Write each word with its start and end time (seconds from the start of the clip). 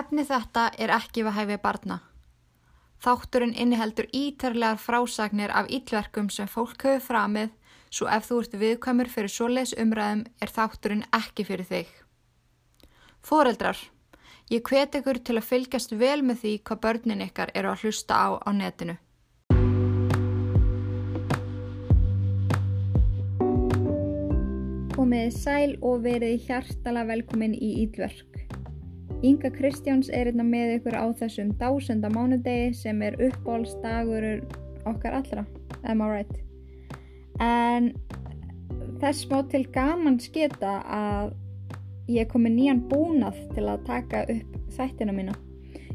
Efni 0.00 0.22
þetta 0.24 0.70
er 0.80 0.90
ekki 0.94 1.26
við 1.26 1.34
hæfið 1.36 1.58
barna. 1.60 1.96
Þátturinn 3.04 3.52
inniheldur 3.52 4.06
ítarlegar 4.16 4.78
frásagnir 4.80 5.52
af 5.52 5.68
ítlverkum 5.68 6.30
sem 6.32 6.48
fólk 6.48 6.86
hefur 6.86 7.02
framið 7.04 7.50
svo 7.90 8.08
ef 8.08 8.28
þú 8.28 8.38
ert 8.42 8.56
viðkvæmur 8.62 9.10
fyrir 9.12 9.32
svoleiðs 9.34 9.74
umræðum 9.82 10.22
er 10.40 10.52
þátturinn 10.56 11.04
ekki 11.18 11.44
fyrir 11.48 11.68
þig. 11.68 11.90
Fóreldrar, 13.20 13.76
ég 14.48 14.64
hvet 14.64 14.96
ykkur 15.00 15.20
til 15.26 15.36
að 15.36 15.48
fylgjast 15.50 15.92
vel 16.00 16.22
með 16.24 16.42
því 16.44 16.54
hvað 16.64 16.82
börnin 16.86 17.24
ykkar 17.26 17.52
eru 17.54 17.74
að 17.74 17.84
hlusta 17.84 18.16
á 18.16 18.28
á 18.40 18.50
netinu. 18.56 18.96
Komið 24.96 25.30
sæl 25.36 25.76
og 25.80 26.04
verið 26.08 26.48
hjartala 26.48 27.04
velkomin 27.08 27.56
í 27.56 27.74
Ídverk. 27.84 28.29
Inga 29.22 29.50
Kristjáns 29.52 30.08
er 30.08 30.30
einna 30.30 30.44
með 30.48 30.78
ykkur 30.78 30.94
á 30.96 31.04
þessum 31.20 31.50
dásenda 31.60 32.08
mánudegi 32.08 32.70
sem 32.72 33.02
er 33.04 33.18
uppbólsdagur 33.20 34.24
okkar 34.88 35.18
allra, 35.18 35.44
am 35.84 36.00
I 36.00 36.08
right? 36.08 36.38
En 37.44 37.90
þess 39.02 39.28
má 39.28 39.42
til 39.52 39.66
gaman 39.74 40.16
sketa 40.24 40.78
að 40.88 41.34
ég 42.08 42.32
komi 42.32 42.48
nýjan 42.54 42.80
búnað 42.88 43.36
til 43.52 43.68
að 43.68 43.84
taka 43.92 44.24
upp 44.24 44.58
þættina 44.78 45.12
mína. 45.12 45.36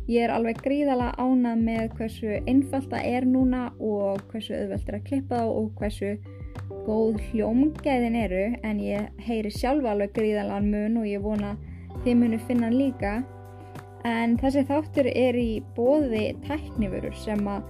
Ég 0.06 0.28
er 0.28 0.38
alveg 0.38 0.62
gríðala 0.62 1.10
ánað 1.18 1.66
með 1.66 1.86
hversu 1.98 2.40
einfalt 2.46 2.92
það 2.94 3.08
er 3.10 3.26
núna 3.26 3.68
og 3.82 4.22
hversu 4.30 4.54
auðvelt 4.54 4.90
er 4.92 5.00
að 5.00 5.08
klippa 5.10 5.42
þá 5.42 5.50
og 5.50 5.72
hversu 5.82 6.12
góð 6.86 7.24
hljómgæðin 7.32 8.22
eru 8.22 8.50
en 8.62 8.86
ég 8.86 9.26
heyri 9.26 9.50
sjálfa 9.50 9.96
alveg 9.96 10.14
gríðala 10.14 10.62
mun 10.62 11.02
og 11.02 11.10
ég 11.10 11.26
vona 11.26 11.56
þið 12.06 12.20
munu 12.22 12.42
finna 12.48 12.70
hann 12.70 12.78
líka. 12.80 13.16
En 14.06 14.36
þessi 14.38 14.66
þáttur 14.70 15.10
er 15.10 15.38
í 15.40 15.64
bóði 15.76 16.36
tæknifurur 16.46 17.16
sem 17.18 17.42
að 17.50 17.66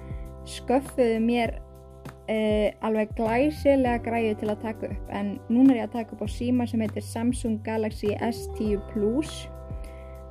sköffuðu 0.51 1.21
mér 1.23 1.55
uh, 1.55 2.69
alveg 2.85 3.13
glæsilega 3.17 4.01
græðu 4.03 4.33
til 4.41 4.51
að 4.51 4.65
taka 4.65 4.89
upp. 4.91 5.13
En 5.15 5.35
núna 5.47 5.73
er 5.73 5.81
ég 5.81 5.89
að 5.89 5.97
taka 5.99 6.15
upp 6.17 6.25
á 6.25 6.29
síma 6.35 6.67
sem 6.69 6.83
heitir 6.83 7.05
Samsung 7.05 7.61
Galaxy 7.65 8.11
S10 8.19 8.81
Plus. 8.91 9.45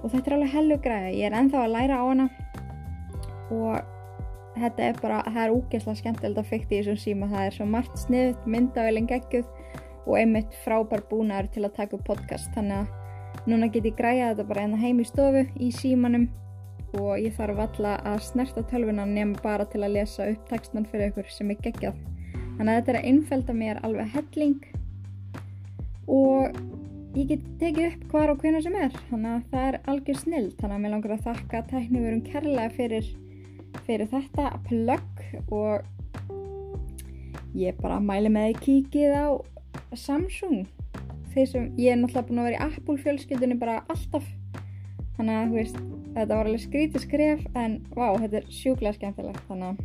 Og 0.03 0.13
þetta 0.13 0.31
er 0.31 0.37
alveg 0.39 0.55
hellu 0.59 0.79
græða 0.85 1.15
ég 1.17 1.31
er 1.31 1.39
enþá 1.39 1.65
að 1.65 1.75
læra 1.79 2.01
á 2.01 2.05
hana. 2.05 2.29
Og 3.55 4.59
þetta 4.59 4.91
er 4.91 5.01
bara 5.01 5.23
það 5.31 5.41
er 5.47 5.55
úgeðslega 5.55 6.03
skemmtilegt 6.03 6.43
að 6.43 6.51
fykta 6.51 6.77
í 6.77 6.83
þessum 6.83 7.01
síma. 7.01 7.31
Það 7.33 7.47
er 7.47 7.57
svo 7.57 7.71
margt 7.71 8.05
sniðut, 8.05 8.45
myndavelin 8.45 9.09
gegguð 9.09 9.49
og 10.05 10.19
einmitt 10.21 10.53
frábær 10.67 11.07
búnaður 11.09 11.49
til 11.55 11.65
að 11.65 11.77
taka 11.81 11.97
upp 11.97 12.07
podcast. 12.13 12.53
Þannig 12.53 12.83
að 12.83 13.04
Núna 13.45 13.69
get 13.69 13.85
ég 13.85 13.97
græða 13.99 14.31
þetta 14.31 14.49
bara 14.49 14.63
enna 14.65 14.79
hérna 14.81 14.89
heim 14.89 15.01
í 15.03 15.05
stofu 15.05 15.43
í 15.61 15.67
símanum 15.75 16.29
og 16.97 17.19
ég 17.21 17.35
þarf 17.37 17.59
alla 17.65 17.97
að 18.07 18.23
snerta 18.29 18.63
tölvunan 18.71 19.13
nema 19.13 19.41
bara 19.43 19.67
til 19.69 19.83
að 19.83 19.97
lesa 19.99 20.29
upp 20.31 20.47
textan 20.49 20.87
fyrir 20.89 21.11
ykkur 21.11 21.29
sem 21.29 21.51
er 21.53 21.59
geggjað. 21.65 21.99
Þannig 22.57 22.71
að 22.71 22.79
þetta 22.79 22.93
er 22.93 22.99
að 23.01 23.09
innfelda 23.11 23.57
mér 23.59 23.81
alveg 23.85 24.15
helling 24.15 24.61
og 26.15 26.57
ég 27.19 27.29
get 27.33 27.45
tekið 27.61 27.89
upp 27.91 28.07
hvar 28.13 28.33
og 28.33 28.41
hvena 28.41 28.63
sem 28.65 28.79
er. 28.79 28.97
Þannig 29.11 29.33
að 29.35 29.49
það 29.51 29.67
er 29.69 29.81
algjör 29.93 30.21
snill. 30.23 30.47
Þannig 30.61 30.77
að 30.77 30.85
mér 30.85 30.95
langar 30.95 31.17
að 31.17 31.27
þakka 31.29 31.65
tækniverum 31.73 32.23
kærlega 32.29 32.71
fyrir, 32.79 33.11
fyrir 33.85 34.13
þetta 34.15 34.53
plögg 34.71 35.25
og 35.53 35.91
ég 37.59 37.77
bara 37.83 38.01
mæli 38.01 38.33
með 38.33 38.55
að 38.55 38.63
kíkið 38.65 39.19
á 39.21 39.27
Samsung 39.95 40.65
þeir 41.35 41.51
sem, 41.51 41.67
ég 41.81 41.93
er 41.93 42.01
náttúrulega 42.01 42.29
búin 42.29 42.41
að 42.43 42.49
vera 42.49 42.59
í 42.59 42.65
Apple 42.69 42.97
fjölskyldunni 43.05 43.59
bara 43.61 43.81
alltaf. 43.93 44.27
Þannig 45.17 45.35
að, 45.35 45.51
þú 45.51 45.59
veist, 45.61 45.81
þetta 46.15 46.39
var 46.39 46.49
alveg 46.51 46.65
skrítið 46.65 47.05
skref 47.05 47.45
en, 47.59 47.77
vá, 47.95 48.07
þetta 48.23 48.41
er 48.41 48.49
sjúklega 48.51 48.99
skemmtilegt 48.99 49.49
þannig 49.49 49.69
að. 49.73 49.83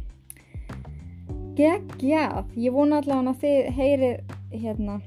Geggjað, 1.60 2.54
ég 2.56 2.76
vona 2.76 3.02
allavega 3.02 3.34
að 3.34 3.42
þið 3.44 3.72
heyrið, 3.80 4.36
hérna 4.56 5.02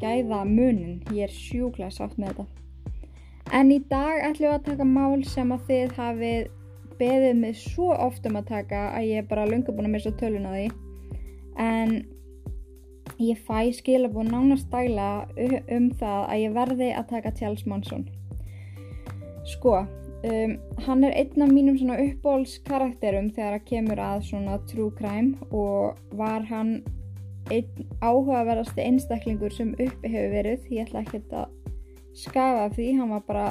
gæða 0.00 0.42
munin, 0.44 1.00
ég 1.14 1.26
er 1.26 1.32
sjúklega 1.32 1.90
sátt 1.94 2.18
með 2.20 2.34
þetta. 2.34 2.46
En 3.54 3.70
í 3.70 3.78
dag 3.88 4.24
ætlum 4.26 4.50
við 4.50 4.54
að 4.56 4.66
taka 4.66 4.86
mál 4.90 5.22
sem 5.24 5.52
að 5.54 5.68
þið 5.70 5.96
hafið 5.96 6.52
beðið 6.98 7.38
mig 7.38 7.56
svo 7.60 7.92
oft 7.94 8.26
um 8.26 8.38
að 8.40 8.50
taka 8.50 8.82
að 8.96 9.08
ég 9.10 9.22
er 9.22 9.30
bara 9.30 9.46
lunga 9.48 9.72
búin 9.72 9.88
að 9.88 9.94
missa 9.94 10.12
tölun 10.18 10.48
á 10.48 10.52
því. 10.52 10.66
En 11.62 11.96
ég 13.18 13.38
fæ 13.46 13.70
skilabúin 13.72 14.30
nánast 14.32 14.70
dæla 14.72 15.26
um 15.72 15.90
það 16.00 16.22
að 16.26 16.42
ég 16.42 16.56
verði 16.56 16.90
að 16.94 17.08
taka 17.14 17.34
Charles 17.38 17.66
Manson. 17.66 18.06
Sko 19.46 19.78
um, 20.26 20.56
hann 20.86 21.04
er 21.04 21.14
einn 21.14 21.44
af 21.44 21.52
mínum 21.52 21.78
svona 21.78 21.98
uppbólskarakterum 22.02 23.30
þegar 23.36 23.58
að 23.58 23.66
kemur 23.70 24.02
að 24.02 24.26
svona 24.30 24.58
true 24.70 24.92
crime 24.98 25.36
og 25.50 25.98
var 26.18 26.46
hann 26.50 26.80
einn 27.54 27.86
áhugaverðasti 28.02 28.82
einstaklingur 28.82 29.54
sem 29.54 29.74
uppi 29.78 30.10
hefur 30.10 30.34
verið. 30.34 30.66
Ég 30.74 30.88
ætla 30.88 31.04
ekki 31.04 31.22
að 31.30 31.46
skafa 32.16 32.68
því 32.74 32.90
hann 32.98 33.12
var 33.14 33.24
bara 33.28 33.46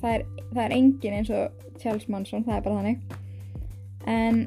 það 0.00 0.14
er, 0.14 0.24
það 0.52 0.62
er 0.64 0.76
engin 0.76 1.18
eins 1.18 1.34
og 1.34 1.66
Charles 1.80 2.08
Manson 2.08 2.46
það 2.46 2.56
er 2.56 2.64
bara 2.66 2.80
þannig. 2.80 3.18
En 4.10 4.44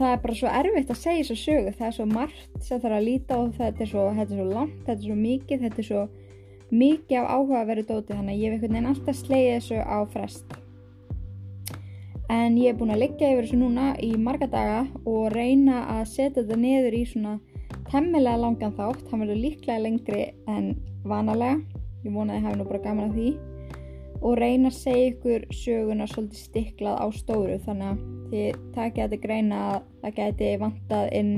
það 0.00 0.14
er 0.14 0.22
bara 0.22 0.36
svo 0.38 0.50
erfitt 0.60 0.90
að 0.92 0.98
segja 1.00 1.20
þessu 1.20 1.36
sögu. 1.40 1.74
Það 1.76 1.86
er 1.88 1.94
svo 1.96 2.06
margt 2.08 2.64
sem 2.64 2.80
þarf 2.80 2.96
að 2.96 3.06
líta 3.06 3.36
og 3.36 3.52
þetta 3.58 3.84
er 3.84 3.90
svo, 3.90 4.06
þetta 4.16 4.34
er 4.34 4.40
svo 4.40 4.48
langt, 4.48 4.78
þetta 4.86 4.96
er 4.96 5.06
svo 5.06 5.18
mikið 5.20 5.64
þetta 5.66 5.82
er 5.82 5.88
svo 5.90 6.02
mikið 6.70 7.18
af 7.20 7.28
áhuga 7.34 7.60
að 7.60 7.70
vera 7.70 7.86
dóti. 7.90 8.16
Þannig 8.16 8.34
að 8.34 8.40
ég 8.40 8.46
hef 8.46 8.56
einhvern 8.56 8.76
veginn 8.76 8.90
alltaf 8.94 9.20
slegið 9.20 9.54
þessu 9.58 9.78
á 9.84 9.98
frest. 10.14 10.56
En 12.30 12.56
ég 12.62 12.70
er 12.70 12.78
búin 12.78 12.94
að 12.94 13.02
liggja 13.04 13.32
yfir 13.34 13.46
þessu 13.48 13.60
núna 13.60 13.86
í 13.98 14.10
marga 14.16 14.46
daga 14.50 14.80
og 15.02 15.32
reyna 15.34 15.82
að 15.98 16.04
setja 16.14 16.44
þetta 16.44 16.60
niður 16.62 16.96
í 16.96 17.04
svona 17.10 17.36
temmilega 17.90 18.40
langan 18.40 18.76
þátt. 18.78 19.06
Hann 19.10 19.26
verður 19.26 19.44
líklega 19.44 19.82
lengri 19.82 20.28
en 20.48 20.74
vanalega. 21.04 21.60
Ég 22.06 22.14
vona 22.14 22.38
að 22.38 22.40
ég 22.40 22.46
hef 22.48 22.60
nú 22.60 22.68
bara 22.70 22.84
gaman 22.86 23.10
að 23.10 23.18
því 23.18 23.49
og 24.20 24.36
reyna 24.36 24.68
að 24.68 24.76
segja 24.76 25.10
ykkur 25.14 25.46
söguna 25.54 26.06
svolítið 26.10 26.42
stiklað 26.44 27.00
á 27.00 27.06
stóru 27.16 27.56
þannig 27.64 27.88
að 27.88 28.04
þið 28.30 28.60
takja 28.74 29.06
þetta 29.06 29.22
greina 29.24 29.60
að 29.70 29.80
það 30.02 30.16
geti 30.18 30.50
vantað 30.60 31.12
inn 31.20 31.32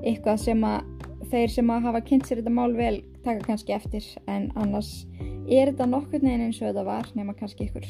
eitthvað 0.00 0.42
sem 0.44 0.64
að 0.64 1.08
þeir 1.30 1.52
sem 1.54 1.70
að 1.70 1.86
hafa 1.88 2.02
kynnt 2.06 2.26
sér 2.26 2.40
þetta 2.40 2.54
mál 2.54 2.72
vel 2.74 2.96
taka 3.24 3.44
kannski 3.44 3.74
eftir. 3.76 4.06
En 4.30 4.48
annars 4.58 5.04
er 5.50 5.70
þetta 5.70 5.88
nokkur 5.90 6.24
neginn 6.24 6.48
eins 6.48 6.60
og 6.62 6.70
þetta 6.70 6.86
var 6.86 7.10
nema 7.18 7.36
kannski 7.38 7.68
ykkur 7.68 7.86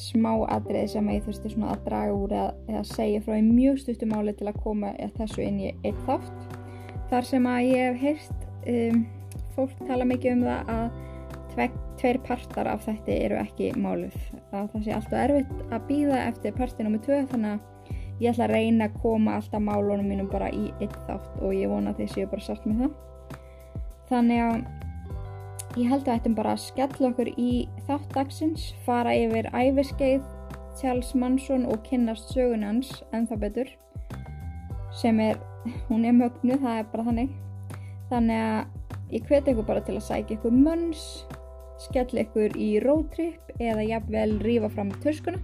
smá 0.00 0.32
atrið 0.54 0.94
sem 0.94 1.08
ég 1.12 1.24
þurfti 1.26 1.52
svona 1.52 1.74
að 1.74 1.84
draga 1.88 2.16
úr 2.16 2.32
eða, 2.32 2.52
eða 2.70 2.84
segja 2.88 3.20
frá 3.24 3.36
í 3.36 3.44
mjög 3.44 3.82
stuttum 3.82 4.14
máli 4.14 4.32
til 4.38 4.48
að 4.48 4.60
koma 4.64 4.94
þessu 5.18 5.44
inn 5.44 5.60
í 5.60 5.72
eitt 5.84 6.00
þátt. 6.06 6.56
Þar 7.10 7.28
sem 7.28 7.48
að 7.50 7.68
ég 7.68 7.80
hef 7.84 8.00
heyrt 8.04 8.68
um, 8.70 9.04
fólk 9.56 9.86
tala 9.88 10.06
mikið 10.08 10.36
um 10.36 10.44
það 10.46 10.74
að 10.76 11.00
tveir, 11.54 11.74
tveir 12.00 12.18
partar 12.26 12.68
af 12.70 12.86
þetta 12.86 13.16
eru 13.26 13.38
ekki 13.40 13.72
máluð 13.78 14.16
að 14.50 14.70
það 14.72 14.84
sé 14.86 14.94
alltaf 14.96 15.20
erfitt 15.24 15.72
að 15.74 15.86
býða 15.88 16.22
eftir 16.28 16.56
parti 16.56 16.86
nr. 16.86 16.98
2 17.06 17.20
þannig 17.32 17.54
að 17.54 17.68
ég 18.20 18.34
ætla 18.34 18.46
að 18.46 18.54
reyna 18.54 18.88
að 18.88 18.98
koma 19.02 19.36
alltaf 19.38 19.62
málunum 19.64 20.08
mínum 20.10 20.28
bara 20.30 20.50
í 20.52 20.68
eitt 20.80 20.96
þátt 21.08 21.40
og 21.40 21.54
ég 21.56 21.70
vona 21.72 21.94
að 21.94 22.02
þið 22.02 22.12
séu 22.14 22.30
bara 22.30 22.44
sátt 22.44 22.66
með 22.68 22.82
það. 22.82 22.96
Þannig 24.10 24.42
að 24.44 25.78
ég 25.80 25.92
held 25.92 26.02
að 26.02 26.18
þetta 26.18 26.34
bara 26.36 26.54
að 26.56 26.64
skella 26.66 27.10
okkur 27.10 27.30
í 27.40 27.52
þátt 27.86 28.10
dagsins 28.16 28.66
fara 28.86 29.14
yfir 29.16 29.48
æfiskeið 29.54 30.26
Charles 30.80 31.14
Manson 31.14 31.64
og 31.68 31.80
kynnast 31.86 32.32
sögunans 32.34 32.92
en 33.16 33.26
það 33.30 33.42
betur 33.46 33.72
sem 35.00 35.20
er, 35.22 35.38
hún 35.88 36.04
er 36.04 36.16
mögnu 36.16 36.58
það 36.60 36.82
er 36.82 36.92
bara 36.92 37.08
þannig. 37.08 37.34
Þannig 38.10 38.44
að 38.44 39.14
ég 39.14 39.28
hveti 39.28 39.54
ykkur 39.54 39.68
bara 39.68 39.84
til 39.86 39.96
að 39.96 40.06
sækja 40.10 40.36
ykkur 40.36 40.54
mönns 40.54 41.04
skell 41.80 42.22
ykkur 42.22 42.56
í 42.60 42.70
roadtrip 42.84 43.52
eða 43.58 43.86
jafnvel 43.88 44.36
rífa 44.44 44.68
fram 44.72 44.92
törskuna. 45.02 45.40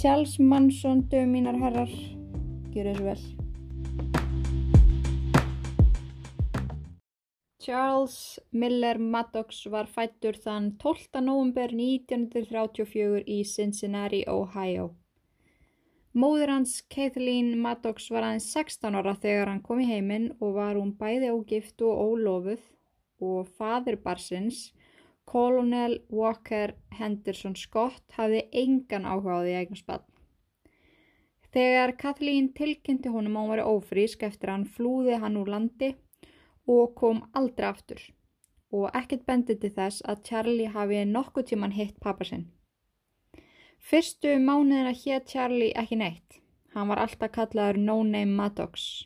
Charles 0.00 0.38
Manson, 0.40 1.04
dög 1.10 1.28
mínar 1.30 1.58
herrar, 1.60 1.90
gjur 2.74 2.88
þessu 2.90 3.04
vel. 3.06 3.24
Charles 7.64 8.16
Miller 8.52 8.98
Maddox 9.00 9.62
var 9.72 9.86
fættur 9.88 10.36
þann 10.36 10.74
12. 10.82 11.22
november 11.24 11.70
1934 11.72 13.22
í 13.24 13.38
Cincinnati, 13.48 14.24
Ohio. 14.28 14.90
Móður 16.14 16.52
hans, 16.52 16.74
Kathleen 16.92 17.54
Maddox, 17.58 18.10
var 18.12 18.26
aðeins 18.26 18.50
16 18.52 18.98
ára 18.98 19.16
þegar 19.22 19.48
hann 19.50 19.62
kom 19.64 19.80
í 19.80 19.88
heiminn 19.88 20.28
og 20.40 20.58
var 20.58 20.76
hún 20.76 20.92
bæði 20.98 21.32
ógift 21.32 21.80
og 21.82 22.02
ólofuð 22.04 22.60
og 23.24 23.48
fadur 23.56 23.96
barsins 24.02 24.73
Colonel 25.26 25.98
Walker 26.08 26.74
Henderson 26.98 27.56
Scott 27.56 28.16
hafði 28.16 28.42
engan 28.64 29.06
áhuga 29.08 29.38
á 29.38 29.44
því 29.44 29.54
eignast 29.60 29.86
bann. 29.86 30.04
Þegar 31.54 31.94
Kathleen 31.98 32.50
tilkynnti 32.58 33.12
honum 33.14 33.36
að 33.38 33.42
hún 33.44 33.52
var 33.54 33.64
ófrísk 33.70 34.26
eftir 34.26 34.50
hann 34.50 34.66
flúði 34.76 35.20
hann 35.22 35.38
úr 35.38 35.50
landi 35.54 35.94
og 36.66 36.94
kom 36.98 37.22
aldrei 37.38 37.68
aftur 37.70 38.02
og 38.74 38.88
ekkert 38.98 39.22
bendið 39.28 39.60
til 39.62 39.72
þess 39.76 40.02
að 40.10 40.22
Charlie 40.28 40.70
hafi 40.74 41.04
nokkuð 41.06 41.50
tíman 41.50 41.74
hitt 41.76 42.00
pappa 42.02 42.26
sinn. 42.26 42.48
Fyrstu 43.78 44.32
mánuðina 44.42 44.94
hétt 44.96 45.28
Charlie 45.30 45.74
ekki 45.78 45.98
neitt. 46.00 46.40
Hann 46.74 46.88
var 46.90 47.04
alltaf 47.04 47.30
kallaður 47.36 47.78
No 47.78 48.00
Name 48.02 48.34
Maddox. 48.34 49.04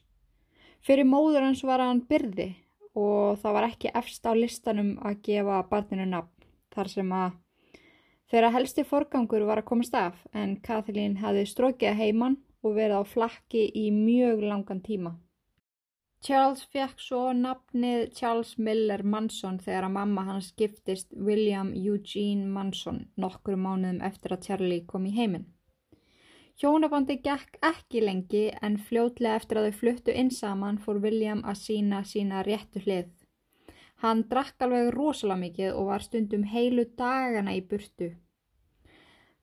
Fyrir 0.81 1.05
móður 1.05 1.45
hans 1.45 1.65
var 1.69 1.83
hann 1.85 2.01
byrði 2.09 2.55
og 2.99 3.39
það 3.43 3.57
var 3.57 3.69
ekki 3.69 3.93
efst 4.01 4.27
á 4.27 4.33
listanum 4.35 4.97
að 5.07 5.21
gefa 5.29 5.61
barninu 5.71 6.09
nafn 6.09 6.49
þar 6.75 6.91
sem 6.93 7.15
að 7.21 7.37
þeirra 8.33 8.51
helsti 8.57 8.85
forgangur 8.89 9.47
var 9.49 9.63
að 9.63 9.71
komast 9.71 9.97
af 9.99 10.19
en 10.43 10.59
Kathleen 10.65 11.17
hafði 11.23 11.47
strókið 11.53 11.99
heimann 12.03 12.39
og 12.63 12.77
verið 12.77 13.01
á 13.01 13.05
flakki 13.07 13.65
í 13.83 13.89
mjög 13.95 14.45
langan 14.51 14.83
tíma. 14.85 15.15
Charles 16.25 16.65
fekk 16.75 16.99
svo 16.99 17.21
nafnið 17.33 18.09
Charles 18.19 18.57
Miller 18.59 19.05
Manson 19.07 19.61
þegar 19.63 19.87
að 19.87 19.95
mamma 19.95 20.25
hans 20.27 20.49
giftist 20.59 21.15
William 21.15 21.71
Eugene 21.79 22.49
Manson 22.57 23.05
nokkru 23.15 23.55
mánuðum 23.55 24.03
eftir 24.09 24.35
að 24.35 24.49
Charlie 24.49 24.87
kom 24.87 25.07
í 25.07 25.15
heiminn. 25.15 25.47
Hjónabandi 26.59 27.15
gekk 27.23 27.61
ekki 27.63 28.01
lengi 28.03 28.41
en 28.67 28.77
fljótlega 28.83 29.39
eftir 29.39 29.61
að 29.61 29.67
þau 29.69 29.77
fluttu 29.81 30.15
inn 30.23 30.31
saman 30.35 30.79
fór 30.83 30.97
William 31.05 31.45
að 31.47 31.61
sína 31.61 32.01
sína 32.13 32.41
réttu 32.43 32.81
hlið. 32.83 33.13
Hann 34.03 34.25
drakk 34.33 34.65
alveg 34.67 34.89
rosalega 34.95 35.43
mikið 35.43 35.77
og 35.79 35.87
var 35.91 36.03
stundum 36.03 36.43
heilu 36.51 36.85
dagana 36.99 37.55
í 37.55 37.61
burtu. 37.63 38.09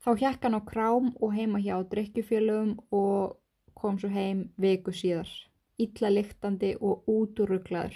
Þá 0.03 0.09
hjekk 0.21 0.44
hann 0.44 0.57
á 0.59 0.62
krám 0.67 1.07
og 1.15 1.31
heima 1.38 1.62
hjá 1.63 1.77
drikkjufélögum 1.94 2.73
og 2.91 3.38
kom 3.79 3.95
svo 4.00 4.09
heim 4.12 4.50
viku 4.59 4.91
síðar 4.91 5.31
illa 5.79 6.12
lyktandi 6.12 6.73
og 6.81 7.07
útúruglaður. 7.12 7.95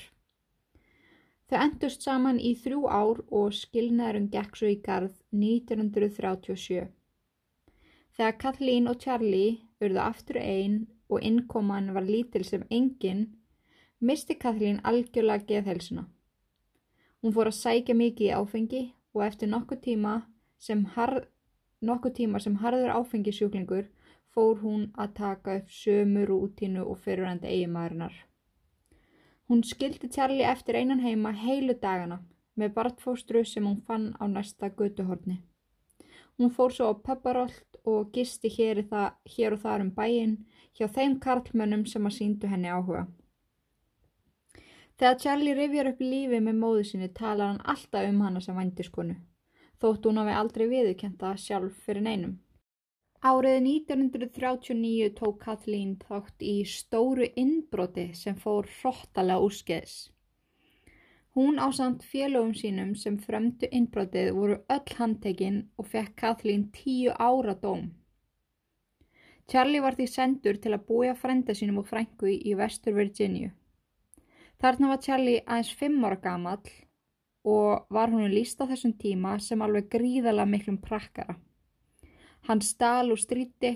Þau 1.49 1.57
endust 1.65 2.07
saman 2.07 2.39
í 2.39 2.53
þrjú 2.55 2.87
ár 2.87 3.19
og 3.27 3.51
skilnaðurum 3.57 4.31
gekk 4.31 4.55
svo 4.61 4.71
í 4.71 4.79
garð 4.85 5.15
1937. 5.35 6.87
Þegar 8.19 8.35
Kathleen 8.35 8.87
og 8.91 8.97
Charlie 8.99 9.61
urðu 9.79 9.99
aftur 10.03 10.37
einn 10.41 10.73
og 11.07 11.21
innkoman 11.23 11.85
var 11.95 12.03
lítil 12.03 12.43
sem 12.43 12.65
enginn, 12.67 13.21
misti 14.03 14.35
Kathleen 14.35 14.81
algjörlega 14.89 15.45
geðhelsuna. 15.47 16.03
Hún 17.23 17.31
fór 17.37 17.47
að 17.47 17.55
sækja 17.61 17.95
mikið 17.95 18.25
í 18.25 18.33
áfengi 18.35 18.81
og 19.15 19.23
eftir 19.23 19.47
nokkuð 19.53 19.79
tíma 19.85 20.17
sem, 20.59 20.83
harð, 20.97 21.29
nokkuð 21.79 22.17
tíma 22.17 22.43
sem 22.43 22.59
harður 22.59 22.91
áfengisjúklingur 22.97 23.87
fór 24.35 24.59
hún 24.65 24.89
að 24.99 25.15
taka 25.21 25.55
upp 25.61 25.71
sömu 25.79 26.27
rútínu 26.27 26.83
og 26.83 26.99
fyrirhandi 27.05 27.47
eiginmaðurinnar. 27.53 28.19
Hún 29.47 29.63
skildi 29.63 30.11
Charlie 30.11 30.43
eftir 30.43 30.75
einan 30.75 31.07
heima 31.07 31.31
heilu 31.31 31.79
dagana 31.87 32.19
með 32.59 32.75
bartfóstru 32.81 33.47
sem 33.47 33.63
hún 33.63 33.79
fann 33.87 34.11
á 34.19 34.27
næsta 34.27 34.75
götuhorni. 34.75 35.39
Hún 36.35 36.51
fór 36.51 36.75
svo 36.75 36.91
á 36.91 36.93
pepparolt 36.99 37.68
og 37.85 38.11
gisti 38.15 38.49
hér, 38.51 38.83
það, 38.89 39.13
hér 39.35 39.55
og 39.55 39.63
þar 39.63 39.85
um 39.85 39.93
bæin 39.95 40.35
hjá 40.77 40.87
þeim 40.87 41.19
karlmönnum 41.23 41.85
sem 41.87 42.05
að 42.05 42.15
síndu 42.17 42.51
henni 42.51 42.71
áhuga. 42.71 43.05
Þegar 44.99 45.19
Charlie 45.23 45.55
rifjar 45.55 45.93
upp 45.93 46.03
lífi 46.03 46.41
með 46.43 46.59
móðu 46.59 46.83
sinni 46.89 47.07
talar 47.15 47.53
hann 47.53 47.63
alltaf 47.73 48.09
um 48.09 48.21
hana 48.25 48.41
sem 48.43 48.57
vændiskonu, 48.59 49.15
þótt 49.79 50.05
hún 50.09 50.19
hafi 50.19 50.37
aldrei 50.41 50.67
viðkjenta 50.73 51.33
sjálf 51.39 51.77
fyrir 51.85 52.03
neinum. 52.03 52.37
Árið 53.19 53.57
1939 53.63 55.09
tók 55.15 55.39
Kathleen 55.43 55.95
þátt 56.03 56.43
í 56.43 56.61
stóru 56.63 57.25
innbroti 57.35 58.09
sem 58.15 58.35
fór 58.39 58.67
hróttalega 58.79 59.43
úrskeiðs. 59.43 59.95
Hún 61.35 61.59
á 61.61 61.69
samt 61.71 62.03
félögum 62.11 62.53
sínum 62.57 62.95
sem 62.97 63.17
fremdu 63.21 63.67
innbrotið 63.71 64.31
voru 64.33 64.55
öll 64.75 64.95
handtekinn 64.97 65.59
og 65.77 65.87
fekk 65.91 66.15
Kathleen 66.21 66.63
tíu 66.73 67.13
ára 67.13 67.53
dóm. 67.53 67.91
Charlie 69.49 69.81
var 69.81 69.95
því 69.97 70.07
sendur 70.09 70.57
til 70.61 70.73
að 70.75 70.85
búja 70.87 71.15
frenda 71.17 71.53
sínum 71.57 71.81
og 71.81 71.87
frængu 71.89 72.29
í 72.29 72.55
Vestur 72.57 72.93
Virginia. 72.97 73.51
Þarna 74.61 74.89
var 74.91 75.03
Charlie 75.05 75.43
aðeins 75.45 75.71
fimm 75.79 76.03
ára 76.05 76.19
gamall 76.21 76.73
og 77.49 77.85
var 77.89 78.09
hún 78.13 78.29
líst 78.33 78.61
á 78.61 78.65
þessum 78.69 78.93
tíma 79.03 79.37
sem 79.41 79.61
alveg 79.61 79.87
gríðala 79.93 80.45
miklum 80.45 80.81
prakkara. 80.81 81.37
Hann 82.49 82.61
stal 82.61 83.13
og 83.13 83.21
stríti 83.21 83.75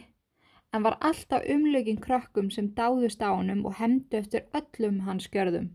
en 0.73 0.83
var 0.83 0.97
alltaf 1.01 1.45
umlögin 1.55 2.01
krökkum 2.01 2.49
sem 2.51 2.73
dáðust 2.77 3.21
á 3.21 3.29
honum 3.29 3.65
og 3.65 3.77
hemdu 3.77 4.17
eftir 4.17 4.49
öllum 4.53 5.01
hans 5.07 5.29
gjörðum. 5.29 5.69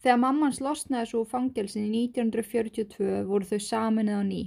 Þegar 0.00 0.20
mammans 0.22 0.62
losnaði 0.64 1.10
svo 1.10 1.26
fangelsin 1.28 1.90
í 1.90 2.06
1942 2.08 3.24
voru 3.28 3.48
þau 3.50 3.60
saminnið 3.66 4.16
á 4.16 4.24
ný. 4.24 4.42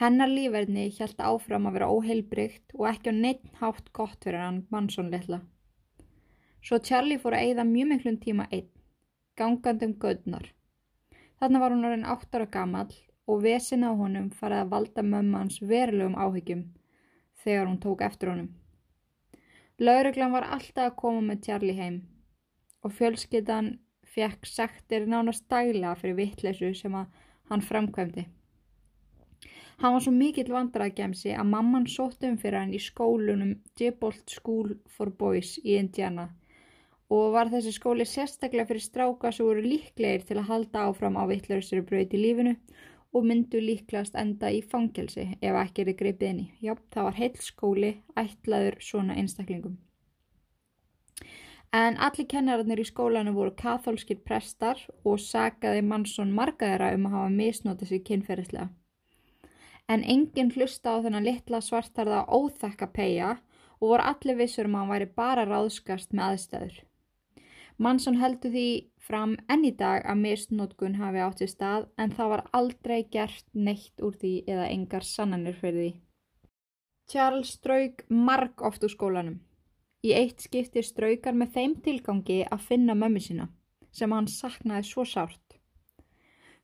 Hennar 0.00 0.28
lífverðni 0.28 0.88
hjælt 0.96 1.22
áfram 1.22 1.68
að 1.70 1.76
vera 1.78 1.90
óheilbrygt 1.94 2.74
og 2.74 2.88
ekki 2.90 3.14
á 3.14 3.20
neitt 3.20 3.46
hátt 3.60 3.92
gott 3.96 4.18
fyrir 4.26 4.42
hann 4.42 4.58
mannsónleitla. 4.74 5.38
Svo 6.60 6.80
Charlie 6.82 7.20
fór 7.22 7.36
að 7.38 7.46
eigða 7.46 7.64
mjög 7.70 7.88
miklum 7.92 8.18
tíma 8.24 8.48
einn, 8.50 8.66
gangandum 9.38 9.94
gödnar. 10.02 10.50
Þannig 11.38 11.62
var 11.62 11.76
hún 11.76 11.86
orðin 11.86 12.04
8 12.16 12.36
ára 12.40 12.50
gammal 12.58 12.90
og 13.30 13.42
vesin 13.46 13.86
á 13.86 13.94
honum 13.94 14.28
farið 14.34 14.64
að 14.64 14.74
valda 14.74 15.06
mömmans 15.06 15.62
verulegum 15.62 16.18
áhyggjum 16.18 16.66
þegar 17.44 17.70
hún 17.70 17.80
tók 17.80 18.02
eftir 18.02 18.34
honum. 18.34 18.50
Lauruglan 19.78 20.34
var 20.34 20.50
alltaf 20.50 20.90
að 20.90 21.00
koma 21.00 21.24
með 21.30 21.42
Charlie 21.46 21.78
heim 21.78 22.02
og 22.82 22.94
fjölskyttan 22.98 23.76
fekk 24.16 24.48
sektir 24.48 25.04
nánast 25.12 25.44
dæla 25.52 25.92
fyrir 26.00 26.16
vittleysu 26.16 26.72
sem 26.74 26.96
hann 26.96 27.68
framkvæmdi. 27.68 28.24
Hann 29.76 29.92
var 29.92 30.00
svo 30.00 30.12
mikill 30.16 30.48
vandraðgemsi 30.54 31.34
að 31.36 31.50
mamman 31.52 31.84
sótt 31.92 32.24
um 32.24 32.38
fyrir 32.40 32.62
hann 32.62 32.72
í 32.72 32.80
skólunum 32.80 33.52
Dibolt 33.76 34.32
School 34.32 34.72
for 34.88 35.12
Boys 35.20 35.58
í 35.62 35.76
Indiana 35.76 36.30
og 37.12 37.34
var 37.36 37.50
þessi 37.52 37.74
skóli 37.76 38.06
sérstaklega 38.08 38.66
fyrir 38.70 38.82
stráka 38.82 39.30
sem 39.32 39.46
voru 39.46 39.62
líklegir 39.62 40.24
til 40.26 40.40
að 40.40 40.48
halda 40.50 40.86
áfram 40.88 41.20
á 41.20 41.22
vittlausri 41.30 41.84
bröyti 41.86 42.18
lífinu 42.18 42.56
og 43.12 43.28
myndu 43.28 43.60
líklast 43.62 44.16
enda 44.18 44.50
í 44.50 44.62
fangelsi 44.72 45.28
ef 45.38 45.60
ekki 45.62 45.84
er 45.84 45.98
greipið 46.00 46.30
inn 46.30 46.42
í. 46.42 46.48
Já, 46.64 46.74
það 46.92 47.10
var 47.10 47.20
heil 47.20 47.34
skóli 47.44 47.92
ætlaður 48.24 48.80
svona 48.88 49.20
einstaklingum. 49.20 49.76
En 51.76 51.96
allir 52.00 52.24
kennararnir 52.30 52.80
í 52.80 52.84
skólanu 52.88 53.32
voru 53.36 53.52
katholskir 53.60 54.20
prestar 54.28 54.78
og 55.04 55.18
sagaði 55.20 55.82
mannsson 55.84 56.30
margaðara 56.38 56.92
um 56.96 57.08
að 57.08 57.16
hafa 57.16 57.32
misnótið 57.34 57.90
sér 57.90 58.02
kynferðislega. 58.06 58.68
En 59.92 60.04
enginn 60.14 60.52
hlusta 60.54 60.94
á 60.96 61.02
þennan 61.04 61.26
litla 61.26 61.60
svartarða 61.60 62.22
óþekka 62.38 62.88
peia 62.94 63.34
og 63.80 63.90
voru 63.90 64.06
allir 64.12 64.38
vissur 64.38 64.70
um 64.70 64.78
að 64.78 64.84
hann 64.84 64.92
væri 64.94 65.08
bara 65.20 65.44
ráðskast 65.50 66.16
með 66.16 66.28
aðstæður. 66.28 66.78
Mannsson 67.76 68.16
heldur 68.22 68.54
því 68.54 68.68
fram 69.08 69.34
enn 69.52 69.66
í 69.68 69.74
dag 69.82 70.06
að 70.08 70.22
misnótkun 70.22 70.96
hafi 71.02 71.20
átt 71.26 71.42
í 71.44 71.50
stað 71.50 71.90
en 72.00 72.14
það 72.16 72.32
var 72.32 72.44
aldrei 72.60 73.02
gert 73.18 73.44
neitt 73.52 74.00
úr 74.00 74.16
því 74.16 74.32
eða 74.46 74.70
engar 74.70 75.04
sannanir 75.04 75.60
fyrir 75.60 75.82
því. 75.82 75.92
Charles 77.12 77.52
strauk 77.58 78.06
marg 78.08 78.64
oft 78.64 78.86
úr 78.86 78.94
skólanum. 78.96 79.36
Í 80.06 80.12
eitt 80.14 80.44
skipti 80.44 80.84
straukar 80.86 81.34
með 81.34 81.54
þeim 81.56 81.72
tilgangi 81.82 82.42
að 82.46 82.66
finna 82.68 82.94
mömmu 82.94 83.22
sína 83.24 83.46
sem 83.98 84.12
hann 84.14 84.28
saknaði 84.30 84.86
svo 84.86 85.02
sárt. 85.08 85.56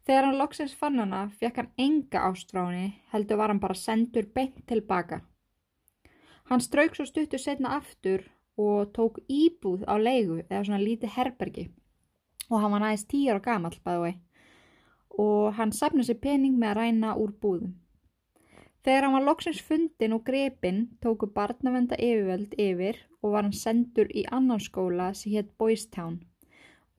Þegar 0.07 0.29
hann 0.29 0.39
loksins 0.39 0.75
fann 0.79 1.01
hana 1.01 1.23
fekk 1.41 1.59
hann 1.59 1.73
enga 1.85 2.23
ástráni 2.29 2.85
heldur 3.11 3.41
var 3.41 3.51
hann 3.51 3.63
bara 3.65 3.79
sendur 3.79 4.29
beint 4.37 4.61
tilbaka. 4.71 5.23
Hann 6.51 6.63
strauk 6.63 6.95
svo 6.95 7.09
stuttu 7.09 7.41
setna 7.41 7.75
aftur 7.81 8.29
og 8.61 8.93
tók 8.95 9.19
íbúð 9.27 9.89
á 9.91 9.99
leigu 9.99 10.43
eða 10.45 10.63
svona 10.69 10.83
lítið 10.85 11.17
herbergi 11.17 11.69
og 12.51 12.61
hann 12.61 12.75
var 12.77 12.85
næst 12.85 13.11
tíur 13.11 13.41
og 13.41 13.47
gamall 13.49 13.79
bæði 13.83 14.13
og 15.19 15.55
hann 15.59 15.75
sapnaði 15.75 16.13
sér 16.13 16.23
pening 16.29 16.55
með 16.61 16.75
að 16.75 16.79
ræna 16.79 17.17
úr 17.19 17.35
búðum. 17.43 17.75
Þegar 18.83 19.05
hann 19.07 19.15
var 19.15 19.27
loksins 19.29 19.61
fundin 19.63 20.15
og 20.17 20.25
grepin 20.27 20.79
tóku 21.05 21.29
barnavenda 21.35 21.95
yfirvöld 22.03 22.57
yfir 22.59 22.97
og 23.23 23.35
var 23.35 23.47
hann 23.47 23.55
sendur 23.55 24.09
í 24.11 24.25
annan 24.39 24.63
skóla 24.63 25.13
sem 25.15 25.37
hétt 25.37 25.53
Boys 25.59 25.87
Town 25.87 26.21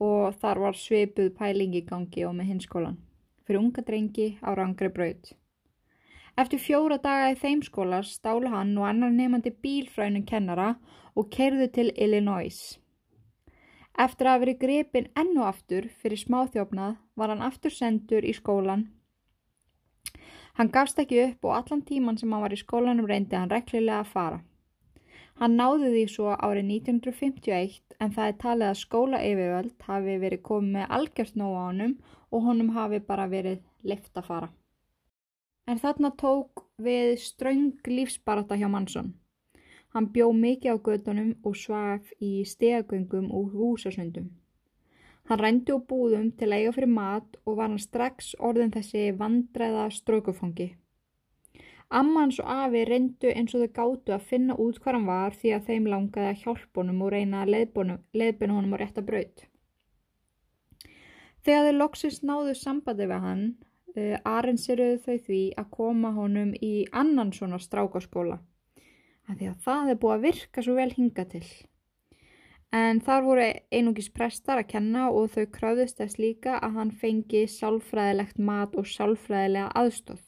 og 0.00 0.38
þar 0.40 0.60
var 0.64 0.78
sveipuð 0.80 1.34
pælingi 1.38 1.84
gangi 1.88 2.24
og 2.24 2.32
með 2.38 2.54
hinskólan 2.54 2.96
fyrir 3.44 3.60
unga 3.60 3.84
drengi 3.84 4.28
á 4.40 4.56
rangri 4.56 4.88
braut. 4.88 5.34
Eftir 6.40 6.58
fjóra 6.58 6.96
daga 6.98 7.28
í 7.34 7.36
þeim 7.38 7.60
skóla 7.62 8.00
stálu 8.02 8.50
hann 8.50 8.72
og 8.80 8.88
annar 8.88 9.12
nefandi 9.12 9.52
bílfrænum 9.52 10.24
kennara 10.26 10.72
og 11.14 11.28
kerðu 11.36 11.68
til 11.76 11.92
Illinois. 11.94 12.58
Eftir 13.94 14.26
að 14.26 14.40
veri 14.42 14.54
grepin 14.58 15.12
ennu 15.14 15.44
aftur 15.46 15.86
fyrir 16.00 16.18
smáþjófnað 16.18 16.96
var 17.14 17.30
hann 17.30 17.44
aftur 17.44 17.70
sendur 17.70 18.24
í 18.26 18.32
skólan. 18.34 18.88
Hann 20.58 20.70
gafst 20.74 20.98
ekki 21.02 21.20
upp 21.24 21.46
og 21.48 21.54
allan 21.58 21.82
tíman 21.86 22.18
sem 22.18 22.32
hann 22.32 22.42
var 22.44 22.52
í 22.54 22.58
skólanum 22.60 23.08
reyndi 23.10 23.34
hann 23.36 23.50
reklilega 23.50 24.02
að 24.02 24.10
fara. 24.16 24.42
Hann 25.40 25.56
náði 25.58 25.88
því 25.94 26.02
svo 26.12 26.34
árið 26.34 26.68
1951 26.76 27.96
en 28.04 28.12
það 28.14 28.28
er 28.30 28.36
talið 28.42 28.68
að 28.68 28.82
skóla 28.82 29.22
yfirvöld 29.30 29.88
hafi 29.88 30.14
verið 30.24 30.44
komið 30.48 30.76
með 30.76 30.92
algjört 30.98 31.40
nóg 31.40 31.56
á 31.58 31.62
honum 31.64 31.96
og 32.30 32.46
honum 32.46 32.70
hafi 32.76 33.00
bara 33.08 33.26
verið 33.32 33.64
leift 33.82 34.20
að 34.20 34.28
fara. 34.30 34.48
En 35.66 35.80
þarna 35.82 36.12
tók 36.22 36.64
við 36.86 37.16
ströng 37.24 37.90
lífsbarata 37.90 38.58
hjá 38.60 38.68
Mansson. 38.70 39.10
Hann 39.94 40.10
bjó 40.14 40.30
mikið 40.34 40.74
á 40.74 40.84
gödunum 40.86 41.34
og 41.42 41.58
svaf 41.58 42.14
í 42.20 42.32
stegagöngum 42.46 43.30
og 43.34 43.50
húsasundum. 43.58 44.30
Hann 45.28 45.40
rændi 45.40 45.72
á 45.72 45.80
búðum 45.80 46.32
til 46.36 46.50
að 46.50 46.58
eiga 46.58 46.72
fyrir 46.76 46.92
mat 46.92 47.36
og 47.44 47.56
var 47.56 47.70
hann 47.70 47.80
strax 47.80 48.34
orðin 48.38 48.74
þessi 48.74 49.04
vandræða 49.16 49.86
strókufangi. 49.96 50.74
Ammans 51.94 52.40
og 52.42 52.50
afi 52.50 52.82
reyndu 52.88 53.30
eins 53.32 53.54
og 53.54 53.64
þau 53.64 53.72
gáttu 53.78 54.14
að 54.16 54.28
finna 54.28 54.56
út 54.60 54.80
hvað 54.82 54.98
hann 54.98 55.08
var 55.08 55.36
því 55.40 55.52
að 55.56 55.66
þeim 55.70 55.88
langaði 55.92 56.30
að 56.30 56.40
hjálpa 56.42 56.80
honum 56.80 57.02
og 57.06 57.12
reyna 57.14 57.42
að 57.44 57.52
leiðbina 57.54 58.56
honum 58.56 58.76
á 58.76 58.80
rétta 58.82 59.04
braut. 59.04 59.44
Þegar 61.44 61.68
þau 61.68 61.76
loksist 61.78 62.24
náðu 62.24 62.54
sambandi 62.56 63.06
við 63.08 63.24
hann, 63.26 63.44
eh, 63.96 64.16
arinsiruðu 64.24 64.98
þau 65.04 65.18
því 65.28 65.42
að 65.60 65.70
koma 65.70 66.12
honum 66.16 66.54
í 66.60 66.74
annan 66.92 67.32
svona 67.32 67.60
strákaskóla. 67.60 68.40
Því 69.28 69.46
að 69.48 69.60
það 69.64 69.90
er 69.90 70.00
búið 70.00 70.14
að 70.14 70.24
virka 70.28 70.62
svo 70.62 70.74
vel 70.74 70.90
hinga 70.92 71.24
til. 71.24 71.46
En 72.74 72.98
þar 73.06 73.20
voru 73.22 73.42
einungis 73.70 74.08
prestar 74.10 74.58
að 74.58 74.70
kenna 74.72 75.04
og 75.14 75.28
þau 75.34 75.44
kröðust 75.56 76.00
þess 76.00 76.18
líka 76.18 76.56
að 76.58 76.78
hann 76.78 76.90
fengi 77.02 77.44
sálfræðilegt 77.46 78.40
mat 78.48 78.74
og 78.80 78.88
sálfræðilega 78.90 79.68
aðstóð. 79.78 80.24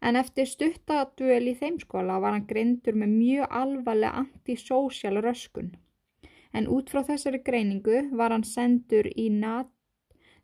En 0.00 0.16
eftir 0.16 0.48
stuttadvöl 0.48 1.50
í 1.50 1.54
þeim 1.60 1.76
skóla 1.82 2.16
var 2.24 2.36
hann 2.36 2.48
greindur 2.48 2.96
með 2.96 3.12
mjög 3.18 3.56
alvarlega 3.60 4.22
antisósial 4.22 5.20
röskun. 5.24 5.74
En 6.56 6.68
út 6.72 6.88
frá 6.92 7.02
þessari 7.04 7.42
greiningu 7.44 8.06
var 8.16 8.32
hann 8.32 8.46
sendur 8.46 9.08
í 9.12 9.28
Nat 9.28 9.72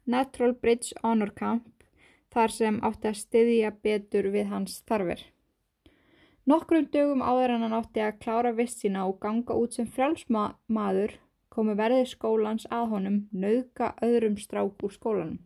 Natural 0.04 0.52
Bridge 0.52 0.92
Honor 1.02 1.32
Camp 1.32 1.86
þar 2.34 2.52
sem 2.52 2.80
átti 2.84 3.08
að 3.08 3.20
styðja 3.22 3.70
betur 3.86 4.28
við 4.34 4.50
hans 4.52 4.82
þarfir. 4.88 5.22
Nokkrum 6.50 6.88
dögum 6.90 7.20
áður 7.22 7.52
en 7.54 7.62
hann 7.62 7.76
átti 7.76 8.02
að 8.02 8.16
klára 8.24 8.50
vist 8.56 8.80
sína 8.82 9.04
og 9.06 9.20
ganga 9.22 9.54
út 9.54 9.76
sem 9.76 9.86
frjálsmaður 9.86 11.12
komu 11.54 11.76
verðið 11.78 12.08
skólans 12.10 12.64
að 12.78 12.88
honum 12.96 13.18
nauðga 13.30 13.92
öðrum 14.02 14.34
strák 14.40 14.82
úr 14.82 14.94
skólanum. 14.96 15.36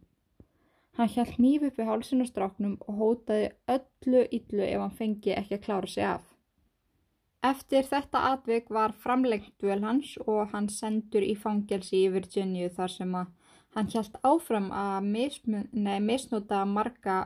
Hann 0.97 1.11
hjælt 1.13 1.37
nýf 1.37 1.67
upp 1.69 1.77
við 1.77 1.91
hálsinn 1.91 2.25
og 2.25 2.31
stráknum 2.31 2.79
og 2.87 3.03
hótaði 3.03 3.51
öllu 3.75 4.23
yllu 4.39 4.63
ef 4.65 4.81
hann 4.81 4.97
fengi 5.03 5.35
ekki 5.37 5.59
að 5.59 5.67
klára 5.67 5.93
sig 5.93 6.09
af. 6.15 6.25
Eftir 7.45 7.85
þetta 7.85 8.25
atvik 8.31 8.73
var 8.73 8.97
framlengt 9.05 9.53
duel 9.61 9.83
hans 9.85 10.15
og 10.25 10.55
hann 10.55 10.71
sendur 10.73 11.27
í 11.27 11.37
fangelsi 11.37 12.07
í 12.07 12.15
Virginia 12.17 12.73
þar 12.73 12.95
sem 12.95 13.13
að 13.21 13.53
hann 13.77 13.93
hjælt 13.93 14.17
áfram 14.25 14.73
að 14.73 15.13
misnóta 16.09 16.65
marga 16.65 17.21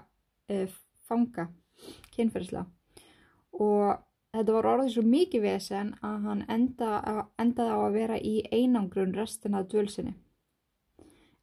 uh, 0.50 0.66
fanga 1.06 1.46
kynferðislega 2.10 2.66
og 3.52 4.00
þetta 4.34 4.56
var 4.56 4.68
orðið 4.72 4.92
svo 4.94 5.04
mikið 5.06 5.44
vesen 5.46 5.94
að 6.06 6.26
hann 6.28 6.42
enda, 6.48 6.90
endaði 7.38 7.76
á 7.76 7.78
að 7.82 7.96
vera 7.98 8.18
í 8.18 8.34
einangrun 8.52 9.14
restina 9.16 9.62
af 9.62 9.70
dvölsinni. 9.72 10.14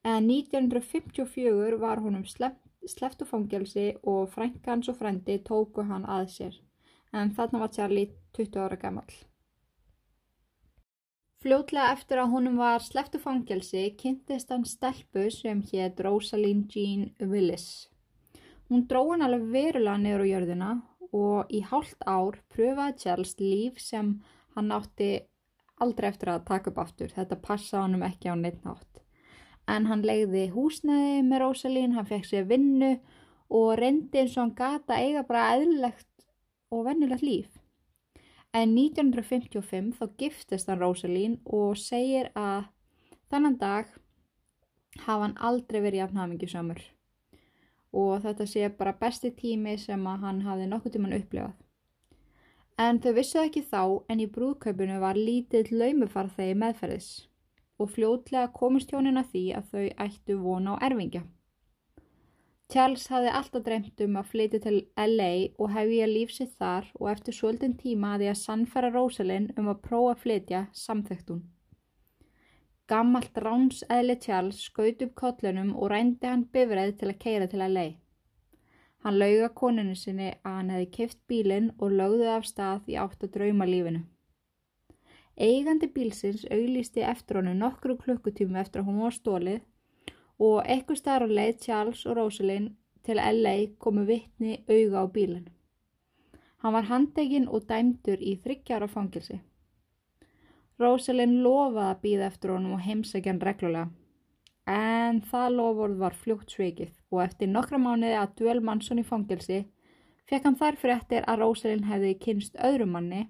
En 0.07 0.29
1954 0.31 1.79
var 1.81 1.99
honum 2.03 2.23
sleftu 2.27 3.25
fangelsi 3.27 3.89
og 4.07 4.29
frænkans 4.31 4.87
og 4.91 4.99
frendi 5.01 5.39
tóku 5.43 5.83
hann 5.89 6.05
að 6.07 6.29
sér, 6.35 6.59
en 7.11 7.33
þarna 7.35 7.65
var 7.65 7.73
Charlie 7.75 8.13
20 8.37 8.61
ára 8.63 8.79
gammal. 8.79 9.09
Fljótlega 11.43 11.91
eftir 11.93 12.17
að 12.17 12.31
honum 12.33 12.55
var 12.57 12.81
sleftu 12.81 13.19
fangelsi 13.21 13.83
kynntist 13.99 14.49
hann 14.49 14.63
stelpu 14.65 15.27
sem 15.31 15.59
hétt 15.69 15.99
Rosalind 16.01 16.71
Jean 16.73 17.11
Willis. 17.19 17.89
Hún 18.67 18.87
dró 18.89 19.03
hann 19.11 19.21
alveg 19.23 19.45
verulega 19.53 19.99
niður 20.01 20.23
á 20.25 20.31
jörðina 20.31 20.71
og 21.15 21.51
í 21.53 21.61
hálft 21.65 22.03
ár 22.07 22.39
pröfaði 22.53 22.97
Charles 23.03 23.35
líf 23.39 23.81
sem 23.81 24.17
hann 24.55 24.71
átti 24.73 25.11
aldrei 25.83 26.09
eftir 26.09 26.31
að 26.33 26.47
taka 26.47 26.71
upp 26.71 26.81
aftur. 26.81 27.11
Þetta 27.13 27.39
passa 27.41 27.83
hann 27.83 27.97
um 27.97 28.05
ekki 28.05 28.31
á 28.33 28.35
neitt 28.35 28.63
nátt. 28.65 29.03
En 29.67 29.87
hann 29.89 30.05
legði 30.07 30.47
húsnæði 30.53 31.21
með 31.27 31.43
Rosalín, 31.43 31.95
hann 31.97 32.07
fekk 32.07 32.27
sér 32.29 32.47
vinnu 32.49 32.95
og 33.51 33.75
reyndi 33.79 34.21
eins 34.21 34.35
og 34.37 34.45
hann 34.45 34.55
gata 34.57 34.99
eiga 34.99 35.23
bara 35.27 35.53
eðlilegt 35.55 36.27
og 36.71 36.85
vennilegt 36.87 37.23
líf. 37.23 37.49
En 38.55 38.73
1955 38.73 39.93
þá 39.99 40.05
giftist 40.17 40.71
hann 40.71 40.81
Rosalín 40.81 41.39
og 41.45 41.77
segir 41.79 42.31
að 42.35 42.69
þannan 43.31 43.59
dag 43.59 43.91
hafa 45.03 45.27
hann 45.27 45.37
aldrei 45.37 45.81
verið 45.83 46.05
jafnhamingi 46.05 46.49
samur 46.49 46.79
og 48.01 48.21
þetta 48.25 48.45
sé 48.49 48.67
bara 48.79 48.95
besti 49.01 49.31
tími 49.41 49.77
sem 49.81 50.03
að 50.11 50.27
hann 50.27 50.43
hafði 50.47 50.67
nokkuð 50.71 50.97
tíman 50.97 51.15
upplifað. 51.17 51.55
En 52.77 52.99
þau 53.01 53.13
vissu 53.17 53.39
ekki 53.41 53.63
þá 53.65 53.81
en 54.13 54.19
í 54.21 54.27
brúðkaupinu 54.33 54.99
var 55.01 55.17
lítill 55.17 55.65
laumufarþegi 55.71 56.59
meðferðis 56.61 57.09
og 57.81 57.89
fljótlega 57.93 58.51
komist 58.53 58.93
hjónin 58.93 59.17
að 59.21 59.33
því 59.33 59.43
að 59.57 59.73
þau 59.73 59.87
ættu 60.05 60.37
vona 60.43 60.77
á 60.77 60.81
erfingja. 60.89 61.23
Charles 62.73 63.05
hafði 63.07 63.33
alltaf 63.39 63.63
dreymt 63.65 64.01
um 64.03 64.17
að 64.19 64.31
flytja 64.31 64.59
til 64.65 64.77
LA 64.99 65.31
og 65.57 65.69
hefja 65.71 66.07
lífsitt 66.11 66.57
þar 66.59 66.89
og 66.99 67.11
eftir 67.13 67.37
svolítinn 67.37 67.77
tíma 67.79 68.15
að 68.15 68.25
því 68.25 68.31
að 68.33 68.41
sannfæra 68.41 68.89
Rosalind 68.93 69.53
um 69.57 69.69
að 69.71 69.83
prófa 69.85 70.15
að 70.15 70.23
flytja 70.25 70.65
samþekkt 70.75 71.31
hún. 71.31 71.45
Gammalt 72.87 73.37
ránseðli 73.43 74.15
Charles 74.23 74.59
skaut 74.69 75.01
upp 75.03 75.15
kollunum 75.21 75.73
og 75.75 75.89
rændi 75.91 76.29
hann 76.31 76.45
bifræð 76.53 76.93
til 76.99 77.09
að 77.11 77.17
keira 77.23 77.47
til 77.51 77.63
að 77.65 77.73
lei. 77.77 77.89
Hann 79.03 79.17
lauga 79.19 79.49
koninu 79.61 79.95
sinni 79.95 80.29
að 80.31 80.53
hann 80.57 80.69
hefði 80.73 80.85
kift 80.97 81.19
bílinn 81.31 81.67
og 81.77 81.97
lögði 82.01 82.29
af 82.35 82.47
stað 82.47 82.87
í 82.93 82.95
átt 83.01 83.25
að 83.27 83.33
drauma 83.33 83.67
lífinu. 83.67 84.05
Eigandi 85.37 85.89
bílsins 85.97 86.45
auglýsti 86.47 87.03
eftir 87.09 87.41
honum 87.41 87.59
nokkru 87.59 87.97
klukkutími 88.05 88.57
eftir 88.63 88.81
að 88.81 88.87
hún 88.89 89.03
var 89.03 89.17
stólið 89.17 89.59
og 90.47 90.63
ekkur 90.77 91.01
starf 91.01 91.29
leið 91.39 91.59
Charles 91.65 92.05
og 92.07 92.17
Rosalind 92.17 92.71
til 93.03 93.19
LA 93.19 93.55
komu 93.83 94.07
vittni 94.07 94.61
auga 94.69 95.03
á 95.03 95.05
bílinn. 95.19 95.51
Hann 96.63 96.73
var 96.73 96.87
handeginn 96.87 97.51
og 97.51 97.67
dæmdur 97.67 98.23
í 98.23 98.39
þryggjára 98.43 98.87
fangilsi. 98.87 99.41
Rósalinn 100.77 101.39
lofaði 101.41 101.87
að 101.91 102.01
býða 102.03 102.27
eftir 102.31 102.53
honum 102.53 102.75
og 102.77 102.83
heimsækja 102.85 103.31
hann 103.31 103.41
reglulega. 103.41 103.87
En 104.67 105.21
það 105.25 105.55
loford 105.55 105.95
var 105.97 106.17
fljótt 106.17 106.51
sveikið 106.53 106.91
og 107.13 107.23
eftir 107.23 107.49
nokkra 107.49 107.79
mánuði 107.79 108.17
að 108.19 108.35
duel 108.41 108.59
Mansson 108.61 109.01
í 109.01 109.05
fangelsi 109.07 109.63
fekk 110.27 110.45
hann 110.45 110.59
þar 110.59 110.77
fyrir 110.81 110.97
eftir 110.97 111.25
að 111.25 111.41
Rósalinn 111.41 111.87
hefði 111.87 112.13
kynst 112.21 112.59
öðrum 112.69 112.93
manni 112.97 113.23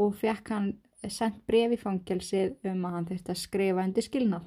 og 0.00 0.16
fekk 0.20 0.52
hann 0.54 0.70
sendt 1.12 1.42
bref 1.46 1.76
í 1.76 1.80
fangelsið 1.80 2.70
um 2.70 2.86
að 2.88 2.94
hann 2.96 3.08
þurfti 3.10 3.34
að 3.34 3.42
skrifa 3.42 3.84
undir 3.84 4.06
skilnað. 4.06 4.46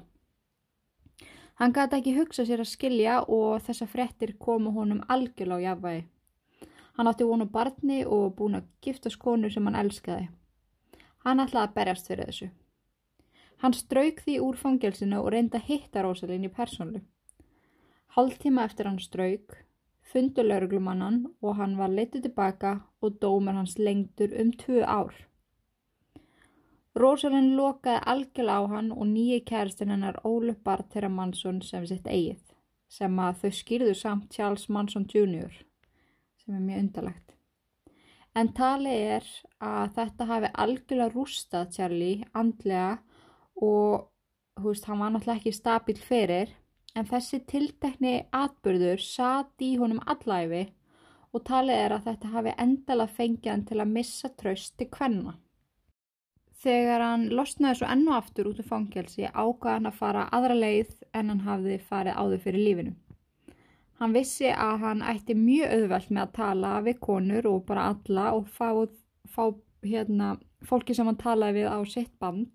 Hann 1.60 1.74
gæti 1.76 1.98
ekki 1.98 2.16
hugsa 2.16 2.44
sér 2.48 2.62
að 2.64 2.70
skilja 2.72 3.20
og 3.28 3.62
þessa 3.66 3.86
frettir 3.88 4.34
komu 4.40 4.72
honum 4.76 5.02
algjörlega 5.12 5.60
á 5.60 5.64
jafnvægi. 5.68 6.04
Hann 6.96 7.08
átti 7.08 7.26
vonu 7.28 7.46
barni 7.46 8.02
og 8.04 8.34
búin 8.36 8.58
að 8.58 8.68
gifta 8.84 9.12
skonu 9.12 9.50
sem 9.52 9.66
hann 9.68 9.76
elskaði. 9.76 10.28
Hann 11.24 11.40
ætlaði 11.42 11.68
að 11.68 11.74
berjast 11.76 12.10
fyrir 12.10 12.28
þessu. 12.30 12.50
Hann 13.60 13.74
strauk 13.76 14.22
því 14.24 14.36
úr 14.40 14.56
fangelsinu 14.56 15.18
og 15.20 15.32
reynda 15.34 15.58
að 15.60 15.66
hitta 15.68 16.04
Rósalín 16.04 16.46
í 16.48 16.52
persónlu. 16.52 17.02
Haldtíma 18.16 18.64
eftir 18.64 18.88
hann 18.88 18.98
strauk, 18.98 19.58
fundu 20.12 20.42
lauruglumannan 20.46 21.18
og 21.44 21.58
hann 21.60 21.76
var 21.78 21.92
litið 21.92 22.24
tilbaka 22.28 22.78
og 23.04 23.18
dómar 23.22 23.58
hans 23.60 23.76
lengtur 23.78 24.32
um 24.40 24.54
tvö 24.62 24.80
ár. 24.82 25.12
Rósalín 26.96 27.52
lokaði 27.58 28.00
algjörlega 28.12 28.64
á 28.64 28.72
hann 28.72 28.90
og 28.92 29.06
nýji 29.12 29.44
kæristinn 29.46 29.92
hennar 29.92 30.18
Ólu 30.24 30.56
Bartera 30.64 31.08
Mansson 31.08 31.60
sem 31.62 31.84
sitt 31.86 32.08
eigið, 32.08 32.40
sem 32.88 33.20
að 33.22 33.44
þau 33.44 33.52
skýrðu 33.60 33.94
samt 33.94 34.32
Charles 34.34 34.68
Mansson 34.68 35.04
Jr. 35.04 35.52
sem 36.40 36.56
er 36.56 36.64
mjög 36.64 36.82
undalegt. 36.86 37.29
En 38.38 38.52
tali 38.54 38.92
er 39.16 39.26
að 39.58 39.94
þetta 39.96 40.26
hafi 40.28 40.50
algjörlega 40.64 41.12
rústað 41.14 41.72
Charlie 41.74 42.26
andlega 42.32 43.00
og 43.58 44.06
veist, 44.62 44.86
hann 44.86 45.00
var 45.02 45.10
náttúrulega 45.14 45.40
ekki 45.40 45.54
stabíl 45.56 45.98
fyrir 45.98 46.52
en 46.94 47.08
þessi 47.10 47.40
tiltekni 47.50 48.14
atbyrður 48.34 49.02
satt 49.02 49.64
í 49.66 49.72
honum 49.80 50.02
allæfi 50.06 50.68
og 51.34 51.44
talið 51.46 51.82
er 51.84 51.94
að 51.96 52.06
þetta 52.08 52.32
hafi 52.36 52.54
endala 52.64 53.06
fengið 53.18 53.52
hann 53.52 53.66
til 53.66 53.80
að 53.82 53.94
missa 53.98 54.30
tröst 54.40 54.76
til 54.78 54.88
hvenna. 54.94 55.36
Þegar 56.60 57.02
hann 57.06 57.28
losnaði 57.34 57.80
svo 57.80 57.90
ennu 57.90 58.14
aftur 58.14 58.50
út 58.50 58.58
af 58.60 58.70
fangelsi 58.70 59.26
ágaði 59.26 59.76
hann 59.76 59.90
að 59.90 60.00
fara 60.00 60.26
aðra 60.36 60.58
leið 60.58 60.96
en 61.14 61.30
hann 61.32 61.46
hafði 61.46 61.78
farið 61.90 62.18
áður 62.20 62.42
fyrir 62.46 62.66
lífinu. 62.66 62.96
Hann 64.00 64.14
vissi 64.16 64.48
að 64.48 64.78
hann 64.84 65.02
ætti 65.04 65.36
mjög 65.36 65.74
auðvelt 65.76 66.10
með 66.10 66.22
að 66.22 66.32
tala 66.38 66.70
við 66.86 67.00
konur 67.04 67.48
og 67.50 67.66
bara 67.68 67.90
alla 67.92 68.30
og 68.38 68.48
fá, 68.48 68.70
fá 69.28 69.44
hérna, 69.84 70.38
fólki 70.64 70.96
sem 70.96 71.08
hann 71.08 71.20
talaði 71.20 71.60
við 71.60 71.68
á 71.68 71.78
sitt 71.88 72.14
band. 72.18 72.48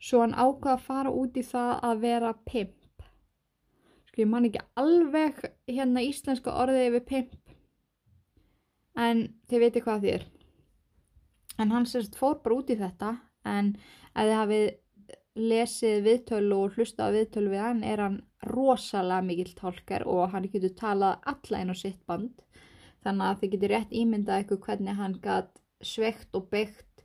Svo 0.00 0.22
hann 0.22 0.36
ákvaði 0.36 0.74
að 0.74 0.86
fara 0.86 1.12
út 1.12 1.36
í 1.36 1.44
það 1.44 1.72
að 1.90 2.02
vera 2.06 2.32
pimp. 2.48 3.04
Sko 4.08 4.22
ég 4.24 4.30
man 4.30 4.48
ekki 4.48 4.64
alveg 4.80 5.44
hérna 5.68 6.06
íslenska 6.06 6.54
orðið 6.64 6.88
yfir 6.88 7.06
pimp. 7.12 7.38
en 8.98 9.20
þið 9.46 9.60
veitir 9.62 9.82
hvað 9.86 10.00
því 10.02 10.12
er 10.16 10.22
en 11.58 11.72
hann 11.74 11.86
sérst 11.86 12.18
fór 12.18 12.38
bara 12.42 12.60
út 12.60 12.70
í 12.70 12.76
þetta 12.78 13.14
en 13.48 13.72
ef 14.14 14.28
þið 14.28 14.36
hafið 14.38 14.66
lesið 15.38 16.02
viðtölu 16.06 16.58
og 16.64 16.76
hlusta 16.76 17.08
á 17.08 17.14
viðtölu 17.14 17.52
við 17.54 17.64
hann 17.64 17.84
er 17.86 18.02
hann 18.04 18.18
rosalega 18.50 19.24
mikill 19.26 19.54
tálkar 19.58 20.04
og 20.06 20.32
hann 20.34 20.48
getur 20.52 20.74
talað 20.78 21.22
alla 21.32 21.62
inn 21.62 21.72
á 21.72 21.76
sitt 21.78 22.00
band. 22.06 22.34
Þannig 23.04 23.26
að 23.28 23.40
þið 23.40 23.52
getur 23.54 23.74
rétt 23.74 23.94
ímyndað 23.94 24.40
eitthvað 24.40 24.64
hvernig 24.66 24.98
hann 24.98 25.16
gætt 25.22 25.62
sveikt 25.80 26.34
og 26.34 26.48
byggt 26.52 27.04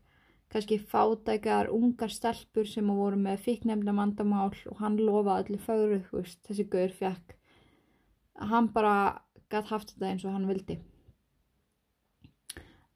kannski 0.54 0.78
fátækjar 0.78 1.70
ungar 1.74 2.12
stelpur 2.14 2.68
sem 2.70 2.90
voru 2.94 3.18
með 3.18 3.42
fikknefna 3.46 3.94
mandamál 3.98 4.52
og 4.70 4.82
hann 4.82 5.00
lofaði 5.02 5.48
allir 5.48 5.64
fögru 5.66 6.02
þessi 6.46 6.66
gaur 6.70 6.94
fekk 6.94 7.38
hann 8.52 8.70
bara 8.74 9.22
gætt 9.50 9.70
haft 9.70 9.94
þetta 9.94 10.10
eins 10.10 10.26
og 10.26 10.36
hann 10.36 10.50
vildi. 10.50 10.80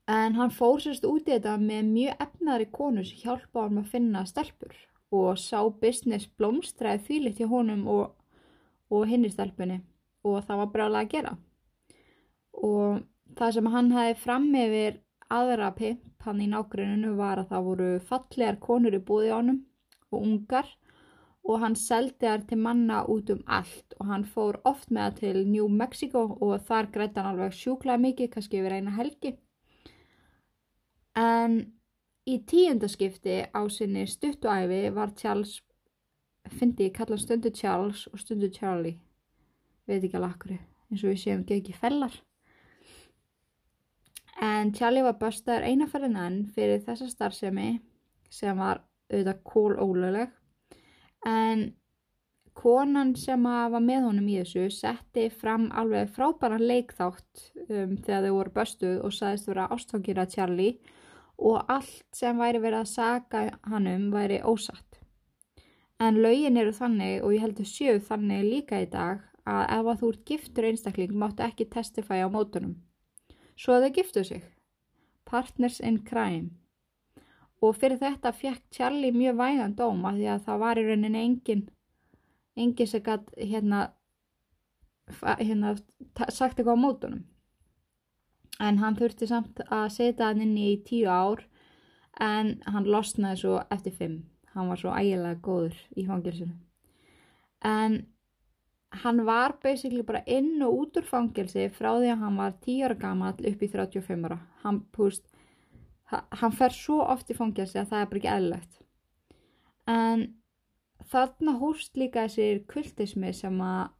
En 0.07 0.37
hann 0.37 0.53
fór 0.55 0.79
sérst 0.81 1.05
út 1.05 1.27
í 1.27 1.33
þetta 1.33 1.57
með 1.61 1.89
mjög 1.91 2.21
efnaðri 2.23 2.69
konu 2.71 3.03
sem 3.03 3.25
hjálpa 3.25 3.65
hann 3.65 3.81
að 3.81 3.89
finna 3.91 4.23
stelpur 4.29 4.75
og 5.11 5.37
sá 5.39 5.59
business 5.81 6.27
blómstræði 6.39 7.03
þvílitt 7.07 7.41
hjá 7.41 7.47
honum 7.51 7.85
og, 7.91 8.15
og 8.91 9.05
hinni 9.07 9.31
stelpunni. 9.31 9.81
Og 10.27 10.41
það 10.43 10.63
var 10.63 10.87
alveg 10.87 11.05
að 11.05 11.11
gera. 11.13 11.35
Og 12.57 13.03
það 13.37 13.53
sem 13.55 13.69
hann 13.71 13.93
hefði 13.95 14.17
fram 14.23 14.49
yfir 14.55 14.99
aðra 15.31 15.71
pimp 15.75 16.03
hann 16.27 16.41
í 16.43 16.49
nágruninu 16.51 17.13
var 17.15 17.39
að 17.39 17.53
það 17.53 17.69
voru 17.69 17.87
fallegar 18.09 18.59
konur 18.63 18.95
í 18.97 19.03
búði 19.03 19.31
á 19.31 19.39
honum 19.39 19.63
og 20.11 20.19
ungar. 20.19 20.69
Og 21.47 21.61
hann 21.63 21.77
seldi 21.79 22.27
þær 22.27 22.43
til 22.49 22.57
manna 22.59 23.05
út 23.07 23.29
um 23.31 23.43
allt. 23.47 23.95
Og 24.01 24.09
hann 24.11 24.25
fór 24.27 24.59
oft 24.67 24.91
með 24.91 25.05
það 25.05 25.19
til 25.21 25.43
New 25.47 25.67
Mexico 25.71 26.25
og 26.41 26.65
þar 26.67 26.91
greiði 26.91 27.21
hann 27.21 27.29
alveg 27.31 27.55
sjúklað 27.55 28.03
mikið, 28.03 28.31
kannski 28.33 28.59
yfir 28.59 28.75
eina 28.75 28.95
helgi. 28.97 29.37
En 31.15 31.61
Í 32.27 32.41
tíundaskipti 32.43 33.37
á 33.55 33.61
sinni 33.71 34.03
stuttuæfi 34.09 34.89
var 34.91 35.13
Charles, 35.15 35.61
fyndi 36.59 36.89
ég 36.89 36.95
kalla 36.97 37.15
stundu 37.19 37.53
Charles 37.55 38.07
og 38.11 38.19
stundu 38.19 38.49
Charlie, 38.51 38.97
veit 39.87 40.01
ekki 40.03 40.17
alveg 40.19 40.33
akkur, 40.33 40.57
eins 40.91 41.05
og 41.05 41.13
við 41.13 41.21
séum 41.21 41.45
ekki 41.55 41.75
fellar. 41.75 42.11
En 44.43 44.73
Charlie 44.75 45.05
var 45.07 45.15
börstaður 45.21 45.69
einaferðin 45.71 46.19
enn 46.21 46.41
fyrir 46.53 46.83
þessa 46.83 47.07
starfsemi 47.09 47.79
sem 48.29 48.59
var 48.59 48.83
auðvitað 49.07 49.41
kól 49.47 49.79
óluleg 49.79 50.35
en 51.25 51.63
konan 52.57 53.15
sem 53.15 53.43
var 53.47 53.81
með 53.81 54.09
honum 54.09 54.27
í 54.29 54.37
þessu 54.41 54.67
setti 54.73 55.27
fram 55.31 55.69
alveg 55.71 56.11
frábæran 56.13 56.67
leikþátt 56.67 57.47
um, 57.69 57.97
þegar 58.03 58.27
þau 58.27 58.35
voru 58.35 58.55
börstuð 58.59 59.01
og 59.05 59.15
saðist 59.15 59.49
vera 59.49 59.67
ástfangir 59.73 60.21
að 60.21 60.33
Charlie 60.35 60.73
og 61.37 61.69
allt 61.69 62.05
sem 62.15 62.37
væri 62.39 62.61
verið 62.61 62.81
að 62.81 62.91
saga 62.91 63.43
hann 63.69 63.87
um 63.91 64.09
væri 64.13 64.39
ósatt. 64.41 64.99
En 66.01 66.19
laugin 66.21 66.57
eru 66.57 66.73
þannig 66.73 67.23
og 67.23 67.33
ég 67.33 67.43
heldur 67.45 67.65
sjöu 67.65 67.99
þannig 68.09 68.45
líka 68.45 68.81
í 68.81 68.89
dag 68.89 69.23
að 69.47 69.63
ef 69.77 69.89
að 69.91 70.01
þú 70.01 70.11
ert 70.11 70.25
giftur 70.31 70.67
einstakling 70.69 71.13
máttu 71.13 71.45
ekki 71.45 71.69
testifæja 71.73 72.27
á 72.27 72.29
mótunum. 72.29 72.75
Svo 73.57 73.79
þau 73.81 73.89
giftu 73.93 74.23
sig. 74.25 74.43
Partners 75.25 75.79
in 75.79 76.03
crime. 76.05 76.51
Og 77.61 77.73
fyrir 77.77 77.97
þetta 78.01 78.33
fekk 78.33 78.67
Charlie 78.71 79.13
mjög 79.13 79.39
vægan 79.39 79.73
dóma 79.77 80.13
því 80.13 80.27
að 80.33 80.43
það 80.45 80.61
var 80.61 80.77
í 80.77 80.85
rauninni 80.85 81.23
engin, 81.23 81.63
engin 82.55 82.89
sem 82.89 83.01
gætt 83.01 83.31
hérna, 83.37 83.87
hérna 85.41 85.73
sagt 86.29 86.59
eitthvað 86.59 86.77
á 86.77 86.85
mótunum 86.85 87.25
en 88.59 88.79
hann 88.81 88.97
þurfti 88.97 89.27
samt 89.29 89.61
að 89.67 89.89
setja 89.95 90.31
hann 90.31 90.41
inn 90.41 90.57
í 90.57 90.77
tíu 90.85 91.09
ár 91.09 91.43
en 92.19 92.57
hann 92.65 92.89
losnaði 92.89 93.43
svo 93.43 93.59
eftir 93.69 93.93
fimm. 93.93 94.23
Hann 94.53 94.71
var 94.71 94.79
svo 94.81 94.93
ægilega 94.95 95.37
góður 95.45 95.75
í 95.95 96.07
fangilsinu 96.07 96.55
en 97.61 98.05
hann 98.89 99.25
var 99.25 99.57
basically 99.63 100.03
bara 100.03 100.23
inn 100.25 100.61
og 100.63 100.73
út 100.81 100.97
úr 100.97 101.07
fangilsi 101.07 101.67
frá 101.75 101.91
því 101.97 102.11
að 102.13 102.21
hann 102.23 102.37
var 102.39 102.53
10 102.65 102.85
ára 102.85 102.99
gammal 103.01 103.33
upp 103.33 103.63
í 103.63 103.69
35 103.73 104.25
ára. 104.25 104.39
Hann, 104.63 104.81
púst, 104.91 105.27
hann 106.09 106.55
fer 106.55 106.73
svo 106.73 107.01
oft 107.03 107.29
í 107.29 107.37
fangilsi 107.37 107.79
að 107.79 107.91
það 107.91 108.01
er 108.01 108.09
bara 108.11 108.21
ekki 108.21 108.33
eðlilegt. 108.35 108.79
En 109.87 110.25
þarna 111.11 111.57
húst 111.59 111.97
líka 111.97 112.27
þessir 112.27 112.63
kultismi 112.71 113.33
sem 113.33 113.61
að 113.61 113.93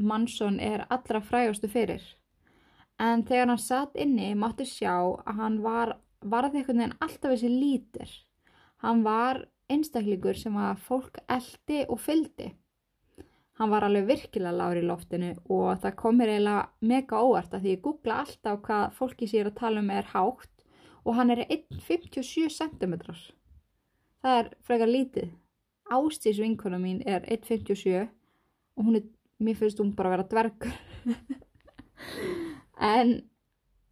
Mansson 0.00 0.56
er 0.60 0.86
allra 0.88 1.20
frægastu 1.20 1.68
fyrir 1.68 2.02
en 3.00 3.24
þegar 3.28 3.52
hann 3.52 3.62
satt 3.62 3.96
inni 4.04 4.32
máttu 4.38 4.66
sjá 4.68 4.94
að 4.94 5.40
hann 5.40 5.60
var 5.64 5.96
varði 6.20 6.60
einhvern 6.60 6.82
veginn 6.82 6.98
alltaf 7.00 7.34
þessi 7.34 7.52
lítir 7.52 8.16
hann 8.84 9.04
var 9.06 9.44
einstaklingur 9.70 10.36
sem 10.36 10.56
að 10.60 10.82
fólk 10.86 11.20
eldi 11.30 11.84
og 11.88 12.00
fyldi 12.04 12.50
hann 13.60 13.72
var 13.72 13.84
alveg 13.84 14.08
virkilega 14.08 14.56
lári 14.56 14.80
í 14.80 14.88
loftinu 14.88 15.34
og 15.52 15.82
það 15.82 15.98
komir 16.00 16.32
eiginlega 16.32 16.90
mega 16.92 17.20
óvart 17.20 17.54
að 17.54 17.66
því 17.66 17.74
ég 17.74 17.84
googla 17.84 18.22
alltaf 18.24 18.62
hvað 18.64 18.96
fólki 18.96 19.28
sér 19.28 19.50
að 19.50 19.58
tala 19.60 19.84
um 19.84 19.92
er 19.92 20.08
hátt 20.14 20.64
og 21.04 21.16
hann 21.16 21.32
er 21.34 21.44
1,57 21.46 22.48
cm 22.56 22.96
það 24.20 24.38
er 24.38 24.50
frekar 24.66 24.90
lítið. 24.90 25.30
Ástís 25.90 26.38
vinkona 26.38 26.78
mín 26.78 27.00
er 27.08 27.24
1,57 27.26 28.06
og 28.76 28.84
hún 28.86 29.00
er, 29.00 29.06
mér 29.42 29.58
finnst 29.58 29.80
hún 29.82 29.94
bara 29.96 30.12
að 30.12 30.16
vera 30.16 30.28
dvergur 30.30 30.72
en 32.80 33.12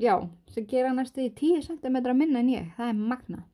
já, 0.00 0.14
sem 0.52 0.66
gera 0.66 0.94
næstu 0.96 1.26
í 1.26 1.30
10 1.36 1.66
cm 1.68 1.98
minna 2.16 2.42
en 2.42 2.52
ég, 2.52 2.68
það 2.76 2.92
er 2.92 3.00
magna 3.12 3.44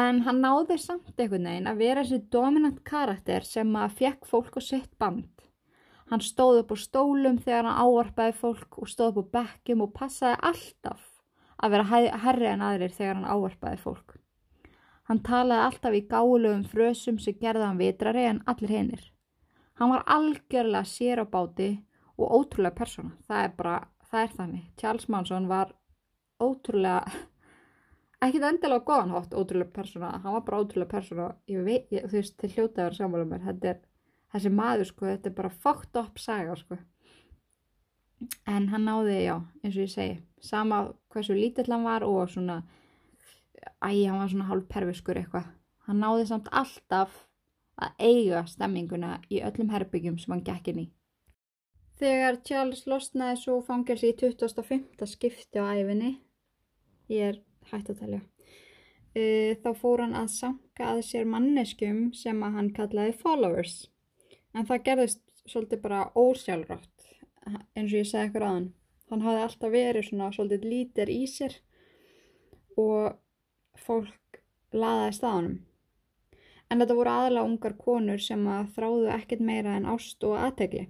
en 0.00 0.20
hann 0.26 0.40
náði 0.42 0.76
samt 0.78 1.18
einhvern 1.18 1.48
veginn 1.48 1.70
að 1.70 1.82
vera 1.82 2.02
þessi 2.06 2.30
dominant 2.30 2.82
karakter 2.86 3.46
sem 3.46 3.70
að 3.74 3.96
fekk 3.98 4.28
fólk 4.30 4.58
á 4.58 4.62
sitt 4.62 4.92
band. 5.02 5.26
Hann 6.10 6.22
stóð 6.22 6.60
upp 6.60 6.74
á 6.74 6.76
stólum 6.78 7.38
þegar 7.42 7.66
hann 7.66 7.82
áarpaði 7.82 8.36
fólk 8.38 8.78
og 8.82 8.90
stóð 8.90 9.18
upp 9.24 9.34
á 9.34 9.42
bekkum 9.42 9.82
og 9.82 9.92
passaði 9.94 10.38
alltaf 10.46 11.02
að 11.58 11.74
vera 11.74 12.02
herri 12.22 12.50
en 12.52 12.62
aðrir 12.66 12.94
þegar 12.94 13.18
hann 13.18 13.30
áarpaði 13.34 13.82
fólk. 13.82 14.16
Hann 15.10 15.24
talaði 15.26 15.66
alltaf 15.66 15.98
í 15.98 16.06
gáluðum 16.06 16.66
frösum 16.70 17.18
sem 17.18 17.38
gerði 17.42 17.66
hann 17.66 17.82
vitrari 17.82 18.28
en 18.30 18.44
allir 18.46 18.70
hinnir 18.70 19.08
hann 19.80 19.94
var 19.94 20.04
algjörlega 20.06 20.84
sér 20.84 21.22
á 21.24 21.26
báti 21.26 21.70
og 22.20 22.32
ótrúlega 22.36 22.76
persóna. 22.76 23.14
Það 23.24 23.44
er 23.44 23.52
bara 23.56 23.76
það 24.10 24.24
er 24.24 24.32
þannig. 24.36 24.64
Charles 24.80 25.08
Manson 25.12 25.48
var 25.50 25.74
ótrúlega, 26.40 27.04
ekkit 28.24 28.46
endilega 28.48 28.86
góðanhátt 28.88 29.36
ótrúlega 29.36 29.74
persóna, 29.76 30.16
hann 30.24 30.36
var 30.36 30.44
bara 30.46 30.62
ótrúlega 30.64 30.90
persóna, 30.94 31.30
ég 31.50 31.64
veit, 31.66 31.86
ég, 31.94 32.08
þú 32.08 32.18
veist, 32.18 32.36
til 32.40 32.52
hljótaður 32.54 32.98
sammála 32.98 33.28
mér, 33.30 33.44
þetta 33.48 33.72
er, 33.74 33.80
þessi 34.34 34.54
maður 34.54 34.90
sko, 34.90 35.08
þetta 35.10 35.30
er 35.30 35.38
bara 35.38 35.52
fucked 35.66 36.00
up 36.00 36.20
saga 36.22 36.58
sko. 36.58 36.80
En 38.50 38.68
hann 38.68 38.84
náði, 38.84 39.16
já, 39.24 39.38
eins 39.62 39.76
og 39.78 39.86
ég 39.86 39.94
segi, 39.94 40.18
sama 40.44 40.82
hversu 41.12 41.36
lítill 41.36 41.70
hann 41.72 41.86
var 41.86 42.04
og 42.04 42.28
svona, 42.28 42.60
æg, 43.80 44.04
hann 44.10 44.20
var 44.20 44.32
svona 44.32 44.48
hálf 44.50 44.68
perviskur 44.68 45.20
eitthvað. 45.20 45.48
Hann 45.88 46.02
náði 46.04 46.26
samt 46.28 46.50
alltaf 46.52 47.14
að 47.80 48.02
eiga 48.04 48.44
stemminguna 48.48 49.16
í 49.32 49.40
öllum 49.44 49.72
herbyggjum 49.72 50.18
sem 50.20 50.34
hann 50.34 50.44
gekk 50.44 50.68
inn 50.72 50.82
í. 50.84 50.86
Þegar 52.00 52.38
Charles 52.48 52.86
losnaði 52.88 53.36
svo 53.42 53.58
fangelsi 53.60 54.08
í 54.08 54.16
25. 54.16 55.04
skipti 55.04 55.60
á 55.60 55.68
æfinni, 55.68 56.14
ég 57.12 57.34
er 57.34 57.40
hægt 57.68 57.90
að 57.92 57.98
talja, 57.98 58.20
uh, 59.20 59.50
þá 59.60 59.70
fór 59.76 60.00
hann 60.06 60.14
að 60.16 60.30
sanka 60.32 60.86
að 60.94 61.00
sér 61.10 61.26
manneskum 61.28 62.06
sem 62.16 62.38
að 62.40 62.54
hann 62.54 62.70
kallaði 62.78 63.12
followers. 63.20 63.74
En 64.56 64.64
það 64.70 64.84
gerðist 64.86 65.20
svolítið 65.44 65.82
bara 65.82 66.06
ósjálfrátt, 66.16 67.04
eins 67.76 67.92
og 67.92 67.98
ég 67.98 68.14
eitthvað 68.14 68.46
á 68.48 68.52
hann. 68.54 68.70
Hann 69.10 69.24
hafði 69.26 69.42
alltaf 69.44 69.74
verið 69.74 70.06
svona 70.06 70.30
svolítið 70.32 70.64
lítir 70.70 71.12
í 71.12 71.26
sér 71.28 71.58
og 72.80 73.18
fólk 73.76 74.40
laðaði 74.72 75.18
staðanum. 75.18 75.60
En 76.70 76.80
þetta 76.80 76.96
voru 76.96 77.12
aðla 77.12 77.44
ungar 77.44 77.76
konur 77.76 78.24
sem 78.24 78.48
að 78.48 78.72
þráðu 78.78 79.12
ekkert 79.18 79.44
meira 79.44 79.76
en 79.76 79.90
ást 79.90 80.24
og 80.24 80.38
aðtegli. 80.38 80.86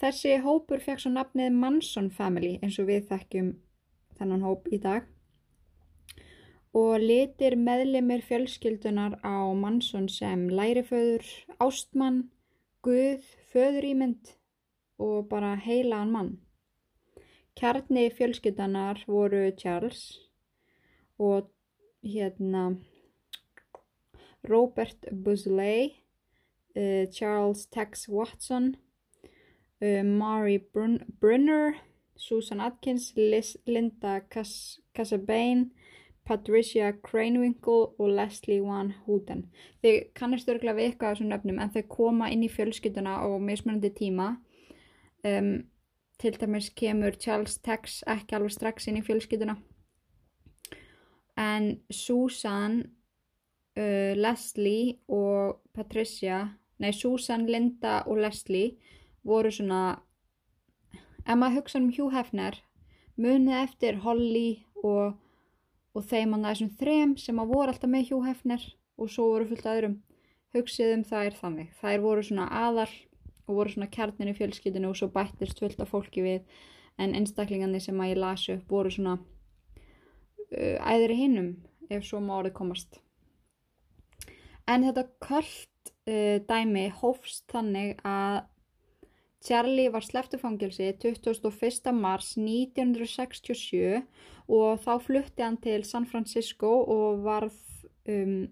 Þessi 0.00 0.38
hópur 0.40 0.80
fekk 0.80 1.02
svo 1.02 1.10
nafnið 1.12 1.56
Manson 1.60 2.06
Family 2.08 2.54
eins 2.64 2.78
og 2.80 2.86
við 2.88 3.02
þekkjum 3.10 3.50
þennan 4.16 4.46
hóp 4.46 4.70
í 4.72 4.78
dag 4.80 5.08
og 6.80 7.02
litir 7.02 7.56
meðlimir 7.60 8.22
fjölskyldunar 8.24 9.18
á 9.20 9.52
Manson 9.52 10.06
sem 10.08 10.46
læriföður, 10.48 11.26
ástmann, 11.60 12.30
guð, 12.80 13.26
föðurýmynd 13.52 14.32
og 15.02 15.28
bara 15.28 15.52
heilaðan 15.60 16.16
mann. 16.16 16.34
Kjarni 17.58 18.08
fjölskyldanar 18.16 19.02
voru 19.04 19.50
Charles 19.52 20.04
og 21.20 21.50
hérna 22.00 22.70
Robert 24.48 25.10
Busley, 25.12 25.90
uh, 26.72 27.04
Charles 27.12 27.66
Tex 27.66 28.08
Watson 28.08 28.78
uh, 29.82 30.02
Mari 30.04 30.58
Brun 30.58 31.00
Brunner, 31.20 31.74
Susan 32.16 32.60
Atkins, 32.60 33.12
Liz, 33.16 33.56
Linda 33.66 34.20
Casabane, 34.94 35.70
Patricia 36.24 36.92
Cranewinkle 37.02 37.86
og 37.98 38.08
Leslie 38.08 38.62
Van 38.62 38.92
Houten. 39.06 39.46
Þau 39.82 39.94
kannast 40.14 40.48
örgulega 40.48 40.76
við 40.76 40.90
eitthvað 40.90 41.08
af 41.08 41.16
þessum 41.16 41.32
nöfnum 41.32 41.58
en 41.58 41.72
þau 41.74 41.82
koma 41.90 42.28
inn 42.30 42.44
í 42.46 42.50
fjölskytuna 42.52 43.16
á 43.18 43.28
mismunandi 43.40 43.90
tíma. 43.96 44.28
Um, 45.24 45.64
til 46.20 46.36
dæmis 46.36 46.68
kemur 46.76 47.16
Charles 47.16 47.56
Tex 47.64 48.02
ekki 48.06 48.36
alveg 48.36 48.54
strax 48.54 48.86
inn 48.86 49.00
í 49.00 49.04
fjölskytuna. 49.04 49.56
En 51.40 51.70
Susan, 51.90 52.82
uh, 53.80 54.12
Leslie 54.14 55.00
og 55.08 55.64
Patricia, 55.74 56.44
nei 56.78 56.92
Susan, 56.92 57.48
Linda 57.48 58.02
og 58.06 58.20
Leslie 58.20 58.76
voru 59.26 59.50
svona, 59.52 60.00
ef 61.24 61.34
maður 61.36 61.60
hugsa 61.60 61.80
um 61.80 61.90
Hugh 61.92 62.14
Hefner, 62.14 62.60
munið 63.20 63.58
eftir 63.64 64.00
Holly 64.04 64.62
og 64.82 65.18
og 65.96 66.06
þeim 66.06 66.36
að 66.36 66.46
þessum 66.46 66.70
þrem 66.78 67.14
sem 67.18 67.40
að 67.42 67.52
voru 67.52 67.72
alltaf 67.72 67.90
með 67.90 68.10
hjóhefner 68.10 68.66
og 69.00 69.10
svo 69.10 69.26
voru 69.32 69.48
fullt 69.50 69.66
aðurum 69.66 69.96
hugsiðum 70.54 71.02
það 71.06 71.30
er 71.30 71.38
þannig. 71.38 71.72
Þær 71.80 72.04
voru 72.04 72.26
svona 72.26 72.46
aðal 72.60 72.90
og 73.46 73.56
voru 73.56 73.74
svona 73.74 73.90
kjarnin 73.90 74.30
í 74.30 74.36
fjölskytinu 74.38 74.90
og 74.90 74.98
svo 74.98 75.10
bættist 75.14 75.62
fullt 75.62 75.82
af 75.82 75.90
fólki 75.90 76.24
við 76.26 76.62
en 77.00 77.14
einstaklingarnir 77.18 77.82
sem 77.82 77.98
að 78.02 78.12
ég 78.12 78.22
lasi 78.22 78.56
upp 78.56 78.70
voru 78.70 78.92
svona 78.94 79.16
uh, 79.18 80.78
æðri 80.78 81.18
hinnum 81.24 81.52
ef 81.90 82.06
svo 82.06 82.20
má 82.22 82.36
orðið 82.38 82.58
komast. 82.60 83.00
En 84.70 84.86
þetta 84.86 85.08
kallt 85.24 85.94
uh, 86.06 86.38
dæmi 86.46 86.86
hófst 87.00 87.48
þannig 87.50 87.98
að 88.06 88.44
Charlie 89.40 89.88
var 89.92 90.04
sleftufangilsi 90.04 90.90
21. 91.00 91.92
mars 91.96 92.34
1967 92.36 94.02
og 94.50 94.82
þá 94.84 94.92
flutti 95.00 95.44
hann 95.44 95.56
til 95.64 95.84
San 95.88 96.06
Francisco 96.06 96.72
og 96.82 97.22
varð 97.24 97.56
um, 98.08 98.50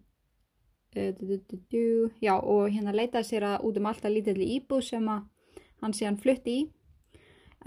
du, 0.95 2.09
já, 2.25 2.35
og 2.41 2.71
hérna 2.73 2.95
leitaði 2.97 3.29
sér 3.29 3.47
að 3.51 3.69
út 3.69 3.79
um 3.79 3.91
alltaf 3.91 4.15
lítilli 4.15 4.49
íbúð 4.57 4.87
sem 4.89 5.09
hann 5.13 5.95
síðan 5.95 6.21
flutti 6.23 6.57
í 6.63 6.67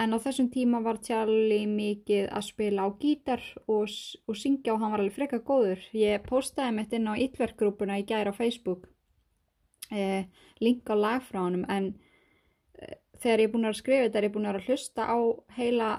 en 0.02 0.16
á 0.16 0.18
þessum 0.24 0.50
tíma 0.50 0.82
var 0.82 1.02
Charlie 1.04 1.68
mikið 1.70 2.30
að 2.32 2.48
spila 2.48 2.88
á 2.88 2.90
gítar 3.00 3.44
og, 3.68 3.92
og 4.26 4.38
syngja 4.40 4.74
og 4.74 4.82
hann 4.82 4.94
var 4.94 5.04
alveg 5.04 5.18
freka 5.18 5.42
góður 5.46 5.84
ég 5.94 6.24
postaði 6.26 6.78
mitt 6.78 6.96
inn 6.96 7.10
á 7.12 7.14
yllverkgrúpuna 7.14 8.00
í 8.02 8.06
gæri 8.08 8.32
á 8.32 8.36
Facebook 8.36 8.88
eh, 9.92 10.26
link 10.64 10.90
á 10.90 10.96
lag 10.96 11.22
frá 11.28 11.44
hann 11.44 11.66
en 11.68 11.92
eh, 11.92 12.11
þegar 13.22 13.44
ég 13.44 13.50
er 13.50 13.54
búin 13.54 13.70
að 13.70 13.78
skrifa 13.80 14.08
þetta 14.08 14.20
er 14.20 14.28
ég 14.28 14.34
búin 14.36 14.50
að 14.50 14.64
hlusta 14.68 15.06
á 15.08 15.18
heila 15.58 15.92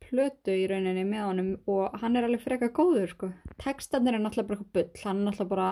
plötu 0.00 0.56
í 0.56 0.66
rauninni 0.70 1.04
með 1.06 1.26
honum 1.28 1.50
og 1.70 2.00
hann 2.00 2.16
er 2.18 2.26
alveg 2.26 2.42
freka 2.42 2.70
góður 2.74 3.12
sko. 3.12 3.30
Tekstanir 3.60 4.16
er 4.16 4.22
náttúrulega 4.24 4.50
bara 4.54 4.68
bull, 4.74 5.02
hann 5.04 5.20
er 5.20 5.28
náttúrulega 5.28 5.52
bara 5.54 5.70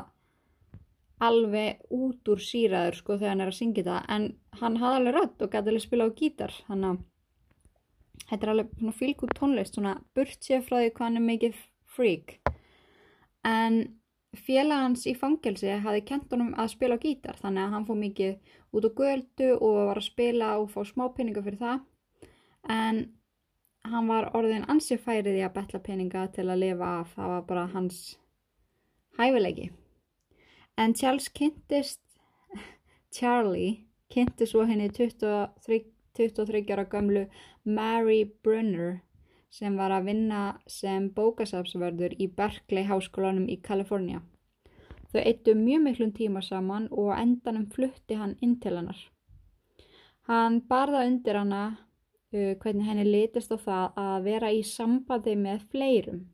alveg 1.28 1.82
út 1.90 2.30
úr 2.30 2.42
síraður 2.42 2.98
sko 3.00 3.16
þegar 3.18 3.32
hann 3.32 3.44
er 3.44 3.52
að 3.52 3.58
syngja 3.58 3.86
það 3.88 4.10
en 4.14 4.26
hann 4.60 4.76
hafði 4.78 4.98
alveg 5.00 5.16
rödd 5.16 5.44
og 5.44 5.52
gæti 5.54 5.72
alveg 5.72 5.84
spila 5.84 6.06
á 6.06 6.10
gítar 6.20 6.54
þannig 6.68 6.90
að 6.92 7.00
þetta 8.28 8.38
er 8.38 8.52
alveg 8.52 8.74
svona 8.78 8.98
fylgút 9.00 9.34
tónlist 9.38 9.78
svona 9.78 9.94
burt 10.14 10.46
sér 10.46 10.62
frá 10.66 10.76
því 10.78 10.92
hvað 10.92 11.06
hann 11.06 11.20
er 11.20 11.26
mikið 11.26 11.62
freak 11.96 12.36
en 13.48 13.80
félagans 14.36 15.06
í 15.08 15.14
fangelsi 15.16 15.70
hafi 15.84 16.02
kent 16.04 16.32
honum 16.32 16.52
að 16.58 16.72
spila 16.74 16.98
á 17.00 17.02
gítar 17.02 17.38
þannig 17.40 17.64
að 17.64 17.74
hann 17.74 17.86
fóð 17.88 18.00
mikið 18.02 18.56
út 18.76 18.88
á 18.88 18.90
göldu 19.00 19.50
og 19.56 19.76
var 19.88 20.00
að 20.00 20.08
spila 20.08 20.50
og 20.60 20.70
fá 20.72 20.80
smá 20.84 21.06
peninga 21.16 21.42
fyrir 21.44 21.62
það. 21.62 21.80
En 22.68 23.00
hann 23.88 24.08
var 24.10 24.30
orðin 24.36 24.66
ansið 24.68 25.00
færið 25.04 25.40
í 25.40 25.44
að 25.46 25.54
betla 25.56 25.80
peninga 25.80 26.26
til 26.34 26.48
að 26.48 26.62
lifa 26.64 26.90
af, 27.00 27.14
það 27.16 27.34
var 27.34 27.44
bara 27.48 27.66
hans 27.72 28.00
hæfileiki. 29.18 29.70
En 30.78 30.94
Charles 30.94 31.28
kynntist, 31.28 32.00
Charlie 33.10 33.88
kynntist 34.12 34.52
svo 34.52 34.66
henni 34.68 34.90
23, 34.92 35.80
23 36.18 36.64
ára 36.74 36.84
gamlu 36.84 37.24
Mary 37.64 38.24
Brunner 38.44 39.00
sem 39.50 39.76
var 39.76 39.92
að 39.94 40.10
vinna 40.10 40.42
sem 40.68 41.08
bókasafsverður 41.14 42.16
í 42.20 42.28
Berkeley 42.28 42.84
háskólanum 42.88 43.48
í 43.48 43.58
Kalifornia. 43.64 44.20
Þau 45.08 45.20
eittu 45.24 45.54
mjög 45.56 45.84
miklum 45.86 46.12
tíma 46.12 46.42
saman 46.44 46.88
og 46.92 47.14
endanum 47.16 47.68
flutti 47.72 48.18
hann 48.20 48.36
inn 48.44 48.58
til 48.60 48.76
hennar. 48.76 48.98
Hann 50.28 50.60
barða 50.68 51.06
undir 51.08 51.38
hana 51.40 51.62
uh, 51.72 52.54
hvernig 52.60 52.84
henni 52.84 53.06
litist 53.08 53.52
á 53.52 53.56
það 53.56 54.02
að 54.02 54.28
vera 54.28 54.52
í 54.52 54.60
sambandi 54.66 55.36
með 55.40 55.64
fleirum 55.72 56.26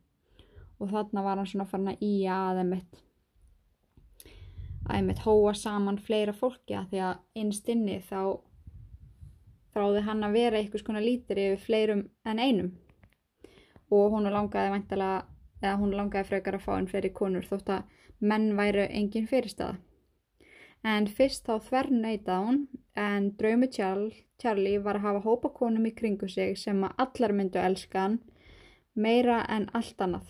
og 0.82 0.90
þarna 0.90 1.22
var 1.22 1.38
hann 1.38 1.46
svona 1.48 1.68
farin 1.70 1.92
að 1.92 2.02
í 2.02 2.14
að 2.26 2.62
einmitt 2.64 3.02
að 4.84 4.96
einmitt 4.98 5.22
hóa 5.24 5.54
saman 5.56 6.00
fleira 6.02 6.34
fólki 6.36 6.74
að 6.76 6.90
því 6.90 7.04
að 7.08 7.20
einstinni 7.40 8.00
þá 8.08 8.18
þráði 9.74 10.02
hann 10.08 10.26
að 10.26 10.36
vera 10.40 10.58
eitthvað 10.58 10.82
svona 10.82 11.04
lítir 11.04 11.40
yfir 11.44 11.62
fleirum 11.62 12.02
en 12.26 12.42
einum 12.42 12.72
og 13.90 14.12
hún 14.14 14.30
langaði 14.32 14.74
væntalega 14.76 15.24
eða 15.62 15.80
hún 15.80 15.96
langaði 15.96 16.30
frekar 16.30 16.58
að 16.58 16.64
fá 16.66 16.72
einn 16.76 16.90
fleiri 16.90 17.10
konur 17.16 17.48
þótt 17.48 17.74
að 17.78 17.90
menn 18.20 18.52
væru 18.56 18.86
engin 18.88 19.28
fyrirstaða 19.28 19.76
en 20.84 21.06
fyrst 21.08 21.46
þá 21.48 21.56
þvernöytað 21.68 22.46
hún 22.46 22.60
en 23.00 23.30
draumi 23.40 23.70
Charlie 23.72 24.78
var 24.84 24.98
að 24.98 25.06
hafa 25.06 25.24
hópa 25.24 25.50
konum 25.56 25.86
í 25.88 25.94
kringu 25.96 26.28
sig 26.28 26.58
sem 26.60 26.82
að 26.84 26.98
allar 27.04 27.32
myndu 27.32 27.60
elska 27.60 28.02
hann 28.04 28.18
meira 28.94 29.40
en 29.50 29.68
allt 29.74 30.00
annað. 30.04 30.26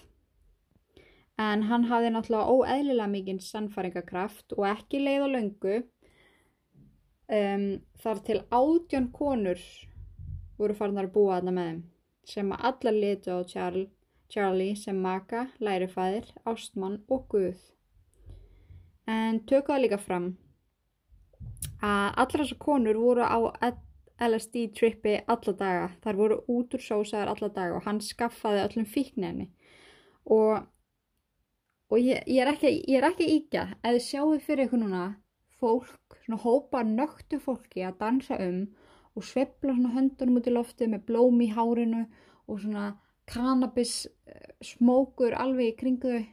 En 1.40 1.64
hann 1.68 1.88
hafði 1.90 2.12
náttúrulega 2.14 2.52
óeðlilega 2.54 3.10
mikinn 3.10 3.40
sannfæringakraft 3.42 4.54
og 4.56 4.68
ekki 4.70 5.00
leið 5.02 5.24
og 5.24 5.32
löngu 5.32 5.74
um, 7.38 7.66
þar 8.04 8.22
til 8.28 8.38
átjón 8.54 9.10
konur 9.12 9.58
voru 10.60 10.78
farnar 10.78 11.10
að 11.10 11.16
búa 11.16 11.40
þarna 11.40 11.56
með 11.56 11.70
þeim 11.70 11.82
sem 12.28 12.52
að 12.54 12.66
allar 12.70 12.96
litu 12.96 13.34
á 13.34 13.40
Charlie, 13.48 13.90
Charlie 14.28 14.76
sem 14.76 14.98
maka, 15.00 15.48
lærifæðir, 15.60 16.30
ástmann 16.48 17.00
og 17.08 17.26
guð. 17.32 17.60
En 19.06 19.42
tökkaði 19.48 19.84
líka 19.84 20.00
fram 20.00 20.30
að 21.84 22.06
allra 22.22 22.44
þessar 22.44 22.60
konur 22.62 23.00
voru 23.00 23.26
á 23.26 23.38
LSD 24.24 24.68
trippi 24.76 25.18
alla 25.26 25.52
daga. 25.58 25.88
Þar 26.02 26.20
voru 26.20 26.38
út 26.48 26.76
úr 26.76 26.82
sósaðar 26.82 27.34
alla 27.34 27.50
daga 27.52 27.80
og 27.80 27.88
hann 27.88 28.00
skaffaði 28.00 28.62
öllum 28.64 28.86
fíknefni 28.88 29.50
og, 30.24 30.64
og 31.90 31.98
ég, 32.00 32.22
ég 32.30 32.46
er 32.46 33.08
ekki 33.10 33.28
íkja 33.36 33.66
eða 33.82 34.00
sjáu 34.00 34.38
fyrir 34.40 34.68
ykkur 34.68 34.80
núna 34.80 35.04
fólk, 35.60 36.16
svona 36.24 36.40
hópa 36.40 36.82
nöktu 36.86 37.40
fólki 37.42 37.84
að 37.84 37.98
dansa 38.00 38.38
um 38.40 38.64
og 39.14 39.24
svepla 39.24 39.74
svona 39.74 39.94
höndunum 39.94 40.40
út 40.40 40.48
í 40.50 40.54
loftu 40.54 40.88
með 40.90 41.06
blóm 41.08 41.40
í 41.44 41.50
hárinu 41.54 42.04
og 42.50 42.60
svona 42.60 42.86
kannabis 43.30 44.04
eh, 44.26 44.52
smókur 44.64 45.36
alveg 45.38 45.72
í 45.72 45.76
kringu 45.78 46.14
þau. 46.14 46.30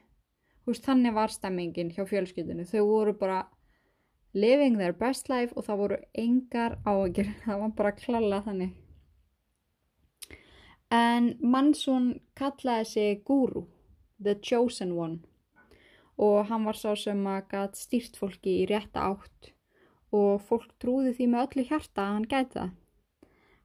Þannig 0.72 1.16
var 1.16 1.34
stemmingin 1.34 1.92
hjá 1.92 2.06
fjölskyldinu 2.08 2.64
þau 2.70 2.84
voru 2.88 3.14
bara 3.18 3.42
living 4.34 4.78
their 4.80 4.94
best 4.96 5.30
life 5.30 5.54
og 5.56 5.66
það 5.68 5.82
voru 5.82 5.98
engar 6.14 6.78
áökjur, 6.86 7.32
það 7.46 7.64
var 7.66 7.74
bara 7.78 7.96
klalla 7.98 8.42
þannig. 8.46 8.78
En 10.92 11.36
Manson 11.40 12.14
kallaði 12.36 12.86
sig 12.86 13.22
Guru, 13.28 13.66
the 14.20 14.36
chosen 14.36 14.92
one. 14.98 15.22
Og 16.20 16.46
hann 16.50 16.66
var 16.68 16.76
sá 16.76 16.92
sem 17.00 17.22
að 17.28 17.78
stýrt 17.80 18.20
fólki 18.20 18.62
í 18.62 18.68
rétta 18.70 19.08
átt 19.14 19.54
og 20.12 20.44
fólk 20.48 20.70
trúði 20.84 21.16
því 21.18 21.28
með 21.32 21.48
öllu 21.48 21.68
hjarta 21.70 22.06
að 22.06 22.14
hann 22.16 22.30
gæti 22.34 22.58
það. 22.60 22.78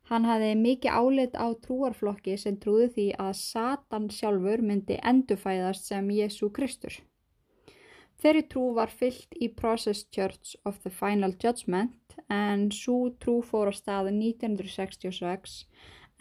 Hann 0.06 0.26
hafði 0.28 0.52
mikið 0.60 0.96
álit 1.00 1.34
á 1.34 1.46
trúarflokki 1.66 2.36
sem 2.38 2.56
trúði 2.62 2.86
því 2.94 3.06
að 3.24 3.32
Satan 3.40 4.06
sjálfur 4.14 4.62
myndi 4.62 5.00
endufæðast 5.02 5.88
sem 5.90 6.10
Jésu 6.14 6.50
Kristur. 6.54 7.00
Þeirri 8.22 8.44
trú 8.52 8.68
var 8.76 8.92
fyllt 9.00 9.34
í 9.42 9.48
Process 9.52 10.06
Church 10.14 10.54
of 10.64 10.78
the 10.84 10.92
Final 10.94 11.34
Judgment 11.42 12.16
en 12.32 12.70
svo 12.72 13.10
trú 13.20 13.40
fór 13.44 13.68
á 13.68 13.74
staðu 13.76 14.14
1966 14.14 15.64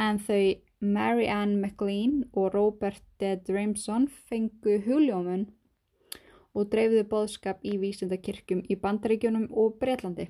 en 0.02 0.20
þau 0.20 0.58
Mary 0.82 1.30
Ann 1.32 1.56
McLean 1.62 2.26
og 2.34 2.54
Robert 2.58 3.04
D. 3.22 3.36
Dreamson 3.48 4.10
fengu 4.10 4.82
huljómun 4.88 5.48
og 6.56 6.72
dreifðu 6.72 7.04
boðskap 7.12 7.62
í 7.68 7.76
vísindakirkjum 7.82 8.64
í 8.72 8.80
Bandaríkjunum 8.82 9.50
og 9.52 9.78
Breitlandi. 9.82 10.30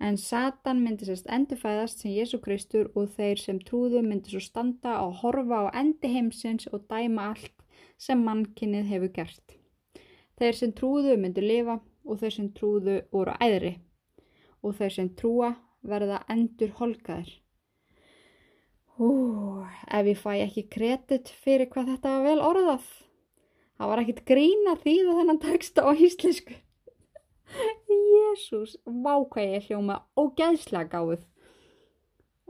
En 0.00 0.16
Satan 0.16 0.80
myndi 0.80 1.04
sérst 1.04 1.28
endurfæðast 1.28 2.00
sem 2.00 2.14
Jésu 2.14 2.40
Kristur 2.40 2.88
og 2.96 3.10
þeir 3.16 3.40
sem 3.42 3.58
trúðu 3.68 4.00
myndi 4.06 4.32
svo 4.32 4.40
standa 4.40 4.96
og 5.04 5.18
horfa 5.20 5.58
á 5.68 5.76
endi 5.82 6.08
heimsins 6.14 6.70
og 6.72 6.86
dæma 6.88 7.26
allt 7.34 7.66
sem 8.00 8.22
mannkinnið 8.24 8.88
hefur 8.94 9.12
gert. 9.18 9.56
Þeir 10.40 10.56
sem 10.56 10.72
trúðu 10.72 11.18
myndu 11.20 11.44
lifa 11.44 11.76
og 12.08 12.22
þeir 12.22 12.36
sem 12.38 12.48
trúðu 12.56 12.96
voru 13.12 13.36
æðri 13.44 13.74
og 14.64 14.74
þeir 14.78 14.96
sem 14.96 15.12
trúa 15.20 15.52
verða 15.84 16.22
endur 16.32 16.72
holkaðir. 16.80 17.36
Ú, 19.00 19.10
ef 19.88 20.08
ég 20.08 20.18
fæ 20.20 20.32
ekki 20.46 20.66
kredit 20.72 21.30
fyrir 21.44 21.68
hvað 21.72 21.94
þetta 21.94 22.16
var 22.16 22.26
vel 22.26 22.42
orðað. 22.44 22.88
Það 23.80 23.88
var 23.88 24.00
ekkit 24.02 24.18
grína 24.28 24.72
því 24.76 24.92
það 25.06 25.18
þennan 25.18 25.38
texta 25.40 25.82
á 25.88 25.90
íslensku. 25.96 26.54
Jésús, 27.88 28.74
vá 28.84 29.14
hvað 29.24 29.52
ég 29.54 29.68
hljóma 29.70 29.94
ógeðslega 30.20 30.90
gáð. 30.92 31.22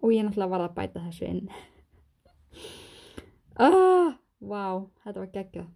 Og 0.02 0.10
ég 0.10 0.24
náttúrulega 0.26 0.50
var 0.50 0.64
að 0.64 0.72
bæta 0.74 1.02
þessu 1.04 1.28
inn. 1.28 1.44
Ah, 3.54 4.16
vá, 4.42 4.90
þetta 5.04 5.20
var 5.20 5.28
geggjað. 5.36 5.68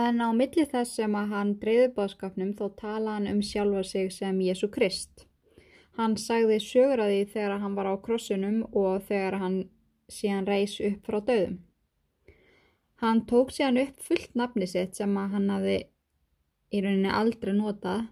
En 0.00 0.24
á 0.24 0.32
milli 0.32 0.64
þess 0.70 0.96
sem 0.96 1.18
að 1.20 1.34
hann 1.34 1.50
dreyði 1.60 1.90
bóðskapnum 1.98 2.54
þó 2.56 2.70
tala 2.78 3.18
hann 3.18 3.28
um 3.34 3.42
sjálfa 3.44 3.82
sig 3.84 4.08
sem 4.16 4.38
Jésu 4.40 4.70
Krist. 4.72 5.26
Hann 6.00 6.16
sagði 6.16 6.56
sögur 6.64 7.04
að 7.04 7.12
því 7.12 7.20
þegar 7.34 7.60
hann 7.66 7.76
var 7.76 7.92
á 7.92 7.94
krossunum 8.00 8.62
og 8.72 9.04
þegar 9.10 9.36
hann 9.44 9.60
síðan 10.08 10.48
reys 10.48 10.78
upp 10.80 11.04
frá 11.04 11.20
döðum. 11.20 11.60
Hann 13.02 13.24
tók 13.26 13.50
síðan 13.50 13.80
upp 13.82 14.02
fullt 14.06 14.34
nafni 14.38 14.66
sitt 14.70 14.94
sem 14.94 15.16
hann 15.16 15.48
hafi 15.50 15.78
í 16.70 16.82
rauninni 16.84 17.10
aldrei 17.10 17.54
notað 17.56 18.04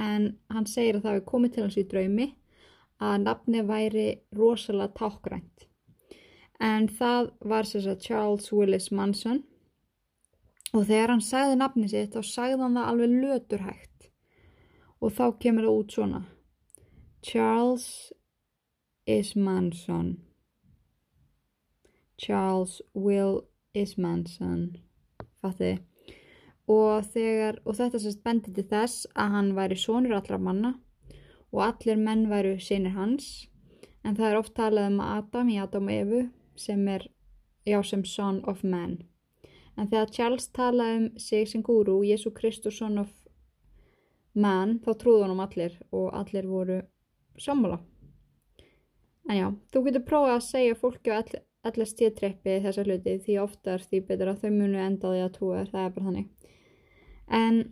en 0.00 0.34
hann 0.52 0.66
segir 0.68 0.98
að 0.98 1.06
það 1.06 1.14
hefði 1.14 1.28
komið 1.30 1.54
til 1.54 1.62
hans 1.64 1.78
í 1.80 1.84
draumi 1.88 2.26
að 3.04 3.14
nafni 3.22 3.62
væri 3.66 4.06
rosalega 4.36 4.92
tákgrænt. 4.98 5.64
En 6.60 6.88
það 6.88 7.32
var 7.40 7.64
að 7.64 8.04
Charles 8.04 8.52
Willis 8.52 8.90
Manson 8.92 9.40
og 10.74 10.84
þegar 10.90 11.14
hann 11.14 11.24
sagði 11.24 11.56
nafni 11.62 11.88
sitt 11.88 12.14
þá 12.14 12.22
sagði 12.28 12.60
hann 12.62 12.78
það 12.78 12.90
alveg 12.92 13.16
löturhægt 13.24 14.10
og 15.00 15.16
þá 15.16 15.24
kemur 15.40 15.68
það 15.68 15.80
út 15.80 15.96
svona 15.96 16.22
Charles 17.24 18.12
is 19.06 19.34
Manson. 19.36 20.18
Charles 22.20 22.80
Will 22.92 23.42
is 23.74 23.96
Manson. 23.98 24.76
Fattiði. 25.42 25.80
Og, 26.70 27.04
þegar, 27.12 27.58
og 27.68 27.76
þetta 27.76 28.00
sérst 28.00 28.22
bendi 28.24 28.54
til 28.54 28.64
þess 28.70 29.08
að 29.12 29.34
hann 29.34 29.50
væri 29.58 29.76
sónur 29.76 30.14
allra 30.16 30.38
manna 30.40 30.70
og 31.52 31.60
allir 31.66 32.00
menn 32.00 32.28
væru 32.30 32.54
sínir 32.62 32.94
hans. 32.96 33.48
En 34.04 34.16
það 34.16 34.30
er 34.30 34.38
oft 34.38 34.54
talað 34.56 34.88
um 34.92 35.02
Adam 35.04 35.50
í 35.52 35.58
Adam 35.60 35.90
og 35.90 35.98
Evu 35.98 36.22
sem 36.56 36.88
er 36.88 37.04
já 37.68 37.82
sem 37.84 38.04
son 38.04 38.40
of 38.48 38.64
man. 38.64 39.02
En 39.76 39.88
þegar 39.90 40.12
Charles 40.16 40.48
talaði 40.54 40.96
um 40.96 41.06
sig 41.18 41.48
sem 41.50 41.62
gúru, 41.62 42.00
Jésu 42.06 42.32
Kristus 42.32 42.78
son 42.78 42.98
of 42.98 43.12
man, 44.34 44.78
þá 44.84 44.94
trúðu 44.98 45.24
hann 45.24 45.34
um 45.34 45.42
allir 45.44 45.76
og 45.92 46.12
allir 46.14 46.46
voru 46.48 46.80
sammála. 47.38 47.80
En 49.28 49.36
já, 49.36 49.48
þú 49.72 49.84
getur 49.86 50.04
prófað 50.08 50.36
að 50.36 50.46
segja 50.48 50.78
fólki 50.78 51.12
á 51.12 51.16
allar 51.68 51.88
stíðtreppi 51.88 52.58
þessa 52.64 52.84
hluti 52.86 53.16
því 53.24 53.38
oftar 53.42 53.84
því 53.84 54.02
betur 54.08 54.32
að 54.32 54.44
þau 54.44 54.50
munu 54.58 54.82
endaði 54.84 55.22
að 55.24 55.32
trúa 55.38 55.64
það 55.70 55.86
er 55.86 55.94
bara 55.96 56.10
þannig. 56.10 56.28
En 57.40 57.62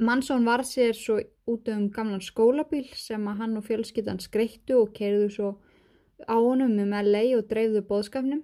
Mansson 0.00 0.46
var 0.48 0.64
sér 0.64 0.96
svo 0.96 1.18
út 1.50 1.68
um 1.68 1.88
gamlan 1.92 2.22
skólabíl 2.24 2.86
sem 2.96 3.26
að 3.28 3.42
hann 3.42 3.58
og 3.60 3.66
fjölskyttan 3.66 4.20
skreittu 4.22 4.78
og 4.80 4.94
kerðu 4.96 5.26
svo 5.34 5.50
á 6.24 6.36
honum 6.36 6.78
um 6.80 6.94
LA 6.94 7.24
og 7.36 7.48
dreifðu 7.50 7.82
bóðskapnum. 7.88 8.40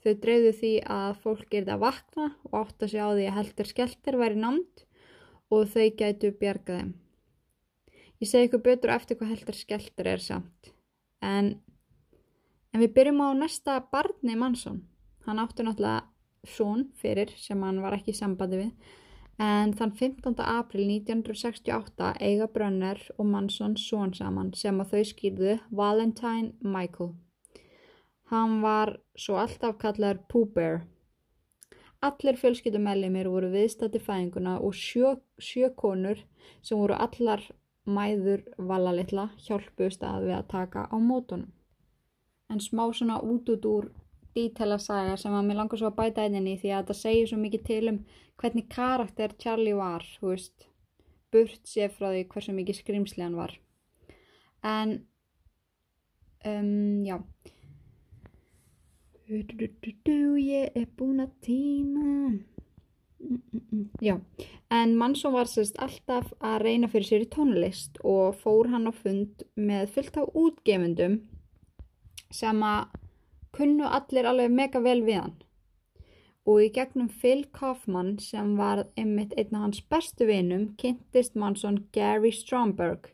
Þau 0.00 0.14
dreifðu 0.22 0.52
því 0.56 0.72
að 0.88 1.18
fólk 1.24 1.50
gerði 1.52 1.74
að 1.74 1.82
vakna 1.84 2.30
og 2.48 2.54
átta 2.62 2.88
sig 2.88 3.02
á 3.04 3.08
því 3.12 3.26
að 3.28 3.36
heldur 3.36 3.68
skelter 3.68 4.16
væri 4.20 4.40
námt 4.40 4.84
og 5.52 5.68
þau 5.68 5.88
gætu 6.00 6.32
bjarga 6.40 6.78
þeim. 6.78 6.92
Ég 8.20 8.28
segi 8.28 8.48
ykkur 8.48 8.64
betur 8.64 8.92
eftir 8.94 9.16
hvað 9.20 9.34
heldur 9.34 9.56
skelltur 9.56 10.08
er 10.08 10.24
samt. 10.24 10.72
En, 11.24 11.58
en 12.72 12.82
við 12.82 12.94
byrjum 12.96 13.22
á 13.24 13.28
næsta 13.34 13.76
barni 13.92 14.36
Mansson. 14.38 14.82
Hann 15.26 15.42
átti 15.42 15.66
náttúrulega 15.66 16.06
són 16.46 16.88
fyrir 17.00 17.32
sem 17.36 17.62
hann 17.62 17.82
var 17.82 17.96
ekki 17.96 18.14
í 18.14 18.18
sambandi 18.18 18.60
við. 18.60 18.72
En 19.40 19.72
þann 19.72 19.92
15. 19.96 20.36
april 20.44 20.84
1968 20.84 22.12
eiga 22.20 22.48
Brönner 22.52 23.00
og 23.16 23.26
Mansson 23.26 23.76
són 23.80 24.12
saman 24.16 24.52
sem 24.62 24.80
að 24.82 24.94
þau 24.94 25.04
skýrðu 25.10 25.58
Valentine 25.70 26.52
Michael. 26.60 27.14
Hann 28.30 28.60
var 28.62 28.98
svo 29.16 29.38
alltaf 29.40 29.78
kallar 29.80 30.20
Pooh 30.28 30.50
Bear. 30.54 30.82
Allir 32.00 32.36
fjölskyttumellimir 32.40 33.28
voru 33.28 33.48
viðstætti 33.52 34.00
fæðinguna 34.00 34.58
og 34.64 34.76
sjö, 34.76 35.16
sjö 35.36 35.72
konur 35.76 36.20
sem 36.62 36.78
voru 36.78 36.96
allar 36.96 37.42
mæður 37.84 38.44
vala 38.56 38.92
litla 38.96 39.26
hjálpust 39.46 40.04
að 40.04 40.28
við 40.28 40.36
að 40.36 40.46
taka 40.52 40.86
á 40.88 40.96
mótunum. 40.96 41.48
En 42.50 42.60
smá 42.60 42.88
svona 42.92 43.20
út 43.22 43.48
út 43.52 43.66
úr 43.70 43.90
dítela 44.34 44.78
saga 44.78 45.16
sem 45.18 45.34
að 45.34 45.46
mér 45.46 45.60
langar 45.60 45.80
svo 45.80 45.90
að 45.90 45.98
bæta 46.00 46.24
einni 46.26 46.56
því 46.58 46.72
að 46.72 46.82
þetta 46.82 46.98
segir 46.98 47.30
svo 47.30 47.38
mikið 47.40 47.62
til 47.66 47.84
um 47.92 48.02
hvernig 48.40 48.68
karakter 48.72 49.34
Charlie 49.38 49.76
var, 49.76 50.06
þú 50.18 50.32
veist, 50.32 50.66
burt 51.30 51.62
sér 51.68 51.92
frá 51.94 52.10
því 52.10 52.26
hversu 52.32 52.54
mikið 52.56 52.80
skrimsli 52.80 53.24
hann 53.24 53.38
var. 53.38 53.56
En, 54.66 54.94
um, 56.48 57.04
já, 57.06 57.18
ég 59.30 60.72
er 60.74 60.88
búin 60.96 61.20
að 61.26 61.36
týna... 61.44 62.38
Já, 64.00 64.14
en 64.72 64.94
Mansson 64.96 65.34
var 65.34 65.48
sérst 65.50 65.76
alltaf 65.76 66.30
að 66.40 66.62
reyna 66.64 66.88
fyrir 66.88 67.04
sér 67.04 67.24
í 67.26 67.28
tónlist 67.28 67.98
og 68.00 68.38
fór 68.40 68.70
hann 68.72 68.88
á 68.88 68.92
fund 68.96 69.44
með 69.60 69.92
fullt 69.92 70.16
á 70.16 70.24
útgefendum 70.24 71.18
sem 72.30 72.62
að 72.62 72.90
kunnu 73.56 73.86
allir 73.98 74.28
alveg 74.30 74.52
mega 74.54 74.82
vel 74.82 75.00
við 75.06 75.20
hann. 75.20 75.36
Og 76.48 76.62
í 76.64 76.70
gegnum 76.74 77.10
Phil 77.22 77.44
Kaufman 77.54 78.14
sem 78.22 78.54
var 78.58 78.86
einmitt 78.98 79.34
einn 79.36 79.56
af 79.58 79.66
hans 79.66 79.82
bestu 79.92 80.26
vinum 80.30 80.70
kynntist 80.80 81.36
Mansson 81.36 81.84
Gary 81.92 82.32
Stromberg 82.32 83.10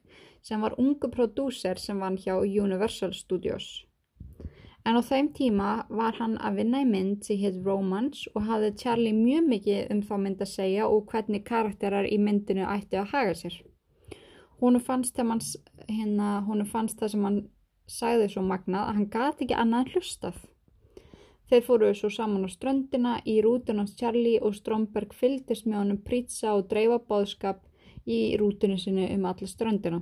sem 0.47 0.63
var 0.63 0.77
ungu 0.79 1.11
prodúser 1.11 1.81
sem 1.83 1.99
vann 2.01 2.19
hjá 2.23 2.37
Universal 2.39 3.13
Studios. 3.15 3.87
En 4.87 4.95
á 4.95 5.03
þeim 5.03 5.33
tíma 5.35 5.71
var 5.91 6.15
hann 6.21 6.37
að 6.39 6.61
vinna 6.61 6.85
í 6.85 6.87
mynd 6.87 7.25
sem 7.27 7.41
hétt 7.41 7.57
Romance 7.67 8.31
og 8.39 8.45
hafði 8.47 8.71
Charlie 8.79 9.17
mjög 9.17 9.49
mikið 9.51 9.91
um 9.91 10.03
þá 10.07 10.13
mynd 10.23 10.45
að 10.45 10.53
segja 10.53 10.87
og 10.87 11.09
hvernig 11.11 11.43
karakterar 11.49 12.07
í 12.07 12.21
myndinu 12.23 12.69
ætti 12.71 13.01
að 13.01 13.11
haga 13.11 13.35
sér. 13.41 13.57
Húnu 14.61 14.79
fannst, 14.81 15.19
hérna, 15.19 16.39
fannst 16.71 17.03
það 17.03 17.11
sem 17.13 17.27
hann 17.27 17.41
sagði 17.87 18.29
svo 18.33 18.43
magnað 18.43 18.89
að 18.89 18.95
hann 18.99 19.09
gati 19.11 19.47
ekki 19.47 19.59
annað 19.63 19.95
hlustað. 19.95 20.37
Þeir 21.47 21.63
fóru 21.63 21.93
svo 21.95 22.11
saman 22.11 22.47
á 22.47 22.51
ströndina 22.51 23.15
í 23.23 23.39
rútunans 23.45 23.95
Charlie 23.99 24.41
og 24.43 24.57
Stromberg 24.59 25.15
fyldist 25.15 25.67
með 25.67 25.79
honum 25.79 26.03
prýtsa 26.03 26.57
og 26.57 26.67
dreifa 26.71 26.99
bóðskap 26.99 27.63
í 28.07 28.37
rútunu 28.41 28.79
sinu 28.83 29.07
um 29.15 29.29
alla 29.31 29.47
ströndina. 29.47 30.01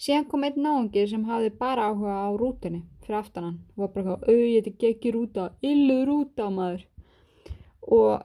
Síðan 0.00 0.26
kom 0.30 0.44
einn 0.46 0.58
náðungir 0.58 1.10
sem 1.10 1.26
hafði 1.28 1.52
bara 1.58 1.90
áhuga 1.90 2.16
á 2.24 2.30
rútunni 2.34 2.82
fyrir 3.04 3.18
aftan 3.20 3.44
hann 3.46 3.58
og 3.76 3.84
var 3.84 3.92
bara 3.94 4.16
auðvitað 4.24 4.64
þetta 4.64 4.80
gekk 4.80 5.04
í 5.04 5.12
rúta, 5.14 5.44
illuð 5.62 6.02
rúta 6.08 6.48
maður 6.50 6.86
og 7.94 8.24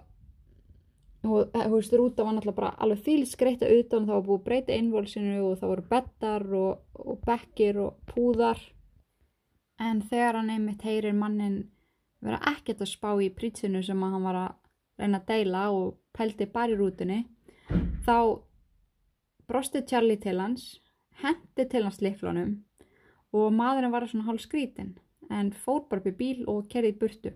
og 1.27 1.51
þú 1.51 1.71
veist, 1.73 1.95
rúta 1.99 2.23
var 2.23 2.36
náttúrulega 2.36 2.60
bara 2.60 2.75
alveg 2.79 3.01
fílskreitt 3.03 3.63
að 3.65 3.73
og 3.84 4.05
það 4.08 4.13
var 4.13 4.25
búið 4.27 4.39
að 4.39 4.45
breyta 4.45 4.75
innvolsinu 4.75 5.39
og 5.43 5.58
það 5.60 5.71
voru 5.73 5.88
bettar 5.89 6.45
og, 6.55 6.84
og 6.93 7.19
bekkir 7.25 7.82
og 7.84 7.97
púðar 8.08 8.62
en 9.79 10.01
þegar 10.01 10.39
hann 10.39 10.53
einmitt 10.53 10.86
heyrir 10.88 11.15
mannin 11.15 11.60
vera 12.23 12.39
ekkert 12.53 12.84
að 12.84 12.93
spá 12.93 13.12
í 13.19 13.29
prítsinu 13.36 13.84
sem 13.84 14.01
hann 14.03 14.23
var 14.23 14.39
að 14.45 14.55
reyna 14.99 15.19
að 15.19 15.27
deila 15.32 15.65
og 15.75 15.99
pælti 16.15 16.47
bara 16.51 16.75
í 16.75 16.79
rútunni 16.79 17.19
þá 18.08 18.39
brosti 19.47 19.84
Charlie 19.88 20.19
til 20.19 20.39
hans 20.39 20.79
hendi 21.23 21.67
til 21.67 21.84
hans 21.84 22.01
leiflónum 22.03 22.58
og 23.36 23.53
maðurinn 23.53 23.93
var 23.93 24.08
svona 24.08 24.27
hálf 24.27 24.43
skrítin 24.47 24.95
en 25.29 25.51
fór 25.53 25.86
bara 25.89 26.01
upp 26.01 26.10
í 26.10 26.17
bíl 26.17 26.45
og 26.49 26.67
kerði 26.71 26.93
í 26.93 26.99
burtu. 26.99 27.32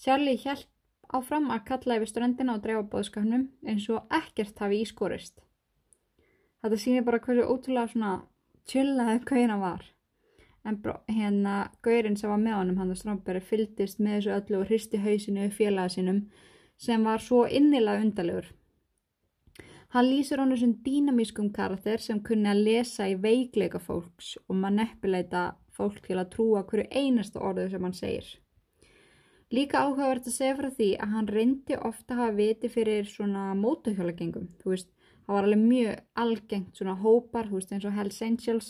Charlie 0.00 0.38
hjælt 0.40 0.68
áfram 1.16 1.50
að 1.50 1.64
kalla 1.68 1.96
yfir 1.98 2.10
ströndina 2.10 2.56
og 2.56 2.64
drefa 2.64 2.82
bóðskapnum 2.92 3.46
eins 3.66 3.86
og 3.90 4.10
ekkert 4.20 4.58
hafi 4.62 4.82
ískorist. 4.84 5.40
Þetta 6.60 6.78
sýnir 6.80 7.06
bara 7.06 7.20
hversu 7.24 7.46
ótrúlega 7.48 7.92
svona 7.92 8.12
tjöllaðið 8.68 9.30
hérna 9.30 9.58
var. 9.60 9.84
En 10.64 10.76
hérna 11.08 11.70
gaurinn 11.82 12.18
sem 12.20 12.28
var 12.28 12.40
með 12.40 12.58
honum, 12.58 12.78
hann 12.78 12.90
að 12.92 13.00
Strömberi, 13.00 13.40
fyldist 13.40 13.98
með 13.98 14.18
þessu 14.18 14.32
öllu 14.36 14.58
og 14.58 14.66
hristi 14.68 15.00
hausinu 15.00 15.46
félaga 15.50 15.94
sinum 15.94 16.26
sem 16.76 17.04
var 17.04 17.24
svo 17.24 17.46
innilega 17.48 18.04
undalegur. 18.04 18.50
Hann 19.90 20.06
lýsir 20.06 20.38
honum 20.38 20.60
sem 20.60 20.76
dýnamískum 20.84 21.48
karakter 21.52 21.98
sem 21.98 22.20
kunni 22.22 22.52
að 22.52 22.62
lesa 22.68 23.08
í 23.10 23.16
veikleika 23.18 23.80
fólks 23.82 24.36
og 24.46 24.60
manipuleita 24.60 25.56
fólk 25.74 25.98
til 26.04 26.20
að 26.20 26.30
trúa 26.36 26.62
hverju 26.68 26.86
einasta 26.92 27.40
orðu 27.40 27.70
sem 27.72 27.88
hann 27.88 27.96
segir. 27.96 28.28
Líka 29.50 29.82
áhugavert 29.82 30.28
að 30.30 30.36
segja 30.36 30.56
frá 30.60 30.68
því 30.70 30.88
að 31.02 31.14
hann 31.16 31.28
reyndi 31.34 31.76
ofta 31.76 32.14
að 32.14 32.20
hafa 32.22 32.36
viti 32.36 32.68
fyrir 32.70 33.08
svona 33.10 33.48
mótuhjólagengum. 33.58 34.46
Þú 34.60 34.74
veist, 34.74 34.92
það 35.24 35.34
var 35.34 35.48
alveg 35.48 35.64
mjög 35.64 36.04
algengt 36.24 36.78
svona 36.78 36.94
hópar, 37.00 37.48
þú 37.50 37.58
veist 37.58 37.74
eins 37.74 37.88
og 37.88 37.96
Hells 37.96 38.20
Angels 38.22 38.68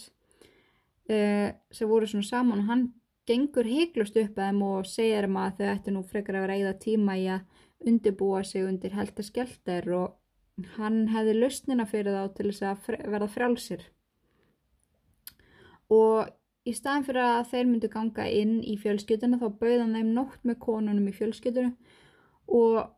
uh, 1.12 1.50
sem 1.76 1.90
voru 1.90 2.08
svona 2.08 2.30
saman 2.30 2.62
og 2.64 2.72
hann 2.72 2.86
gengur 3.28 3.68
heiklust 3.68 4.16
upp 4.16 4.38
að 4.40 4.48
þeim 4.48 4.64
og 4.70 4.88
segir 4.88 5.28
þeim 5.28 5.38
að 5.42 5.60
þau 5.60 5.68
ættu 5.74 5.94
nú 5.94 6.02
frekar 6.08 6.38
að 6.38 6.46
vera 6.46 6.56
eigða 6.56 6.74
tíma 6.86 7.18
í 7.20 7.28
að 7.36 7.60
undirbúa 7.90 8.42
sig 8.44 8.64
undir 8.64 8.96
heldaskjölder 8.96 9.92
og 9.96 10.66
hann 10.76 11.02
hefði 11.12 11.36
lausnina 11.36 11.86
fyrir 11.88 12.16
þá 12.16 12.34
til 12.36 12.48
þess 12.50 12.66
að 12.70 12.84
fre 12.86 13.00
verða 13.04 13.30
frjálsir. 13.36 13.84
Og 15.92 16.28
í 16.68 16.74
staðin 16.76 17.06
fyrir 17.06 17.24
að 17.24 17.48
þeir 17.52 17.68
myndu 17.70 17.90
ganga 17.92 18.26
inn 18.28 18.58
í 18.66 18.76
fjölskytuna 18.80 19.40
þá 19.40 19.48
bauðan 19.62 19.96
þeim 19.96 20.12
nótt 20.16 20.42
með 20.44 20.58
konunum 20.64 21.08
í 21.08 21.14
fjölskytunu 21.16 21.72
og, 22.50 22.90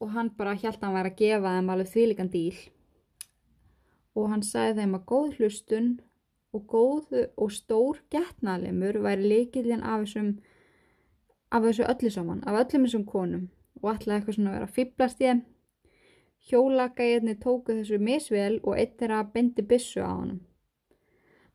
og 0.00 0.12
hann 0.16 0.32
bara 0.36 0.56
held 0.58 0.76
að 0.76 0.84
hann 0.84 0.98
væri 0.98 1.12
að 1.12 1.20
gefa 1.22 1.54
þeim 1.56 1.72
alveg 1.74 1.92
þvílikan 1.94 2.32
díl. 2.34 2.60
Og 4.18 4.28
hann 4.32 4.44
sagði 4.44 4.82
þeim 4.82 4.96
að 4.98 5.06
góð 5.12 5.38
hlustun 5.38 5.90
og 6.52 6.66
góð 6.68 7.14
og 7.38 7.54
stór 7.54 8.02
getnaðlimur 8.12 8.98
væri 9.04 9.30
leikillin 9.30 9.86
af 9.86 10.04
þessum 10.04 10.34
af 11.50 11.64
þessu 11.64 11.86
öllu 11.86 12.10
saman, 12.14 12.44
af 12.46 12.58
öllum 12.64 12.86
þessum 12.86 13.06
konum 13.06 13.48
og 13.80 13.88
alltaf 13.94 14.16
eitthvað 14.16 14.36
svona 14.36 14.52
að 14.52 14.58
vera 14.58 14.74
fýblast 14.76 15.22
þeim 15.22 15.40
hjólagæðinni 16.50 17.36
tóku 17.42 17.74
þessu 17.78 17.98
misvel 18.02 18.60
og 18.62 18.78
eitt 18.78 19.02
er 19.02 19.14
að 19.16 19.32
bendi 19.34 19.64
bissu 19.66 20.02
á 20.02 20.10
hann 20.10 20.38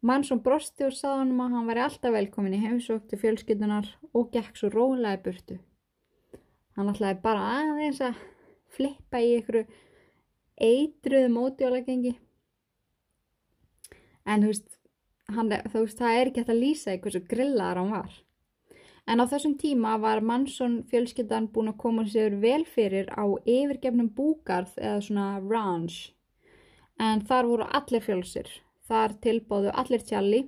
mann 0.06 0.26
sem 0.28 0.42
brosti 0.46 0.86
og 0.88 0.94
sagði 0.94 1.24
hann 1.24 1.42
að 1.46 1.56
hann 1.58 1.72
væri 1.72 1.86
alltaf 1.86 2.16
velkomin 2.16 2.58
í 2.58 2.62
heimsók 2.64 3.08
til 3.10 3.22
fjölskyldunar 3.24 3.90
og 4.14 4.30
gekk 4.36 4.60
svo 4.60 4.72
rólega 4.74 5.18
í 5.18 5.24
burtu 5.26 5.58
hann 6.78 6.92
alltaf 6.92 7.24
bara 7.26 7.50
aðeins 7.62 8.04
að 8.06 8.22
flippa 8.76 9.24
í 9.24 9.36
ykkur 9.40 9.64
eitruðu 10.62 11.34
mótjólagengi 11.34 12.16
en 14.26 14.46
þú 14.46 14.54
veist 14.54 14.76
hann, 15.34 15.50
þú 15.72 15.84
veist, 15.86 16.00
það 16.00 16.20
er 16.20 16.30
ekki 16.30 16.44
hægt 16.44 16.54
að 16.54 16.62
lýsa 16.62 16.96
í 16.96 17.02
hversu 17.02 17.22
grillaðar 17.30 17.82
hann 17.82 17.94
var. 17.94 18.18
En 19.06 19.22
á 19.22 19.26
þessum 19.30 19.54
tíma 19.62 19.96
var 20.02 20.24
Mansson 20.26 20.80
fjölskyldan 20.90 21.52
búin 21.54 21.70
að 21.70 21.82
koma 21.84 22.06
sér 22.10 22.40
vel 22.42 22.64
fyrir 22.66 23.12
á 23.14 23.26
yfirgefnum 23.46 24.10
búgarð 24.18 24.74
eða 24.82 25.02
svona 25.06 25.28
ranch. 25.46 26.16
En 26.98 27.22
þar 27.28 27.50
voru 27.52 27.68
allir 27.70 28.02
fjölsir. 28.02 28.50
Þar 28.86 29.16
tilbáðu 29.22 29.72
allir 29.74 30.04
tjalli. 30.06 30.42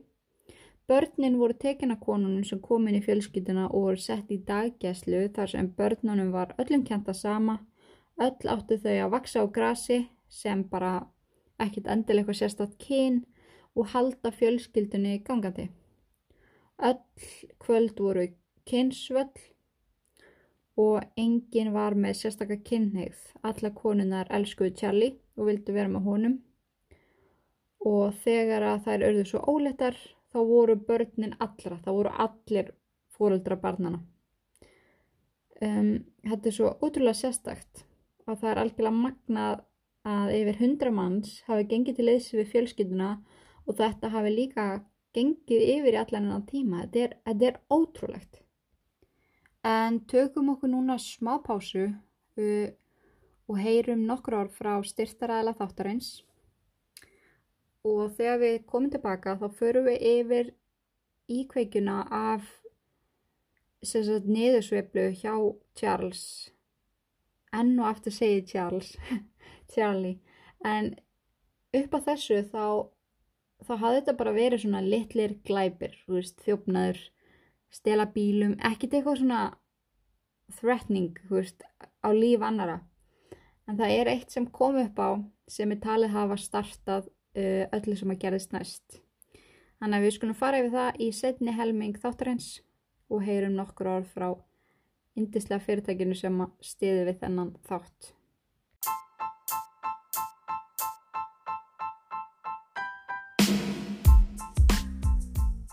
Börnin 0.87 1.39
voru 1.39 1.55
tekina 1.57 1.97
konunum 1.99 2.43
sem 2.47 2.59
kom 2.63 2.85
inn 2.87 2.99
í 2.99 3.03
fjölskylduna 3.03 3.65
og 3.71 3.87
voru 3.87 4.03
sett 4.03 4.29
í 4.31 4.37
daggæslu 4.49 5.23
þar 5.35 5.51
sem 5.53 5.71
börnunum 5.79 6.29
var 6.35 6.53
öllum 6.61 6.85
kjenta 6.87 7.15
sama. 7.17 7.57
Öll 8.21 8.51
áttu 8.53 8.77
þau 8.83 8.93
að 9.07 9.11
vaksa 9.15 9.43
á 9.43 9.45
grasi 9.57 9.99
sem 10.29 10.63
bara 10.69 10.93
ekkit 11.59 11.89
endilega 11.91 12.37
sérstátt 12.37 12.77
kyn 12.79 13.23
og 13.75 13.91
halda 13.93 14.31
fjölskyldunni 14.31 15.19
gangandi. 15.27 15.67
Öll 16.77 17.01
kvöld 17.59 17.99
voru 17.99 18.29
kynnsvöll 18.69 19.33
og 20.77 21.01
enginn 21.17 21.73
var 21.73 21.97
með 21.97 22.21
sérstakka 22.21 22.61
kynneigð. 22.63 23.17
Alla 23.41 23.73
konunar 23.73 24.29
elskuðu 24.29 24.75
Charlie 24.77 25.17
og 25.35 25.49
vildu 25.49 25.73
vera 25.73 25.89
með 25.89 26.05
honum 26.11 26.43
og 27.87 28.15
þegar 28.23 28.65
að 28.73 28.83
þær 28.87 29.07
örðu 29.09 29.25
svo 29.29 29.41
óleittar 29.47 29.97
þá 30.33 30.39
voru 30.51 30.75
börnin 30.89 31.35
allra, 31.39 31.79
þá 31.83 31.89
voru 31.91 32.13
allir 32.25 32.71
fóröldra 33.15 33.57
barnana. 33.61 34.01
Um, 35.61 36.03
þetta 36.27 36.49
er 36.49 36.53
svo 36.53 36.73
ótrúlega 36.83 37.17
sérstakt 37.17 37.85
að 38.27 38.41
það 38.41 38.49
er 38.51 38.59
algjörlega 38.61 39.01
magnað 39.01 39.63
að 40.07 40.33
yfir 40.37 40.59
hundra 40.61 40.91
manns 40.93 41.39
hafi 41.47 41.65
gengið 41.71 41.97
til 41.97 42.05
leysi 42.07 42.37
við 42.37 42.51
fjölskylduna 42.51 43.07
og 43.65 43.79
þetta 43.79 44.11
hafi 44.13 44.33
líka 44.35 44.67
gengið 45.17 45.63
yfir 45.77 45.97
í 45.97 46.01
allan 46.01 46.29
enn 46.35 46.45
tíma. 46.47 46.83
Þetta 46.85 47.03
er, 47.05 47.15
þetta 47.25 47.49
er 47.49 47.59
ótrúlegt. 47.73 48.43
En 49.67 49.99
tökum 50.07 50.53
okkur 50.53 50.71
núna 50.71 50.99
smá 51.01 51.39
pásu 51.43 51.87
uh, 51.87 52.67
og 53.47 53.59
heyrum 53.63 54.05
nokkur 54.07 54.37
ár 54.43 54.51
frá 54.53 54.75
styrtaræðila 54.85 55.55
þáttarins 55.57 56.11
og 57.85 58.13
þegar 58.17 58.41
við 58.43 58.57
komum 58.65 58.91
tilbaka 58.93 59.37
þá 59.41 59.47
förum 59.59 59.89
við 59.89 60.05
yfir 60.11 60.53
íkveikuna 61.27 62.01
af 62.11 62.47
niðursveiflu 63.83 65.09
hjá 65.21 65.33
Charles 65.77 66.23
enn 67.53 67.75
og 67.79 67.91
aftur 67.91 68.15
segið 68.15 68.47
Charles 68.51 68.93
Charlie 69.73 70.17
en 70.65 70.95
upp 71.77 71.93
á 71.93 71.99
þessu 72.09 72.41
þá 72.49 72.87
þá 73.65 73.73
hafði 73.81 73.99
þetta 73.99 74.17
bara 74.19 74.35
verið 74.35 74.63
svona 74.63 74.81
litlir 74.85 75.37
glæpir, 75.47 75.95
þú 76.05 76.19
veist, 76.19 76.43
þjófnaður, 76.45 76.99
stela 77.73 78.05
bílum, 78.13 78.55
ekkert 78.69 78.97
eitthvað 78.97 79.21
svona 79.21 79.41
threatening, 80.59 81.17
þú 81.27 81.39
veist, 81.39 81.65
á 82.05 82.09
líf 82.13 82.45
annara. 82.45 82.79
En 83.67 83.79
það 83.79 83.95
er 83.97 84.11
eitt 84.13 84.31
sem 84.31 84.47
kom 84.47 84.77
upp 84.79 84.99
á 85.01 85.09
sem 85.51 85.71
er 85.73 85.81
talið 85.83 86.13
hafa 86.13 86.37
startað 86.39 87.09
öllu 87.37 87.97
sem 87.97 88.13
að 88.13 88.21
gerðist 88.23 88.53
næst. 88.55 88.99
Þannig 89.77 89.97
að 89.99 90.05
við 90.07 90.13
skulum 90.15 90.37
fara 90.37 90.61
yfir 90.61 90.73
það 90.73 91.01
í 91.05 91.07
setni 91.13 91.53
helming 91.53 91.97
þáttarins 92.01 92.51
og 93.13 93.23
heyrum 93.27 93.55
nokkur 93.57 93.91
orð 93.93 94.13
frá 94.13 94.29
indislega 95.17 95.63
fyrirtækinu 95.65 96.17
sem 96.17 96.39
stiði 96.61 97.05
við 97.07 97.19
þennan 97.23 97.55
þátt. 97.69 98.13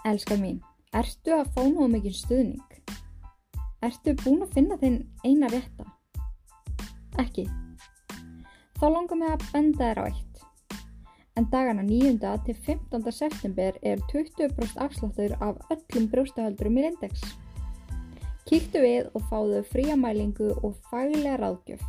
Elskar 0.04 0.36
mín, 0.36 0.58
ertu 0.92 1.32
að 1.32 1.46
fá 1.56 1.62
nú 1.64 1.86
mikið 1.88 2.16
stuðning? 2.18 2.80
Ertu 3.84 4.12
búin 4.20 4.44
að 4.44 4.52
finna 4.58 4.76
þinn 4.80 4.98
eina 5.24 5.48
rétta? 5.52 5.88
Ekki. 7.24 7.46
Þá 8.76 8.86
langar 8.90 9.20
mig 9.20 9.32
að 9.32 9.48
benda 9.54 9.88
þér 9.88 10.00
á 10.00 10.04
eitt. 10.10 10.33
En 11.36 11.48
dagana 11.50 11.82
9. 11.82 12.18
til 12.46 12.54
15. 12.54 13.12
september 13.12 13.72
er 13.82 13.98
20% 14.12 14.76
afsláttur 14.78 15.32
af 15.42 15.56
öllum 15.74 16.06
brjóstahöldurum 16.12 16.78
í 16.78 16.84
Lindex. 16.84 17.24
Kíktu 18.46 18.78
við 18.84 19.08
og 19.18 19.24
fáðu 19.32 19.64
fríamælingu 19.72 20.52
og 20.62 20.76
faglega 20.92 21.34
ráðgjöf 21.42 21.82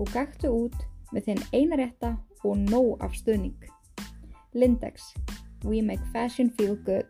og 0.00 0.08
gættu 0.14 0.48
út 0.48 0.78
með 1.12 1.28
þinn 1.28 1.44
eina 1.52 1.76
rétta 1.82 2.14
og 2.40 2.56
nóg 2.56 3.04
af 3.04 3.12
stuðning. 3.20 3.68
Lindex. 4.56 5.12
We 5.64 5.82
make 5.82 6.08
fashion 6.16 6.48
feel 6.56 6.80
good. 6.88 7.04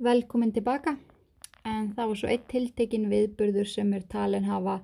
Velkomin 0.00 0.56
tilbaka 0.56 0.96
en 1.64 1.92
það 1.92 2.08
var 2.08 2.16
svo 2.22 2.32
eitt 2.32 2.48
tiltekin 2.48 3.10
viðburður 3.12 3.68
sem 3.68 3.92
er 3.92 4.08
talin 4.08 4.48
hafa 4.48 4.80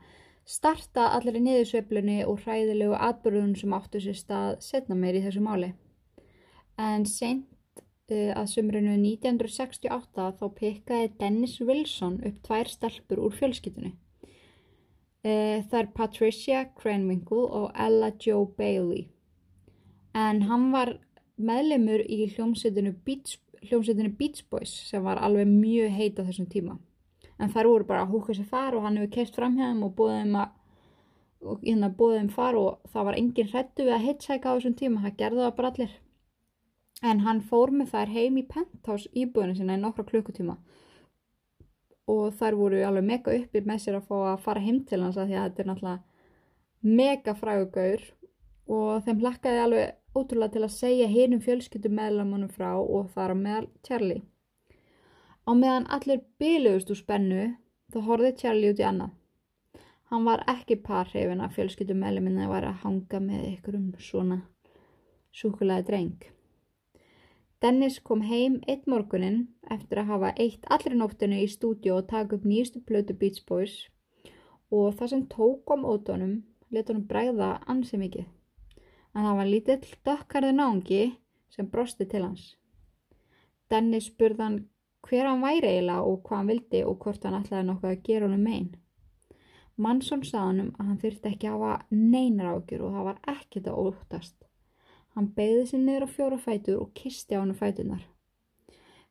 starta 0.48 1.10
allir 1.14 1.38
í 1.38 1.44
niðursveiflunni 1.44 2.18
og 2.26 2.42
hræðilegu 2.44 2.96
atbyrðunum 2.96 3.56
sem 3.58 3.74
áttu 3.76 4.02
sér 4.02 4.18
stað 4.18 4.58
setna 4.64 4.96
meir 4.98 5.18
í 5.18 5.24
þessu 5.24 5.42
máli. 5.44 5.72
En 6.80 7.06
sent 7.06 7.46
uh, 8.10 8.32
að 8.34 8.50
sumrunu 8.54 8.96
1968 8.96 10.30
þá 10.40 10.46
pekkaði 10.58 11.12
Dennis 11.20 11.58
Wilson 11.60 12.20
upp 12.26 12.40
tvær 12.46 12.72
stelpur 12.72 13.22
úr 13.26 13.36
fjölskytunni. 13.36 13.94
Uh, 15.20 15.60
það 15.68 15.78
er 15.82 15.92
Patricia 15.94 16.64
Cranwinkle 16.80 17.44
og 17.44 17.70
Ella 17.76 18.10
Jo 18.24 18.46
Bailey. 18.56 19.08
En 20.16 20.42
hann 20.48 20.70
var 20.72 20.96
meðlemur 21.40 22.02
í 22.08 22.26
hljómsveitinu 22.34 22.96
Beach 23.04 23.38
Beach 23.60 24.44
Boys 24.50 24.72
sem 24.88 25.04
var 25.04 25.20
alveg 25.20 25.46
mjög 25.46 25.92
heit 25.92 26.18
á 26.18 26.24
þessum 26.24 26.48
tíma 26.48 26.78
en 27.40 27.52
þar 27.52 27.68
voru 27.72 27.88
bara 27.88 28.04
að 28.04 28.14
húka 28.14 28.36
sér 28.36 28.48
far 28.48 28.76
og 28.76 28.84
hann 28.84 28.98
hefur 29.00 29.14
keitt 29.16 29.36
fram 29.36 29.56
hjá 29.56 29.70
þeim 29.70 29.84
og 29.86 29.94
búið 29.98 30.18
þeim 30.20 30.40
að 30.42 30.56
og 31.40 31.62
hérna 31.64 31.88
búið 31.96 32.18
þeim 32.18 32.30
far 32.34 32.58
og 32.60 32.90
það 32.92 33.06
var 33.08 33.18
engin 33.18 33.48
hrettu 33.48 33.86
við 33.86 33.94
að 33.96 34.06
heitsæka 34.06 34.52
á 34.52 34.54
þessum 34.56 34.76
tíma 34.76 35.04
það 35.04 35.16
gerði 35.22 35.44
það 35.44 35.54
bara 35.56 35.70
allir. 35.72 35.94
En 37.10 37.22
hann 37.24 37.40
fór 37.40 37.72
með 37.72 37.94
þær 37.94 38.12
heim 38.16 38.36
í 38.36 38.46
penthouse 38.50 39.08
íbúinu 39.16 39.56
sinna 39.56 39.78
í 39.78 39.80
nokkra 39.80 40.04
klukkutíma. 40.10 40.58
Og 42.12 42.34
þær 42.36 42.58
voru 42.58 42.82
alveg 42.84 43.06
mega 43.08 43.36
uppi 43.38 43.62
með 43.64 43.84
sér 43.84 44.00
að 44.00 44.10
fá 44.10 44.16
að 44.34 44.44
fara 44.44 44.64
heim 44.64 44.82
til 44.84 45.00
hans 45.00 45.16
að 45.16 45.30
því 45.30 45.38
að 45.38 45.46
þetta 45.46 45.62
er 45.62 45.70
náttúrulega 45.70 46.98
mega 47.00 47.36
frægugaur 47.36 48.04
og 48.70 49.06
þeim 49.06 49.24
hlakkaði 49.24 49.64
alveg 49.64 49.96
ótrúlega 50.16 50.56
til 50.56 50.64
að 50.66 50.76
segja 50.76 51.08
hinnum 51.08 51.42
fjölskyttum 51.44 51.96
meðlamunum 51.96 52.52
frá 52.52 52.74
og 52.76 53.08
þar 53.14 53.32
á 53.32 53.36
meðal 53.38 53.66
Charlie. 53.86 54.24
Á 55.50 55.52
meðan 55.58 55.88
allir 55.90 56.20
byluðust 56.38 56.92
úr 56.94 56.98
spennu 57.00 57.44
þá 57.90 57.96
horfið 58.06 58.36
Charlie 58.38 58.68
út 58.70 58.78
í 58.78 58.84
annað. 58.86 59.16
Hann 60.10 60.26
var 60.28 60.44
ekki 60.52 60.76
parhefin 60.84 61.42
að 61.42 61.56
fjölskyttum 61.56 61.98
meðlumina 62.04 62.46
var 62.46 62.68
að 62.68 62.84
hanga 62.84 63.18
með 63.24 63.48
ykkur 63.48 63.78
um 63.80 63.88
svona 63.98 64.36
súkulæði 65.40 65.86
dreng. 65.88 66.28
Dennis 67.58 67.98
kom 67.98 68.22
heim 68.30 68.60
eitt 68.70 68.86
morgunin 68.86 69.42
eftir 69.74 70.04
að 70.04 70.12
hafa 70.14 70.32
eitt 70.46 70.70
allri 70.70 70.94
nóttinu 70.94 71.42
í 71.42 71.50
stúdíu 71.50 71.98
og 71.98 72.06
taka 72.14 72.38
upp 72.38 72.46
nýjustu 72.46 72.86
plötu 72.86 73.18
Beach 73.18 73.42
Boys 73.50 73.74
og 74.70 74.94
það 75.00 75.14
sem 75.16 75.28
tók 75.34 75.74
om 75.74 75.82
ótonum 75.82 76.42
leta 76.70 76.94
honum 76.94 77.08
bregða 77.10 77.56
ansið 77.66 78.06
mikið. 78.06 78.26
en 79.14 79.24
það 79.26 79.36
var 79.36 79.48
lítill 79.50 79.94
dökkarði 80.06 80.52
náungi 80.54 81.04
sem 81.50 81.66
brosti 81.66 82.06
til 82.06 82.22
hans. 82.22 82.54
Dennis 83.70 84.06
spurði 84.06 84.46
hann 84.46 84.60
hver 85.10 85.26
hann 85.26 85.42
væri 85.42 85.72
eiginlega 85.72 86.06
og 86.06 86.20
hvað 86.22 86.38
hann 86.38 86.52
vildi 86.52 86.84
og 86.86 87.02
hvort 87.02 87.26
hann 87.26 87.40
ætlaði 87.40 87.66
nokkuð 87.66 87.90
að 87.90 88.04
gera 88.06 88.28
honum 88.28 88.46
megin. 88.46 88.70
Mansson 89.80 90.22
sagði 90.22 90.46
hann 90.46 90.62
um 90.62 90.70
að 90.76 90.88
hann 90.90 91.02
þurfti 91.02 91.30
ekki 91.32 91.50
að 91.50 91.62
hafa 91.64 91.98
neinar 92.14 92.54
ágjur 92.54 92.86
og 92.86 92.96
það 92.96 93.06
var 93.08 93.20
ekkert 93.34 93.68
að 93.72 93.82
óttast. 93.84 94.36
Hann 95.16 95.30
beigði 95.36 95.66
sér 95.66 95.84
niður 95.84 96.06
á 96.06 96.14
fjóra 96.14 96.38
fætur 96.38 96.82
og 96.84 96.90
kisti 96.94 97.34
á 97.34 97.42
hann 97.42 97.56
fætunar. 97.58 98.02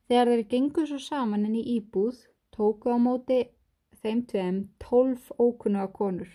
Þegar 0.08 0.32
þeir 0.32 0.46
gengur 0.54 0.88
svo 0.90 1.00
saman 1.04 1.48
inn 1.50 1.58
í 1.60 1.66
íbúð 1.76 2.22
tóku 2.56 2.94
á 2.94 2.98
móti 3.02 3.42
þeim 4.00 4.24
tveim 4.30 4.62
tólf 4.82 5.34
ókunnuga 5.36 5.92
konur. 6.00 6.30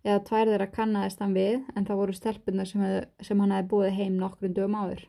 Eða 0.00 0.24
tvær 0.30 0.48
þeirra 0.48 0.70
kannadist 0.72 1.20
hann 1.20 1.36
við 1.36 1.60
en 1.76 1.84
það 1.84 2.00
voru 2.00 2.16
stelpunar 2.16 2.68
sem, 2.68 2.84
sem 3.20 3.40
hann 3.42 3.52
hefði 3.52 3.70
búið 3.74 3.98
heim 3.98 4.16
nokkrum 4.22 4.54
dögum 4.56 4.78
áður. 4.80 5.02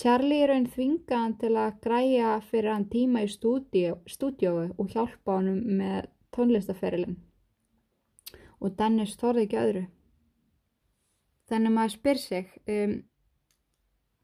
Charlie 0.00 0.46
raun 0.48 0.66
þvingaðan 0.72 1.36
til 1.40 1.52
að 1.60 1.78
græja 1.84 2.32
fyrir 2.48 2.72
hann 2.72 2.88
tíma 2.90 3.22
í 3.26 3.30
stúdíói 3.30 4.72
og 4.78 4.94
hjálpa 4.94 5.38
hann 5.38 5.60
með 5.78 6.08
tónlistaferilin. 6.32 7.18
Og 8.62 8.76
Dennis 8.78 9.18
þorði 9.20 9.46
ekki 9.46 9.60
öðru. 9.60 9.86
Þannig 11.50 11.74
maður 11.74 11.94
spyr 11.96 12.20
sig, 12.22 12.52
um, 12.70 12.98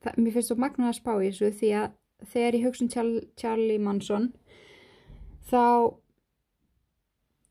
það, 0.04 0.20
mér 0.22 0.36
finnst 0.36 0.52
þú 0.52 0.58
magna 0.62 0.90
að 0.92 1.00
spá 1.00 1.12
í 1.18 1.28
þessu 1.28 1.50
því 1.60 1.72
að 1.82 1.96
þegar 2.32 2.58
ég 2.58 2.66
hugsa 2.66 3.02
um 3.02 3.16
Charlie 3.38 3.78
Manson 3.78 4.28
þá 5.48 5.94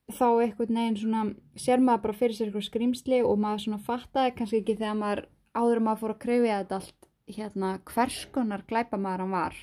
þá 0.07 0.27
eitthvað 0.43 0.71
neginn 0.71 0.99
svona 1.01 1.23
sér 1.59 1.83
maður 1.83 2.03
bara 2.05 2.17
fyrir 2.21 2.37
sér 2.37 2.49
eitthvað 2.49 2.67
skrimsli 2.69 3.21
og 3.23 3.39
maður 3.43 3.65
svona 3.65 3.83
fattaði 3.83 4.35
kannski 4.37 4.61
ekki 4.61 4.77
þegar 4.79 4.99
maður 5.01 5.23
áður 5.57 5.83
maður 5.83 6.01
fór 6.01 6.13
að 6.13 6.21
kröfja 6.23 6.59
þetta 6.61 6.79
allt 6.79 7.06
hérna 7.27 7.77
hvers 7.91 8.25
konar 8.31 8.63
glæpa 8.67 8.97
maður 8.97 9.25
hann 9.25 9.35
var 9.35 9.57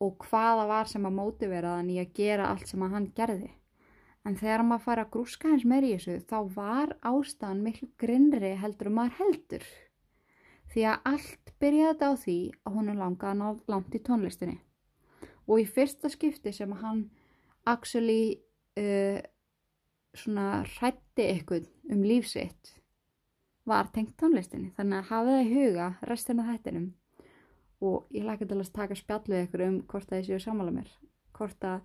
og 0.00 0.24
hvaða 0.24 0.64
var 0.68 0.88
sem 0.88 1.04
að 1.04 1.16
mótivera 1.18 1.74
þann 1.76 1.90
í 1.92 1.98
að 2.00 2.14
gera 2.16 2.48
allt 2.50 2.70
sem 2.70 2.82
að 2.82 2.94
hann 2.96 3.08
gerði. 3.16 3.50
En 4.24 4.36
þegar 4.36 4.64
maður 4.64 4.84
fara 4.86 5.04
að 5.04 5.12
grúska 5.16 5.48
hans 5.48 5.66
meir 5.68 5.84
í 5.84 5.92
þessu 5.94 6.16
þá 6.28 6.38
var 6.56 6.94
ástæðan 7.10 7.62
miklu 7.64 7.88
grinnri 8.00 8.54
heldur 8.62 8.90
um 8.90 8.98
maður 9.00 9.18
heldur. 9.20 9.66
Því 10.72 10.86
að 10.88 11.06
allt 11.12 11.52
byrjaði 11.60 11.92
þetta 11.92 12.08
á 12.08 12.14
því 12.24 12.38
að 12.64 12.76
hún 12.76 12.90
er 12.92 13.00
langað 13.00 13.30
að 13.30 13.40
ná 13.40 13.72
langt 13.74 13.96
í 13.96 14.02
tónlistinni. 14.06 14.58
Og 15.48 15.62
í 15.62 15.68
fyrsta 15.68 16.10
skipti 16.12 16.52
sem 16.54 16.72
hann 16.80 17.06
actually 17.68 18.40
uh, 18.80 19.20
svona 20.16 20.62
hrætti 20.78 21.26
ykkur 21.36 21.66
um 21.92 22.04
lífsitt 22.06 22.79
var 23.70 23.92
tengt 23.94 24.16
tónlistinni 24.20 24.72
þannig 24.76 24.98
að 24.98 25.12
hafa 25.12 25.36
það 25.36 25.44
í 25.44 25.52
huga 25.54 25.92
restina 26.10 26.48
þettinum 26.50 26.88
og 27.80 28.10
ég 28.12 28.26
lækja 28.26 28.50
til 28.50 28.58
að 28.60 28.74
taka 28.76 28.98
spjallu 28.98 29.44
ykkur 29.44 29.64
um 29.66 29.78
hvort 29.88 30.12
að 30.12 30.20
ég 30.20 30.28
séu 30.28 30.44
samála 30.44 30.74
mér 30.74 30.90
hvort 31.36 31.64
að 31.64 31.80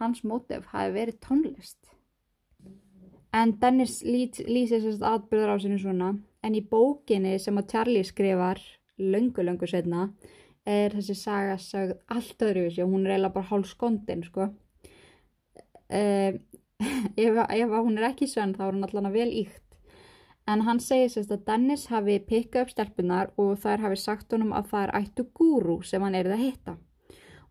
hans 0.00 0.22
mótif 0.26 0.70
hafi 0.72 0.94
verið 0.94 1.20
tónlist. 1.22 1.78
En 3.34 3.56
Dennis 3.60 4.00
lýsir 4.06 4.80
sérst 4.80 5.02
atbyrður 5.04 5.54
á 5.54 5.62
sinu 5.62 5.78
svona 5.82 6.14
en 6.44 6.56
í 6.56 6.62
bókinni 6.70 7.36
sem 7.42 7.58
að 7.58 7.70
Charlie 7.72 8.06
skrifar 8.06 8.60
löngu 8.98 9.42
löngu 9.42 9.68
setna 9.70 10.08
er 10.64 10.94
þessi 10.94 11.16
saga 11.18 11.56
sagð 11.60 11.96
allt 12.14 12.44
öðruvísi 12.46 12.84
og 12.84 12.92
hún 12.94 13.04
er 13.04 13.16
eiginlega 13.16 13.34
bara 13.34 13.50
hálf 13.50 13.68
skondin 13.68 14.22
sko. 14.24 14.48
Uh, 15.90 16.38
ef, 17.20 17.42
ef 17.42 17.74
hún 17.74 17.98
er 17.98 18.08
ekki 18.08 18.30
sönn 18.30 18.54
þá 18.56 18.68
er 18.68 18.76
hún 18.76 18.86
allan 18.86 19.10
að 19.10 19.18
vel 19.18 19.30
íkt 19.42 19.63
en 20.50 20.64
hann 20.66 20.80
segir 20.80 21.10
sérst 21.12 21.32
að 21.32 21.44
Dennis 21.48 21.86
hafi 21.92 22.18
pikkað 22.28 22.66
upp 22.66 22.74
stelpunar 22.74 23.32
og 23.40 23.54
þær 23.62 23.86
hafi 23.86 24.00
sagt 24.00 24.32
honum 24.32 24.52
að 24.56 24.70
það 24.72 24.86
er 24.86 24.94
ættu 25.00 25.26
gúru 25.38 25.78
sem 25.84 26.02
hann 26.02 26.18
erið 26.18 26.36
að 26.36 26.44
hitta. 26.44 26.76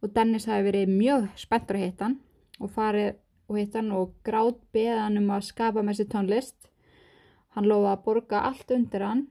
Og 0.01 0.13
Dennis 0.15 0.47
hafi 0.49 0.67
verið 0.69 0.93
mjög 0.93 1.29
spenntur 1.39 1.79
að 1.79 1.85
hitta 1.87 2.09
hann 2.09 2.19
og 2.59 2.73
farið 2.75 3.13
og 3.49 3.59
hitta 3.59 3.81
hann 3.81 3.93
og 3.97 4.13
grátt 4.25 4.61
beðan 4.75 5.19
um 5.21 5.31
að 5.33 5.47
skapa 5.49 5.83
með 5.83 6.01
sér 6.01 6.11
tónlist. 6.13 6.57
Hann 7.55 7.69
lofa 7.69 7.95
að 7.95 8.03
borga 8.05 8.45
allt 8.49 8.71
undir 8.73 9.05
hann 9.05 9.27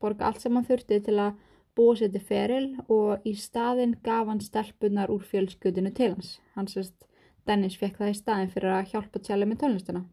borga 0.00 0.28
allt 0.28 0.42
sem 0.42 0.54
hann 0.54 0.66
þurfti 0.66 1.00
til 1.04 1.16
að 1.22 1.38
búa 1.78 1.96
sér 1.98 2.12
til 2.14 2.22
feril 2.30 2.68
og 2.90 3.26
í 3.26 3.34
staðin 3.38 3.96
gaf 4.04 4.30
hann 4.30 4.42
stelpunar 4.42 5.12
úr 5.14 5.24
fjölskyldinu 5.26 5.92
til 5.94 6.12
hans. 6.14 6.38
Hann 6.54 6.70
sérst 6.70 7.06
Dennis 7.46 7.78
fekk 7.80 8.00
það 8.02 8.12
í 8.12 8.18
staðin 8.18 8.54
fyrir 8.54 8.74
að 8.74 8.94
hjálpa 8.94 9.22
Charlie 9.24 9.48
með 9.48 9.62
tónlistina. 9.64 10.04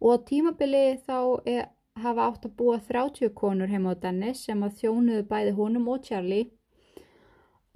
Og 0.00 0.16
á 0.16 0.16
tímabili 0.28 0.84
þá 1.06 1.18
er, 1.48 1.68
hafa 1.96 2.26
átt 2.28 2.48
að 2.48 2.56
búa 2.58 2.80
30 2.88 3.32
konur 3.38 3.70
heima 3.72 3.94
á 3.96 4.00
Dennis 4.02 4.44
sem 4.44 4.60
að 4.62 4.82
þjónuðu 4.82 5.28
bæði 5.30 5.54
honum 5.56 5.88
og 5.88 6.02
Charlie 6.04 6.50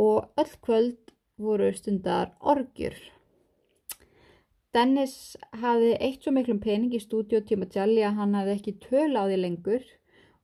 og 0.00 0.28
öll 0.40 0.52
kvöld 0.64 1.14
voru 1.40 1.70
stundar 1.76 2.34
orgjur. 2.40 2.96
Dennis 4.74 5.36
hafði 5.62 5.94
eitt 5.98 6.22
svo 6.22 6.32
miklum 6.36 6.60
pening 6.62 6.92
í 6.94 7.00
stúdiotíma 7.02 7.66
Charlie 7.72 8.04
að 8.06 8.20
hann 8.20 8.36
hafði 8.38 8.52
ekki 8.58 8.76
töla 8.84 9.24
á 9.24 9.28
því 9.30 9.38
lengur 9.40 9.88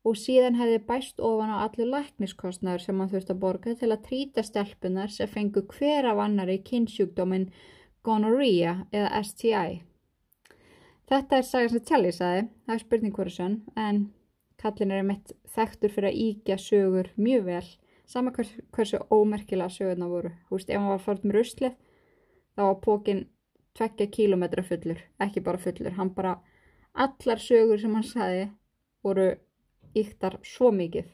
og 0.07 0.19
síðan 0.19 0.59
hefði 0.59 0.81
bæst 0.89 1.23
ofan 1.29 1.53
á 1.55 1.63
allir 1.67 1.91
lækniskostnaður 1.93 2.83
sem 2.83 3.01
hann 3.03 3.13
þurfti 3.13 3.35
að 3.35 3.43
borga 3.45 3.75
til 3.79 3.91
að 3.93 4.05
trýta 4.09 4.45
stelpunar 4.47 5.13
sem 5.15 5.31
fengu 5.31 5.63
hver 5.77 6.11
af 6.11 6.23
annari 6.27 6.59
kynnsjúkdóminn 6.67 7.51
gonorrhea 8.07 8.75
eða 8.95 9.23
STI. 9.31 9.86
Þetta 11.07 11.39
er 11.39 11.45
saga 11.47 11.71
sem 11.71 11.83
Tjalli 11.87 12.11
saði, 12.15 12.47
það 12.67 12.75
er 12.75 12.83
spurning 12.83 13.13
hverju 13.15 13.35
sönn, 13.37 13.57
en 13.79 13.99
kallin 14.59 14.95
er 14.97 15.05
mitt 15.07 15.33
þekktur 15.55 15.93
fyrir 15.95 16.11
að 16.11 16.23
íkja 16.25 16.57
sögur 16.59 17.11
mjög 17.15 17.45
vel, 17.47 17.67
sama 18.11 18.33
hvers, 18.35 18.51
hversu 18.75 18.99
ómerkilega 19.15 19.71
sögurna 19.71 20.09
voru. 20.11 20.33
Þú 20.49 20.59
veist, 20.59 20.73
ef 20.73 20.81
hann 20.81 20.91
var 20.91 21.05
fórt 21.05 21.27
með 21.27 21.39
ruslið, 21.39 21.77
þá 22.59 22.63
var 22.65 22.79
pókin 22.83 23.23
tvekja 23.79 24.09
kílometra 24.17 24.65
fullur, 24.67 25.05
ekki 25.23 25.45
bara 25.47 25.63
fullur, 25.63 25.95
hann 25.95 26.11
bara, 26.17 26.41
allar 27.07 27.43
sögur 27.45 27.79
sem 27.79 27.95
hann 27.95 28.09
saði 28.09 28.49
voru 29.07 29.29
yktar 29.95 30.41
svo 30.43 30.73
mikið. 30.75 31.13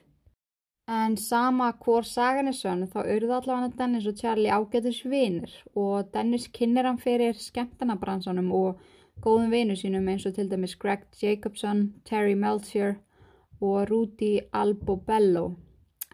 En 0.92 1.14
sama 1.20 1.68
hvor 1.84 2.08
sagan 2.08 2.48
er 2.50 2.56
sönn 2.56 2.88
þá 2.90 2.98
auðvitað 3.04 3.36
allavega 3.36 3.76
Dennis 3.78 4.08
og 4.08 4.16
Charlie 4.18 4.50
ágættis 4.50 5.04
vinir 5.06 5.52
og 5.78 6.08
Dennis 6.14 6.48
kynir 6.48 6.88
hann 6.88 6.98
fyrir 7.00 7.38
skemmtanabransanum 7.38 8.50
og 8.56 8.80
góðum 9.20 9.50
vinu 9.52 9.76
sínum 9.76 10.08
eins 10.08 10.24
og 10.26 10.36
til 10.36 10.48
dæmis 10.50 10.76
Greg 10.80 11.04
Jacobson, 11.20 11.92
Terry 12.04 12.34
Melchior 12.34 12.96
og 13.60 13.90
Rudy 13.90 14.38
Albobello. 14.52 15.56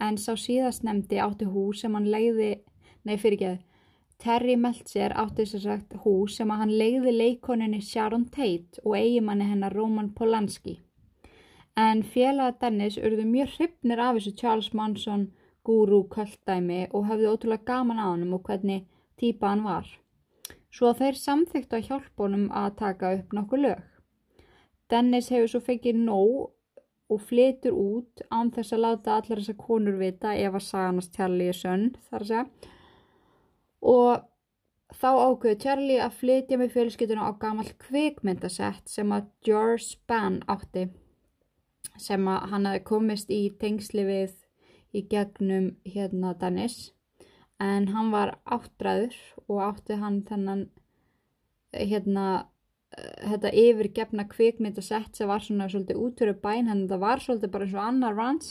En 0.00 0.18
sá 0.18 0.34
síðast 0.34 0.82
nefndi 0.84 1.22
átti 1.22 1.46
hús 1.46 1.84
sem 1.84 1.94
hann 1.94 2.10
leiði, 2.10 2.56
nei 3.04 3.16
fyrir 3.16 3.38
ekki 3.38 3.48
að, 3.52 3.62
Terry 4.18 4.56
Melchior 4.58 5.14
átti 5.14 5.44
þess 5.44 5.60
að 5.60 5.64
sagt 5.68 5.96
hús 6.02 6.36
sem 6.36 6.50
hann 6.50 6.74
leiði 6.74 7.14
leikoninni 7.14 7.80
Sharon 7.80 8.26
Tate 8.34 8.82
og 8.84 8.98
eigimanni 8.98 9.46
hennar 9.46 9.74
Roman 9.74 10.10
Polanski 10.10 10.80
en 11.78 12.00
félaga 12.02 12.56
Dennis 12.60 12.96
urðu 12.98 13.24
mjög 13.28 13.52
hryfnir 13.54 14.00
af 14.02 14.16
þessu 14.16 14.32
Charles 14.40 14.72
Manson 14.74 15.28
guru 15.66 16.00
kvöldæmi 16.14 16.80
og 16.90 17.06
hafði 17.06 17.28
ótrúlega 17.30 17.68
gaman 17.70 18.02
á 18.02 18.06
hann 18.10 18.32
og 18.34 18.42
hvernig 18.48 18.86
típa 19.20 19.52
hann 19.52 19.62
var. 19.66 19.86
Svo 20.74 20.92
þeir 20.96 21.16
samþyktu 21.16 21.78
að 21.78 21.86
hjálpa 21.88 22.24
honum 22.24 22.48
að 22.52 22.74
taka 22.82 23.12
upp 23.18 23.34
nokkuð 23.36 23.64
lög. 23.64 23.84
Dennis 24.88 25.30
hefur 25.32 25.52
svo 25.52 25.60
fengið 25.64 26.00
nóg 26.04 26.48
og 27.08 27.20
flytur 27.24 27.76
út 27.76 28.22
án 28.28 28.50
þess 28.52 28.74
að 28.76 28.82
láta 28.84 29.16
allar 29.16 29.40
þessar 29.40 29.56
konur 29.60 29.96
vita 30.00 30.34
ef 30.36 30.56
að 30.58 30.66
saganast 30.66 31.14
Charlie 31.16 31.52
er 31.52 31.56
sönn 31.56 31.86
þar 32.08 32.24
að 32.24 32.30
segja. 32.30 32.74
Og 33.88 34.26
þá 34.98 35.08
ákveðu 35.08 35.60
Charlie 35.64 36.00
að 36.04 36.18
flytja 36.20 36.58
með 36.60 36.74
fjölskytuna 36.76 37.28
á 37.28 37.32
gammal 37.40 37.68
kvikmyndasett 37.84 38.92
sem 38.92 39.12
að 39.12 39.28
George 39.44 39.84
Spann 39.86 40.42
átti 40.48 40.88
sem 41.98 42.28
að 42.30 42.48
hann 42.52 42.68
hafi 42.68 42.84
komist 42.86 43.32
í 43.32 43.42
tengsli 43.60 44.04
við 44.06 44.36
í 44.96 45.04
gegnum 45.10 45.72
hérna 45.88 46.34
Dennis 46.40 46.92
en 47.62 47.88
hann 47.90 48.12
var 48.14 48.36
áttræður 48.46 49.16
og 49.48 49.62
átti 49.64 49.98
hann 49.98 50.22
þennan 50.28 50.68
hérna 51.74 52.28
þetta 52.96 53.50
yfirgefna 53.62 54.24
kvikmyndasett 54.30 55.18
sem 55.18 55.28
var 55.28 55.42
svona 55.44 55.68
svolítið 55.70 56.00
útvöru 56.04 56.36
bæn 56.42 56.70
hann 56.70 56.86
það 56.90 57.02
var 57.04 57.22
svolítið 57.24 57.52
bara 57.54 57.66
eins 57.66 57.76
og 57.76 57.84
annar 57.84 58.16
rans. 58.16 58.48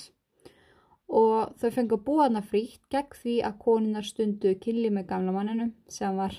Og 1.07 1.55
þau 1.55 1.69
fengið 1.71 1.95
að 1.95 2.03
búa 2.09 2.25
þarna 2.25 2.43
frítt 2.43 2.83
gegn 2.91 3.17
því 3.21 3.37
að 3.47 3.59
konunar 3.63 4.05
stundu 4.07 4.53
killi 4.59 4.91
með 4.91 5.07
gamla 5.13 5.33
manninu 5.37 5.69
sem 5.87 6.19
var 6.19 6.35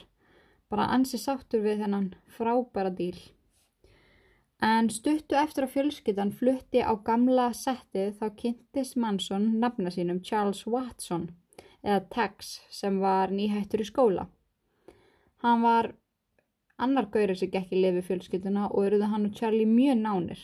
bara 0.68 0.90
ansi 0.92 1.18
sáttur 1.18 1.64
við 1.64 1.82
þennan 1.82 2.10
frábæra 2.36 2.92
díl. 2.92 3.16
En 4.60 4.90
stuttu 4.92 5.38
eftir 5.38 5.64
að 5.64 5.74
fjölskyldan 5.76 6.34
flutti 6.36 6.82
á 6.84 6.92
gamla 7.06 7.48
settið 7.56 8.18
þá 8.20 8.26
kynntist 8.42 8.98
Manson 9.00 9.54
nafna 9.62 9.90
sínum 9.94 10.20
Charles 10.20 10.66
Watson 10.66 11.30
eða 11.84 12.02
Tex 12.14 12.58
sem 12.70 12.98
var 13.00 13.32
nýhættur 13.34 13.82
í 13.84 13.88
skóla. 13.88 14.26
Hann 15.42 15.62
var 15.62 15.92
annar 16.78 17.08
gaurið 17.14 17.42
sem 17.42 17.52
gekk 17.52 17.74
í 17.74 17.82
lifi 17.82 18.04
fjölskylduna 18.08 18.68
og 18.70 18.86
eruðu 18.86 19.10
hann 19.12 19.28
og 19.28 19.36
Charlie 19.38 19.68
mjög 19.68 20.00
nánir. 20.02 20.40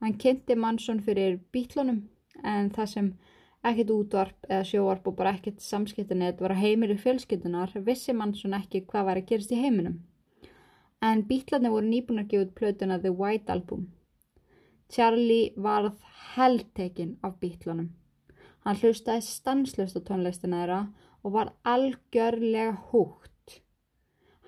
Hann 0.00 0.18
kynnti 0.20 0.56
Manson 0.58 1.00
fyrir 1.06 1.38
bítlunum 1.54 2.02
en 2.42 2.70
það 2.74 2.90
sem 2.94 3.12
ekkert 3.64 3.92
útvarp 3.94 4.48
eða 4.50 4.66
sjóvarp 4.68 5.06
og 5.08 5.16
bara 5.18 5.32
ekkert 5.36 5.62
samskiptanett 5.64 6.42
var 6.42 6.52
að 6.52 6.64
heimir 6.66 6.92
í 6.92 6.98
fjölskytunar 7.00 7.72
vissi 7.86 8.12
Manson 8.12 8.56
ekki 8.58 8.84
hvað 8.90 9.08
var 9.08 9.20
að 9.20 9.28
gerast 9.30 9.54
í 9.54 9.60
heiminum. 9.62 10.02
En 11.04 11.24
bítlarnir 11.28 11.72
voru 11.72 11.88
nýbúin 11.88 12.22
að 12.22 12.30
gefa 12.32 12.46
út 12.46 12.54
plötuna 12.58 12.98
The 13.00 13.12
White 13.12 13.52
Album. 13.52 13.88
Charlie 14.92 15.52
varð 15.56 15.96
heldtekinn 16.34 17.18
af 17.22 17.38
bítlunum. 17.40 17.90
Hann 18.64 18.80
hlustaði 18.80 19.24
stanslust 19.26 19.98
á 19.98 20.00
tónlistina 20.08 20.62
þeirra 20.62 20.80
og 21.24 21.34
var 21.36 21.52
algjörlega 21.68 22.72
húgt. 22.90 23.58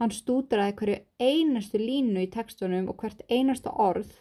Hann 0.00 0.12
stúdraði 0.12 0.76
hverju 0.78 0.96
einastu 1.20 1.80
línu 1.80 2.24
í 2.24 2.30
tekstunum 2.32 2.88
og 2.92 3.00
hvert 3.00 3.22
einasta 3.28 3.72
orð 3.72 4.12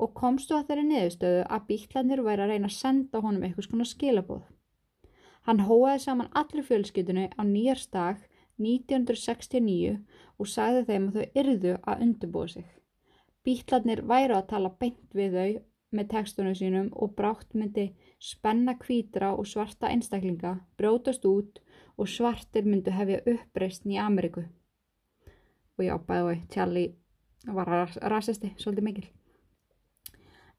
og 0.00 0.14
komstu 0.16 0.56
að 0.56 0.70
þeirri 0.70 0.86
niðurstöðu 0.88 1.42
að 1.44 1.66
bíklanir 1.68 2.22
væri 2.24 2.44
að 2.44 2.52
reyna 2.54 2.70
að 2.70 2.76
senda 2.76 3.20
honum 3.24 3.44
eitthvað 3.44 3.68
svona 3.68 3.88
skilabóð. 3.88 4.44
Hann 5.48 5.64
hóaði 5.68 6.02
saman 6.04 6.30
allir 6.36 6.66
fjölskytunni 6.68 7.26
á 7.36 7.42
nýjarsdag 7.44 8.20
1969 8.60 9.96
og 10.40 10.48
sagði 10.48 10.84
þeim 10.88 11.08
að 11.08 11.18
þau 11.18 11.42
yrðu 11.42 11.74
að 11.80 12.04
undirbúa 12.06 12.48
sig. 12.54 12.66
Bíklanir 13.44 14.04
væri 14.08 14.36
að 14.36 14.48
tala 14.52 14.72
beint 14.80 15.16
við 15.16 15.36
þau 15.36 15.50
með 15.96 16.10
tekstunum 16.14 16.56
sínum 16.56 16.90
og 16.92 17.14
brátt 17.16 17.56
myndi 17.56 17.90
spenna 18.20 18.76
kvítra 18.78 19.32
og 19.34 19.48
svarta 19.48 19.88
einstaklinga, 19.88 20.58
brótast 20.78 21.24
út 21.24 21.62
og 21.96 22.08
svartir 22.08 22.68
myndu 22.68 22.92
hefja 22.94 23.22
uppreistn 23.26 23.96
í 23.96 24.00
Ameriku. 24.00 24.44
Og 25.80 25.86
já, 25.86 25.96
bæði 25.96 26.36
og 26.36 26.44
Charlie 26.52 26.92
var 27.48 27.88
rasisti, 28.12 28.52
svolítið 28.60 28.84
mikil 28.84 29.08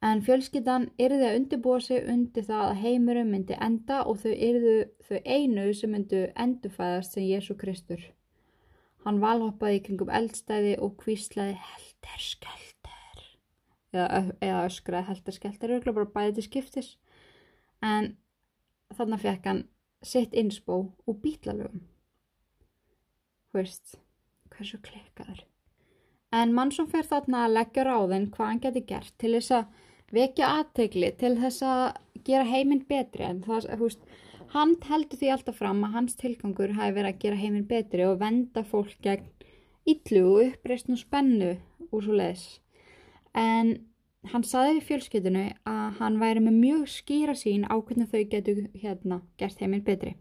en 0.02 0.22
fjölskyldan 0.26 0.88
yrði 1.02 1.28
að 1.28 1.36
undirbúa 1.40 1.82
sig 1.86 2.08
undir 2.10 2.46
það 2.48 2.64
að 2.68 2.80
heimurum 2.82 3.30
myndi 3.36 3.58
enda 3.62 4.02
og 4.10 4.18
þau 4.24 4.32
yrðu 4.34 4.76
þau 5.06 5.20
einu 5.26 5.68
sem 5.78 5.94
myndu 5.94 6.24
endufæðast 6.46 7.16
sem 7.16 7.28
Jésu 7.28 7.56
Kristur. 7.58 8.02
Hann 9.06 9.22
valhoppaði 9.22 9.78
í 9.78 9.84
kringum 9.86 10.10
eldstæði 10.14 10.74
og 10.82 10.98
kvíslaði 11.02 11.54
helder 11.68 12.26
skelter 12.26 13.24
eða, 13.94 14.08
eða 14.42 14.66
öskraði 14.66 15.10
helder 15.12 15.38
skelter 15.38 15.76
og 15.78 15.88
bara 15.92 16.14
bæði 16.18 16.38
til 16.40 16.48
skiptis 16.50 16.92
en 17.82 18.16
þannig 18.96 19.24
fekk 19.24 19.48
hann 19.50 19.62
sitt 20.06 20.34
insbó 20.38 20.82
og 21.08 21.22
bítlalögum. 21.24 21.86
Hvist, 23.52 23.98
hversu 24.54 24.80
klikkaður. 24.82 25.44
En 26.32 26.54
mann 26.56 26.72
sem 26.72 26.88
fer 26.88 27.04
þarna 27.08 27.46
að 27.46 27.56
leggja 27.58 27.86
ráðin 27.86 28.30
hvað 28.32 28.50
hann 28.50 28.62
geti 28.64 28.84
gert 28.88 29.14
til 29.20 29.34
þess 29.36 29.56
að 29.58 30.16
vekja 30.16 30.52
aðtegli 30.60 31.12
til 31.20 31.34
þess 31.40 31.66
að 31.68 31.84
gera 32.28 32.48
heiminn 32.48 32.86
betri 32.88 33.26
en 33.28 33.42
það, 33.44 33.68
húst, 33.82 34.02
hann 34.56 34.78
heldur 34.88 35.20
því 35.20 35.32
alltaf 35.36 35.60
fram 35.60 35.84
að 35.88 35.96
hans 35.98 36.18
tilgangur 36.20 36.76
hafi 36.78 36.96
verið 36.98 37.12
að 37.12 37.22
gera 37.26 37.42
heiminn 37.42 37.68
betri 37.68 38.08
og 38.08 38.20
venda 38.24 38.64
fólk 38.68 38.96
gegn 39.04 39.28
yllu 39.92 40.24
og 40.30 40.42
uppreist 40.48 40.92
og 40.92 41.00
spennu 41.02 41.54
úr 41.92 42.06
svo 42.06 42.16
leiðis. 42.16 42.46
En 43.36 43.76
hann 44.30 44.44
saði 44.46 44.78
við 44.78 44.88
fjölskytunu 44.90 45.46
að 45.68 45.98
hann 46.00 46.20
væri 46.22 46.44
með 46.46 46.58
mjög 46.60 46.84
skýra 46.94 47.36
sín 47.38 47.66
á 47.66 47.76
hvernig 47.82 48.12
þau 48.12 48.24
getur 48.30 48.62
hérna 48.84 49.22
gert 49.42 49.62
heiminn 49.62 49.86
betri. 49.86 50.16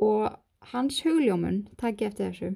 Og 0.00 0.28
hans 0.72 1.00
hugljómun, 1.04 1.64
takk 1.80 2.04
ég 2.04 2.12
eftir 2.12 2.30
þessu, 2.30 2.52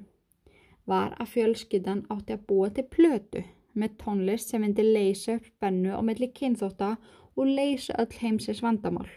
var 0.85 1.15
að 1.17 1.31
fjölskytan 1.33 2.05
átti 2.13 2.37
að 2.37 2.45
búa 2.49 2.69
til 2.69 2.85
plötu 2.89 3.43
með 3.75 3.97
tónlist 4.01 4.51
sem 4.51 4.61
myndi 4.61 4.85
leysa 4.85 5.39
upp 5.39 5.49
bennu 5.59 5.91
á 5.97 6.01
melli 6.05 6.29
kynþótta 6.31 6.95
og 7.35 7.49
leysa 7.49 7.97
öll 7.99 8.19
heimsins 8.21 8.61
vandamál. 8.63 9.09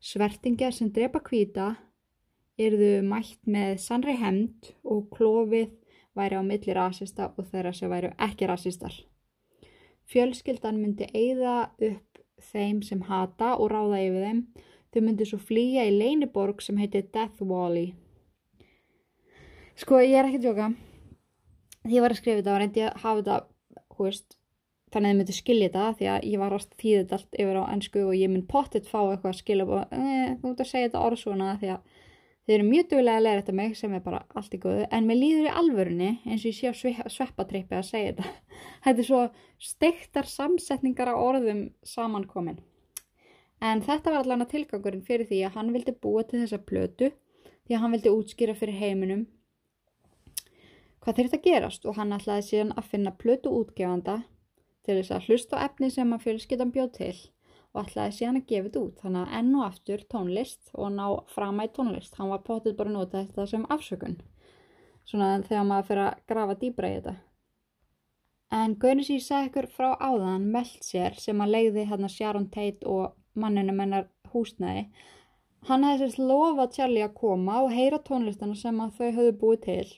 Svertingjar 0.00 0.72
sem 0.72 0.88
drepa 0.94 1.20
kvíta 1.20 1.74
erðu 2.60 3.00
mætt 3.04 3.42
með 3.44 3.76
sannri 3.82 4.14
hemd 4.16 4.72
og 4.84 5.10
klófið 5.12 5.74
væri 6.16 6.40
á 6.40 6.42
milli 6.46 6.76
rasista 6.76 7.32
og 7.36 7.50
þeirra 7.50 7.74
sem 7.76 7.90
væri 7.92 8.14
ekki 8.16 8.48
rasistar. 8.48 8.94
Fjölskyldan 10.10 10.80
myndi 10.82 11.06
eigða 11.14 11.70
upp 11.78 12.20
þeim 12.50 12.82
sem 12.82 13.02
hata 13.06 13.54
og 13.56 13.70
ráða 13.70 14.02
yfir 14.02 14.26
þeim. 14.26 14.44
Þau 14.90 15.00
myndi 15.06 15.26
svo 15.28 15.38
flýja 15.38 15.86
í 15.86 15.94
leiniborg 15.94 16.62
sem 16.64 16.78
heiti 16.80 17.04
Death 17.14 17.42
Valley. 17.46 17.92
Sko 19.78 20.00
ég 20.02 20.18
er 20.18 20.26
ekki 20.28 20.42
að 20.42 20.46
djóka 20.48 20.70
því 21.84 21.96
ég 21.96 22.04
var 22.04 22.12
að 22.12 22.20
skrifa 22.20 22.40
þetta 22.40 22.52
og 22.52 22.60
reyndi 22.60 22.84
að 22.84 23.00
hafa 23.04 23.20
þetta 23.20 23.38
veist, 24.00 24.36
þannig 24.90 25.06
að 25.06 25.12
þið 25.12 25.20
myndu 25.20 25.36
skilja 25.36 25.68
þetta 25.70 25.86
því 25.98 26.10
að 26.12 26.26
ég 26.30 26.42
var 26.42 26.56
þýða 26.82 27.00
þetta 27.00 27.18
allt 27.18 27.40
yfir 27.44 27.60
á 27.60 27.64
ennsku 27.74 28.04
og 28.04 28.18
ég 28.18 28.32
mynd 28.32 28.46
pottitt 28.50 28.90
fá 28.90 29.00
eitthvað 29.00 29.32
að 29.32 29.40
skilja 29.40 29.66
og 29.66 29.94
eh, 29.96 30.36
þú 30.40 30.52
ert 30.52 30.62
að 30.64 30.70
segja 30.70 30.88
þetta 30.88 31.04
orð 31.06 31.22
svona 31.22 31.54
því 31.60 31.72
að 31.76 31.98
þið 32.50 32.56
eru 32.56 32.64
mjög 32.66 32.86
duglega 32.90 33.18
að 33.20 33.22
læra 33.22 33.40
þetta 33.44 33.52
mig 33.54 33.74
sem 33.78 33.92
er 33.94 34.00
bara 34.02 34.24
allt 34.34 34.54
í 34.56 34.58
góðu 34.58 34.86
en 34.90 35.04
mér 35.06 35.18
líður 35.20 35.44
í 35.46 35.50
alvörunni 35.60 36.08
eins 36.24 36.42
og 36.42 36.48
ég 36.50 36.56
sé 36.74 36.90
á 36.98 37.06
sveppatrippi 37.06 37.76
að 37.78 37.84
segja 37.86 38.16
þetta. 38.16 38.32
Þetta 38.86 39.02
er 39.02 39.06
svo 39.06 39.20
steiktar 39.62 40.26
samsetningar 40.26 41.12
á 41.12 41.14
orðum 41.14 41.60
samankomin. 41.86 42.58
En 43.62 43.84
þetta 43.86 44.10
var 44.10 44.24
allavega 44.24 44.50
tilgangurinn 44.50 45.06
fyrir 45.06 45.28
því 45.30 45.44
að 45.46 45.60
hann 45.60 45.70
vildi 45.76 45.94
búa 45.94 46.24
til 46.26 46.40
þessa 46.40 46.58
plötu 46.58 47.12
því 47.12 47.76
að 47.76 47.82
hann 47.84 47.94
vildi 47.94 48.14
útskýra 48.16 48.58
fyrir 48.58 48.80
heiminum 48.82 49.26
hvað 51.04 51.20
þurft 51.20 51.38
að 51.38 51.46
gerast. 51.46 51.86
Og 51.86 52.00
hann 52.00 52.16
ætlaði 52.18 52.48
síðan 52.48 52.74
að 52.74 52.90
finna 52.96 53.14
plötu 53.14 53.54
útgefanda 53.60 54.24
til 54.82 54.98
þess 54.98 55.14
að 55.14 55.30
hlusta 55.30 55.62
á 55.62 55.70
efni 55.70 55.94
sem 55.94 56.18
að 56.18 56.26
fjölskyttan 56.26 56.74
bjóð 56.74 56.90
til 56.98 57.14
og 57.70 57.86
ætlaði 57.86 58.16
síðan 58.16 58.40
að 58.40 58.46
gefa 58.50 58.66
þetta 58.66 58.82
út. 58.82 59.00
Þannig 59.04 59.22
að 59.22 59.38
enn 59.38 59.54
og 59.54 59.64
aftur 59.66 60.04
tónlist 60.10 60.70
og 60.74 60.92
ná 60.96 61.06
fram 61.30 61.62
að 61.62 61.72
tónlist. 61.78 62.16
Hann 62.18 62.32
var 62.32 62.44
potið 62.46 62.76
bara 62.80 62.90
að 62.90 62.96
nota 62.98 63.22
þetta 63.22 63.46
sem 63.52 63.66
afsökun. 63.76 64.16
Svona 65.06 65.30
þegar 65.46 65.66
maður 65.68 65.88
fyrir 65.90 66.06
að 66.08 66.24
grafa 66.30 66.56
dýbra 66.60 66.90
í 66.90 66.96
þetta. 66.98 67.14
En 68.50 68.74
Gaunis 68.82 69.12
ég 69.12 69.22
sagði 69.22 69.50
ykkur 69.50 69.70
frá 69.70 69.88
áðan 70.02 70.48
Meltzer 70.50 71.14
sem 71.22 71.40
að 71.42 71.52
leiði 71.54 71.86
hérna 71.86 72.10
Sharon 72.10 72.48
Tate 72.50 72.86
og 72.90 73.14
manninu 73.38 73.74
mennar 73.76 74.08
húsnæði. 74.32 74.88
Hann 75.68 75.84
hefði 75.86 76.06
sérst 76.08 76.22
lofað 76.24 76.76
Charlie 76.76 77.04
að 77.06 77.18
koma 77.20 77.60
og 77.62 77.74
heyra 77.74 78.00
tónlistana 78.02 78.56
sem 78.58 78.80
að 78.82 78.96
þau 78.98 79.10
höfðu 79.18 79.34
búið 79.42 79.60
til. 79.66 79.90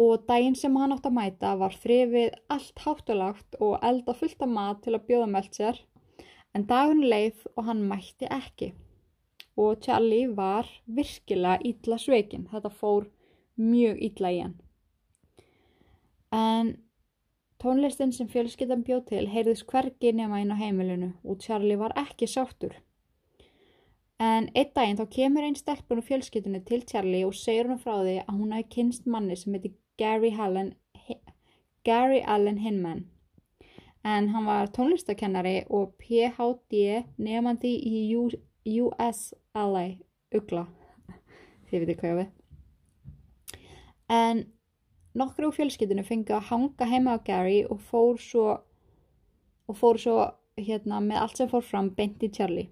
Og 0.00 0.26
daginn 0.28 0.56
sem 0.56 0.76
hann 0.80 0.92
átt 0.92 1.08
að 1.08 1.16
mæta 1.16 1.54
var 1.60 1.76
þrifið 1.80 2.36
allt 2.52 2.84
háttulagt 2.84 3.56
og 3.60 3.78
elda 3.84 4.16
fullt 4.16 4.44
af 4.44 4.52
mat 4.52 4.84
til 4.84 4.96
að 4.96 5.06
bjóða 5.08 5.30
meld 5.32 5.56
sér 5.56 5.80
en 6.54 6.66
dagun 6.66 7.02
leið 7.06 7.46
og 7.56 7.66
hann 7.68 7.82
mætti 7.88 8.28
ekki. 8.30 8.72
Og 9.60 9.80
Charlie 9.84 10.28
var 10.36 10.68
virkilega 10.86 11.60
ítla 11.66 11.98
sveikin 12.00 12.48
þetta 12.50 12.70
fór 12.72 13.08
mjög 13.60 13.98
ítla 14.08 14.30
í 14.32 14.40
hann. 14.42 14.54
En 16.32 16.76
tónlistin 17.60 18.14
sem 18.16 18.28
fjölskyttan 18.30 18.84
bjóð 18.86 19.02
til 19.10 19.26
heyrðis 19.28 19.64
hvergi 19.68 20.14
nema 20.16 20.40
inn 20.40 20.54
á 20.54 20.56
heimilinu 20.56 21.10
og 21.24 21.42
Charlie 21.44 21.78
var 21.78 21.94
ekki 21.98 22.28
sáttur. 22.30 22.78
En 24.20 24.50
einn 24.54 24.72
daginn 24.76 24.98
þá 25.00 25.06
kemur 25.16 25.44
einn 25.44 25.58
stelpun 25.58 26.00
og 26.00 26.06
fjölskytunni 26.08 26.62
til 26.68 26.84
Charlie 26.88 27.26
og 27.26 27.36
segir 27.36 27.68
hann 27.68 27.80
frá 27.80 28.00
því 28.00 28.18
að 28.22 28.36
hún 28.36 28.52
hafi 28.54 28.68
kynst 28.76 29.06
manni 29.06 29.36
sem 29.36 29.56
heiti 29.56 29.74
Gary 30.00 30.32
Allen, 30.38 30.74
Gary 31.84 32.20
Allen 32.24 32.60
Hinman 32.60 33.06
en 34.04 34.28
hann 34.32 34.46
var 34.48 34.70
tónlistakennari 34.72 35.64
og 35.68 35.92
PhD 36.00 37.04
nefandi 37.20 37.72
í 37.76 38.04
USLA 38.16 39.84
ugla 40.36 40.64
þið 41.68 41.82
veitir 41.82 41.98
hvað 42.00 42.10
ég 42.10 42.18
við. 42.20 42.30
En 44.10 44.42
nokkru 45.14 45.50
úr 45.50 45.56
fjölskyldinu 45.56 46.04
fengi 46.06 46.34
að 46.34 46.48
hanga 46.50 46.88
heima 46.90 47.14
á 47.14 47.24
Gary 47.26 47.62
og 47.68 47.80
fór 47.90 48.18
svo 48.22 48.48
og 49.70 49.78
fór 49.78 50.00
svo 50.02 50.18
hérna 50.58 50.98
með 51.04 51.22
allt 51.22 51.38
sem 51.38 51.50
fór 51.50 51.62
fram 51.62 51.92
beint 51.94 52.22
í 52.26 52.32
Charlie. 52.34 52.70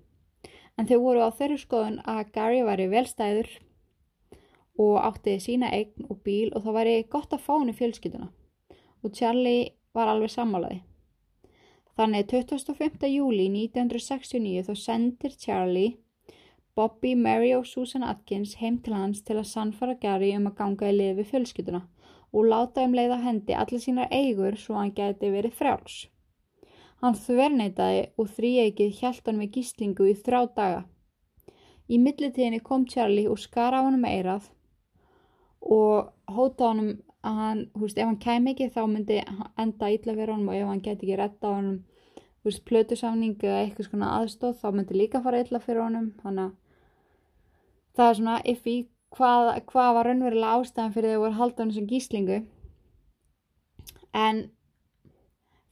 En 0.79 0.87
þau 0.87 0.99
voru 1.03 1.22
á 1.22 1.31
þeirri 1.35 1.59
skoðun 1.62 2.03
að 2.07 2.33
Gary 2.35 2.64
væri 2.66 2.89
velstæður 2.91 3.49
og 4.79 4.99
átti 5.03 5.39
sína 5.43 5.70
eign 5.74 6.07
og 6.09 6.20
bíl 6.26 6.51
og 6.55 6.62
það 6.66 6.79
væri 6.79 6.99
gott 7.11 7.33
að 7.35 7.43
fá 7.47 7.55
henni 7.57 7.74
fjölskytuna 7.74 8.31
og 9.03 9.14
Charlie 9.14 9.74
var 9.95 10.11
alveg 10.11 10.31
sammálaði. 10.31 10.83
Þannig 11.99 12.28
25. 12.30 13.09
júli 13.11 13.49
1969 13.51 14.68
þá 14.68 14.74
sendir 14.78 15.32
Charlie 15.34 15.96
Bobby, 16.78 17.16
Mary 17.18 17.49
og 17.57 17.64
Susan 17.66 18.05
Atkins 18.07 18.53
heim 18.61 18.76
til 18.86 18.94
hans 18.94 19.24
til 19.26 19.34
að 19.40 19.49
sannfara 19.51 19.96
Gary 19.99 20.28
um 20.36 20.46
að 20.46 20.55
ganga 20.61 20.92
í 20.92 20.94
lið 20.94 21.16
við 21.18 21.32
fjölskytuna 21.32 21.80
og 22.30 22.46
láta 22.53 22.84
um 22.86 22.94
leið 22.94 23.16
á 23.16 23.24
hendi 23.24 23.57
allir 23.64 23.82
sínar 23.82 24.14
eigur 24.14 24.55
svo 24.62 24.76
hann 24.78 24.94
geti 24.94 25.32
verið 25.32 25.57
frjáls. 25.59 25.96
Hann 27.03 27.18
þverneitaði 27.18 28.07
og 28.14 28.30
þrýegið 28.36 28.94
hjælt 29.01 29.26
hann 29.26 29.42
með 29.42 29.51
gíslingu 29.59 30.07
í 30.07 30.14
þrá 30.14 30.38
daga. 30.55 30.84
Í 31.90 31.99
millitíðinni 31.99 32.62
kom 32.62 32.86
Charlie 32.86 33.26
og 33.26 33.42
skara 33.42 33.82
á 33.82 33.86
hann 33.88 33.99
með 33.99 34.20
eirað 34.20 34.51
og 35.66 36.12
hóta 36.30 36.70
honum 36.70 36.94
að 37.26 37.38
hann, 37.42 37.62
þú 37.74 37.84
veist, 37.84 37.98
ef 37.98 38.06
hann 38.06 38.20
kæm 38.22 38.50
ekki 38.52 38.68
þá 38.74 38.82
myndi 38.86 39.18
enda 39.58 39.90
illa 39.94 40.14
fyrir 40.14 40.34
honum 40.34 40.52
og 40.52 40.58
ef 40.58 40.68
hann 40.70 40.84
geti 40.84 41.06
ekki 41.06 41.18
retta 41.18 41.54
honum, 41.54 41.80
þú 42.14 42.50
veist, 42.50 42.64
plötusamning 42.68 43.34
eða 43.42 43.64
eitthvað 43.64 43.90
svona 43.90 44.12
aðstóð 44.20 44.60
þá 44.60 44.68
myndi 44.76 44.98
líka 44.98 45.22
fara 45.24 45.42
illa 45.42 45.62
fyrir 45.64 45.84
honum, 45.84 46.12
þannig 46.22 46.46
að 46.46 46.54
það 47.98 48.10
er 48.10 48.20
svona 48.20 48.36
iffi 48.52 48.76
hvað, 49.16 49.50
hvað 49.72 49.94
var 49.96 50.08
raunverulega 50.08 50.60
ástæðan 50.60 50.94
fyrir 50.94 51.10
því 51.10 51.18
að 51.18 51.24
voru 51.24 51.38
haldan 51.40 51.72
þessum 51.72 51.88
gíslingu. 51.90 52.38
En 54.14 54.42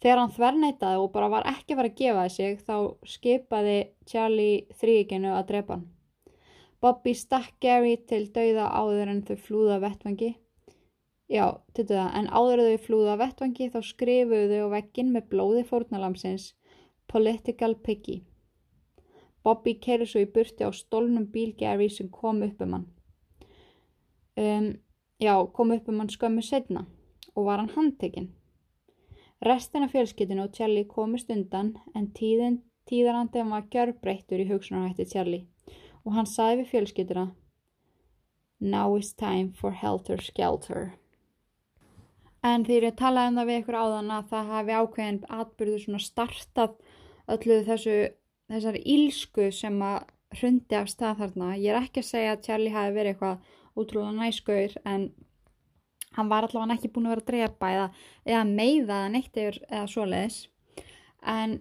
þegar 0.02 0.22
hann 0.22 0.34
þvernætaði 0.36 1.02
og 1.02 1.12
bara 1.14 1.30
var 1.32 1.50
ekki 1.50 1.76
fara 1.76 1.92
að 1.92 2.00
gefa 2.00 2.24
sig 2.32 2.58
þá 2.66 2.74
skipaði 3.12 3.76
Charlie 4.08 4.80
þrýginu 4.80 5.34
að 5.34 5.46
drepa 5.52 5.78
hann. 5.78 5.86
Bobby 6.82 7.14
stakk 7.16 7.54
Gary 7.62 7.96
til 8.08 8.26
dauða 8.34 8.68
áður 8.76 9.12
en 9.14 9.22
þau 9.26 9.36
flúða 9.46 9.78
vettvangi. 9.82 10.34
Já, 11.26 11.58
til 11.74 11.88
dauða, 11.88 12.06
en 12.14 12.28
áður 12.30 12.62
þau 12.62 12.82
flúða 12.84 13.16
vettvangi 13.18 13.66
þá 13.74 13.80
skrifuðu 13.82 14.46
þau 14.52 14.68
á 14.70 14.74
veggin 14.76 15.12
með 15.14 15.28
blóði 15.32 15.62
fórnalamsins 15.66 16.52
Political 17.10 17.74
Piggy. 17.82 18.20
Bobby 19.42 19.76
kerði 19.82 20.06
svo 20.10 20.22
í 20.22 20.28
burti 20.30 20.66
á 20.66 20.70
stólnum 20.74 21.26
bíl 21.30 21.52
Gary 21.58 21.88
sem 21.90 22.10
kom 22.10 22.42
upp 22.46 22.62
um 22.62 22.76
hann. 22.76 22.86
Um, 24.36 24.68
já, 25.22 25.34
kom 25.54 25.72
upp 25.74 25.88
um 25.88 26.02
hann 26.02 26.12
skömmu 26.12 26.44
setna 26.46 26.84
og 27.34 27.48
var 27.48 27.62
hann 27.62 27.74
handtekinn. 27.74 28.30
Restina 29.42 29.88
fjölskytinu 29.90 30.46
og 30.46 30.54
Charlie 30.54 30.86
komist 30.88 31.30
undan 31.30 31.74
en 31.94 32.06
tíðin, 32.16 32.60
tíðarandið 32.88 33.50
var 33.50 33.66
gjörbreyttur 33.72 34.42
í 34.42 34.48
hugsunarhætti 34.48 35.08
Charlie 35.10 35.46
og 36.04 36.14
hann 36.14 36.30
sagði 36.30 36.62
við 36.62 36.70
fjölskylduna 36.70 37.26
Now 38.60 38.96
is 38.96 39.12
time 39.12 39.52
for 39.52 39.70
helter 39.70 40.16
skelter. 40.22 40.94
En 42.46 42.64
þegar 42.66 42.90
ég 42.90 42.98
talaði 42.98 43.32
um 43.32 43.38
það 43.40 43.48
við 43.50 43.60
ykkur 43.60 43.78
áðan 43.80 44.12
að 44.14 44.26
það 44.32 44.50
hafi 44.54 44.74
ákveðin 44.80 45.20
atbyrðu 45.40 45.78
svona 45.82 46.02
startað 46.04 46.74
öllu 47.34 47.60
þessu, 47.66 47.96
þessari 48.52 48.82
ílsku 48.96 49.46
sem 49.54 49.78
að 49.82 49.96
hrundi 50.36 50.76
af 50.78 50.90
stað 50.92 51.22
þarna. 51.22 51.52
Ég 51.58 51.72
er 51.72 51.80
ekki 51.80 52.02
að 52.02 52.10
segja 52.10 52.34
að 52.34 52.42
Charlie 52.46 52.74
hafi 52.74 52.94
verið 52.96 53.14
eitthvað 53.14 53.54
útrúlega 53.76 54.16
næskaur 54.20 54.76
en 54.84 55.08
hann 56.16 56.30
var 56.32 56.46
allavega 56.46 56.76
ekki 56.76 56.92
búin 56.92 57.08
að 57.08 57.16
vera 57.16 57.24
að 57.24 57.30
drepa 57.32 57.72
eða, 57.74 57.86
eða 58.24 58.44
meiða 58.50 59.00
eða 59.00 59.08
neitt 59.14 59.40
eða, 59.40 59.56
eða 59.70 59.88
svoleiðis. 59.92 60.38
En 61.26 61.58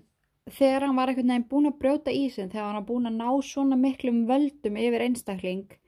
þegar 0.59 0.85
hann 0.85 0.99
var 0.99 1.11
einhvern 1.11 1.33
veginn 1.33 1.49
búin 1.49 1.71
að 1.71 1.79
brjóta 1.81 2.13
í 2.13 2.27
sig 2.29 2.51
þegar 2.51 2.69
hann 2.69 2.79
var 2.79 2.87
búin 2.91 3.09
að 3.09 3.19
ná 3.19 3.29
svona 3.47 3.79
miklum 3.79 4.23
völdum 4.29 4.79
yfir 4.79 5.05
einstakling 5.07 5.79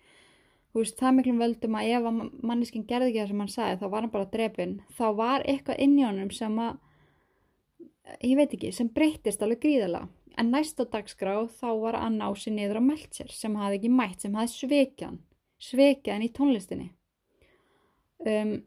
veist, 0.81 0.97
það 0.99 1.15
miklum 1.17 1.41
völdum 1.41 1.77
að 1.79 1.89
ef 1.93 2.07
manneskinn 2.43 2.85
gerði 2.89 3.11
ekki 3.11 3.21
það 3.21 3.31
sem 3.31 3.41
hann 3.43 3.53
sagði 3.53 3.79
þá 3.81 3.87
var 3.93 4.05
hann 4.05 4.13
bara 4.13 4.29
drefin 4.33 4.75
þá 4.97 5.05
var 5.17 5.47
eitthvað 5.47 5.81
inn 5.85 5.97
í 5.97 6.05
honum 6.05 6.31
sem 6.35 6.59
að 6.63 6.77
ég 8.23 8.37
veit 8.39 8.55
ekki, 8.55 8.71
sem 8.71 8.91
breytist 8.93 9.43
alveg 9.43 9.63
gríðala 9.65 10.05
en 10.37 10.51
næst 10.53 10.79
á 10.79 10.85
dagskrá 10.85 11.35
þá 11.59 11.69
var 11.81 11.99
að 11.99 12.17
ná 12.19 12.27
sér 12.37 12.55
niður 12.55 12.81
á 12.81 12.87
Meltzer 12.89 13.33
sem 13.33 13.57
hafði 13.57 13.81
ekki 13.81 13.93
mætt 13.93 14.23
sem 14.23 14.37
hafði 14.37 14.53
sveikjan 14.55 15.21
sveikjan 15.57 16.25
í 16.25 16.33
tónlistinni. 16.33 16.91
Um 18.25 18.59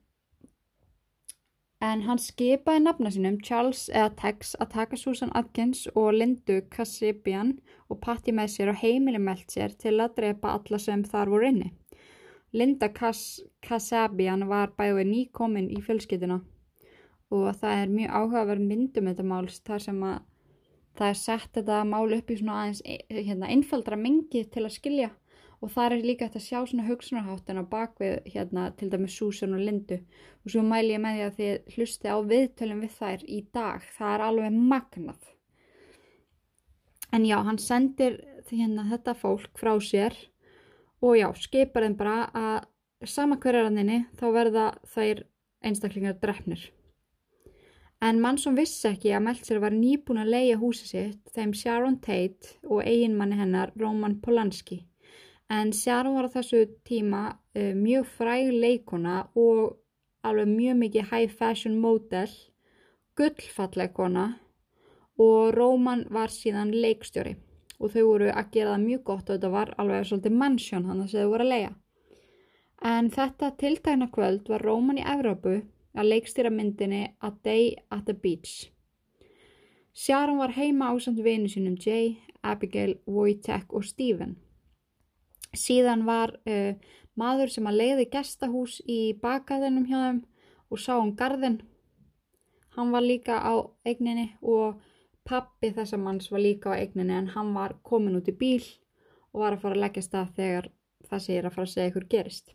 en 1.80 2.02
hann 2.04 2.20
skipaði 2.20 2.82
nafna 2.84 3.10
sínum 3.12 3.38
Charles 3.44 3.86
eða 3.88 4.10
Tex 4.20 4.52
að 4.60 4.72
taka 4.74 4.98
Susan 5.00 5.30
Atkins 5.36 5.86
og 5.94 6.12
Lindu 6.12 6.60
Kassibian 6.74 7.54
og 7.88 8.02
Patti 8.04 8.34
með 8.36 8.52
sér 8.54 8.72
og 8.74 8.80
heimili 8.82 9.20
meld 9.22 9.46
sér 9.48 9.72
til 9.80 9.96
að 9.96 10.18
drepa 10.18 10.58
alla 10.58 10.80
sem 10.82 11.04
þar 11.08 11.32
voru 11.32 11.48
inni. 11.48 11.70
Linda 12.52 12.88
Kassibian 12.90 14.48
var 14.50 14.72
bæðið 14.78 15.06
nýkominn 15.10 15.70
í 15.70 15.82
fjölskytuna 15.86 16.40
og 17.30 17.46
það 17.60 17.82
er 17.84 17.94
mjög 17.94 18.16
áhugaverð 18.18 18.66
myndum 18.66 19.10
þetta 19.10 19.26
máls 19.30 19.60
þar 19.66 19.84
sem 19.84 20.00
að 20.02 20.16
það 20.98 21.12
er 21.12 21.18
sett 21.20 21.50
þetta 21.54 21.82
mál 21.86 22.16
upp 22.16 22.30
í 22.30 22.38
svona 22.40 22.56
aðeins 22.64 22.82
hérna, 23.08 23.50
einfaldra 23.54 23.96
mengi 23.96 24.42
til 24.50 24.64
að 24.66 24.74
skilja 24.74 25.10
og 25.60 25.72
það 25.74 25.94
er 25.94 26.06
líka 26.08 26.26
þetta 26.26 26.40
að 26.40 26.46
sjá 26.46 26.58
svona 26.70 26.86
hugsunarháttin 26.88 27.60
á 27.60 27.64
bakvið 27.68 28.30
hérna 28.32 28.68
til 28.80 28.88
dæmis 28.92 29.16
Susan 29.16 29.56
og 29.56 29.60
Lindu. 29.60 29.98
Og 30.44 30.54
svo 30.54 30.62
mæl 30.64 30.86
ég 30.88 31.02
með 31.04 31.18
því 31.18 31.26
að 31.26 31.36
þið 31.40 31.74
hlusti 31.74 32.08
á 32.08 32.16
viðtölum 32.30 32.80
við 32.84 32.94
þær 32.96 33.24
í 33.28 33.40
dag. 33.52 33.84
Það 33.96 34.14
er 34.14 34.24
alveg 34.24 34.56
magnað. 34.72 35.28
En 37.12 37.26
já, 37.28 37.36
hann 37.44 37.60
sendir 37.60 38.16
hérna 38.48 38.86
þetta 38.88 39.14
fólk 39.18 39.60
frá 39.60 39.74
sér 39.84 40.16
og 41.00 41.16
já, 41.16 41.28
skipar 41.36 41.86
þeim 41.86 41.96
bara 41.96 42.18
að 42.36 43.08
sama 43.08 43.38
hverjaranninni 43.40 44.04
þá 44.20 44.26
verða 44.34 44.66
þær 44.92 45.24
einstaklingar 45.64 46.18
drefnir 46.20 46.68
En 48.00 48.20
mann 48.20 48.38
sem 48.40 48.54
vissi 48.56 48.86
ekki 48.88 49.10
að 49.12 49.26
Meltzer 49.26 49.58
var 49.60 49.74
nýbúin 49.76 50.22
að 50.22 50.30
leia 50.32 50.56
húsi 50.60 50.86
sitt 50.88 51.34
þeim 51.36 51.50
Sharon 51.52 51.98
Tate 52.00 52.54
og 52.64 52.80
eiginmanni 52.80 53.36
hennar 53.36 53.74
Roman 53.76 54.14
Polanski. 54.24 54.78
En 55.52 55.74
Sharon 55.76 56.16
var 56.16 56.30
á 56.32 56.34
þessu 56.38 56.62
tíma 56.88 57.22
uh, 57.34 57.74
mjög 57.76 58.08
fræg 58.16 58.54
leikona 58.56 59.18
og 59.36 59.76
alveg 60.24 60.48
mjög 60.48 60.80
mikið 60.80 61.12
high 61.12 61.34
fashion 61.42 61.76
model, 61.82 62.32
gullfalleg 63.20 63.92
kona 63.92 64.26
og 65.20 65.52
Róman 65.52 66.06
var 66.08 66.32
síðan 66.32 66.72
leikstjóri 66.72 67.36
og 67.80 67.94
þau 67.94 68.02
voru 68.06 68.30
að 68.30 68.50
gera 68.54 68.74
það 68.74 68.86
mjög 68.86 69.04
gott 69.08 69.22
og 69.28 69.36
þetta 69.36 69.52
var 69.54 69.74
alveg 69.80 70.08
svolítið 70.08 70.36
mannsjón 70.42 70.88
hann 70.88 71.04
að 71.04 71.14
þau 71.14 71.30
voru 71.32 71.46
að 71.46 71.52
leia. 71.54 71.70
En 72.80 73.10
þetta 73.12 73.50
tiltækna 73.60 74.08
kvöld 74.12 74.48
var 74.48 74.64
Róman 74.64 75.00
í 75.00 75.04
Evrópu 75.04 75.56
að 75.96 76.12
leikstýra 76.12 76.52
myndinni 76.52 77.02
A 77.20 77.32
Day 77.44 77.74
at 77.90 78.06
the 78.06 78.14
Beach. 78.14 78.70
Sharon 79.92 80.38
var 80.38 80.54
heima 80.56 80.92
ásand 80.92 81.20
vinu 81.24 81.48
sínum 81.48 81.76
Jay, 81.76 82.20
Abigail, 82.42 82.98
Wojtek 83.06 83.72
og 83.74 83.84
Stephen. 83.84 84.36
Síðan 85.56 86.06
var 86.06 86.36
uh, 86.46 86.76
maður 87.18 87.50
sem 87.50 87.66
að 87.66 87.80
leiði 87.80 88.06
gestahús 88.12 88.78
í 88.86 89.16
bakaðinum 89.20 89.88
hjá 89.90 89.98
þeim 89.98 90.20
og 90.70 90.78
sá 90.80 90.94
um 91.00 91.12
garðin. 91.16 91.60
Hann 92.76 92.92
var 92.94 93.02
líka 93.02 93.40
á 93.42 93.66
eigninni 93.84 94.30
og 94.40 94.78
pappi 95.30 95.70
þessa 95.76 95.98
manns 96.02 96.30
var 96.32 96.42
líka 96.44 96.74
á 96.74 96.80
eigninni 96.80 97.16
en 97.16 97.32
hann 97.34 97.52
var 97.54 97.76
komin 97.86 98.18
út 98.18 98.30
í 98.30 98.36
bíl 98.42 98.64
og 99.32 99.44
var 99.44 99.56
að 99.56 99.62
fara 99.64 99.78
að 99.78 99.82
leggja 99.84 100.06
stað 100.06 100.32
þegar 100.38 100.70
það 101.10 101.24
séir 101.26 101.46
að 101.46 101.54
fara 101.56 101.68
að 101.68 101.74
segja 101.74 101.92
ykkur 101.92 102.08
gerist. 102.14 102.54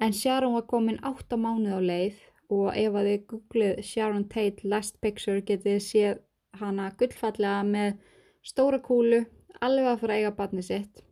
En 0.00 0.16
Sharon 0.16 0.56
var 0.56 0.66
komin 0.68 1.00
8 1.04 1.40
mánuð 1.40 1.76
á 1.76 1.80
leið 1.90 2.22
og 2.50 2.66
ef 2.76 2.96
að 3.00 3.10
þið 3.10 3.26
googlið 3.32 3.84
Sharon 3.90 4.26
Tate 4.28 4.68
Last 4.68 5.00
Picture 5.00 5.40
getið 5.40 5.78
séð 5.84 6.24
hana 6.60 6.90
gullfallega 6.98 7.60
með 7.66 8.00
stóra 8.44 8.80
kúlu 8.82 9.24
alveg 9.60 9.86
að 9.90 10.02
fara 10.02 10.16
að 10.16 10.20
eiga 10.20 10.36
batni 10.36 10.64
sitt 10.64 11.04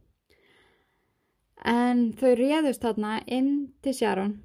en 1.65 2.13
þau 2.19 2.35
réðust 2.39 2.85
þarna 2.85 3.19
inn 3.27 3.51
til 3.83 3.95
Sharon 3.95 4.37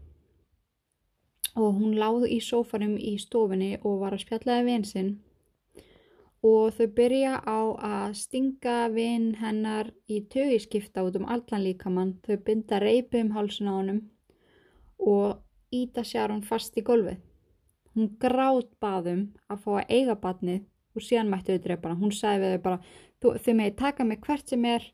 og 1.53 1.77
hún 1.77 1.93
láði 1.99 2.31
í 2.37 2.39
sófarum 2.41 2.95
í 2.97 3.13
stofinni 3.21 3.75
og 3.83 4.01
var 4.01 4.15
að 4.15 4.25
spjallaði 4.25 4.65
vinsinn 4.69 5.11
og 6.43 6.73
þau 6.75 6.87
byrja 6.97 7.35
á 7.39 7.59
að 7.89 8.15
stinga 8.19 8.77
vinn 8.91 9.33
hennar 9.39 9.93
í 10.11 10.23
tögiskipta 10.31 11.05
út 11.07 11.19
um 11.19 11.29
allan 11.31 11.63
líkamann. 11.63 12.17
Þau 12.25 12.37
binda 12.45 12.81
reypi 12.83 13.23
um 13.23 13.31
hálsun 13.35 13.71
á 13.71 13.73
honum 13.73 14.01
og 14.99 15.39
íta 15.71 16.03
Sharon 16.03 16.43
fast 16.43 16.77
í 16.77 16.83
golfið 16.83 17.21
hún 17.93 18.09
grátt 18.21 18.71
baðum 18.81 19.27
að 19.51 19.63
fá 19.63 19.71
að 19.77 19.93
eiga 19.93 20.15
batnið 20.17 20.63
og 20.93 21.05
síðan 21.05 21.29
mættu 21.29 21.55
þau 21.55 21.63
drepa 21.63 21.89
hana. 21.89 21.99
Hún 22.01 22.13
sagði 22.13 22.43
við 22.43 22.53
þau 22.55 22.63
bara 22.67 23.37
þau 23.45 23.55
megi 23.59 23.75
taka 23.79 24.05
mig 24.07 24.21
hvert 24.25 24.49
sem 24.49 24.65
er. 24.65 24.85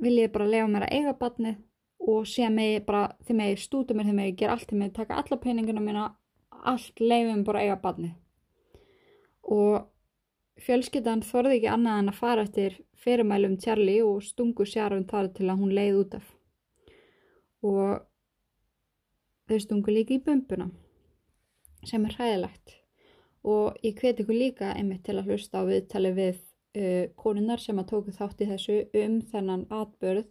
Vil 0.00 0.16
ég 0.18 0.32
bara 0.34 0.48
lefa 0.50 0.68
mér 0.70 0.86
að 0.88 0.96
eiga 0.98 1.14
batnið 1.20 1.60
og 2.04 2.26
að 2.26 2.52
mig 2.52 2.84
bara, 2.84 3.04
þegar 3.24 3.36
mig 3.38 3.60
stúta 3.62 3.94
mér, 3.94 4.08
þegar 4.08 4.16
mig 4.18 4.36
ger 4.36 4.50
allt 4.52 4.68
til 4.68 4.78
mig, 4.78 4.92
taka 4.92 5.16
alla 5.20 5.38
peninguna 5.40 5.80
mína, 5.80 6.08
allt 6.50 7.00
leifum 7.00 7.44
bara 7.44 7.60
að 7.60 7.68
eiga 7.68 7.76
batnið. 7.80 8.14
Og 9.44 9.86
fjölskyttan 10.62 11.24
þorði 11.26 11.58
ekki 11.58 11.70
annað 11.72 12.00
en 12.00 12.12
að 12.12 12.20
fara 12.20 12.44
eftir 12.46 12.78
fyrirmælum 13.04 13.58
Charlie 13.60 14.04
og 14.04 14.22
stungu 14.24 14.66
Sharon 14.68 15.06
þar 15.10 15.32
til 15.34 15.48
að 15.48 15.60
hún 15.60 15.74
leið 15.74 16.00
út 16.00 16.16
af. 16.20 16.30
Og 17.64 18.04
þau 19.48 19.60
stungu 19.60 19.92
líka 19.92 20.16
í 20.16 20.22
bumbuna, 20.24 20.70
sem 21.84 22.04
er 22.06 22.16
hræðilegt. 22.18 22.78
Og 23.44 23.76
ég 23.84 23.98
hveti 24.00 24.24
ykkur 24.24 24.38
líka 24.38 24.72
einmitt 24.72 25.04
til 25.04 25.18
að 25.18 25.32
hlusta 25.32 25.60
á 25.60 25.68
viðtali 25.68 26.14
við 26.16 26.38
uh, 26.78 27.10
konunnar 27.20 27.60
sem 27.60 27.78
að 27.80 27.90
tóku 27.92 28.14
þátt 28.14 28.44
í 28.44 28.48
þessu 28.50 28.78
um 29.02 29.18
þennan 29.32 29.66
atbörð 29.72 30.30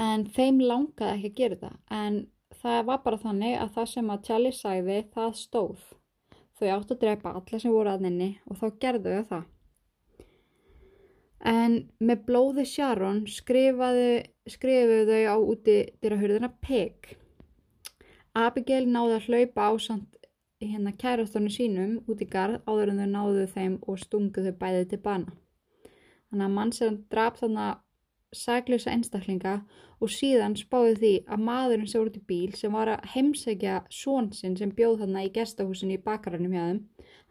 en 0.00 0.24
þeim 0.34 0.60
langaði 0.62 1.28
ekki 1.28 1.30
að 1.32 1.38
gera 1.40 1.58
það 1.62 1.98
en 1.98 2.20
það 2.62 2.84
var 2.88 3.02
bara 3.04 3.20
þannig 3.22 3.58
að 3.58 3.74
það 3.76 3.90
sem 3.92 4.12
að 4.14 4.24
Charlie 4.28 4.56
sæði 4.56 4.98
það 5.14 5.36
stóð 5.38 5.84
þau 6.58 6.68
átt 6.76 6.94
að 6.94 7.02
drepa 7.04 7.34
alla 7.38 7.62
sem 7.62 7.74
voru 7.74 7.92
að 7.92 8.06
henni 8.08 8.30
og 8.46 8.60
þá 8.60 8.66
gerðu 8.84 9.16
þau 9.16 9.26
það 9.32 9.44
en 11.52 11.78
með 11.98 12.24
blóði 12.28 12.64
Sharon 12.70 13.24
skrifuðu 13.26 15.02
þau 15.10 15.22
á 15.26 15.36
úti 15.40 15.76
dyrrahurðina 16.02 16.52
Peg 16.62 17.16
Abigail 18.32 18.86
náði 18.88 19.18
að 19.18 19.26
hlaupa 19.28 19.64
ásand 19.74 20.12
hérna 20.62 20.92
kærastónu 20.96 21.50
sínum 21.52 21.98
út 22.08 22.22
í 22.22 22.28
garð 22.32 22.62
áður 22.70 22.92
en 22.92 23.02
þau 23.02 23.10
náðu 23.10 23.46
þeim 23.54 23.74
og 23.84 23.98
stungu 24.00 24.44
þau 24.46 24.54
bæðið 24.60 24.86
til 24.92 25.00
bana. 25.04 25.34
Þannig 26.30 26.46
að 26.46 26.54
mann 26.56 26.72
sem 26.72 26.96
draf 27.12 27.40
þannig 27.42 27.80
saglösa 28.32 28.92
einstaklinga 28.92 29.54
og 30.00 30.10
síðan 30.10 30.56
spáði 30.58 30.94
því 31.00 31.12
að 31.34 31.44
maðurinn 31.48 31.90
sem 31.90 32.02
voru 32.02 32.14
til 32.14 32.24
bíl 32.28 32.54
sem 32.58 32.72
var 32.74 32.90
að 32.94 33.08
heimsækja 33.14 33.76
svonsinn 33.92 34.56
sem 34.58 34.72
bjóð 34.76 35.02
þarna 35.02 35.24
í 35.26 35.32
gestahúsinu 35.34 35.98
í 35.98 36.02
bakarannum 36.02 36.56
hjá 36.56 36.64
þeim, 36.70 36.80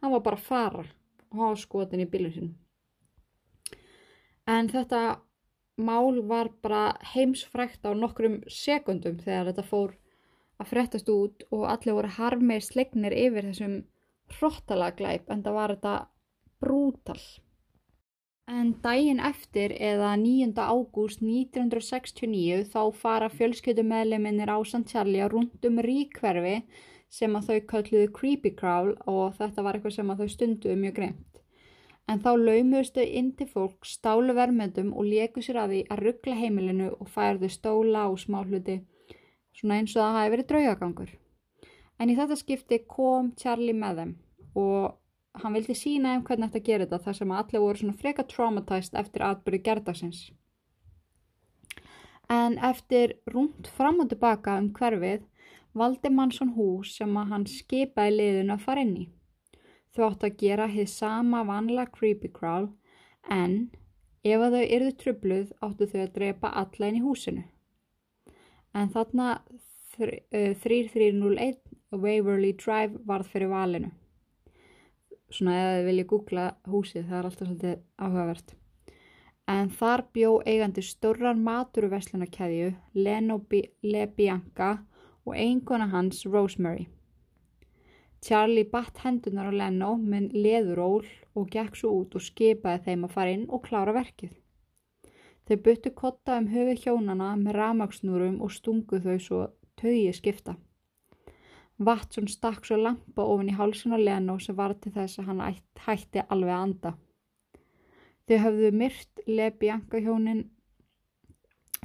hann 0.02 0.14
var 0.16 0.24
bara 0.28 0.40
að 0.40 0.48
fara 0.48 0.86
og 1.32 1.42
hafa 1.42 1.62
skotin 1.64 2.04
í 2.04 2.10
bílun 2.12 2.36
sinu. 2.36 2.54
En 4.48 4.70
þetta 4.70 5.02
mál 5.82 6.22
var 6.28 6.52
bara 6.62 6.84
heimsfrækt 7.14 7.86
á 7.88 7.92
nokkrum 7.98 8.42
sekundum 8.48 9.18
þegar 9.22 9.52
þetta 9.52 9.68
fór 9.68 9.96
að 10.62 10.70
frettast 10.70 11.10
út 11.10 11.46
og 11.50 11.66
allir 11.70 11.98
voru 11.98 12.12
harmið 12.18 12.66
slegnir 12.68 13.16
yfir 13.18 13.50
þessum 13.50 13.78
hróttalega 14.38 15.16
en 15.34 15.44
það 15.44 15.58
var 15.58 15.76
þetta 15.76 15.96
brútal. 16.62 17.22
En 18.52 18.74
daginn 18.84 19.22
eftir 19.24 19.72
eða 19.80 20.10
9. 20.20 20.52
ágúst 20.60 21.22
1969 21.24 22.66
þá 22.74 22.82
fara 23.00 23.30
fjölskyldumedleminnir 23.32 24.52
á. 24.52 24.60
Charlie 24.92 25.22
að 25.24 25.38
rundum 25.38 25.80
ríkverfi 25.86 26.58
sem 27.08 27.38
að 27.38 27.48
þau 27.48 27.60
kölluðu 27.72 28.10
Creepy 28.18 28.52
Crawl 28.60 28.92
og 29.08 29.38
þetta 29.40 29.64
var 29.64 29.80
eitthvað 29.80 29.96
sem 29.96 30.12
að 30.12 30.24
þau 30.24 30.34
stunduðu 30.36 30.76
mjög 30.84 30.98
greimt. 31.00 31.42
En 32.12 32.20
þá 32.20 32.32
laumuðustu 32.36 33.06
inn 33.08 33.32
til 33.40 33.48
fólk 33.48 33.88
stálu 33.88 34.36
vermendum 34.36 34.92
og 34.92 35.08
leku 35.08 35.40
sér 35.46 35.62
að 35.64 35.76
því 35.76 35.82
að 35.88 36.04
ruggla 36.06 36.40
heimilinu 36.42 36.90
og 36.98 37.12
færðu 37.16 37.52
stóla 37.56 38.10
og 38.12 38.20
smáhluti 38.20 38.82
svona 39.56 39.80
eins 39.80 39.96
og 39.96 40.04
það 40.04 40.18
hafi 40.18 40.34
verið 40.36 40.50
draugagangur. 40.52 41.14
En 42.04 42.12
í 42.12 42.20
þetta 42.20 42.36
skipti 42.36 42.84
kom 42.84 43.32
Charlie 43.40 43.78
með 43.78 44.04
þeim 44.04 44.18
og 44.60 44.98
hann 45.40 45.56
vildi 45.56 45.76
sína 45.78 46.16
um 46.18 46.24
hvernig 46.28 46.52
þetta 46.52 46.66
gerir 46.68 46.86
þetta 46.86 47.06
þar 47.06 47.18
sem 47.18 47.34
allir 47.38 47.64
voru 47.64 47.80
svona 47.80 47.98
freka 48.02 48.26
traumatized 48.28 48.98
eftir 49.00 49.24
atbyrju 49.26 49.64
gerdagsins. 49.68 50.22
En 52.32 52.58
eftir 52.72 53.18
rúmt 53.32 53.68
fram 53.78 54.02
og 54.04 54.12
tilbaka 54.12 54.58
um 54.60 54.70
hverfið 54.76 55.24
valdi 55.78 56.12
mannsson 56.12 56.54
hús 56.58 56.96
sem 56.98 57.18
að 57.18 57.34
hann 57.34 57.48
skipaði 57.48 58.16
liðun 58.18 58.56
að 58.56 58.66
fara 58.66 58.86
inn 58.86 58.98
í. 59.04 59.06
Þau 59.96 60.04
áttu 60.10 60.28
að 60.28 60.38
gera 60.44 60.68
þið 60.72 60.92
sama 60.92 61.44
vanlega 61.48 61.92
creepy 61.96 62.32
crawl 62.32 62.70
en 63.30 63.56
ef 64.24 64.44
þau 64.54 64.64
yrðu 64.64 64.92
trubluð 65.00 65.56
áttu 65.64 65.88
þau 65.92 66.02
að 66.04 66.14
drepa 66.20 66.54
alla 66.64 66.92
inn 66.92 67.00
í 67.00 67.06
húsinu. 67.06 67.44
En 68.76 68.92
þarna 68.92 69.42
3301 69.98 71.60
Waverly 71.92 72.54
Drive 72.56 73.02
varð 73.08 73.28
fyrir 73.34 73.52
valinu 73.52 73.92
svona 75.32 75.58
eða 75.58 75.76
þið 75.78 75.88
viljið 75.90 76.08
googla 76.12 76.46
húsið, 76.72 77.06
það 77.08 77.18
er 77.18 77.28
alltaf 77.30 77.48
svolítið 77.48 77.76
áhugavert. 77.98 78.56
En 79.52 79.70
þar 79.74 80.06
bjó 80.16 80.32
eigandi 80.48 80.84
stórran 80.86 81.44
maturuvesslunarkæðju 81.44 82.72
Leno 82.94 83.40
Le 83.84 84.08
Bianca 84.08 84.72
og 85.26 85.36
einkona 85.36 85.88
hans 85.92 86.26
Rosemary. 86.26 86.88
Charlie 88.22 88.70
batt 88.70 89.02
hendunar 89.02 89.50
á 89.50 89.54
Leno 89.54 89.96
með 89.98 90.36
leðuról 90.38 91.08
og 91.34 91.50
gekk 91.50 91.76
svo 91.80 91.94
út 92.04 92.16
og 92.16 92.22
skipaði 92.22 92.84
þeim 92.86 93.08
að 93.08 93.16
fara 93.16 93.34
inn 93.34 93.48
og 93.50 93.64
klára 93.66 93.96
verkið. 93.98 94.36
Þau 95.50 95.58
byttu 95.66 95.92
kotta 95.98 96.38
um 96.38 96.52
höfu 96.52 96.76
hjónana 96.84 97.32
með 97.40 97.58
ramagsnúrum 97.58 98.38
og 98.46 98.54
stungu 98.54 99.02
þau 99.02 99.18
svo 99.20 99.40
tögi 99.82 100.14
skipta. 100.14 100.56
Watson 101.86 102.28
stakk 102.30 102.66
svo 102.66 102.78
lampa 102.78 103.26
ofin 103.26 103.50
í 103.50 103.58
hálsun 103.58 103.96
og 103.98 104.04
Leno 104.06 104.38
sem 104.40 104.56
var 104.58 104.76
til 104.78 104.94
þess 104.96 105.20
að 105.22 105.32
hann 105.32 105.44
hætti 105.86 106.24
alveg 106.28 106.54
að 106.54 106.64
anda. 106.66 106.94
Þau 108.30 108.38
höfðu 108.46 108.72
myrt 108.78 109.24
Lebianka 109.28 110.00
hjónin 110.00 110.46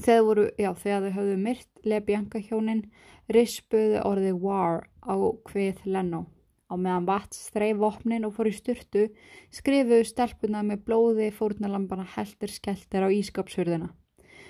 þegar, 0.05 0.42
þegar 0.57 1.09
þau 1.09 1.16
höfðu 1.16 1.36
myrt 1.42 1.84
Lebianka 1.84 2.42
hjónin 2.44 2.84
rispuðu 3.32 4.03
orðið 4.05 4.40
war 4.44 4.86
á 5.03 5.16
hvið 5.51 5.84
Leno. 5.88 6.26
Á 6.66 6.74
meðan 6.74 7.07
Watts 7.07 7.49
þreif 7.55 7.78
vopnin 7.78 8.26
og 8.26 8.34
fór 8.36 8.51
í 8.51 8.55
styrtu 8.55 9.09
skrifuðu 9.55 10.05
stelpuna 10.07 10.64
með 10.66 10.82
blóði 10.88 11.30
fórnalambana 11.34 12.07
heldur 12.16 12.51
skelter 12.51 13.07
á 13.07 13.09
ískapshurðina. 13.09 13.92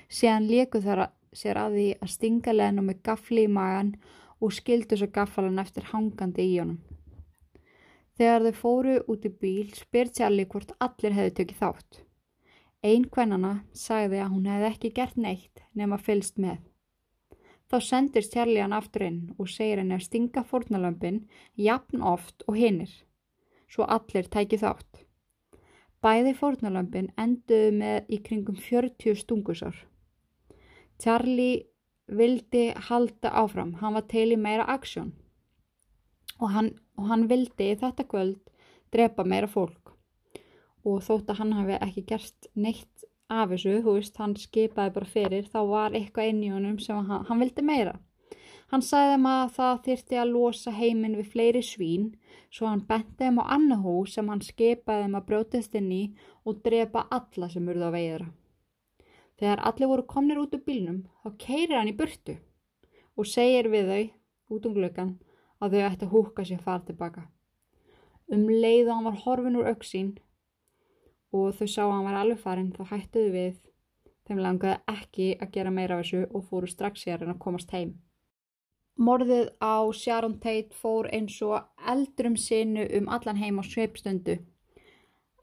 Síðan 0.09 0.49
leku 0.49 0.81
þar 0.81 1.11
sér 1.37 1.61
að 1.61 1.77
því 1.77 1.89
að 2.01 2.13
stinga 2.15 2.55
Leno 2.57 2.85
með 2.87 3.03
gafli 3.05 3.45
í 3.45 3.53
magan 3.53 3.95
og 3.97 4.17
skildu 4.53 4.99
svo 4.99 5.09
gaffalan 5.13 5.63
eftir 5.63 5.89
hangandi 5.93 6.45
í 6.45 6.59
honum. 6.61 6.81
Þegar 8.17 8.47
þau 8.47 8.59
fóru 8.61 8.97
út 9.13 9.25
í 9.29 9.33
bíl 9.43 9.73
spyr 9.77 10.13
Charlie 10.13 10.49
hvort 10.49 10.73
allir 10.81 11.17
hefði 11.17 11.35
tökið 11.41 11.59
þátt. 11.61 12.01
Einn 12.87 13.05
kvennana 13.13 13.53
sagði 13.77 14.23
að 14.23 14.33
hún 14.33 14.49
hefði 14.49 14.71
ekki 14.71 14.93
gert 14.97 15.17
neitt 15.21 15.65
nema 15.75 15.99
fylst 16.01 16.41
með. 16.41 16.61
Þá 17.67 17.77
sendir 17.83 18.29
Charlie 18.31 18.63
hann 18.63 18.77
aftur 18.77 19.05
inn 19.09 19.21
og 19.37 19.51
segir 19.51 19.81
henni 19.83 19.97
að 19.97 20.07
stinga 20.07 20.45
fórnalömpin 20.47 21.25
jafn 21.59 22.05
oft 22.05 22.45
og 22.47 22.57
hinnir, 22.61 22.93
svo 23.67 23.89
allir 23.91 24.31
tæki 24.31 24.61
þátt. 24.63 25.03
Bæði 26.05 26.37
fórnalömpin 26.39 27.11
enduðu 27.19 27.73
með 27.81 28.13
í 28.13 28.21
kringum 28.23 28.57
40 28.61 29.19
stungusár. 29.19 29.77
Charlie 31.03 31.67
vildi 32.07 32.69
halda 32.89 33.33
áfram, 33.43 33.75
hann 33.81 33.97
var 33.99 34.07
til 34.11 34.31
í 34.33 34.39
meira 34.41 34.67
aksjón 34.77 35.13
og 36.39 36.53
og 36.97 37.09
hann 37.11 37.29
vildi 37.29 37.75
þetta 37.81 38.05
kvöld 38.09 38.41
drepa 38.93 39.25
meira 39.25 39.49
fólk 39.51 39.93
og 40.87 41.03
þótt 41.03 41.33
að 41.33 41.39
hann 41.41 41.55
hafi 41.59 41.79
ekki 41.83 42.05
gert 42.13 42.49
neitt 42.55 43.07
af 43.29 43.51
þessu, 43.51 43.81
þú 43.83 43.97
veist, 43.97 44.19
hann 44.23 44.37
skipaði 44.39 44.93
bara 44.95 45.11
fyrir, 45.11 45.49
þá 45.51 45.61
var 45.67 45.97
eitthvað 45.99 46.29
inn 46.31 46.45
í 46.47 46.53
honum 46.53 46.77
sem 46.79 47.01
hann, 47.09 47.25
hann 47.27 47.43
vildi 47.43 47.65
meira. 47.67 47.97
Hann 48.71 48.83
sagði 48.83 49.17
þeim 49.17 49.27
að 49.31 49.51
það 49.57 49.83
þyrti 49.87 50.21
að 50.23 50.33
losa 50.35 50.73
heiminn 50.75 51.19
við 51.19 51.33
fleiri 51.33 51.63
svín, 51.63 52.07
svo 52.51 52.71
hann 52.71 52.85
benti 52.87 53.25
þeim 53.25 53.41
á 53.43 53.45
annu 53.57 53.79
hús 53.83 54.15
sem 54.15 54.31
hann 54.31 54.43
skipaði 54.47 55.07
þeim 55.07 55.19
að 55.19 55.27
brjótast 55.31 55.75
inn 55.79 55.93
í 55.95 56.03
og 56.47 56.63
drepa 56.67 57.07
alla 57.19 57.51
sem 57.51 57.67
urða 57.67 57.91
á 57.91 57.97
veiðra. 57.97 58.29
Þegar 59.37 59.63
allir 59.69 59.91
voru 59.91 60.05
komnir 60.09 60.39
út 60.41 60.55
úr 60.57 60.63
bílnum 60.65 61.01
þá 61.23 61.29
keirir 61.43 61.77
hann 61.77 61.91
í 61.93 61.97
burtu 61.97 62.37
og 63.17 63.29
segir 63.29 63.69
við 63.73 63.91
þau 63.93 64.57
út 64.57 64.69
um 64.69 64.77
glöggan 64.77 65.11
að 65.61 65.77
þau 65.77 65.83
ætti 65.89 66.07
að 66.07 66.15
húka 66.15 66.45
sér 66.49 66.63
fara 66.65 66.85
tilbaka. 66.87 67.27
Um 68.33 68.49
leið 68.49 68.89
og 68.89 68.95
hann 68.95 69.09
var 69.09 69.21
horfin 69.25 69.59
úr 69.61 69.69
auksín 69.73 70.15
og 71.37 71.53
þau 71.59 71.69
sá 71.69 71.83
að 71.85 71.93
hann 71.93 72.09
var 72.09 72.19
alveg 72.23 72.43
farin 72.43 72.73
þá 72.73 72.83
hættuðu 72.93 73.31
við 73.37 73.61
þeim 74.27 74.43
langaði 74.43 74.97
ekki 74.97 75.29
að 75.37 75.53
gera 75.55 75.77
meira 75.79 75.99
af 75.99 76.05
þessu 76.05 76.25
og 76.33 76.49
fóru 76.51 76.71
strax 76.71 77.05
sér 77.05 77.23
en 77.23 77.35
að 77.35 77.43
komast 77.45 77.77
heim. 77.77 77.95
Morðið 78.97 79.51
á 79.61 79.85
Sharon 79.93 80.39
Tate 80.41 80.73
fór 80.73 81.11
eins 81.13 81.37
og 81.45 81.61
eldrum 81.93 82.37
sinu 82.41 82.87
um 82.99 83.11
allan 83.13 83.37
heim 83.37 83.61
á 83.61 83.65
sveipstundu 83.69 84.39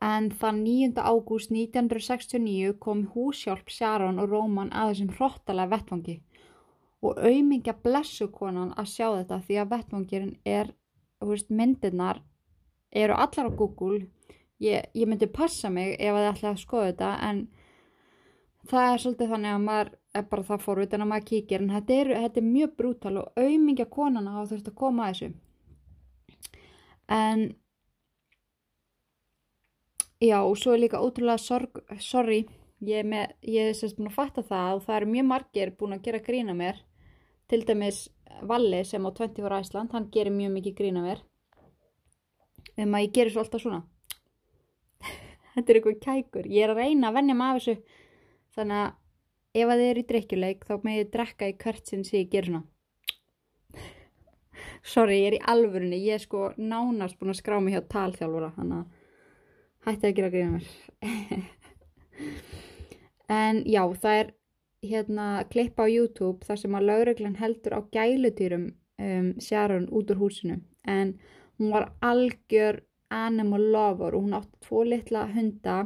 en 0.04 0.30
þann 0.40 0.64
9. 0.66 1.00
ágúst 1.00 1.52
1969 1.54 2.76
kom 2.84 3.06
húsjálp 3.14 3.70
Sharon 3.72 4.20
og 4.20 4.30
Róman 4.32 4.72
að 4.76 4.94
þessum 4.94 5.14
hróttalega 5.18 5.72
vettvangi 5.78 6.18
og 7.04 7.20
auðmingja 7.20 7.76
blessu 7.84 8.30
konan 8.32 8.72
að 8.80 8.92
sjá 8.94 9.08
þetta 9.18 9.40
því 9.48 9.58
að 9.60 9.72
vettvangirinn 9.74 10.36
er, 10.48 10.70
veist, 11.24 11.50
myndirnar 11.52 12.22
eru 12.92 13.18
allar 13.18 13.50
á 13.52 13.58
Google 13.60 14.06
ég, 14.64 14.88
ég 14.96 15.10
myndi 15.10 15.28
passa 15.28 15.70
mig 15.70 15.98
ef 16.00 16.16
það 16.16 16.30
ætla 16.32 16.54
að 16.54 16.62
skoða 16.64 16.92
þetta 16.92 17.12
en 17.30 17.42
það 18.72 18.92
er 18.92 19.04
svolítið 19.04 19.34
þannig 19.34 19.56
að 19.56 19.66
maður 19.68 19.92
er 20.14 20.28
bara 20.30 20.48
það 20.50 20.64
fórvitin 20.68 21.04
að 21.04 21.12
maður 21.12 21.28
kíkir 21.32 21.64
en 21.64 21.74
þetta 21.74 21.98
er, 21.98 22.14
þetta 22.24 22.42
er 22.42 22.52
mjög 22.52 22.78
brútal 22.80 23.16
og 23.24 23.42
auðmingja 23.44 23.90
konan 23.92 24.30
að 24.30 24.40
það 24.40 24.54
þurft 24.54 24.72
að 24.72 24.80
koma 24.84 25.08
að 25.08 25.14
þessu 25.14 25.34
en 27.14 27.46
Já 30.24 30.40
og 30.40 30.56
svo 30.56 30.72
er 30.72 30.80
líka 30.86 31.02
ótrúlega 31.04 31.36
sorg, 31.42 31.82
sorry, 32.00 32.46
ég 32.80 33.02
er, 33.02 33.08
með, 33.08 33.32
ég 33.44 33.70
er 33.70 33.74
sérst 33.76 33.98
búin 33.98 34.08
að 34.08 34.16
fatta 34.16 34.44
það 34.48 34.78
og 34.78 34.86
það 34.86 34.96
eru 34.98 35.10
mjög 35.12 35.26
margir 35.28 35.72
búin 35.76 35.96
að 35.98 36.06
gera 36.06 36.22
grína 36.24 36.56
mér, 36.56 36.80
til 37.52 37.60
dæmis 37.68 38.06
Valli 38.48 38.80
sem 38.88 39.04
á 39.04 39.12
20 39.12 39.44
ára 39.44 39.60
Æsland, 39.66 39.92
hann 39.92 40.08
gerir 40.14 40.32
mjög 40.32 40.56
mikið 40.56 40.78
grína 40.80 41.04
mér, 41.04 41.26
um 42.80 42.96
að 42.96 43.04
ég 43.04 43.14
gerir 43.20 43.36
svo 43.36 43.44
alltaf 43.44 43.66
svona, 43.66 43.82
þetta 45.58 45.66
er 45.68 45.82
eitthvað 45.82 46.00
kækur, 46.08 46.50
ég 46.56 46.64
er 46.64 46.72
að 46.72 46.82
reyna 46.86 47.12
að 47.12 47.20
vennja 47.20 47.38
maður 47.44 47.68
þessu, 47.68 48.02
þannig 48.56 48.80
að 48.80 49.60
ef 49.60 49.68
að 49.68 49.84
þið 49.84 49.92
eru 49.92 50.06
í 50.06 50.10
drikkjuleik 50.14 50.66
þá 50.72 50.74
með 50.88 51.00
ég 51.02 51.14
drekka 51.20 51.52
í 51.52 51.60
hvert 51.68 51.92
sinn 51.92 52.08
sem 52.08 52.22
ég 52.24 52.32
ger 52.32 52.48
svona. 52.48 52.64
Sorry, 54.96 55.20
ég 55.20 55.34
er 55.34 55.42
í 55.42 55.46
alvörunni, 55.52 56.00
ég 56.08 56.16
er 56.16 56.24
sko 56.24 56.54
nánast 56.56 57.20
búin 57.20 57.36
að 57.36 57.42
skrá 57.44 57.60
mig 57.60 57.76
hjá 57.76 57.84
talþjálfura, 57.92 58.56
þannig 58.56 58.86
að 58.86 59.02
hætti 59.86 60.10
að 60.10 60.16
gera 60.20 60.34
gríða 60.34 60.54
mér 60.56 60.66
en 63.42 63.56
já 63.70 63.84
það 64.04 64.16
er 64.22 64.28
hérna 64.84 65.28
klippa 65.52 65.82
á 65.88 65.90
YouTube 65.94 66.40
þar 66.48 66.58
sem 66.60 66.74
að 66.78 66.88
lauruglan 66.90 67.40
heldur 67.40 67.74
á 67.78 67.80
gælutýrum 67.96 68.66
um, 69.00 69.30
Sharon 69.40 69.88
út 69.92 70.12
úr 70.12 70.20
húsinu 70.24 70.56
en 70.88 71.08
hún 71.60 71.70
var 71.72 71.94
algjör 72.02 72.82
animal 73.14 73.72
lover 73.72 74.16
og 74.16 74.22
hún 74.26 74.40
átti 74.40 74.58
tvo 74.66 74.84
litla 74.84 75.28
hunda 75.32 75.84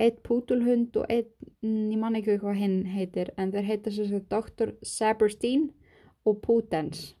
eitt 0.00 0.22
pútulhund 0.26 0.96
og 0.98 1.06
eitt, 1.08 1.30
mm, 1.62 1.90
ég 1.92 2.00
man 2.00 2.16
ekki 2.18 2.40
hvað 2.42 2.58
hinn 2.58 2.78
heitir 2.90 3.30
en 3.38 3.52
þeir 3.54 3.68
heita 3.68 3.92
sér 3.94 4.10
svo 4.10 4.22
Dr. 4.30 4.74
Saberstein 4.82 5.68
og 6.26 6.40
Pútens 6.42 7.14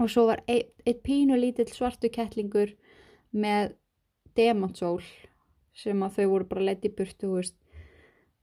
og 0.00 0.08
svo 0.10 0.26
var 0.30 0.40
eitt, 0.48 0.72
eitt 0.86 1.02
pínu 1.04 1.36
lítill 1.36 1.68
svartu 1.68 2.08
kettlingur 2.08 2.72
með 3.32 3.74
demontsól 4.36 5.00
sem 5.74 6.02
að 6.06 6.18
þau 6.18 6.26
voru 6.32 6.48
bara 6.50 6.66
leitt 6.70 6.86
í 6.86 6.92
burtu 6.94 7.32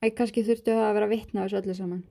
að 0.01 0.13
kannski 0.17 0.43
þurftu 0.45 0.75
að 0.75 0.93
vera 0.97 1.09
vittna 1.11 1.45
þessu 1.45 1.59
öllu 1.61 1.75
saman. 1.77 2.03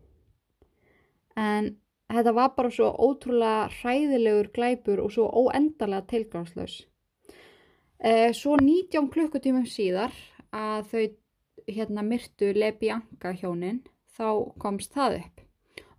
En 1.37 1.73
þetta 2.11 2.35
var 2.37 2.55
bara 2.57 2.71
svo 2.75 2.91
ótrúlega 2.95 3.69
hræðilegur 3.81 4.51
glæpur 4.55 5.03
og 5.05 5.13
svo 5.15 5.27
óendarlega 5.29 6.07
tilgangslaus. 6.11 6.81
Eh, 8.01 8.33
svo 8.33 8.57
19 8.57 9.11
klukkutímum 9.13 9.67
síðar 9.69 10.15
að 10.57 10.87
þau 10.93 11.03
hérna 11.71 12.05
myrtu 12.07 12.55
Lebianca 12.57 13.35
hjónin 13.37 13.83
þá 14.17 14.57
komst 14.63 14.95
það 14.97 15.21
upp. 15.21 15.43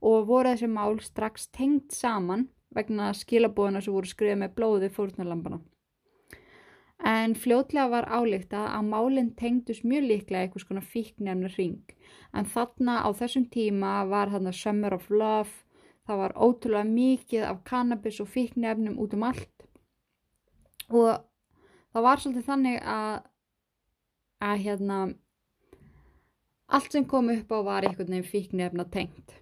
Og 0.02 0.26
voru 0.26 0.50
þessi 0.50 0.70
mál 0.72 0.98
strax 1.04 1.52
tengt 1.54 1.94
saman 1.94 2.48
vegna 2.74 3.12
skilabóðuna 3.14 3.84
sem 3.84 3.94
voru 3.94 4.10
skriðið 4.10 4.40
með 4.42 4.56
blóði 4.58 4.90
fórnarlampana. 4.96 5.60
En 7.02 7.34
fljótlega 7.34 7.88
var 7.90 8.06
álíkta 8.14 8.68
að 8.76 8.90
málinn 8.92 9.32
tengdus 9.34 9.82
mjög 9.82 10.04
líklega 10.06 10.46
eitthvað 10.46 10.66
svona 10.68 10.84
fíknefnir 10.86 11.56
ring. 11.58 11.96
En 12.38 12.46
þarna 12.46 13.00
á 13.02 13.10
þessum 13.18 13.48
tíma 13.50 13.94
var 14.10 14.30
þarna 14.30 14.54
Summer 14.54 14.94
of 14.94 15.10
Love, 15.10 15.50
það 16.06 16.22
var 16.22 16.38
ótrúlega 16.38 16.86
mikið 16.92 17.48
af 17.48 17.64
cannabis 17.66 18.22
og 18.22 18.30
fíknefnum 18.30 19.00
út 19.02 19.18
um 19.18 19.26
allt. 19.32 19.66
Og 20.94 21.10
það 21.90 22.06
var 22.06 22.22
svolítið 22.22 22.48
þannig 22.52 22.80
að, 22.86 23.18
að 24.46 24.64
hérna, 24.68 25.02
allt 26.70 26.94
sem 26.94 27.06
kom 27.10 27.34
upp 27.34 27.50
á 27.50 27.60
var 27.66 27.88
einhvern 27.88 28.14
veginn 28.14 28.30
fíknefna 28.30 28.86
tengt. 28.94 29.41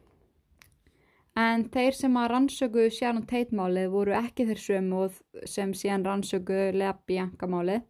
En 1.40 1.66
þeir 1.72 1.96
sem 1.96 2.16
að 2.20 2.30
rannsöku 2.34 2.86
Sharon 2.92 3.28
Tate 3.30 3.56
málið 3.56 3.92
voru 3.94 4.16
ekki 4.18 4.48
þeir 4.50 4.62
sömu 4.64 5.04
sem 5.48 5.74
síðan 5.78 6.06
rannsöku 6.08 6.62
Lea 6.76 6.94
Bianca 7.08 7.48
málið 7.48 7.86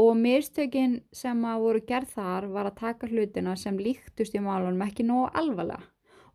og 0.00 0.16
mistökin 0.18 0.96
sem 1.14 1.44
að 1.46 1.60
voru 1.62 1.82
gerð 1.86 2.14
þar 2.16 2.48
var 2.50 2.70
að 2.70 2.78
taka 2.80 3.10
hlutina 3.10 3.54
sem 3.56 3.78
líktust 3.78 4.34
í 4.34 4.42
málunum 4.42 4.82
ekki 4.88 5.06
nógu 5.06 5.28
alvarlega 5.38 5.84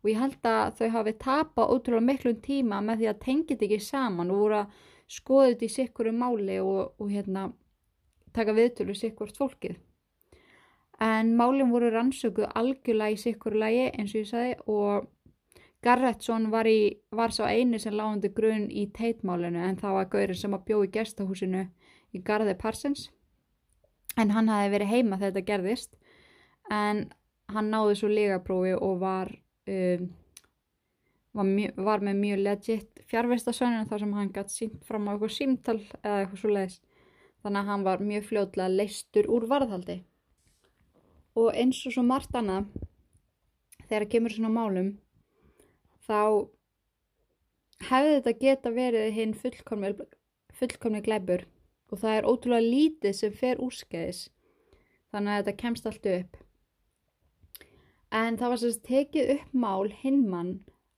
og 0.00 0.08
ég 0.08 0.20
held 0.20 0.48
að 0.48 0.78
þau 0.78 0.88
hafi 0.94 1.14
tapað 1.20 1.74
ótrúlega 1.74 2.06
miklum 2.06 2.40
tíma 2.44 2.80
með 2.84 3.02
því 3.02 3.10
að 3.10 3.20
þetta 3.26 3.66
ekki 3.66 3.80
saman 3.84 4.32
og 4.32 4.42
voru 4.44 4.58
að 4.62 4.80
skoða 5.10 5.50
þetta 5.50 5.66
í 5.66 5.74
sikkuru 5.74 6.12
máli 6.16 6.58
og, 6.62 6.80
og 6.96 7.10
hérna 7.10 7.50
taka 8.32 8.54
viðtölu 8.56 8.94
sikkurt 8.94 9.36
fólkið. 9.36 9.76
En 11.00 11.34
málinn 11.36 11.72
voru 11.72 11.90
rannsöku 11.92 12.46
algjörlega 12.48 13.16
í 13.16 13.20
sikkuru 13.20 13.60
lagi 13.60 13.86
eins 13.90 14.14
og 14.14 14.20
ég 14.20 14.30
sagði 14.30 14.54
og 14.66 15.08
Garrettsson 15.84 16.50
var, 16.52 16.68
var 17.10 17.32
sá 17.32 17.46
eini 17.48 17.78
sem 17.80 17.94
lágandi 17.96 18.28
grunn 18.36 18.68
í 18.68 18.86
teitmálinu 18.92 19.62
en 19.64 19.78
það 19.80 19.96
var 19.96 20.10
gaurinn 20.12 20.40
sem 20.40 20.56
að 20.56 20.66
bjó 20.68 20.82
í 20.84 20.90
gestahúsinu 20.92 21.64
í 22.12 22.20
Garði 22.26 22.56
Parsons 22.60 23.08
en 24.20 24.34
hann 24.34 24.50
hafi 24.52 24.72
verið 24.74 24.92
heima 24.92 25.16
þegar 25.16 25.32
þetta 25.32 25.48
gerðist 25.52 25.96
en 26.70 27.06
hann 27.54 27.70
náði 27.72 27.96
svo 27.98 28.10
legaprófi 28.12 28.74
og 28.76 29.00
var, 29.00 29.32
um, 29.70 30.06
var, 31.32 31.48
mjö, 31.48 31.72
var 31.88 32.04
með 32.04 32.22
mjög 32.26 32.44
legit 32.44 33.02
fjárvestasönninu 33.10 33.88
þar 33.90 34.04
sem 34.04 34.14
hann 34.18 34.32
gætt 34.36 34.54
sínt 34.54 34.86
fram 34.86 35.08
á 35.08 35.14
eitthvað 35.14 35.36
símtal 35.38 35.78
eða 36.02 36.20
eitthvað 36.20 36.42
svo 36.42 36.54
leiðis 36.54 36.78
þannig 37.40 37.60
að 37.62 37.70
hann 37.72 37.84
var 37.88 38.04
mjög 38.04 38.26
fljóðlega 38.28 38.76
leistur 38.76 39.28
úr 39.32 39.46
varðhaldi. 39.48 40.02
Og 41.40 41.54
eins 41.56 41.78
og 41.88 41.94
svo 41.94 42.02
margt 42.04 42.34
annað 42.36 42.68
þegar 43.86 44.08
kemur 44.12 44.34
svona 44.34 44.52
málum 44.52 44.90
þá 46.10 46.50
hefði 47.86 48.14
þetta 48.18 48.36
geta 48.42 48.74
verið 48.74 49.08
hinn 49.14 49.34
fullkomni 49.38 51.02
glæpur. 51.06 51.46
Og 51.90 51.98
það 52.02 52.16
er 52.16 52.28
ótrúlega 52.28 52.66
lítið 52.66 53.16
sem 53.18 53.34
fer 53.34 53.62
úrskæðis 53.62 54.28
þannig 55.10 55.32
að 55.32 55.40
þetta 55.40 55.60
kemst 55.62 55.88
allt 55.90 56.06
upp. 56.10 56.36
En 58.14 58.38
það 58.38 58.52
var 58.52 58.60
sérst 58.62 58.84
tekið 58.86 59.32
upp 59.36 59.56
mál 59.64 59.90
hinn 60.02 60.22
mann 60.30 60.52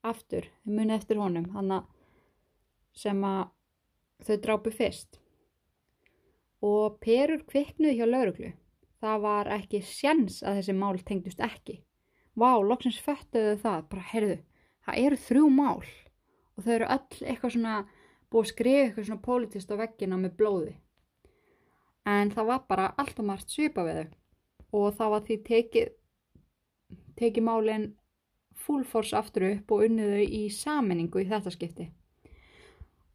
aftur, 0.05 0.45
muni 0.65 0.93
eftir 0.93 1.21
honum 1.21 1.49
hann 1.53 1.73
sem 2.93 3.21
að 3.25 3.49
þau 4.25 4.37
drápu 4.45 4.73
fyrst. 4.73 5.19
Og 6.63 6.99
perur 7.01 7.41
kviknuð 7.49 7.97
hjá 7.97 8.05
lauruglu 8.05 8.53
það 9.03 9.25
var 9.25 9.49
ekki 9.57 9.81
sjans 9.83 10.41
að 10.45 10.61
þessi 10.61 10.77
mál 10.77 10.95
tengdust 11.01 11.41
ekki. 11.43 11.81
Vá, 12.37 12.57
loksins 12.61 13.01
föttuðu 13.01 13.57
það, 13.61 13.81
bara 13.89 14.09
heyrðu 14.13 14.37
það 14.85 15.01
eru 15.05 15.19
þrjú 15.27 15.49
mál 15.49 15.83
og 16.53 16.65
þau 16.65 16.73
eru 16.75 16.89
öll 16.95 17.27
eitthvað 17.27 17.55
svona 17.55 17.75
búið 18.33 18.43
að 18.43 18.51
skrifa 18.51 18.83
eitthvað 18.83 19.07
svona 19.09 19.25
politist 19.27 19.73
á 19.73 19.75
veggina 19.79 20.19
með 20.19 20.37
blóði. 20.39 20.75
En 22.09 22.31
það 22.33 22.49
var 22.51 22.63
bara 22.67 22.93
allt 22.99 23.19
og 23.21 23.27
margt 23.29 23.53
svipa 23.53 23.85
við 23.87 23.99
þau 24.01 24.19
og 24.73 24.95
það 24.97 25.13
var 25.13 25.27
því 25.27 25.37
tekið 25.49 25.91
tekið 27.19 27.45
málinn 27.45 27.91
full 28.63 28.83
force 28.87 29.15
aftur 29.17 29.45
upp 29.51 29.73
og 29.73 29.83
unnið 29.87 30.15
þau 30.15 30.23
í 30.39 30.41
saminningu 30.53 31.21
í 31.21 31.27
þetta 31.29 31.53
skipti. 31.53 31.89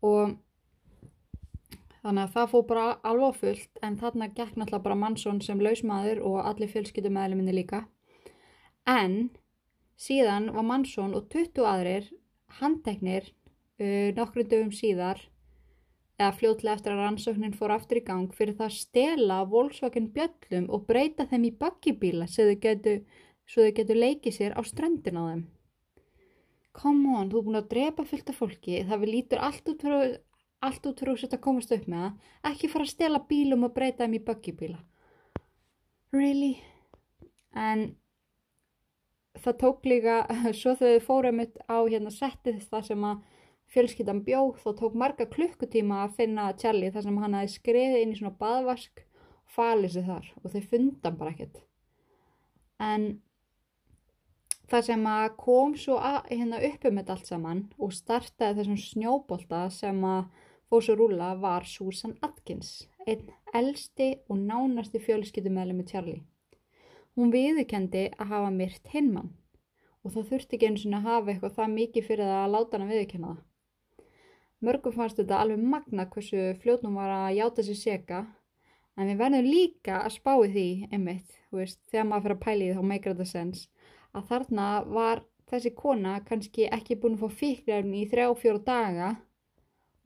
Og 0.06 0.36
þannig 2.02 2.24
að 2.24 2.34
það 2.36 2.50
fóð 2.52 2.64
bara 2.70 2.86
alveg 3.10 3.38
fullt 3.42 3.82
en 3.82 3.98
þarna 4.00 4.30
gekk 4.30 4.54
náttúrulega 4.54 4.86
bara 4.86 5.00
mannsson 5.02 5.42
sem 5.44 5.60
lausmaður 5.62 6.22
og 6.30 6.38
allir 6.44 6.70
fjölskyttumæðluminni 6.72 7.56
líka. 7.56 7.84
En 8.86 9.30
Síðan 9.98 10.52
var 10.54 10.66
Mansson 10.66 11.16
og 11.18 11.26
20 11.32 11.66
aðrir 11.66 12.06
handteknir 12.60 13.26
uh, 13.26 14.14
nokkru 14.14 14.44
dögum 14.46 14.70
síðar 14.74 15.20
eða 16.18 16.34
fljótlega 16.34 16.74
eftir 16.78 16.94
að 16.94 17.02
rannsóknin 17.04 17.54
fór 17.54 17.74
aftur 17.74 18.00
í 18.00 18.04
gang 18.06 18.32
fyrir 18.34 18.56
það 18.58 18.68
að 18.68 18.78
stela 18.78 19.38
Volkswagen 19.50 20.08
bjöllum 20.14 20.66
og 20.74 20.86
breyta 20.88 21.26
þeim 21.30 21.46
í 21.46 21.52
bakkibíla 21.60 22.26
svo 22.30 22.48
þau 22.48 22.58
getur, 22.64 23.04
getur 23.78 24.00
leikið 24.02 24.34
sér 24.34 24.56
á 24.58 24.62
ströndin 24.66 25.18
á 25.18 25.22
þeim. 25.30 25.44
Come 26.78 27.14
on, 27.18 27.30
þú 27.30 27.40
er 27.40 27.46
búin 27.46 27.58
að 27.58 27.70
drepa 27.72 28.06
fylgta 28.06 28.34
fólki, 28.34 28.82
það 28.86 29.04
við 29.04 29.14
lítur 29.14 29.42
allt 29.42 29.70
út 29.70 29.82
fyrir 29.82 31.14
að 31.14 31.22
setja 31.22 31.38
að 31.38 31.44
komast 31.46 31.72
upp 31.74 31.86
með 31.90 32.04
það, 32.04 32.34
ekki 32.50 32.70
fara 32.70 32.86
að 32.86 32.92
stela 32.92 33.22
bílum 33.30 33.66
og 33.66 33.74
breyta 33.74 34.04
þeim 34.04 34.18
í 34.18 34.24
bakkibíla. 34.26 34.78
Really? 36.14 36.52
En 37.54 37.88
það 39.44 39.58
tók 39.62 39.88
líka, 39.88 40.20
svo 40.60 40.74
þau 40.78 40.94
fórum 41.04 41.42
á 41.44 41.78
hérna 41.86 42.12
settið 42.14 42.62
það 42.70 42.88
sem 42.90 43.06
að 43.10 43.22
fjölskyldan 43.68 44.24
bjóð, 44.24 44.58
þá 44.62 44.70
tók 44.80 44.96
marga 44.96 45.28
klukkutíma 45.28 46.02
að 46.06 46.18
finna 46.22 46.50
Charlie 46.60 46.92
þar 46.92 47.04
sem 47.04 47.22
hann 47.22 47.36
hafi 47.36 47.54
skriðið 47.54 48.02
inn 48.02 48.12
í 48.14 48.18
svona 48.18 48.36
baðvask 48.40 49.02
og 49.02 49.56
falið 49.56 49.96
sig 49.96 50.06
þar 50.08 50.28
og 50.42 50.52
þau 50.52 50.60
fundan 50.72 51.18
bara 51.20 51.34
ekkert. 51.34 51.58
En 52.78 53.08
það 54.70 54.86
sem 54.88 55.06
að 55.10 55.26
kom 55.40 55.74
svo 55.80 55.98
að, 56.00 56.20
hérna 56.32 56.62
uppum 56.70 57.00
þetta 57.00 57.16
allt 57.16 57.32
saman 57.32 57.64
og 57.76 57.94
startaði 57.96 58.60
þessum 58.60 58.80
snjóbolta 58.84 59.66
sem 59.74 60.00
að 60.04 60.46
fóð 60.68 60.84
svo 60.84 60.96
rúla 61.00 61.30
var 61.40 61.68
Susan 61.68 62.16
Atkins, 62.24 62.88
einn 63.08 63.30
elsti 63.56 64.14
og 64.28 64.40
nánasti 64.40 65.00
fjölskyldumæli 65.00 65.76
með 65.76 65.94
Charlie. 65.94 66.24
Hún 67.18 67.32
viðkendi 67.34 68.04
að 68.14 68.28
hafa 68.30 68.50
myrt 68.54 68.92
hinmann 68.92 69.32
og 70.06 70.12
það 70.14 70.28
þurfti 70.28 70.54
ekki 70.54 70.66
eins 70.68 70.84
og 70.86 70.92
að 70.94 71.06
hafa 71.08 71.32
eitthvað 71.32 71.56
það 71.56 71.72
mikið 71.72 72.04
fyrir 72.06 72.28
það 72.30 72.42
að 72.42 72.52
láta 72.54 72.78
hann 72.78 72.92
viðkenna 72.92 73.30
það. 73.32 73.40
Mörgum 74.68 74.94
fannst 74.94 75.18
þetta 75.18 75.40
alveg 75.42 75.64
magna 75.72 76.06
hversu 76.12 76.44
fljótnum 76.62 77.00
var 77.00 77.14
að 77.16 77.40
játa 77.40 77.64
sér 77.66 77.80
seka 77.80 78.20
en 78.94 79.10
við 79.10 79.18
verðum 79.24 79.50
líka 79.50 79.98
að 80.04 80.14
spái 80.20 80.46
því 80.54 80.68
einmitt, 80.92 81.34
veist, 81.50 81.82
þegar 81.90 82.08
maður 82.12 82.28
fyrir 82.28 82.36
að 82.38 82.44
pæli 82.46 82.70
því 82.70 82.78
þá 82.78 82.88
meikra 82.92 83.16
þetta 83.16 83.28
sens 83.32 83.66
að 84.14 84.30
þarna 84.30 84.70
var 84.94 85.26
þessi 85.50 85.76
kona 85.82 86.16
kannski 86.30 86.70
ekki 86.78 87.00
búin 87.02 87.18
að 87.18 87.26
fá 87.26 87.38
fíklarni 87.42 88.04
í 88.04 88.08
þrjá 88.14 88.30
fjóru 88.38 88.62
daga 88.62 89.12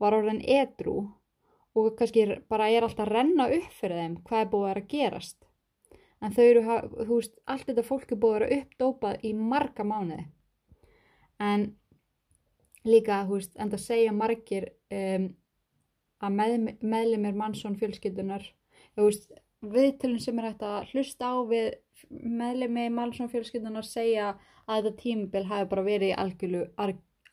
var 0.01 0.17
orðin 0.17 0.41
edru 0.41 0.99
og 1.77 1.93
kannski 1.99 2.25
bara 2.49 2.73
er 2.73 2.89
alltaf 2.89 3.05
að 3.05 3.15
renna 3.19 3.51
upp 3.53 3.73
fyrir 3.77 4.01
þeim 4.01 4.21
hvað 4.25 4.47
er 4.47 4.55
búið 4.57 4.71
að 4.73 4.87
gerast 4.97 5.52
en 6.23 6.33
þau 6.35 6.43
eru, 6.45 6.63
þú 7.03 7.19
veist, 7.19 7.37
allt 7.51 7.67
þetta 7.69 7.85
fólk 7.87 8.11
er 8.11 8.19
búið 8.23 8.35
að 8.35 8.43
vera 8.43 8.59
uppdópað 8.61 9.25
í 9.27 9.33
marga 9.37 9.85
mánuði 9.87 10.25
en 11.43 11.69
líka, 12.87 13.23
þú 13.27 13.39
veist, 13.39 13.55
en 13.59 13.71
það 13.73 13.85
segja 13.85 14.15
margir 14.15 14.69
um, 14.93 15.29
að 16.23 16.37
með, 16.39 16.67
meðlumir 16.81 17.39
mannsson 17.39 17.77
fjölskyldunar 17.79 18.45
þú 18.95 19.07
veist, 19.07 19.31
viðtölun 19.63 20.21
sem 20.23 20.39
er 20.39 20.49
hægt 20.49 20.63
að 20.67 20.91
hlusta 20.91 21.31
á 21.31 21.35
við 21.47 21.73
meðlumi 22.09 22.89
mannsson 22.93 23.31
fjölskyldunar 23.31 23.87
segja 23.87 24.33
að 24.67 24.87
þetta 24.87 25.01
tímabil 25.01 25.43
hafi 25.49 25.69
bara 25.71 25.85
verið 25.87 26.11
í 26.11 26.17
algjöru, 26.23 26.63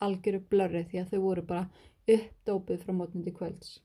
algjöru 0.00 0.42
blörri 0.50 0.84
því 0.90 1.02
að 1.02 1.14
þau 1.14 1.22
voru 1.24 1.46
bara 1.46 1.68
uppdópuð 2.10 2.84
frá 2.84 2.94
mótnandi 2.96 3.34
kvölds. 3.34 3.78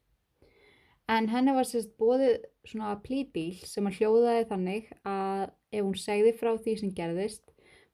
En 1.08 1.28
henni 1.30 1.54
var 1.54 1.68
sérst 1.70 1.92
bóðið 2.02 2.40
svona 2.66 2.96
plýbíl 3.06 3.60
sem 3.70 3.86
að 3.86 4.00
hljóðaði 4.00 4.46
þannig 4.50 4.88
að 5.06 5.44
ef 5.70 5.84
hún 5.84 6.00
segði 6.02 6.32
frá 6.40 6.56
því 6.58 6.74
sem 6.80 6.94
gerðist 6.98 7.52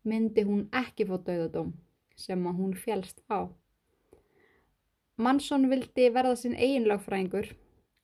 myndi 0.07 0.45
hún 0.47 0.69
ekki 0.71 1.07
fá 1.09 1.17
dauðadóm 1.17 1.73
sem 2.15 2.45
að 2.47 2.61
hún 2.61 2.77
fjælst 2.77 3.19
á. 3.27 3.51
Mansson 5.21 5.67
vildi 5.69 6.07
verða 6.15 6.37
sinn 6.39 6.55
eiginlagfræðingur 6.55 7.51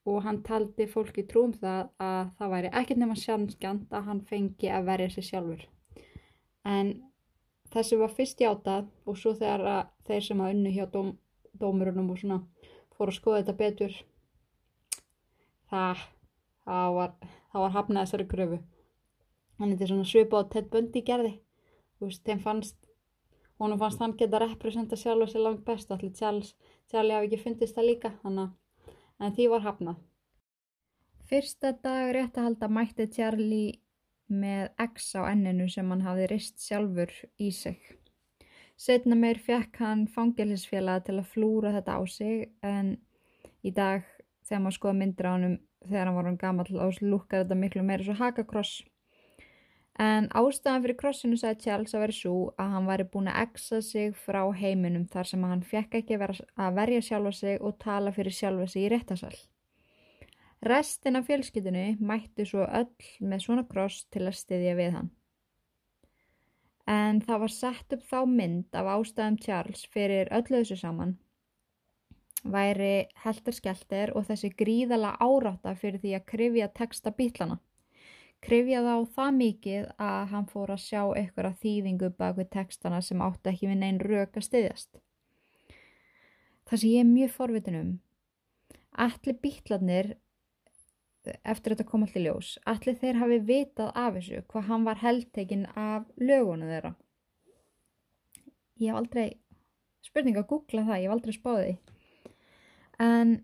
og 0.07 0.19
hann 0.25 0.41
taldi 0.43 0.87
fólki 0.91 1.23
trúum 1.27 1.53
það 1.55 1.87
að 2.03 2.33
það 2.39 2.51
væri 2.53 2.73
ekkert 2.81 3.01
nema 3.01 3.17
sjánskjant 3.21 3.95
að 3.95 4.09
hann 4.09 4.21
fengi 4.27 4.69
að 4.71 4.89
verja 4.91 5.13
sig 5.15 5.29
sjálfur. 5.29 5.63
En 6.67 6.91
þessu 7.71 8.01
var 8.03 8.13
fyrst 8.15 8.43
játað 8.43 8.91
og 9.07 9.17
svo 9.19 9.33
þegar 9.39 9.89
þeir 10.07 10.27
sem 10.27 10.43
að 10.43 10.53
unnu 10.55 10.75
hjá 10.75 10.85
dóm, 10.91 11.15
dómurunum 11.55 12.11
og 12.11 12.21
svona 12.21 12.39
fór 12.97 13.11
að 13.11 13.19
skoða 13.19 13.41
þetta 13.41 13.57
betur 13.63 13.97
það, 15.71 16.07
það 16.65 16.97
var, 17.01 17.13
var 17.53 17.77
hafnað 17.77 18.05
þessari 18.05 18.27
gröfu 18.33 18.63
hann 19.59 19.73
er 19.73 19.89
svona 19.89 20.05
svipa 20.05 20.41
á 20.41 20.49
Ted 20.49 20.69
Bundy 20.71 21.01
gerði. 21.05 21.33
Þú 21.97 22.09
veist, 22.09 22.23
þeim 22.25 22.41
fannst 22.43 22.77
honum 23.57 23.79
fannst 23.81 24.01
hann 24.03 24.13
geta 24.17 24.41
representa 24.43 24.97
sjálf 24.99 25.25
og 25.25 25.31
sér 25.31 25.45
langt 25.45 25.63
best 25.65 25.91
allir 25.91 26.13
Charles, 26.13 26.53
Charlie 26.91 27.15
hafi 27.15 27.31
ekki 27.31 27.41
fundist 27.41 27.77
það 27.77 27.89
líka 27.89 28.13
hana, 28.21 28.51
en 29.19 29.33
því 29.33 29.47
var 29.53 29.65
hafnað. 29.65 30.03
Fyrsta 31.27 31.73
dag 31.83 32.13
rétt 32.15 32.37
að 32.37 32.49
halda 32.51 32.69
mætti 32.71 33.07
Charlie 33.15 33.79
með 34.27 34.69
X 34.83 35.15
á 35.17 35.25
enninu 35.31 35.67
sem 35.71 35.89
hann 35.89 36.05
hafi 36.05 36.27
rist 36.29 36.61
sjálfur 36.61 37.11
í 37.41 37.49
sig. 37.51 37.81
Setna 38.77 39.17
meir 39.17 39.39
fekk 39.41 39.81
hann 39.81 40.05
fangelisfélag 40.13 41.07
til 41.07 41.17
að 41.17 41.31
flúra 41.31 41.73
þetta 41.73 41.97
á 41.97 42.01
sig 42.05 42.51
en 42.61 42.93
í 43.65 43.73
dag 43.73 44.05
þegar 44.47 44.61
maður 44.63 44.77
skoða 44.77 44.99
myndir 44.99 45.29
á 45.29 45.31
hann 45.33 45.57
þegar 45.87 46.05
hann 46.09 46.17
var 46.17 46.29
hann 46.29 46.39
gammal 46.41 46.67
og 46.67 47.01
lúkar 47.01 47.43
þetta 47.43 47.59
miklu 47.63 47.83
meira 47.85 48.05
svo 48.07 48.15
hakakross. 48.17 48.79
En 49.97 50.29
ástæðan 50.37 50.83
fyrir 50.83 50.97
krossinu 50.97 51.37
sagði 51.41 51.63
Charles 51.63 51.95
að 51.97 52.03
vera 52.05 52.15
svo 52.19 52.33
að 52.61 52.73
hann 52.75 52.89
væri 52.89 53.05
búin 53.13 53.29
að 53.31 53.39
exa 53.47 53.81
sig 53.81 54.17
frá 54.25 54.43
heiminum 54.53 55.07
þar 55.09 55.29
sem 55.31 55.45
hann 55.49 55.63
fekk 55.65 56.01
ekki 56.01 56.19
að 56.21 56.73
verja 56.77 57.05
sjálfa 57.09 57.33
sig 57.33 57.61
og 57.61 57.79
tala 57.81 58.13
fyrir 58.13 58.35
sjálfa 58.37 58.67
sig 58.69 58.85
í 58.85 58.91
réttasal 58.93 59.33
restin 60.61 61.15
af 61.15 61.27
fjölskyldinu 61.27 61.97
mætti 61.99 62.45
svo 62.45 62.65
öll 62.65 62.89
með 63.19 63.43
svona 63.43 63.63
kross 63.69 64.05
til 64.11 64.25
að 64.25 64.39
styðja 64.39 64.73
við 64.79 64.91
hann. 64.95 65.09
En 66.87 67.19
það 67.21 67.41
var 67.43 67.53
sett 67.53 67.93
upp 67.93 68.03
þá 68.07 68.19
mynd 68.31 68.75
af 68.79 68.89
ástæðum 68.95 69.37
Charles 69.43 69.85
fyrir 69.93 70.31
öllu 70.31 70.61
þessu 70.61 70.79
saman 70.79 71.17
væri 72.51 73.07
helter 73.23 73.55
skelter 73.55 74.11
og 74.15 74.27
þessi 74.27 74.51
gríðala 74.57 75.15
árátta 75.23 75.73
fyrir 75.77 76.01
því 76.03 76.13
að 76.17 76.27
krifja 76.31 76.67
texta 76.75 77.13
bítlana. 77.15 77.59
Krifja 78.43 78.83
þá 78.85 79.15
það 79.15 79.31
mikið 79.37 79.87
að 80.07 80.19
hann 80.31 80.47
fór 80.51 80.73
að 80.75 80.83
sjá 80.83 81.01
ykkur 81.23 81.49
að 81.49 81.57
þýðingu 81.63 82.11
bak 82.19 82.37
við 82.37 82.51
textana 82.53 83.01
sem 83.01 83.23
átti 83.25 83.51
ekki 83.51 83.71
við 83.71 83.79
neinn 83.81 83.99
rauk 84.03 84.37
að 84.37 84.45
styðjast. 84.45 85.01
Það 86.67 86.81
sem 86.81 86.91
ég 86.91 87.01
er 87.01 87.09
mjög 87.09 87.33
forvitin 87.33 87.79
um, 87.79 87.91
allir 89.07 89.39
bítlanir, 89.41 90.13
eftir 91.43 91.73
þetta 91.73 91.87
kom 91.89 92.05
allir 92.05 92.27
ljós, 92.27 92.53
allir 92.69 92.95
þeir 93.01 93.19
hafi 93.23 93.41
vitað 93.47 93.91
af 93.95 94.15
þessu 94.19 94.45
hvað 94.51 94.69
hann 94.69 94.87
var 94.87 95.01
heldtekinn 95.01 95.67
af 95.73 96.07
lögunum 96.21 96.69
þeirra. 96.71 96.93
Ég 98.77 98.91
hef 98.91 99.01
aldrei, 99.01 99.27
spurning 100.05 100.37
að 100.37 100.49
googla 100.51 100.85
það, 100.85 101.01
ég 101.01 101.09
hef 101.09 101.17
aldrei 101.17 101.35
spáðið 101.35 101.67
því 101.67 101.96
en 102.99 103.37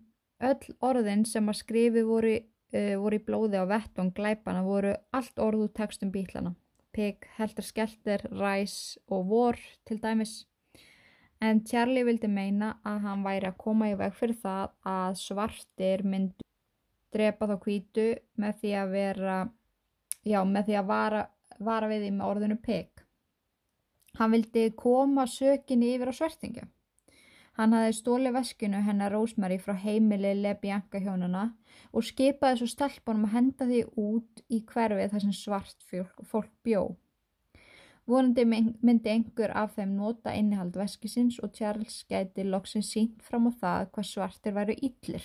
öll 0.44 0.76
orðin 0.84 1.24
sem 1.30 1.48
að 1.50 1.60
skrifi 1.62 2.04
voru, 2.08 2.36
uh, 2.74 2.96
voru 3.02 3.20
í 3.20 3.24
blóði 3.28 3.62
á 3.62 3.66
vettung 3.70 4.14
glæpana 4.16 4.64
voru 4.66 4.96
allt 5.12 5.40
orðu 5.40 5.70
tekstum 5.74 6.12
bílana. 6.14 6.56
Pig, 6.94 7.26
Helter 7.38 7.66
Skelter, 7.66 8.22
Ræs 8.30 9.00
og 9.10 9.26
Vor 9.30 9.58
til 9.86 9.98
dæmis. 10.02 10.44
En 11.42 11.64
Charlie 11.66 12.06
vildi 12.06 12.30
meina 12.30 12.76
að 12.88 13.00
hann 13.08 13.24
væri 13.26 13.50
að 13.50 13.58
koma 13.60 13.90
í 13.92 13.96
veg 14.00 14.14
fyrir 14.16 14.38
það 14.44 14.76
að 14.88 15.18
svartir 15.20 16.04
myndu 16.06 16.46
drepa 17.14 17.50
þá 17.50 17.56
kvítu 17.62 18.06
með 18.40 18.60
því 18.62 18.76
að 18.80 18.94
vera, 18.94 19.38
já 20.26 20.40
með 20.48 20.70
því 20.70 20.78
að 20.80 20.92
vara, 20.94 21.24
vara 21.60 21.90
við 21.92 22.06
því 22.06 22.12
með 22.14 22.30
orðinu 22.30 22.60
Pig. 22.64 23.04
Hann 24.20 24.34
vildi 24.36 24.68
koma 24.78 25.26
sökinni 25.30 25.96
yfir 25.96 26.14
á 26.14 26.20
svertingja. 26.20 26.70
Hann 27.58 27.76
hafði 27.78 27.94
stólið 28.00 28.34
veskinu 28.34 28.80
hennar 28.82 29.14
Rósmari 29.14 29.60
frá 29.62 29.76
heimili 29.78 30.32
Lebjanka 30.40 31.02
hjónuna 31.04 31.44
og 31.94 32.06
skipaði 32.08 32.64
svo 32.64 32.70
stelpunum 32.72 33.28
að 33.28 33.36
henda 33.36 33.68
því 33.70 33.82
út 34.02 34.42
í 34.50 34.64
hverfið 34.72 35.14
þar 35.14 35.26
sem 35.26 35.36
svart 35.38 35.86
fólk, 35.90 36.50
bjó. 36.66 36.96
Vonandi 38.10 38.44
myndi 38.50 39.12
einhver 39.14 39.54
af 39.56 39.78
þeim 39.78 39.94
nota 40.00 40.34
innihald 40.36 40.76
veskisins 40.76 41.38
og 41.46 41.54
Charles 41.56 42.02
gæti 42.10 42.44
loksins 42.44 42.90
sínt 42.92 43.22
fram 43.24 43.48
á 43.48 43.52
það 43.62 43.86
hvað 43.94 44.10
svartir 44.10 44.58
væru 44.58 44.76
yllir. 44.90 45.24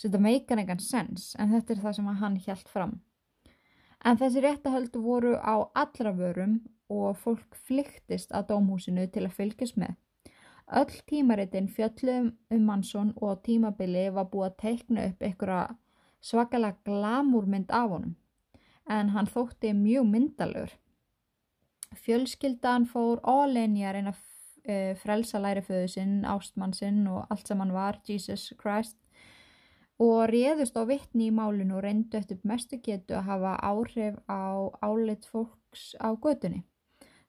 Þetta 0.00 0.20
meikar 0.26 0.60
engan 0.60 0.82
sens 0.82 1.30
en 1.38 1.54
þetta 1.54 1.74
er 1.76 1.82
það 1.86 1.96
sem 1.96 2.12
hann 2.24 2.42
hjælt 2.44 2.68
fram. 2.68 2.98
En 4.04 4.18
þessi 4.20 4.42
réttahöldu 4.42 5.00
voru 5.04 5.32
á 5.38 5.70
allra 5.76 6.12
vörum 6.16 6.60
og 6.90 7.16
fólk 7.22 7.56
flyktist 7.68 8.32
að 8.34 8.50
dómhúsinu 8.52 9.06
til 9.12 9.26
að 9.28 9.36
fylgjast 9.38 9.78
með. 9.80 9.94
Öll 10.70 11.00
tímaritin 11.10 11.66
fjöllum 11.68 12.32
um 12.50 12.62
Mansson 12.62 13.12
og 13.16 13.42
tímabili 13.42 14.06
var 14.14 14.28
búið 14.30 14.46
að 14.46 14.58
teikna 14.62 15.06
upp 15.10 15.22
einhverja 15.22 15.62
svakalega 16.22 16.78
glamúrmynd 16.86 17.72
af 17.74 17.90
honum 17.90 18.14
en 18.90 19.10
hann 19.14 19.26
þótti 19.26 19.72
mjög 19.74 20.06
myndalur. 20.06 20.70
Fjölskyldan 21.94 22.86
fór 22.86 23.18
ólenjar 23.26 23.98
en 23.98 24.12
að 24.12 24.20
uh, 24.20 24.94
frelsa 25.02 25.42
læriföðu 25.42 25.88
sinn, 25.90 26.16
ástmann 26.24 26.74
sinn 26.74 27.06
og 27.10 27.26
allt 27.30 27.50
sem 27.50 27.58
hann 27.58 27.74
var, 27.74 27.98
Jesus 28.06 28.52
Christ 28.62 28.98
og 30.00 30.30
réðust 30.30 30.78
á 30.80 30.82
vittni 30.88 31.28
í 31.28 31.34
málinu 31.34 31.76
og 31.76 31.84
reyndu 31.84 32.16
eftir 32.16 32.38
mestu 32.48 32.78
getu 32.80 33.18
að 33.18 33.26
hafa 33.26 33.56
áhrif 33.60 34.16
á 34.32 34.70
áleitt 34.80 35.26
fólks 35.28 35.92
á 36.00 36.14
gödunni. 36.16 36.62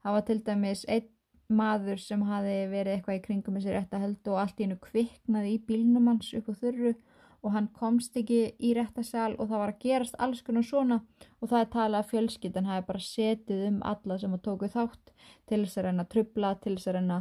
Það 0.02 0.16
var 0.16 0.24
til 0.30 0.40
dæmis 0.46 0.86
einn 0.88 1.11
maður 1.52 2.00
sem 2.02 2.22
hafi 2.26 2.58
verið 2.72 2.96
eitthvað 2.96 3.18
í 3.18 3.24
kringum 3.26 3.58
þessi 3.58 3.74
réttahöld 3.76 4.30
og 4.32 4.42
allt 4.42 4.60
í 4.60 4.66
hennu 4.66 4.78
kviknaði 4.82 5.56
í 5.56 5.64
bílnum 5.68 6.10
hans 6.12 6.32
upp 6.38 6.52
á 6.52 6.54
þurru 6.62 6.94
og 7.42 7.56
hann 7.56 7.70
komst 7.74 8.18
ekki 8.20 8.42
í 8.62 8.74
réttasal 8.78 9.34
og 9.34 9.50
það 9.50 9.62
var 9.64 9.74
að 9.74 9.82
gerast 9.82 10.18
alls 10.22 10.44
konar 10.46 10.66
svona 10.66 11.00
og 11.40 11.50
það 11.50 11.60
er 11.60 11.72
talað 11.76 12.04
að 12.04 12.12
fjölskyttan 12.12 12.70
hafi 12.70 12.88
bara 12.88 13.06
setið 13.06 13.64
um 13.70 13.80
alla 13.92 14.18
sem 14.22 14.36
að 14.36 14.44
tóku 14.48 14.70
þátt 14.72 15.14
til 15.50 15.64
þess 15.64 15.80
að 15.80 15.88
reyna 15.88 16.06
að 16.06 16.12
trubla, 16.16 16.54
til 16.62 16.76
þess 16.76 16.92
að 16.92 16.98
reyna 17.00 17.20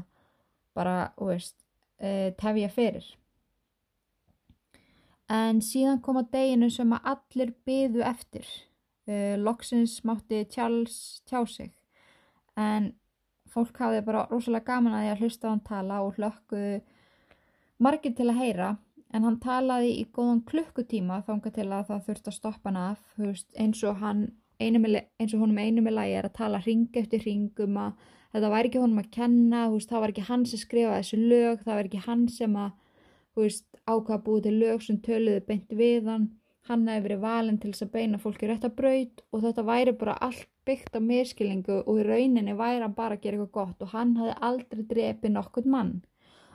bara, 0.77 0.97
þú 1.17 1.31
veist, 1.33 1.57
e, 1.99 2.11
tefja 2.39 2.69
fyrir. 2.71 3.09
En 5.31 5.61
síðan 5.65 6.03
kom 6.05 6.21
að 6.21 6.31
deginu 6.37 6.71
sem 6.71 6.93
að 6.95 7.11
allir 7.15 7.53
byðu 7.67 8.05
eftir. 8.07 8.47
E, 9.09 9.37
loksins 9.41 10.01
mátti 10.07 10.45
Charles 10.53 11.23
tjá 11.27 11.43
sig 11.49 11.73
en 12.61 12.93
fólk 13.55 13.81
hafði 13.83 14.05
bara 14.07 14.27
rosalega 14.31 14.69
gaman 14.73 14.97
að 14.97 15.05
því 15.05 15.11
að 15.15 15.25
hlusta 15.25 15.49
á 15.49 15.53
hann 15.53 15.65
tala 15.67 16.01
og 16.05 16.19
hlökkuðu 16.19 16.77
margir 17.81 18.15
til 18.17 18.29
að 18.29 18.41
heyra 18.43 18.71
en 19.11 19.27
hann 19.27 19.41
talaði 19.43 19.97
í 19.99 20.05
góðan 20.15 20.45
klukkutíma 20.47 21.23
þánga 21.27 21.55
til 21.57 21.69
að 21.69 21.89
það 21.91 22.07
þurfti 22.09 22.33
að 22.33 22.39
stoppa 22.39 22.71
hann 22.71 22.81
af 22.85 23.03
veist, 23.19 23.49
eins 23.59 23.83
og 23.85 24.01
hann 24.05 24.29
eins 24.61 25.35
og 25.35 25.41
honum 25.41 25.59
einu 25.59 25.83
með 25.83 25.97
lagi 25.97 26.17
er 26.19 26.29
að 26.29 26.37
tala 26.37 26.61
ring 26.67 26.89
eftir 27.01 27.25
ringum 27.25 27.79
að 27.81 27.95
þetta 28.35 28.53
væri 28.53 28.71
ekki 28.71 28.83
honum 28.83 29.01
að 29.01 29.11
kenna 29.17 29.65
veist, 29.73 29.89
það 29.91 30.05
var 30.05 30.13
ekki 30.15 30.29
hann 30.29 30.47
sem 30.47 30.61
skrifaði 30.61 31.03
þessu 31.03 31.21
lög 31.33 31.65
það 31.65 31.75
var 31.79 31.89
ekki 31.89 32.05
hann 32.07 32.29
sem 32.29 32.59
að 32.61 32.77
ákvaða 33.91 34.23
búið 34.25 34.47
til 34.47 34.59
lög 34.61 34.85
sem 34.85 35.01
töluði 35.05 35.43
beint 35.47 35.75
við 35.77 36.09
hann. 36.11 36.29
Hann 36.69 36.87
hefði 36.89 37.07
verið 37.07 37.23
valin 37.25 37.59
til 37.59 37.73
þess 37.73 37.87
að 37.87 37.93
beina 37.95 38.21
fólki 38.21 38.49
rétt 38.49 38.67
að 38.69 38.77
braud 38.79 39.23
og 39.33 39.45
þetta 39.45 39.67
væri 39.67 39.95
bara 39.99 40.17
allt 40.27 40.49
byggt 40.71 40.97
á 40.97 41.01
miskilingu 41.03 41.83
og 41.83 42.01
í 42.01 42.07
rauninni 42.07 42.57
væri 42.57 42.85
hann 42.85 42.97
bara 42.97 43.19
að 43.19 43.27
gera 43.27 43.41
eitthvað 43.41 43.55
gott 43.59 43.85
og 43.85 43.95
hann 43.95 44.17
hefði 44.21 44.39
aldrei 44.49 44.83
drepið 44.95 45.35
nokkurt 45.35 45.69
mann. 45.71 45.95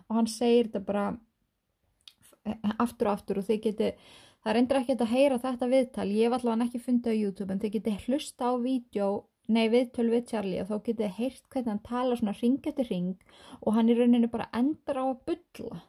Og 0.07 0.19
hann 0.19 0.29
segir 0.31 0.69
þetta 0.69 0.85
bara 0.87 1.05
aftur 2.79 3.09
og 3.09 3.15
aftur 3.15 3.41
og 3.41 3.47
þið 3.47 3.61
geti 3.63 3.91
það 4.45 4.57
reyndir 4.57 4.79
ekki 4.81 4.97
að 4.97 5.13
heyra 5.13 5.39
þetta 5.41 5.71
viðtal. 5.71 6.09
Ég 6.13 6.27
hef 6.27 6.37
allavega 6.37 6.67
ekki 6.67 6.83
fundið 6.85 7.17
á 7.17 7.21
YouTube 7.21 7.53
en 7.53 7.63
þið 7.63 7.73
geti 7.77 7.95
hlusta 8.05 8.51
á 8.51 8.53
vídeo, 8.61 9.09
nei 9.49 9.65
viðtöl 9.73 10.07
við 10.13 10.29
Charlie 10.31 10.61
og 10.61 10.69
þá 10.69 10.77
geti 10.89 11.09
heyrt 11.19 11.43
hvernig 11.53 11.73
hann 11.73 11.83
tala 11.85 12.17
svona 12.19 12.37
ring 12.39 12.61
eftir 12.65 12.89
ring 12.89 13.11
og 13.61 13.75
hann 13.77 13.89
í 13.89 13.97
rauninni 13.97 14.29
bara 14.31 14.49
endur 14.57 15.01
á 15.01 15.05
að 15.05 15.21
bylla 15.29 15.81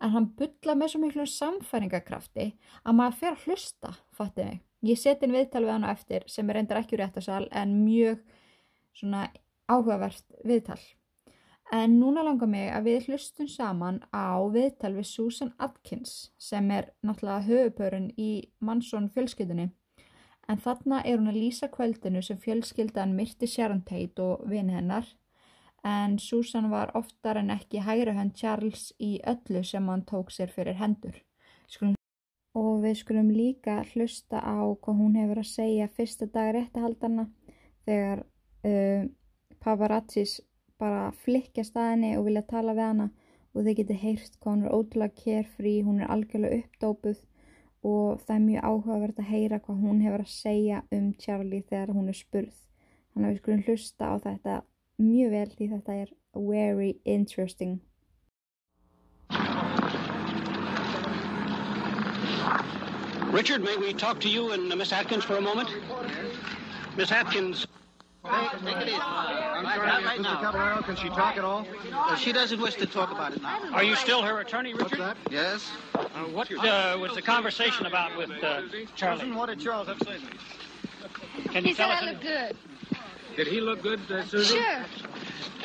en 0.00 0.14
hann 0.14 0.30
bylla 0.38 0.76
með 0.78 0.92
svo 0.92 1.02
miklu 1.02 1.26
samfæringakrafti 1.28 2.52
að 2.84 2.96
maður 2.96 3.18
fer 3.20 3.36
að 3.36 3.46
hlusta, 3.46 3.94
fattið 4.16 4.52
mig. 4.52 4.60
Ég 4.80 4.96
seti 4.96 5.26
inn 5.26 5.36
viðtal 5.36 5.66
við 5.66 5.74
hann 5.74 5.84
á 5.84 5.92
eftir 5.92 6.24
sem 6.30 6.48
er 6.48 6.56
reyndar 6.56 6.80
ekki 6.80 6.96
úr 6.96 7.04
réttasal 7.04 7.44
en 7.52 7.74
mjög 7.84 8.22
svona 8.96 9.26
áhugavert 9.68 10.24
viðtal. 10.44 10.80
En 11.70 12.00
núna 12.00 12.24
langar 12.26 12.48
mig 12.50 12.70
að 12.74 12.88
við 12.88 13.10
hlustum 13.10 13.46
saman 13.46 14.00
á 14.10 14.40
viðtal 14.50 14.94
við 14.96 15.06
Susan 15.06 15.52
Atkins 15.62 16.32
sem 16.40 16.70
er 16.74 16.88
náttúrulega 17.06 17.46
höfupörun 17.46 18.08
í 18.18 18.30
Mansson 18.58 19.06
fjölskyldunni. 19.14 19.68
En 20.50 20.58
þarna 20.58 21.04
er 21.04 21.20
hún 21.20 21.30
að 21.30 21.38
lýsa 21.44 21.68
kvöldinu 21.70 22.24
sem 22.26 22.40
fjölskyldan 22.42 23.14
myrti 23.14 23.46
Sharon 23.46 23.84
Tate 23.86 24.24
og 24.24 24.48
vini 24.50 24.74
hennar. 24.74 25.06
En 25.86 26.18
Susan 26.18 26.72
var 26.72 26.90
oftar 26.98 27.38
en 27.38 27.54
ekki 27.54 27.84
hægri 27.86 28.16
hönd 28.16 28.34
Charles 28.34 28.90
í 28.98 29.20
öllu 29.22 29.62
sem 29.62 29.86
hann 29.92 30.08
tók 30.08 30.34
sér 30.34 30.50
fyrir 30.50 30.80
hendur. 30.80 31.14
Skulum 31.68 31.99
og 32.58 32.82
við 32.82 32.98
skulum 33.00 33.30
líka 33.30 33.80
hlusta 33.92 34.40
á 34.42 34.58
hvað 34.82 35.00
hún 35.02 35.16
hefur 35.20 35.42
að 35.42 35.50
segja 35.52 35.88
fyrsta 35.94 36.26
dag 36.26 36.52
réttahaldarna 36.56 37.28
þegar 37.86 38.24
uh, 38.66 39.04
paparazzis 39.62 40.40
bara 40.80 41.10
flikja 41.24 41.64
staðinni 41.66 42.16
og 42.18 42.26
vilja 42.26 42.42
tala 42.48 42.74
við 42.74 42.88
hana 42.88 43.10
og 43.54 43.66
þið 43.66 43.76
getur 43.80 44.00
heyrt 44.00 44.38
hvað 44.38 44.52
hún 44.52 44.64
er 44.64 44.74
ótrúlega 44.76 45.20
carefree, 45.24 45.82
hún 45.84 46.00
er 46.00 46.10
algjörlega 46.10 46.62
uppdópuð 46.62 47.20
og 47.90 48.20
það 48.26 48.34
er 48.34 48.46
mjög 48.46 48.66
áhugavert 48.70 49.20
að 49.20 49.30
heyra 49.30 49.60
hvað 49.64 49.84
hún 49.84 50.02
hefur 50.04 50.24
að 50.24 50.34
segja 50.34 50.82
um 50.92 51.12
Charlie 51.18 51.62
þegar 51.68 51.94
hún 51.96 52.10
er 52.12 52.18
spurð. 52.18 52.56
Þannig 53.10 53.26
að 53.26 53.32
við 53.32 53.40
skulum 53.42 53.62
hlusta 53.66 54.10
á 54.10 54.14
þetta 54.26 54.56
mjög 55.00 55.32
vel 55.34 55.46
því 55.54 55.70
þetta 55.74 55.96
er 56.02 56.12
very 56.34 56.90
interesting. 57.04 57.80
Richard, 63.30 63.62
may 63.62 63.76
we 63.76 63.92
talk 63.92 64.20
to 64.20 64.28
you 64.28 64.52
and 64.52 64.72
uh, 64.72 64.76
Miss 64.76 64.92
Atkins 64.92 65.24
for 65.24 65.36
a 65.36 65.40
moment? 65.40 65.68
Miss 66.96 67.12
Atkins. 67.12 67.66
Take 68.24 68.76
it 68.76 68.88
easy. 68.88 68.96
I'm 69.00 69.64
Right, 69.64 69.76
sorry, 69.76 69.86
right, 69.88 70.04
right 70.04 70.18
Mr. 70.18 70.22
now. 70.22 70.40
Caballero, 70.40 70.82
can 70.82 70.96
she 70.96 71.08
talk 71.08 71.36
at 71.38 71.44
all? 71.44 71.66
Uh, 71.92 72.16
she 72.16 72.32
doesn't 72.32 72.60
wish 72.60 72.74
to 72.74 72.86
talk 72.86 73.10
about 73.12 73.32
it 73.34 73.40
now. 73.42 73.60
Are 73.72 73.82
you 73.84 73.94
still 73.96 74.22
her 74.22 74.40
attorney, 74.40 74.74
What's 74.74 74.92
Richard? 74.92 75.00
that? 75.00 75.16
Yes? 75.30 75.70
Uh, 75.94 76.06
what 76.32 76.50
uh, 76.52 76.98
was 77.00 77.14
the 77.14 77.22
conversation 77.22 77.86
about 77.86 78.16
with 78.16 78.30
uh, 78.42 78.62
Charlie? 78.96 79.32
What 79.32 79.46
did 79.48 79.60
Charles 79.60 79.88
have 79.88 79.98
to 80.00 80.04
say? 80.04 80.18
Can 81.46 81.64
you 81.64 81.70
He 81.70 81.74
tell 81.74 81.88
said 81.88 81.96
us? 81.96 82.02
I 82.02 82.10
look 82.12 82.20
good. 82.20 82.56
Did 83.40 83.48
he 83.48 83.62
look 83.62 83.80
good, 83.80 84.00
uh, 84.10 84.22
Susan? 84.24 84.58
Sure. 84.58 84.84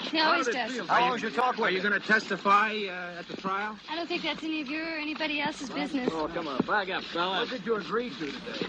He 0.09 0.21
always 0.21 0.45
did 0.45 0.53
does. 0.53 0.71
feel? 0.71 0.87
How 0.87 1.01
long 1.01 1.11
was 1.11 1.21
your 1.21 1.31
talk 1.31 1.59
Are 1.59 1.69
you 1.69 1.81
going 1.81 1.91
to 1.91 1.99
testify 1.99 2.69
uh, 2.69 3.19
at 3.19 3.27
the 3.27 3.35
trial? 3.35 3.75
I 3.91 3.97
don't 3.97 4.07
think 4.07 4.23
that's 4.23 4.41
any 4.43 4.61
of 4.61 4.69
your 4.69 4.85
or 4.85 4.97
anybody 4.97 5.41
else's 5.41 5.69
business. 5.71 6.09
Oh, 6.13 6.29
come 6.33 6.47
on, 6.47 6.57
back 6.65 6.89
up, 6.89 7.03
fella. 7.03 7.41
What 7.41 7.49
did 7.49 7.65
you 7.65 7.75
agree 7.75 8.11
to 8.11 8.27
today? 8.27 8.67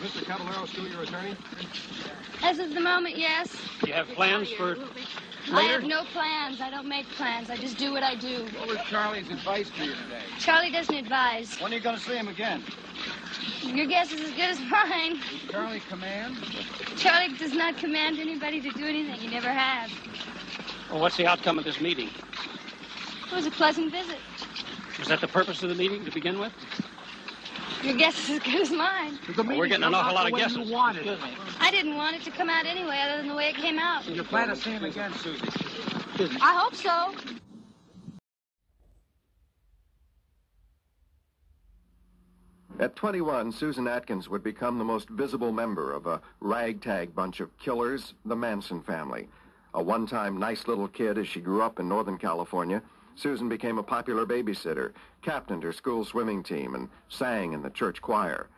Mr. 0.00 0.24
Caballero, 0.24 0.64
still 0.66 0.88
your 0.88 1.02
attorney? 1.02 1.34
As 2.42 2.58
of 2.60 2.72
the 2.72 2.80
moment, 2.80 3.18
yes. 3.18 3.50
Do 3.80 3.88
you 3.88 3.94
have 3.94 4.06
plans 4.08 4.50
for 4.50 4.76
later? 4.76 4.86
I 5.52 5.62
have 5.62 5.82
no 5.82 6.04
plans. 6.12 6.60
I 6.60 6.70
don't 6.70 6.88
make 6.88 7.06
plans. 7.10 7.50
I 7.50 7.56
just 7.56 7.78
do 7.78 7.92
what 7.92 8.04
I 8.04 8.14
do. 8.14 8.44
What 8.58 8.68
was 8.68 8.78
Charlie's 8.88 9.28
advice 9.28 9.70
to 9.70 9.84
you 9.84 9.90
today? 9.90 10.22
Charlie 10.38 10.70
doesn't 10.70 10.94
advise. 10.94 11.56
When 11.60 11.72
are 11.72 11.74
you 11.74 11.80
going 11.80 11.96
to 11.96 12.02
see 12.02 12.14
him 12.14 12.28
again? 12.28 12.62
Your 13.62 13.86
guess 13.86 14.12
is 14.12 14.20
as 14.20 14.30
good 14.30 14.40
as 14.40 14.60
mine. 14.60 15.16
Does 15.16 15.50
Charlie 15.50 15.82
command? 15.88 16.36
Charlie 16.96 17.36
does 17.36 17.52
not 17.52 17.76
command 17.76 18.20
anybody 18.20 18.60
to 18.60 18.70
do 18.70 18.84
anything. 18.84 19.16
He 19.16 19.28
never 19.28 19.50
has. 19.50 19.90
Well, 20.90 21.00
what's 21.00 21.16
the 21.16 21.26
outcome 21.26 21.58
of 21.58 21.64
this 21.64 21.80
meeting? 21.80 22.08
It 23.26 23.34
was 23.34 23.46
a 23.46 23.50
pleasant 23.50 23.90
visit. 23.90 24.18
Was 24.98 25.08
that 25.08 25.20
the 25.20 25.28
purpose 25.28 25.62
of 25.62 25.68
the 25.68 25.74
meeting 25.74 26.04
to 26.04 26.10
begin 26.10 26.38
with? 26.38 26.52
Your 27.82 27.96
guess 27.96 28.18
is 28.24 28.30
as 28.30 28.38
good 28.40 28.60
as 28.60 28.70
mine. 28.70 29.18
Well, 29.36 29.56
we're 29.56 29.68
getting 29.68 29.84
an 29.84 29.94
awful 29.94 30.14
lot 30.14 30.30
of 30.30 30.36
guesses. 30.36 30.68
You 30.68 30.72
wanted 30.72 31.06
it? 31.06 31.12
Excuse 31.12 31.38
me. 31.38 31.38
I 31.60 31.70
didn't 31.70 31.96
want 31.96 32.16
it 32.16 32.22
to 32.24 32.30
come 32.30 32.50
out 32.50 32.66
anyway, 32.66 32.98
other 33.04 33.18
than 33.18 33.28
the 33.28 33.34
way 33.34 33.48
it 33.50 33.56
came 33.56 33.78
out. 33.78 34.06
You 34.08 34.24
plan 34.24 34.48
to 34.48 34.56
see 34.56 34.70
him 34.70 34.84
again, 34.84 35.12
Susie? 35.14 35.46
I 36.40 36.58
hope 36.58 36.74
so. 36.74 37.14
At 42.80 42.94
21, 42.94 43.52
Susan 43.52 43.88
Atkins 43.88 44.28
would 44.28 44.42
become 44.42 44.78
the 44.78 44.84
most 44.84 45.08
visible 45.08 45.52
member 45.52 45.92
of 45.92 46.06
a 46.06 46.20
ragtag 46.40 47.14
bunch 47.14 47.40
of 47.40 47.56
killers, 47.58 48.14
the 48.24 48.36
Manson 48.36 48.82
family. 48.82 49.28
A 49.74 49.82
one-time 49.82 50.38
nice 50.38 50.66
little 50.66 50.88
kid 50.88 51.18
as 51.18 51.28
she 51.28 51.40
grew 51.40 51.62
up 51.62 51.80
in 51.80 51.88
Northern 51.88 52.18
California, 52.18 52.82
Susan 53.16 53.48
became 53.48 53.78
a 53.78 53.82
popular 53.82 54.24
babysitter, 54.24 54.92
captained 55.28 55.62
her 55.62 55.74
school 55.74 56.06
swimming 56.06 56.42
team, 56.42 56.74
and 56.74 56.88
sang 57.10 57.52
in 57.52 57.60
the 57.60 57.68
church 57.68 58.00
choir. 58.00 58.48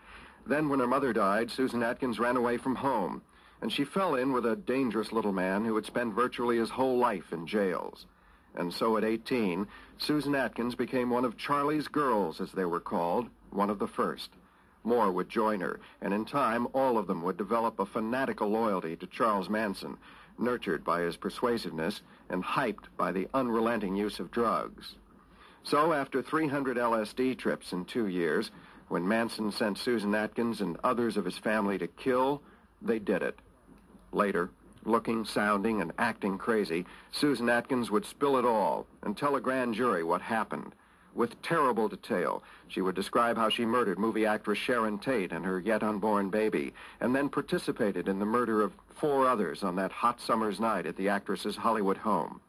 Then 0.47 0.69
when 0.69 0.79
her 0.79 0.87
mother 0.87 1.13
died, 1.13 1.51
Susan 1.51 1.83
Atkins 1.83 2.21
ran 2.21 2.37
away 2.37 2.59
from 2.59 2.77
home, 2.77 3.23
and 3.61 3.73
she 3.73 3.83
fell 3.83 4.15
in 4.15 4.33
with 4.33 4.47
a 4.47 4.55
dangerous 4.55 5.11
little 5.11 5.33
man 5.33 5.65
who 5.65 5.75
had 5.75 5.85
spent 5.85 6.15
virtually 6.15 6.59
his 6.59 6.71
whole 6.71 6.97
life 6.97 7.33
in 7.33 7.45
jails. 7.45 8.07
And 8.55 8.73
so 8.73 8.97
at 8.97 9.03
18, 9.03 9.67
Susan 9.99 10.37
Atkins 10.37 10.77
became 10.77 11.11
one 11.11 11.25
of 11.25 11.37
Charlie's 11.37 11.89
girls, 11.89 12.41
as 12.41 12.53
they 12.53 12.65
were 12.65 12.79
called, 12.79 13.27
one 13.51 13.69
of 13.69 13.81
the 13.81 13.89
first. 13.89 14.31
More 14.85 15.11
would 15.11 15.29
join 15.29 15.61
her, 15.63 15.81
and 16.01 16.15
in 16.15 16.25
time, 16.25 16.69
all 16.73 16.99
of 16.99 17.09
them 17.09 17.23
would 17.23 17.37
develop 17.37 17.81
a 17.81 17.85
fanatical 17.85 18.49
loyalty 18.49 18.95
to 18.95 19.09
Charles 19.09 19.49
Manson, 19.49 19.97
nurtured 20.39 20.85
by 20.85 21.01
his 21.01 21.17
persuasiveness 21.17 22.03
and 22.29 22.45
hyped 22.45 22.85
by 22.97 23.11
the 23.11 23.27
unrelenting 23.35 23.97
use 23.97 24.21
of 24.21 24.31
drugs. 24.31 24.95
So 25.65 25.93
after 25.93 26.23
300 26.23 26.77
LSD 26.77 27.39
trips 27.39 27.73
in 27.73 27.85
two 27.85 28.07
years, 28.07 28.51
when 28.89 29.07
Manson 29.07 29.53
sent 29.53 29.79
Susan 29.79 30.15
Atkins 30.15 30.61
and 30.61 30.77
others 30.83 31.17
of 31.17 31.25
his 31.25 31.39
family 31.39 31.79
to 31.79 31.87
kill, 31.87 32.43
they 32.83 32.99
did 32.99 33.23
it. 33.23 33.39
Later, 34.13 34.51
looking, 34.85 35.25
sounding, 35.25 35.81
and 35.81 35.93
acting 35.99 36.39
crazy, 36.39 36.87
Susan 37.13 37.49
Atkins 37.49 37.91
would 37.91 38.05
spill 38.05 38.37
it 38.37 38.45
all 38.45 38.87
and 39.03 39.17
tell 39.17 39.37
a 39.37 39.41
grand 39.41 39.75
jury 39.75 40.03
what 40.03 40.23
happened. 40.23 40.75
With 41.15 41.41
terrible 41.43 41.89
detail, 41.89 42.43
she 42.69 42.81
would 42.81 42.95
describe 42.95 43.37
how 43.37 43.49
she 43.49 43.67
murdered 43.67 43.99
movie 43.99 44.27
actress 44.27 44.59
Sharon 44.59 44.99
Tate 44.99 45.33
and 45.33 45.45
her 45.45 45.61
yet 45.61 45.83
unborn 45.83 46.31
baby, 46.31 46.73
and 47.01 47.15
then 47.15 47.29
participated 47.29 48.09
in 48.09 48.19
the 48.19 48.25
murder 48.25 48.63
of 48.63 48.73
four 48.95 49.29
others 49.29 49.63
on 49.63 49.77
that 49.77 49.93
hot 49.93 50.21
summer's 50.21 50.61
night 50.61 50.87
at 50.87 50.97
the 50.97 51.09
actress's 51.09 51.57
Hollywood 51.57 51.99
home. 51.99 52.41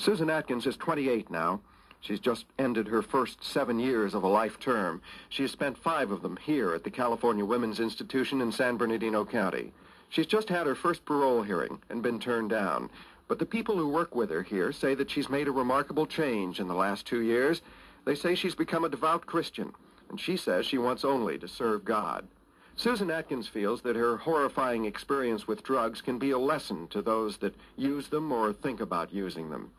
Susan 0.00 0.30
Atkins 0.30 0.64
is 0.64 0.76
28 0.76 1.28
now. 1.28 1.60
She's 2.00 2.20
just 2.20 2.46
ended 2.56 2.86
her 2.86 3.02
first 3.02 3.42
seven 3.42 3.80
years 3.80 4.14
of 4.14 4.22
a 4.22 4.28
life 4.28 4.60
term. 4.60 5.02
She 5.28 5.42
has 5.42 5.50
spent 5.50 5.76
five 5.76 6.12
of 6.12 6.22
them 6.22 6.38
here 6.40 6.72
at 6.72 6.84
the 6.84 6.90
California 6.90 7.44
Women's 7.44 7.80
Institution 7.80 8.40
in 8.40 8.52
San 8.52 8.76
Bernardino 8.76 9.24
County. 9.24 9.72
She's 10.08 10.26
just 10.26 10.48
had 10.48 10.68
her 10.68 10.76
first 10.76 11.04
parole 11.04 11.42
hearing 11.42 11.80
and 11.90 12.00
been 12.00 12.20
turned 12.20 12.50
down. 12.50 12.90
But 13.26 13.40
the 13.40 13.44
people 13.44 13.76
who 13.76 13.88
work 13.88 14.14
with 14.14 14.30
her 14.30 14.44
here 14.44 14.70
say 14.70 14.94
that 14.94 15.10
she's 15.10 15.28
made 15.28 15.48
a 15.48 15.52
remarkable 15.52 16.06
change 16.06 16.60
in 16.60 16.68
the 16.68 16.74
last 16.74 17.04
two 17.04 17.22
years. 17.22 17.60
They 18.04 18.14
say 18.14 18.36
she's 18.36 18.54
become 18.54 18.84
a 18.84 18.88
devout 18.88 19.26
Christian, 19.26 19.72
and 20.08 20.20
she 20.20 20.36
says 20.36 20.64
she 20.64 20.78
wants 20.78 21.04
only 21.04 21.38
to 21.38 21.48
serve 21.48 21.84
God. 21.84 22.28
Susan 22.76 23.10
Atkins 23.10 23.48
feels 23.48 23.82
that 23.82 23.96
her 23.96 24.16
horrifying 24.16 24.84
experience 24.84 25.48
with 25.48 25.64
drugs 25.64 26.00
can 26.00 26.20
be 26.20 26.30
a 26.30 26.38
lesson 26.38 26.86
to 26.86 27.02
those 27.02 27.38
that 27.38 27.56
use 27.76 28.06
them 28.06 28.30
or 28.30 28.52
think 28.52 28.80
about 28.80 29.12
using 29.12 29.50
them. 29.50 29.72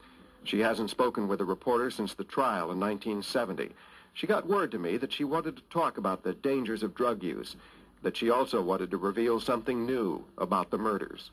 She 0.43 0.59
hasn't 0.59 0.89
spoken 0.89 1.27
with 1.27 1.41
a 1.41 1.45
reporter 1.45 1.91
since 1.91 2.13
the 2.13 2.23
trial 2.23 2.71
in 2.71 2.79
1970. 2.79 3.71
She 4.13 4.27
got 4.27 4.47
word 4.47 4.71
to 4.71 4.79
me 4.79 4.97
that 4.97 5.13
she 5.13 5.23
wanted 5.23 5.55
to 5.57 5.63
talk 5.69 5.97
about 5.97 6.23
the 6.23 6.33
dangers 6.33 6.83
of 6.83 6.95
drug 6.95 7.23
use, 7.23 7.55
that 8.01 8.17
she 8.17 8.29
also 8.29 8.61
wanted 8.61 8.91
to 8.91 8.97
reveal 8.97 9.39
something 9.39 9.85
new 9.85 10.23
about 10.37 10.69
the 10.69 10.77
murders. 10.77 11.31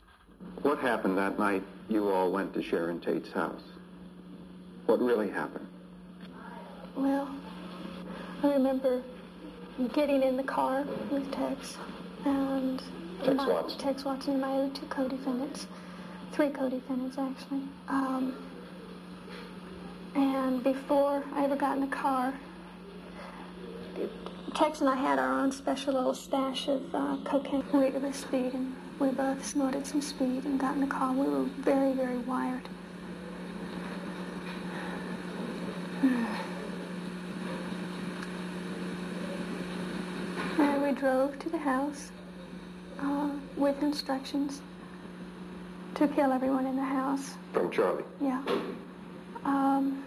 What 0.63 0.79
happened 0.79 1.17
that 1.19 1.39
night 1.39 1.63
you 1.89 2.11
all 2.11 2.31
went 2.31 2.53
to 2.55 2.63
Sharon 2.63 3.01
Tate's 3.01 3.33
house? 3.33 3.63
What 4.87 5.01
really 5.01 5.31
happened? 5.31 5.67
Well, 6.95 7.29
I 8.43 8.49
remember 8.49 9.03
getting 9.93 10.23
in 10.23 10.37
the 10.37 10.43
car 10.43 10.85
with 11.11 11.31
Tex 11.33 11.77
and 12.25 12.83
Tex 13.25 13.37
my, 13.37 13.49
Watson. 13.49 13.79
Tex 13.79 14.05
Watson 14.05 14.33
and 14.35 14.41
my 14.41 14.53
other 14.53 14.75
two 14.75 14.87
co-defendants, 14.87 15.67
three 16.33 16.51
co-defendants 16.51 17.19
actually. 17.19 17.63
Um, 17.89 18.46
and 20.17 20.65
before 20.65 21.23
I 21.35 21.45
ever 21.45 21.57
got 21.57 21.77
in 21.77 21.83
the 21.83 21.95
car, 21.95 22.33
Tex 24.55 24.81
and 24.81 24.89
I 24.89 24.95
had 24.97 25.19
our 25.19 25.39
own 25.41 25.53
special 25.53 25.93
little 25.93 26.15
stash 26.15 26.67
of 26.69 26.95
uh, 26.95 27.19
cocaine. 27.25 27.63
We 27.73 27.91
were 27.91 28.13
speeding. 28.13 28.75
We 28.99 29.11
both 29.11 29.45
snorted 29.45 29.87
some 29.87 30.01
speed 30.01 30.47
and 30.47 30.59
got 30.59 30.75
in 30.75 30.81
the 30.81 30.87
car. 30.87 31.13
We 31.13 31.29
were 31.29 31.45
very, 31.59 31.93
very 31.93 32.19
wired. 32.19 32.69
And 40.59 40.83
we 40.83 40.93
drove 40.93 41.39
to 41.41 41.51
the 41.51 41.59
house 41.59 42.11
uh, 42.99 43.29
with 43.59 43.83
instructions 43.83 44.63
to 45.97 46.09
kill 46.09 46.33
everyone 46.33 46.65
in 46.65 46.77
the 46.77 46.85
house. 46.85 47.35
From 47.53 47.71
Charlie. 47.71 48.05
Yeah. 48.23 48.43
Um, 49.47 50.03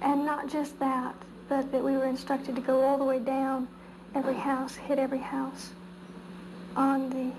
and 0.00 0.24
not 0.24 0.48
just 0.48 0.78
that, 0.80 1.14
but 1.48 1.70
that 1.72 1.84
we 1.84 1.92
were 1.92 2.06
instructed 2.06 2.54
to 2.56 2.62
go 2.62 2.80
all 2.82 2.96
the 2.96 3.04
way 3.04 3.18
down 3.18 3.68
every 4.14 4.34
house, 4.34 4.74
hit 4.74 4.98
every 4.98 5.18
house 5.18 5.70
on 6.74 7.10
the 7.10 7.32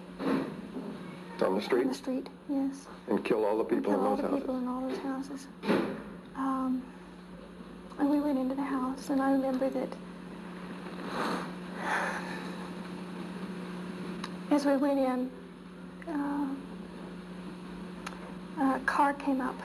On 1.45 1.55
the 1.55 1.61
street? 1.61 1.81
On 1.81 1.87
the 1.87 1.93
street, 1.95 2.27
yes. 2.49 2.85
And 3.09 3.25
kill 3.25 3.43
all 3.45 3.57
the 3.57 3.63
people 3.63 3.91
Kill 3.93 3.99
in 4.01 4.05
all 4.05 4.15
those 4.15 4.21
the 4.23 4.29
houses? 4.29 4.39
people 4.41 4.57
in 4.59 4.67
all 4.67 4.81
those 4.87 4.97
houses. 4.99 5.47
Um, 6.35 6.83
and 7.99 8.09
we 8.09 8.19
went 8.19 8.37
into 8.37 8.53
the 8.55 8.61
house, 8.61 9.09
and 9.09 9.19
I 9.21 9.31
remember 9.31 9.69
that 9.69 9.89
as 14.51 14.65
we 14.65 14.77
went 14.77 14.99
in, 14.99 15.31
uh, 16.07 16.47
a 18.75 18.79
car 18.85 19.13
came 19.13 19.41
up 19.41 19.55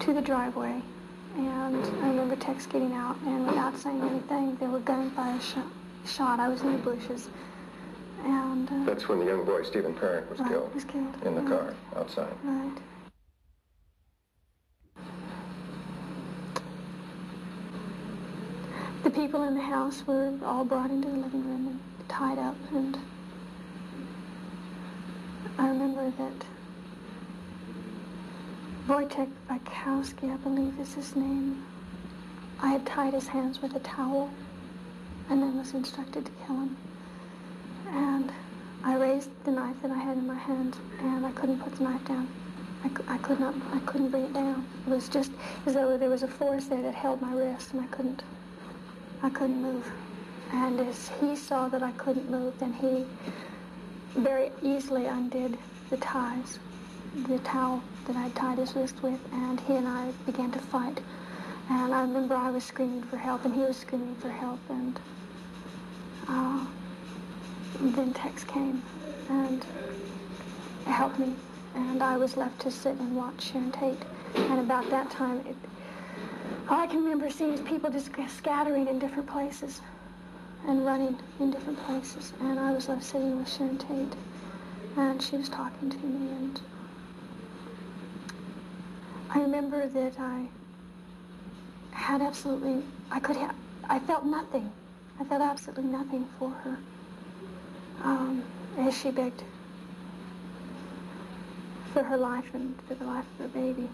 to 0.00 0.12
the 0.12 0.20
driveway, 0.20 0.80
and 1.36 1.76
I 2.02 2.08
remember 2.08 2.36
Tex 2.36 2.66
getting 2.66 2.92
out, 2.92 3.16
and 3.24 3.46
without 3.46 3.76
saying 3.78 4.02
anything, 4.02 4.56
they 4.56 4.66
were 4.66 4.80
by 4.80 5.30
a 5.36 5.40
shot. 5.40 6.40
I 6.40 6.48
was 6.48 6.60
in 6.62 6.72
the 6.72 6.78
bushes, 6.78 7.28
and 8.24 8.68
uh, 8.70 8.84
That's 8.84 9.08
when 9.08 9.20
the 9.20 9.26
young 9.26 9.44
boy, 9.44 9.62
Stephen 9.62 9.94
Parent, 9.94 10.28
was 10.28 10.40
right, 10.40 10.48
killed. 10.50 10.74
was 10.74 10.84
killed 10.84 11.14
In 11.24 11.34
the 11.34 11.42
yeah. 11.42 11.48
car, 11.48 11.74
outside. 11.96 12.32
Right. 12.42 12.78
The 19.04 19.10
people 19.10 19.42
in 19.44 19.54
the 19.54 19.62
house 19.62 20.06
were 20.06 20.32
all 20.44 20.64
brought 20.64 20.90
into 20.90 21.08
the 21.08 21.16
living 21.16 21.44
room 21.44 21.66
and 21.68 22.08
tied 22.08 22.38
up, 22.38 22.56
and 22.72 22.98
I 25.58 25.68
remember 25.68 26.10
that 26.18 26.46
Wojtek 28.88 29.28
Bakowski, 29.48 30.32
I 30.32 30.36
believe 30.38 30.76
is 30.80 30.94
his 30.94 31.14
name, 31.14 31.64
I 32.60 32.70
had 32.70 32.84
tied 32.84 33.14
his 33.14 33.28
hands 33.28 33.62
with 33.62 33.76
a 33.76 33.78
towel 33.78 34.28
and 35.30 35.40
then 35.40 35.56
was 35.56 35.72
instructed 35.72 36.26
to 36.26 36.32
kill 36.44 36.56
him. 36.56 36.76
And 37.90 38.32
I 38.82 38.96
raised 38.96 39.30
the 39.44 39.52
knife 39.52 39.76
that 39.82 39.92
I 39.92 39.98
had 39.98 40.16
in 40.16 40.26
my 40.26 40.34
hand, 40.34 40.76
and 40.98 41.24
I 41.24 41.30
couldn't 41.30 41.60
put 41.60 41.76
the 41.76 41.84
knife 41.84 42.04
down. 42.06 42.26
I, 42.82 43.14
I 43.14 43.18
could 43.18 43.38
not, 43.38 43.54
I 43.72 43.78
couldn't 43.80 44.10
bring 44.10 44.24
it 44.24 44.34
down. 44.34 44.66
It 44.84 44.90
was 44.90 45.08
just 45.08 45.30
as 45.64 45.74
though 45.74 45.96
there 45.96 46.10
was 46.10 46.24
a 46.24 46.28
force 46.28 46.64
there 46.66 46.82
that 46.82 46.94
held 46.94 47.22
my 47.22 47.32
wrist, 47.34 47.72
and 47.72 47.82
I 47.82 47.86
couldn't, 47.86 48.24
I 49.22 49.30
couldn't 49.30 49.62
move. 49.62 49.92
And 50.52 50.80
as 50.80 51.08
he 51.20 51.36
saw 51.36 51.68
that 51.68 51.84
I 51.84 51.92
couldn't 51.92 52.28
move, 52.28 52.58
then 52.58 52.72
he 52.72 53.04
very 54.20 54.50
easily 54.60 55.06
undid 55.06 55.56
the 55.88 55.98
ties, 55.98 56.58
the 57.14 57.38
towel 57.40 57.82
that 58.06 58.16
I 58.16 58.30
tied 58.30 58.58
his 58.58 58.74
wrist 58.74 59.02
with, 59.02 59.20
and 59.32 59.60
he 59.60 59.76
and 59.76 59.86
I 59.86 60.10
began 60.26 60.50
to 60.52 60.58
fight. 60.58 61.00
And 61.70 61.94
I 61.94 62.00
remember 62.02 62.34
I 62.34 62.50
was 62.50 62.64
screaming 62.64 63.02
for 63.02 63.16
help, 63.16 63.44
and 63.44 63.54
he 63.54 63.60
was 63.60 63.76
screaming 63.76 64.14
for 64.16 64.30
help, 64.30 64.60
and 64.68 64.98
uh, 66.28 66.64
then 67.80 68.12
Tex 68.12 68.44
came 68.44 68.82
and 69.28 69.64
helped 70.86 71.18
me, 71.18 71.34
and 71.74 72.02
I 72.02 72.16
was 72.16 72.36
left 72.36 72.60
to 72.62 72.70
sit 72.70 72.96
and 72.96 73.16
watch 73.16 73.52
Sharon 73.52 73.72
Tate. 73.72 74.02
And 74.34 74.60
about 74.60 74.88
that 74.90 75.10
time, 75.10 75.38
it, 75.46 75.56
all 76.68 76.80
I 76.80 76.86
can 76.86 77.02
remember 77.02 77.30
seeing 77.30 77.52
is 77.52 77.60
people 77.60 77.90
just 77.90 78.10
scattering 78.36 78.88
in 78.88 78.98
different 78.98 79.28
places 79.28 79.80
and 80.66 80.86
running 80.86 81.16
in 81.40 81.50
different 81.50 81.78
places. 81.84 82.32
And 82.40 82.58
I 82.58 82.72
was 82.72 82.88
left 82.88 83.04
sitting 83.04 83.38
with 83.38 83.52
Sharon 83.52 83.78
Tate, 83.78 84.14
and 84.96 85.22
she 85.22 85.36
was 85.36 85.48
talking 85.48 85.90
to 85.90 85.98
me, 85.98 86.30
and 86.32 86.60
I 89.34 89.40
remember 89.40 89.86
that 89.86 90.20
I 90.20 90.46
had 91.92 92.20
absolutely, 92.20 92.82
I 93.10 93.18
could 93.18 93.36
have, 93.36 93.54
I 93.88 93.98
felt 93.98 94.26
nothing. 94.26 94.70
I 95.18 95.24
felt 95.24 95.40
absolutely 95.40 95.84
nothing 95.84 96.28
for 96.38 96.50
her 96.50 96.76
um, 98.02 98.44
as 98.76 98.98
she 98.98 99.10
begged 99.10 99.42
for 101.94 102.02
her 102.02 102.18
life 102.18 102.44
and 102.52 102.74
for 102.86 102.94
the 102.94 103.04
life 103.04 103.24
of 103.38 103.46
her 103.46 103.60
baby. 103.60 103.88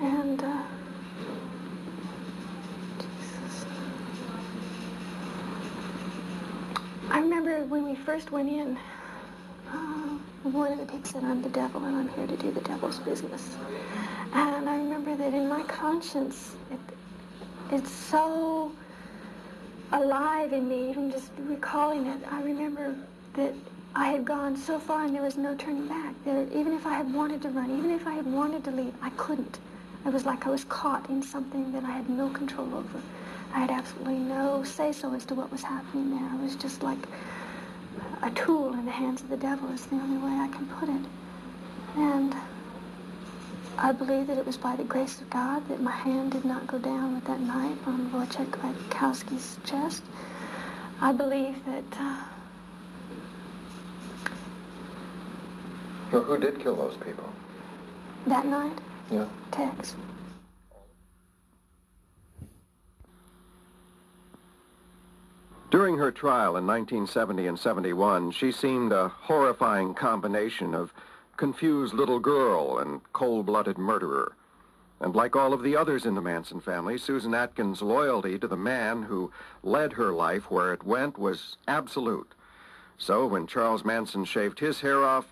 And, 0.00 0.42
uh, 0.44 0.62
Jesus. 2.98 3.66
I 7.10 7.18
remember 7.18 7.64
when 7.64 7.84
we 7.84 7.96
first 7.96 8.30
went 8.30 8.48
in, 8.48 8.78
uh, 10.46 10.50
one 10.50 10.72
of 10.72 10.78
the 10.78 10.86
pigs 10.86 11.10
said, 11.10 11.24
I'm 11.24 11.42
the 11.42 11.48
devil 11.48 11.84
and 11.84 11.96
I'm 11.96 12.08
here 12.10 12.26
to 12.26 12.36
do 12.36 12.50
the 12.50 12.60
devil's 12.60 12.98
business. 13.00 13.56
And 14.32 14.68
I 14.68 14.76
remember 14.76 15.16
that 15.16 15.34
in 15.34 15.48
my 15.48 15.62
conscience, 15.64 16.54
it, 16.70 16.78
it's 17.70 17.90
so 17.90 18.72
alive 19.92 20.52
in 20.52 20.68
me, 20.68 20.90
even 20.90 21.10
just 21.10 21.30
recalling 21.46 22.06
it. 22.06 22.20
I 22.30 22.42
remember 22.42 22.94
that 23.34 23.54
I 23.94 24.08
had 24.08 24.24
gone 24.24 24.56
so 24.56 24.78
far 24.78 25.04
and 25.04 25.14
there 25.14 25.22
was 25.22 25.36
no 25.36 25.54
turning 25.54 25.88
back. 25.88 26.14
Even 26.26 26.72
if 26.74 26.86
I 26.86 26.94
had 26.94 27.12
wanted 27.12 27.42
to 27.42 27.48
run, 27.50 27.76
even 27.78 27.90
if 27.90 28.06
I 28.06 28.14
had 28.14 28.26
wanted 28.26 28.64
to 28.64 28.70
leave, 28.70 28.94
I 29.02 29.10
couldn't. 29.10 29.58
It 30.04 30.12
was 30.12 30.24
like 30.24 30.46
I 30.46 30.50
was 30.50 30.64
caught 30.64 31.08
in 31.10 31.22
something 31.22 31.72
that 31.72 31.84
I 31.84 31.90
had 31.90 32.08
no 32.08 32.28
control 32.28 32.74
over. 32.74 33.00
I 33.54 33.60
had 33.60 33.70
absolutely 33.70 34.18
no 34.18 34.62
say-so 34.62 35.14
as 35.14 35.24
to 35.26 35.34
what 35.34 35.50
was 35.50 35.62
happening 35.62 36.10
there. 36.10 36.28
I 36.30 36.36
was 36.36 36.56
just 36.56 36.82
like 36.82 36.98
a 38.22 38.30
tool 38.30 38.72
in 38.74 38.84
the 38.84 38.90
hands 38.92 39.22
of 39.22 39.28
the 39.28 39.36
devil 39.36 39.70
is 39.70 39.86
the 39.86 39.96
only 39.96 40.18
way 40.18 40.32
I 40.32 40.48
can 40.48 40.66
put 40.66 40.88
it. 40.88 41.02
And 41.96 42.34
I 43.78 43.92
believe 43.92 44.26
that 44.28 44.38
it 44.38 44.46
was 44.46 44.56
by 44.56 44.74
the 44.76 44.84
grace 44.84 45.20
of 45.20 45.28
God 45.30 45.68
that 45.68 45.80
my 45.82 45.90
hand 45.90 46.32
did 46.32 46.44
not 46.44 46.66
go 46.66 46.78
down 46.78 47.14
with 47.14 47.24
that 47.26 47.40
knife 47.40 47.86
on 47.86 48.10
Wojciech 48.10 48.46
Kwiatkowski's 48.50 49.58
chest. 49.64 50.02
I 51.00 51.12
believe 51.12 51.62
that 51.66 51.84
uh, 52.00 52.16
Well, 56.12 56.22
who 56.22 56.38
did 56.38 56.58
kill 56.60 56.76
those 56.76 56.96
people? 56.96 57.24
that 58.26 58.44
night, 58.46 58.76
Yeah. 59.10 59.26
Tex. 59.52 59.94
During 65.68 65.98
her 65.98 66.12
trial 66.12 66.56
in 66.56 66.64
1970 66.64 67.46
and 67.48 67.58
71, 67.58 68.30
she 68.30 68.52
seemed 68.52 68.92
a 68.92 69.08
horrifying 69.08 69.94
combination 69.94 70.74
of 70.74 70.92
confused 71.36 71.92
little 71.92 72.20
girl 72.20 72.78
and 72.78 73.00
cold-blooded 73.12 73.76
murderer. 73.76 74.36
And 75.00 75.14
like 75.16 75.34
all 75.34 75.52
of 75.52 75.62
the 75.62 75.76
others 75.76 76.06
in 76.06 76.14
the 76.14 76.22
Manson 76.22 76.60
family, 76.60 76.96
Susan 76.96 77.34
Atkins' 77.34 77.82
loyalty 77.82 78.38
to 78.38 78.46
the 78.46 78.56
man 78.56 79.02
who 79.02 79.32
led 79.64 79.94
her 79.94 80.12
life 80.12 80.50
where 80.50 80.72
it 80.72 80.84
went 80.84 81.18
was 81.18 81.56
absolute. 81.66 82.32
So 82.96 83.26
when 83.26 83.48
Charles 83.48 83.84
Manson 83.84 84.24
shaved 84.24 84.60
his 84.60 84.80
hair 84.80 85.04
off, 85.04 85.26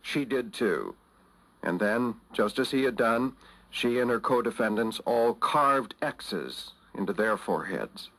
she 0.00 0.24
did 0.24 0.54
too. 0.54 0.94
And 1.62 1.80
then, 1.80 2.14
just 2.32 2.58
as 2.60 2.70
he 2.70 2.84
had 2.84 2.96
done, 2.96 3.32
she 3.68 3.98
and 3.98 4.10
her 4.10 4.20
co-defendants 4.20 5.00
all 5.04 5.34
carved 5.34 5.96
X's 6.00 6.70
into 6.94 7.12
their 7.12 7.36
foreheads. 7.36 8.10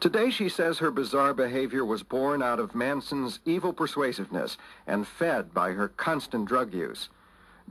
Today, 0.00 0.30
she 0.30 0.48
says 0.48 0.78
her 0.78 0.90
bizarre 0.90 1.34
behavior 1.34 1.84
was 1.84 2.02
born 2.02 2.42
out 2.42 2.58
of 2.58 2.74
Manson's 2.74 3.40
evil 3.44 3.72
persuasiveness 3.72 4.58
and 4.86 5.06
fed 5.06 5.52
by 5.54 5.72
her 5.72 5.88
constant 5.88 6.46
drug 6.46 6.74
use. 6.74 7.08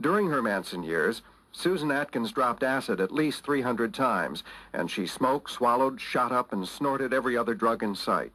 During 0.00 0.28
her 0.28 0.42
Manson 0.42 0.82
years, 0.82 1.22
Susan 1.52 1.90
Atkins 1.90 2.32
dropped 2.32 2.62
acid 2.62 3.00
at 3.00 3.12
least 3.12 3.44
300 3.44 3.92
times, 3.92 4.42
and 4.72 4.90
she 4.90 5.06
smoked, 5.06 5.50
swallowed, 5.50 6.00
shot 6.00 6.32
up, 6.32 6.52
and 6.52 6.66
snorted 6.66 7.12
every 7.12 7.36
other 7.36 7.54
drug 7.54 7.82
in 7.82 7.94
sight. 7.94 8.32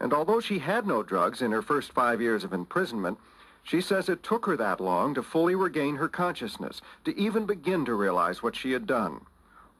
And 0.00 0.12
although 0.12 0.40
she 0.40 0.58
had 0.58 0.84
no 0.84 1.04
drugs 1.04 1.40
in 1.40 1.52
her 1.52 1.62
first 1.62 1.92
five 1.92 2.20
years 2.20 2.42
of 2.42 2.52
imprisonment, 2.52 3.18
she 3.62 3.80
says 3.80 4.08
it 4.08 4.24
took 4.24 4.46
her 4.46 4.56
that 4.56 4.80
long 4.80 5.14
to 5.14 5.22
fully 5.22 5.54
regain 5.54 5.96
her 5.96 6.08
consciousness, 6.08 6.82
to 7.04 7.16
even 7.16 7.46
begin 7.46 7.84
to 7.84 7.94
realize 7.94 8.42
what 8.42 8.56
she 8.56 8.72
had 8.72 8.86
done. 8.88 9.20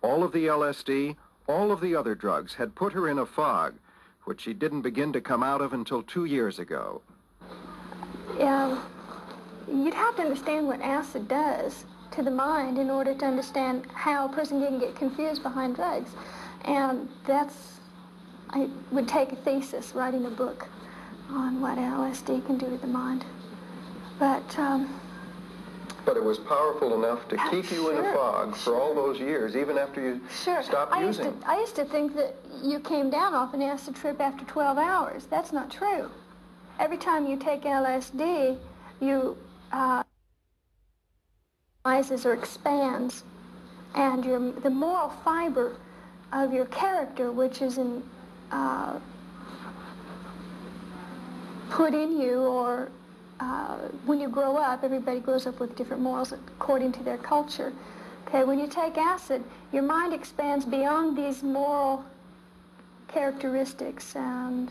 All 0.00 0.22
of 0.22 0.30
the 0.30 0.46
LSD, 0.46 1.16
all 1.46 1.72
of 1.72 1.80
the 1.80 1.94
other 1.94 2.14
drugs 2.14 2.54
had 2.54 2.74
put 2.74 2.92
her 2.92 3.08
in 3.08 3.18
a 3.18 3.26
fog, 3.26 3.74
which 4.24 4.42
she 4.42 4.52
didn't 4.52 4.82
begin 4.82 5.12
to 5.12 5.20
come 5.20 5.42
out 5.42 5.60
of 5.60 5.72
until 5.72 6.02
two 6.02 6.24
years 6.24 6.58
ago. 6.58 7.02
Um, 8.40 8.82
you'd 9.68 9.94
have 9.94 10.16
to 10.16 10.22
understand 10.22 10.66
what 10.66 10.80
acid 10.80 11.28
does 11.28 11.84
to 12.12 12.22
the 12.22 12.30
mind 12.30 12.78
in 12.78 12.90
order 12.90 13.14
to 13.14 13.24
understand 13.24 13.86
how 13.94 14.26
a 14.26 14.28
person 14.32 14.64
can 14.64 14.78
get 14.78 14.94
confused 14.94 15.42
behind 15.42 15.76
drugs. 15.76 16.10
And 16.64 17.08
that's, 17.26 17.80
I 18.50 18.68
would 18.90 19.08
take 19.08 19.32
a 19.32 19.36
thesis, 19.36 19.94
writing 19.94 20.26
a 20.26 20.30
book 20.30 20.68
on 21.30 21.60
what 21.60 21.78
LSD 21.78 22.46
can 22.46 22.58
do 22.58 22.68
to 22.68 22.76
the 22.76 22.86
mind. 22.86 23.24
But, 24.18 24.58
um, 24.58 25.00
But 26.04 26.16
it 26.16 26.24
was 26.24 26.38
powerful 26.38 26.94
enough 26.94 27.28
to 27.28 27.36
Ah, 27.38 27.48
keep 27.50 27.70
you 27.70 27.90
in 27.90 27.98
a 27.98 28.02
sure, 28.02 28.12
fog 28.14 28.56
for 28.56 28.74
all 28.80 28.94
those 28.94 29.20
years, 29.20 29.54
even 29.56 29.78
after 29.78 30.00
you 30.00 30.20
sure. 30.44 30.62
stopped 30.62 30.92
I 30.92 31.04
used, 31.04 31.20
using. 31.20 31.40
to, 31.40 31.48
I 31.48 31.60
used 31.60 31.76
to 31.76 31.84
think 31.84 32.16
that 32.16 32.34
you 32.62 32.80
came 32.80 33.08
down 33.08 33.34
off 33.34 33.54
an 33.54 33.62
acid 33.62 33.94
trip 33.94 34.20
after 34.20 34.44
12 34.44 34.78
hours. 34.78 35.26
That's 35.26 35.52
not 35.52 35.70
true. 35.70 36.10
Every 36.80 36.96
time 36.96 37.26
you 37.26 37.36
take 37.36 37.62
LSD, 37.62 38.58
you 39.00 39.36
uh, 39.70 40.02
rises 41.84 42.26
or 42.26 42.32
expands, 42.34 43.22
and 43.94 44.24
your 44.24 44.52
the 44.52 44.70
moral 44.70 45.10
fiber 45.24 45.76
of 46.32 46.52
your 46.52 46.64
character, 46.66 47.30
which 47.30 47.62
is 47.62 47.78
in 47.78 48.02
uh, 48.50 48.98
put 51.70 51.94
in 51.94 52.20
you 52.20 52.40
or 52.42 52.90
uh, 53.42 53.76
when 54.06 54.20
you 54.20 54.28
grow 54.28 54.56
up, 54.56 54.84
everybody 54.84 55.18
grows 55.18 55.46
up 55.46 55.58
with 55.58 55.74
different 55.74 56.00
morals 56.00 56.30
according 56.32 56.92
to 56.92 57.02
their 57.02 57.18
culture. 57.18 57.72
Okay, 58.28 58.44
when 58.44 58.58
you 58.58 58.68
take 58.68 58.96
acid, 58.96 59.42
your 59.72 59.82
mind 59.82 60.14
expands 60.14 60.64
beyond 60.64 61.18
these 61.18 61.42
moral 61.42 62.04
characteristics 63.08 64.14
and 64.14 64.70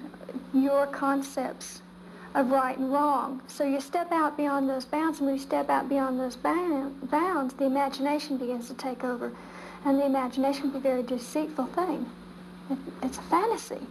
your 0.54 0.88
concepts 0.88 1.82
of 2.34 2.50
right 2.50 2.78
and 2.78 2.94
wrong. 2.94 3.42
So 3.48 3.66
you 3.66 3.82
step 3.82 4.10
out 4.14 4.38
beyond 4.38 4.70
those 4.70 4.86
bounds, 4.86 5.20
and 5.20 5.28
when 5.28 5.36
you 5.36 5.42
step 5.42 5.70
out 5.70 5.90
beyond 5.90 6.18
those 6.18 6.38
bounds, 6.38 7.54
the 7.56 7.66
imagination 7.66 8.38
begins 8.38 8.70
to 8.70 8.74
take 8.76 9.04
over. 9.04 9.34
And 9.84 10.00
the 10.00 10.06
imagination 10.06 10.72
can 10.72 10.72
be 10.72 10.78
a 10.78 10.82
very 10.82 11.04
deceitful 11.04 11.66
thing. 11.68 12.10
It's 13.04 13.18
a 13.18 13.24
fantasy. 13.24 13.82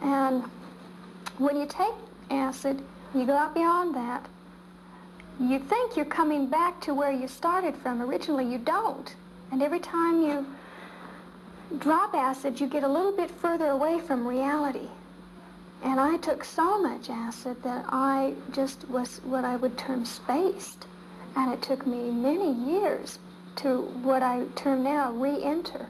And 0.00 0.44
when 1.36 1.56
you 1.56 1.66
take 1.66 1.92
acid, 2.30 2.82
you 3.14 3.26
go 3.26 3.36
out 3.36 3.54
beyond 3.54 3.94
that, 3.94 4.26
you 5.40 5.58
think 5.58 5.96
you're 5.96 6.04
coming 6.04 6.46
back 6.46 6.80
to 6.82 6.94
where 6.94 7.12
you 7.12 7.26
started 7.28 7.76
from. 7.76 8.00
Originally, 8.00 8.50
you 8.50 8.58
don't. 8.58 9.14
And 9.50 9.62
every 9.62 9.80
time 9.80 10.22
you 10.22 10.46
drop 11.78 12.14
acid, 12.14 12.60
you 12.60 12.66
get 12.66 12.84
a 12.84 12.88
little 12.88 13.12
bit 13.12 13.30
further 13.30 13.68
away 13.68 14.00
from 14.00 14.26
reality. 14.26 14.88
And 15.82 15.98
I 15.98 16.16
took 16.18 16.44
so 16.44 16.80
much 16.80 17.10
acid 17.10 17.62
that 17.64 17.84
I 17.88 18.34
just 18.52 18.88
was 18.88 19.20
what 19.24 19.44
I 19.44 19.56
would 19.56 19.76
term 19.76 20.04
spaced. 20.04 20.86
And 21.34 21.52
it 21.52 21.60
took 21.60 21.86
me 21.86 22.10
many 22.10 22.52
years 22.52 23.18
to 23.56 23.82
what 24.02 24.22
I 24.22 24.44
term 24.54 24.84
now 24.84 25.12
re-enter. 25.12 25.86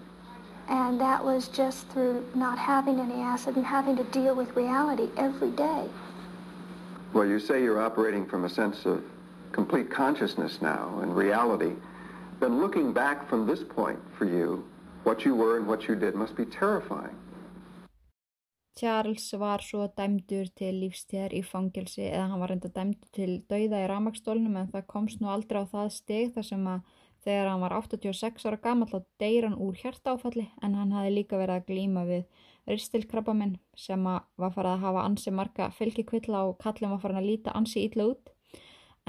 And 0.68 1.00
that 1.00 1.24
was 1.24 1.48
just 1.48 1.88
through 1.88 2.26
not 2.34 2.58
having 2.58 3.00
any 3.00 3.20
acid 3.20 3.56
and 3.56 3.66
having 3.66 3.96
to 3.96 4.04
deal 4.04 4.34
with 4.34 4.56
reality 4.56 5.08
every 5.16 5.50
day. 5.50 5.88
Well, 7.12 7.26
you 7.26 7.38
say 7.38 7.62
you're 7.62 7.82
operating 7.82 8.24
from 8.26 8.44
a 8.44 8.48
sense 8.48 8.86
of 8.86 9.02
complete 9.52 9.90
consciousness 9.90 10.62
now 10.62 10.98
and 11.02 11.14
reality. 11.14 11.74
Then 12.40 12.60
looking 12.60 12.92
back 12.92 13.28
from 13.28 13.46
this 13.46 13.62
point 13.62 14.00
for 14.16 14.24
you, 14.24 14.64
what 15.04 15.24
you 15.24 15.34
were 15.34 15.58
and 15.58 15.66
what 15.66 15.88
you 15.88 15.94
did 15.94 16.14
must 16.14 16.34
be 16.36 16.46
terrifying. 16.46 17.16
Charles 18.80 19.32
var 19.32 19.60
svo 19.60 19.84
dæmdur 19.92 20.48
til 20.56 20.78
lífstíðar 20.80 21.34
í 21.36 21.42
fangelsi 21.44 22.06
eða 22.06 22.30
hann 22.30 22.40
var 22.40 22.50
reynda 22.54 22.70
dæmdur 22.72 23.10
til 23.12 23.34
dauða 23.50 23.82
í 23.84 23.88
ramagstólnum 23.90 24.56
en 24.56 24.70
það 24.72 24.86
komst 24.94 25.20
nú 25.20 25.28
aldrei 25.28 25.60
á 25.60 25.68
það 25.68 25.90
steg 25.92 26.32
þar 26.32 26.46
sem 26.48 26.64
að 26.74 26.94
þegar 27.26 27.50
hann 27.50 27.60
var 27.66 27.74
86 27.76 28.46
ára 28.48 28.60
gammal 28.64 28.88
þá 28.88 29.04
deyr 29.20 29.46
hann 29.46 29.60
úr 29.60 29.76
hjartáfalli 29.76 30.46
en 30.64 30.78
hann 30.80 30.96
hafi 30.96 31.12
líka 31.12 31.36
verið 31.42 31.60
að 31.60 31.68
glýma 31.68 32.06
við 32.08 32.24
ristilkrabbaminn 32.70 33.56
sem 33.76 34.04
var 34.04 34.52
farið 34.54 34.74
að 34.74 34.84
hafa 34.86 35.06
ansi 35.06 35.32
marga 35.34 35.70
fylgikvilla 35.76 36.44
og 36.48 36.58
kallin 36.62 36.92
var 36.94 37.02
farin 37.02 37.22
að 37.22 37.30
líta 37.30 37.56
ansi 37.58 37.86
ítla 37.86 38.10
út 38.12 38.30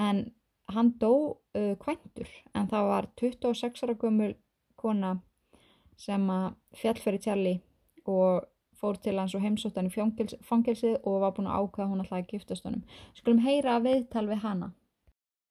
en 0.02 0.26
hann 0.74 0.94
dó 1.00 1.14
uh, 1.14 1.76
kvæntur 1.84 2.30
en 2.56 2.70
það 2.72 2.90
var 2.90 3.10
26 3.22 3.84
ára 3.86 4.00
gömul 4.00 4.34
kona 4.80 5.18
sem 6.00 6.26
að 6.30 6.56
fjallferi 6.80 7.22
tjalli 7.22 7.54
og 8.10 8.44
fór 8.84 8.98
til 9.00 9.20
hans 9.20 9.36
og 9.38 9.44
heimsótt 9.44 9.78
hann 9.80 9.88
í 9.88 9.94
fangelsið 10.44 11.04
og 11.08 11.22
var 11.24 11.36
búin 11.36 11.48
að 11.48 11.68
ákvæða 11.68 11.90
hún 11.92 12.04
alltaf 12.04 12.18
að 12.18 12.32
giftast 12.34 12.66
honum. 12.68 12.82
Skulum 13.16 13.44
heyra 13.46 13.78
að 13.78 13.86
viðtal 13.88 14.26
við 14.28 14.42
hana. 14.44 14.74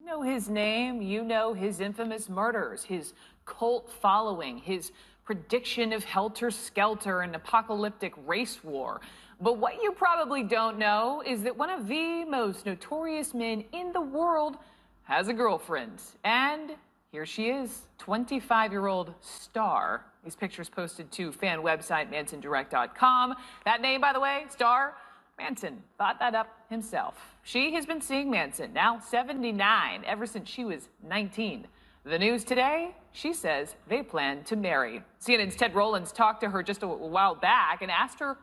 You 0.01 0.07
know 0.07 0.23
his 0.23 0.49
name, 0.51 1.01
you 1.01 1.23
know 1.23 1.55
his 1.55 1.81
infamous 1.81 2.29
murders, 2.29 2.85
his 2.85 3.15
cult 3.47 3.89
following, 3.89 4.59
his 4.59 4.91
prediction 5.25 5.93
of 5.93 6.05
helter-skelter 6.05 7.21
and 7.21 7.35
apocalyptic 7.35 8.13
race 8.27 8.63
war. 8.63 9.01
But 9.41 9.59
what 9.59 9.83
you 9.83 9.93
probably 9.93 10.43
don't 10.43 10.79
know 10.79 11.23
is 11.27 11.43
that 11.43 11.57
one 11.57 11.71
of 11.71 11.89
the 11.89 12.25
most 12.25 12.67
notorious 12.67 13.35
men 13.35 13.65
in 13.73 13.93
the 13.93 14.01
world 14.01 14.57
has 15.05 15.29
a 15.29 15.33
girlfriend. 15.33 16.01
And 16.25 16.73
here 17.11 17.27
she 17.27 17.49
is, 17.49 17.83
25-year-old 18.01 19.15
Star. 19.21 20.05
These 20.25 20.37
pictures 20.37 20.69
posted 20.69 21.11
to 21.13 21.33
fan 21.33 21.61
website 21.61 22.11
mansondirect.com. 22.13 23.35
That 23.65 23.81
name, 23.81 24.01
by 24.01 24.13
the 24.13 24.21
way, 24.21 24.45
Star, 24.49 24.95
Manson 25.39 25.83
thought 25.99 26.19
that 26.21 26.35
up 26.35 26.49
himself. 26.71 27.37
She 27.43 27.75
has 27.75 27.85
been 27.85 28.01
seeing 28.01 28.31
Manson, 28.31 28.73
now 28.73 29.01
79, 29.01 30.05
ever 30.07 30.27
since 30.27 30.49
she 30.49 30.65
was 30.65 30.89
19. 31.07 31.67
The 32.05 32.19
news 32.19 32.43
today, 32.43 32.97
she 33.13 33.33
says 33.33 33.77
they 33.89 34.03
plan 34.03 34.43
to 34.45 34.57
marry. 34.57 35.03
CNN's 35.25 35.55
Ted 35.55 35.73
Rollins 35.73 36.11
talked 36.11 36.41
to 36.41 36.51
her 36.51 36.61
just 36.61 36.83
a 36.83 36.89
while 36.89 37.37
back 37.37 37.81
and 37.81 37.93
asked 37.93 38.19
her 38.19 38.39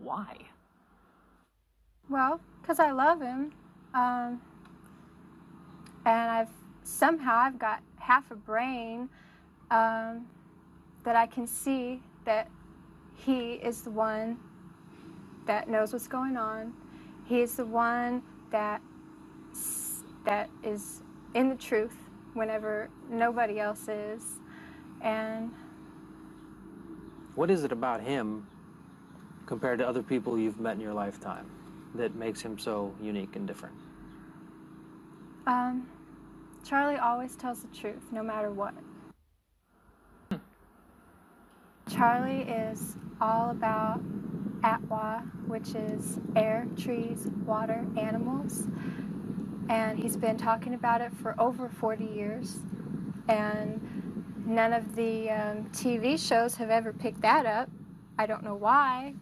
why. 0.00 0.36
Well, 2.08 2.40
because 2.60 2.78
I 2.78 2.92
love 2.92 3.20
him. 3.20 3.52
Um, 3.94 4.40
and 6.06 6.30
I've 6.30 6.48
somehow 6.84 7.36
I've 7.36 7.58
got 7.58 7.82
half 7.98 8.30
a 8.30 8.36
brain 8.36 9.08
um, 9.72 10.26
that 11.02 11.16
I 11.16 11.26
can 11.26 11.48
see 11.48 12.00
that 12.24 12.48
he 13.16 13.54
is 13.54 13.82
the 13.82 13.90
one 13.90 14.38
that 15.46 15.68
knows 15.68 15.92
what's 15.92 16.06
going 16.06 16.36
on. 16.36 16.72
He 17.24 17.40
is 17.40 17.56
the 17.56 17.66
one 17.66 18.22
that 18.52 18.80
that 20.24 20.48
is 20.62 21.02
in 21.34 21.48
the 21.48 21.56
truth 21.56 22.03
whenever 22.34 22.90
nobody 23.08 23.58
else 23.58 23.88
is. 23.88 24.22
And 25.00 25.50
what 27.34 27.50
is 27.50 27.64
it 27.64 27.72
about 27.72 28.00
him 28.00 28.46
compared 29.46 29.78
to 29.78 29.88
other 29.88 30.02
people 30.02 30.38
you've 30.38 30.60
met 30.60 30.74
in 30.74 30.80
your 30.80 30.94
lifetime 30.94 31.50
that 31.94 32.14
makes 32.14 32.40
him 32.40 32.58
so 32.58 32.94
unique 33.00 33.36
and 33.36 33.46
different? 33.46 33.74
Um, 35.46 35.88
Charlie 36.64 36.96
always 36.96 37.36
tells 37.36 37.62
the 37.62 37.68
truth, 37.68 38.02
no 38.10 38.22
matter 38.22 38.50
what. 38.50 38.74
Charlie 41.90 42.42
is 42.42 42.96
all 43.20 43.50
about 43.50 44.00
Atwa, 44.62 45.22
which 45.46 45.74
is 45.74 46.18
air, 46.34 46.66
trees, 46.76 47.28
water, 47.44 47.86
animals. 47.98 48.66
And 49.68 49.98
he's 49.98 50.16
been 50.16 50.36
talking 50.36 50.74
about 50.74 51.00
it 51.00 51.12
for 51.22 51.34
over 51.40 51.68
40 51.68 52.04
years. 52.04 52.58
And 53.28 53.80
none 54.46 54.72
of 54.72 54.94
the 54.94 55.30
um, 55.30 55.64
TV 55.72 56.18
shows 56.18 56.54
have 56.56 56.70
ever 56.70 56.92
picked 56.92 57.22
that 57.22 57.46
up. 57.46 57.68
I 58.18 58.26
don't 58.26 58.44
know 58.44 58.56
why. 58.56 59.14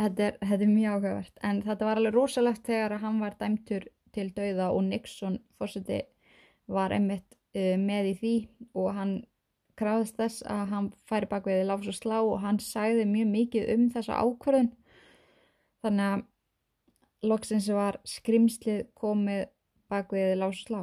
Þetta 0.00 0.22
er, 0.30 0.36
þetta 0.40 0.64
er 0.64 0.70
mjög 0.70 0.94
áhugavert, 0.94 1.40
en 1.44 1.58
þetta 1.60 1.84
var 1.84 1.98
alveg 2.00 2.14
rosalegt 2.16 2.62
þegar 2.64 2.94
hann 3.02 3.18
var 3.20 3.34
dæmtur 3.36 3.84
til 4.16 4.30
dauða 4.32 4.70
og 4.72 4.86
Nixon 4.86 5.36
fórseti 5.60 5.98
var 6.72 6.94
einmitt 6.96 7.36
uh, 7.52 7.76
með 7.76 8.08
í 8.08 8.14
því 8.22 8.32
og 8.80 8.88
hann 8.96 9.12
krafðist 9.80 10.16
þess 10.16 10.46
að 10.48 10.72
hann 10.72 10.88
færi 11.08 11.28
bak 11.28 11.44
við 11.48 11.66
láfs 11.68 11.90
og 11.92 11.98
slá 11.98 12.16
og 12.20 12.40
hann 12.40 12.60
sæði 12.64 13.04
mjög 13.08 13.30
mikið 13.34 13.68
um 13.74 13.86
þessa 13.92 14.18
ákvörðun 14.24 14.72
þannig 15.84 16.06
að 16.06 16.24
loksins 17.26 17.68
var 17.74 18.00
skrimslið 18.08 18.86
komið 18.98 19.48
bak 19.90 20.12
við 20.14 20.36
láfs 20.40 20.62
og 20.64 20.68
slá 20.68 20.80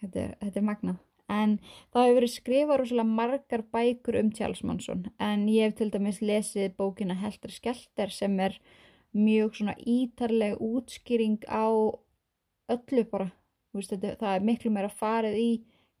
þetta 0.00 0.22
er, 0.22 0.32
þetta 0.40 0.60
er 0.60 0.66
magnað 0.70 1.02
en 1.34 1.54
það 1.92 2.06
hefur 2.06 2.18
verið 2.20 2.34
skrifað 2.34 2.80
rosalega 2.80 3.16
margar 3.20 3.64
bækur 3.74 4.20
um 4.20 4.32
Manson 4.62 5.06
en 5.18 5.46
ég 5.48 5.68
hef 5.68 5.78
til 5.78 5.90
dæmis 5.90 6.20
lesið 6.20 6.74
bókina 6.76 7.14
Helter 7.14 7.50
Skelter 7.50 8.10
sem 8.10 8.40
er 8.40 8.58
mjög 9.12 9.54
svona 9.54 9.74
ítarleg 9.78 10.58
útskýring 10.60 11.44
á 11.48 11.70
öllu 12.68 13.04
bara 13.10 13.30
Vist, 13.74 13.90
þetta, 13.90 14.14
það 14.20 14.36
er 14.36 14.44
miklu 14.46 14.70
meira 14.70 14.90
farið 14.92 15.38
í 15.40 15.48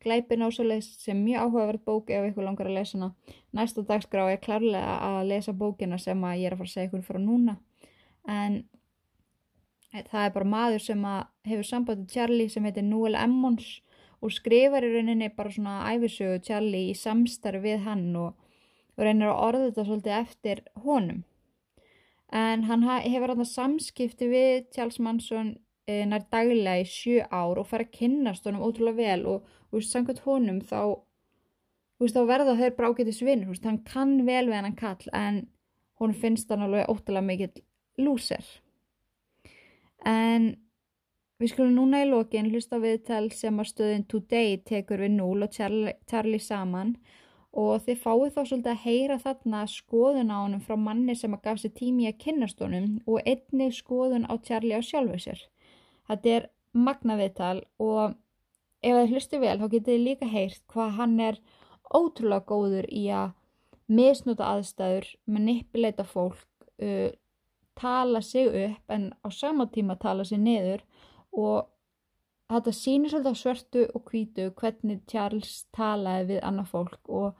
Gleipin 0.04 0.44
ásalegs 0.44 0.90
sem 1.00 1.18
mjög 1.24 1.46
áhugaverð 1.46 1.84
bók 1.88 2.10
ef 2.12 2.26
ykkur 2.28 2.44
langar 2.44 2.68
að 2.68 2.76
lesa 2.76 2.98
hana. 2.98 3.08
Næsta 3.56 3.84
dagskrá 3.88 4.26
er 4.30 4.40
klárlega 4.42 4.98
að 5.06 5.30
lesa 5.30 5.54
bókina 5.56 5.98
sem 5.98 6.26
að 6.28 6.42
ég 6.42 6.50
er 6.50 6.56
að 6.56 6.60
fara 6.60 6.70
að 6.70 6.74
segja 6.74 6.90
ykkur 6.90 7.04
frá 7.06 7.18
núna. 7.22 7.56
En 8.28 8.58
það 9.94 10.24
er 10.24 10.32
bara 10.34 10.50
maður 10.50 10.82
sem 10.82 11.04
hefur 11.46 11.66
sambandið 11.68 12.14
Charlie 12.14 12.50
sem 12.50 12.64
heitir 12.66 12.86
Noel 12.86 13.14
Emmons 13.18 13.68
og 14.24 14.32
skrifar 14.32 14.86
í 14.86 14.90
rauninni 14.94 15.28
bara 15.36 15.52
svona 15.52 15.76
æfisögu 15.92 16.40
Charlie 16.46 16.90
í 16.90 16.96
samstarfi 16.98 17.60
við 17.62 17.84
hann 17.84 18.08
og, 18.18 18.34
og 18.96 19.04
reynir 19.04 19.30
að 19.30 19.42
orða 19.46 19.68
þetta 19.68 19.86
svolítið 19.88 20.16
eftir 20.18 20.62
honum. 20.86 21.22
En 22.34 22.64
hann 22.66 22.86
hefur 22.88 23.30
þarna 23.30 23.46
samskipti 23.46 24.30
við 24.32 24.66
Charles 24.74 24.98
Manson 24.98 25.52
e, 25.86 26.02
nær 26.08 26.24
daglega 26.32 26.80
í 26.82 26.88
sjö 26.88 27.26
ár 27.30 27.60
og 27.60 27.68
fara 27.70 27.86
að 27.86 27.94
kynnast 27.98 28.48
honum 28.48 28.64
ótrúlega 28.64 28.98
vel 28.98 29.26
og 29.30 29.50
veist, 29.70 29.92
samkvæmt 29.92 30.24
honum 30.24 30.60
þá, 30.64 30.96
þá 32.00 32.20
verða 32.32 32.56
þau 32.58 32.70
bara 32.78 32.94
þú 32.96 33.52
veist, 33.52 33.68
hann 33.68 33.84
kann 33.86 34.16
vel 34.26 34.48
við 34.48 34.58
hann 34.58 34.78
kall 34.78 35.12
en 35.12 35.44
hún 36.00 36.16
finnst 36.16 36.50
hann 36.50 36.64
alveg 36.66 36.90
ótrúlega 36.90 37.28
mikill 37.28 37.62
lúser. 38.00 38.42
En 40.04 40.54
við 41.40 41.54
skulum 41.54 41.74
núna 41.76 42.04
í 42.04 42.08
lokin 42.08 42.50
hlusta 42.52 42.78
viðtal 42.82 43.26
sem 43.32 43.60
að 43.60 43.70
stöðin 43.72 44.08
Today 44.08 44.58
tekur 44.68 45.04
við 45.04 45.14
Núl 45.16 45.46
og 45.46 45.52
Charlie, 45.52 45.96
Charlie 46.10 46.42
saman 46.42 46.96
og 47.54 47.84
þið 47.86 48.00
fáið 48.02 48.32
þá 48.34 48.40
svolítið 48.40 48.70
að 48.72 48.82
heyra 48.84 49.18
þarna 49.22 49.62
skoðun 49.70 50.32
á 50.34 50.36
honum 50.40 50.62
frá 50.64 50.74
manni 50.80 51.14
sem 51.16 51.34
að 51.36 51.44
gaf 51.46 51.60
sér 51.62 51.74
tími 51.78 52.08
að 52.10 52.18
kynnast 52.24 52.62
honum 52.62 52.88
og 53.06 53.22
einnig 53.22 53.76
skoðun 53.76 54.26
á 54.26 54.34
Charlie 54.42 54.78
á 54.78 54.82
sjálfu 54.82 55.20
sér. 55.22 55.44
Þetta 56.10 56.34
er 56.34 56.48
magnaviðtal 56.74 57.62
og 57.78 58.16
ef 58.84 58.98
þið 58.98 59.14
hlustu 59.14 59.40
vel 59.40 59.56
þá 59.60 59.66
getið 59.68 59.92
þið 59.92 60.04
líka 60.08 60.30
heyrt 60.32 60.62
hvað 60.72 60.96
hann 60.98 61.14
er 61.22 61.40
ótrúlega 61.94 62.48
góður 62.50 62.88
í 62.90 63.04
að 63.14 63.32
misnúta 63.86 64.48
aðstæður, 64.50 65.06
manipuleita 65.28 66.06
fólk, 66.08 66.46
uh, 66.82 67.10
tala 67.76 68.22
sig 68.22 68.48
upp 68.48 68.90
en 68.96 69.12
á 69.24 69.28
sama 69.32 69.66
tíma 69.66 69.98
tala 70.00 70.24
sig 70.24 70.38
niður 70.38 70.82
og 71.32 71.70
þetta 72.50 72.74
sýnir 72.78 73.12
svolítið 73.12 73.34
á 73.34 73.42
svörtu 73.42 73.84
og 73.94 74.10
hvítu 74.10 74.50
hvernig 74.60 75.04
Charles 75.10 75.64
talaði 75.76 76.34
við 76.34 76.42
annað 76.42 76.70
fólk 76.72 77.08
og 77.08 77.32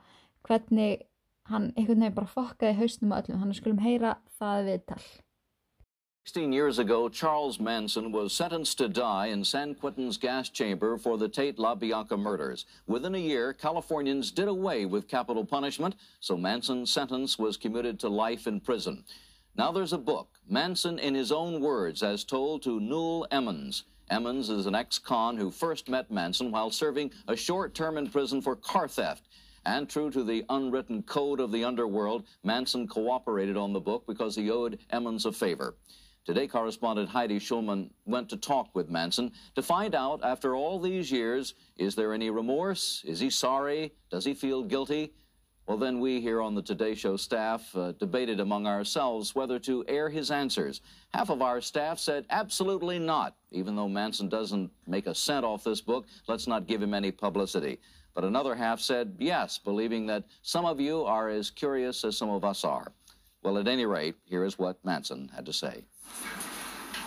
hvernig 0.47 1.05
hann 1.51 1.71
einhvern 1.75 2.01
veginn 2.01 2.17
bara 2.17 2.33
fokkaði 2.33 2.79
hausnum 2.79 3.13
á 3.13 3.21
öllum, 3.21 3.39
hann 3.39 3.53
skulum 3.53 3.85
heyra 3.85 4.17
það 4.39 4.67
viðtal. 4.71 5.05
16 6.25 6.53
years 6.53 6.79
ago, 6.79 7.07
Charles 7.07 7.59
Manson 7.59 8.11
was 8.11 8.33
sentenced 8.33 8.79
to 8.79 8.89
die 8.89 9.27
in 9.27 9.43
San 9.43 9.75
Quentin's 9.75 10.17
gas 10.17 10.49
chamber 10.49 10.97
for 10.97 11.19
the 11.19 11.29
Tate 11.29 11.57
LaBianca 11.57 12.17
murders. 12.17 12.65
Within 12.87 13.13
a 13.13 13.19
year, 13.19 13.53
Californians 13.53 14.31
did 14.31 14.47
away 14.47 14.87
with 14.87 15.07
capital 15.07 15.45
punishment, 15.45 15.95
so 16.19 16.35
Manson's 16.35 16.91
sentence 16.91 17.37
was 17.37 17.57
commuted 17.57 17.99
to 17.99 18.09
life 18.09 18.47
in 18.47 18.59
prison. 18.59 19.03
Now 19.57 19.71
there's 19.71 19.93
a 19.93 19.97
book, 19.97 20.27
Manson 20.49 20.99
in 20.99 21.15
his 21.15 21.31
own 21.31 21.61
words, 21.61 22.03
as 22.03 22.25
told 22.25 22.61
to 22.63 22.81
Newell 22.81 23.25
Emmons. 23.31 23.85
Emmons 24.09 24.49
is 24.49 24.65
an 24.65 24.75
ex-con 24.75 25.37
who 25.37 25.49
first 25.49 25.87
met 25.87 26.11
Manson 26.11 26.51
while 26.51 26.69
serving 26.69 27.11
a 27.29 27.37
short 27.37 27.73
term 27.73 27.97
in 27.97 28.09
prison 28.09 28.41
for 28.41 28.57
car 28.57 28.89
theft. 28.89 29.29
And 29.65 29.89
true 29.89 30.11
to 30.11 30.25
the 30.25 30.43
unwritten 30.49 31.03
code 31.03 31.39
of 31.39 31.53
the 31.53 31.63
underworld, 31.63 32.25
Manson 32.43 32.85
cooperated 32.85 33.55
on 33.55 33.71
the 33.71 33.79
book 33.79 34.05
because 34.05 34.35
he 34.35 34.51
owed 34.51 34.77
Emmons 34.89 35.25
a 35.25 35.31
favor. 35.31 35.77
Today, 36.25 36.47
correspondent 36.47 37.07
Heidi 37.07 37.39
Schulman 37.39 37.91
went 38.05 38.27
to 38.29 38.37
talk 38.37 38.75
with 38.75 38.89
Manson 38.89 39.31
to 39.55 39.61
find 39.61 39.95
out, 39.95 40.21
after 40.21 40.53
all 40.53 40.79
these 40.79 41.09
years, 41.09 41.53
is 41.77 41.95
there 41.95 42.13
any 42.13 42.29
remorse? 42.29 43.03
Is 43.05 43.21
he 43.21 43.29
sorry? 43.29 43.93
Does 44.11 44.25
he 44.25 44.33
feel 44.33 44.63
guilty? 44.63 45.13
Well, 45.67 45.77
then 45.77 45.99
we 45.99 46.21
here 46.21 46.43
on 46.43 46.53
the 46.53 46.61
Today 46.61 46.93
Show 46.93 47.17
staff 47.17 47.75
uh, 47.75 47.93
debated 47.93 48.39
among 48.39 48.67
ourselves 48.67 49.33
whether 49.33 49.57
to 49.59 49.83
air 49.87 50.09
his 50.09 50.29
answers. 50.29 50.81
Half 51.11 51.31
of 51.31 51.41
our 51.41 51.59
staff 51.59 51.97
said 51.97 52.25
absolutely 52.29 52.99
not. 52.99 53.35
Even 53.51 53.75
though 53.75 53.89
Manson 53.89 54.29
doesn't 54.29 54.69
make 54.85 55.07
a 55.07 55.15
cent 55.15 55.43
off 55.43 55.63
this 55.63 55.81
book, 55.81 56.05
let's 56.27 56.45
not 56.45 56.67
give 56.67 56.83
him 56.83 56.93
any 56.93 57.09
publicity. 57.09 57.79
But 58.13 58.25
another 58.25 58.53
half 58.53 58.79
said 58.79 59.15
yes, 59.17 59.57
believing 59.57 60.05
that 60.05 60.25
some 60.43 60.65
of 60.65 60.79
you 60.79 61.03
are 61.03 61.29
as 61.29 61.49
curious 61.49 62.03
as 62.03 62.15
some 62.15 62.29
of 62.29 62.45
us 62.45 62.63
are. 62.63 62.91
Well, 63.41 63.57
at 63.57 63.67
any 63.67 63.87
rate, 63.87 64.15
here 64.25 64.43
is 64.43 64.59
what 64.59 64.77
Manson 64.85 65.31
had 65.35 65.47
to 65.47 65.53
say. 65.53 65.83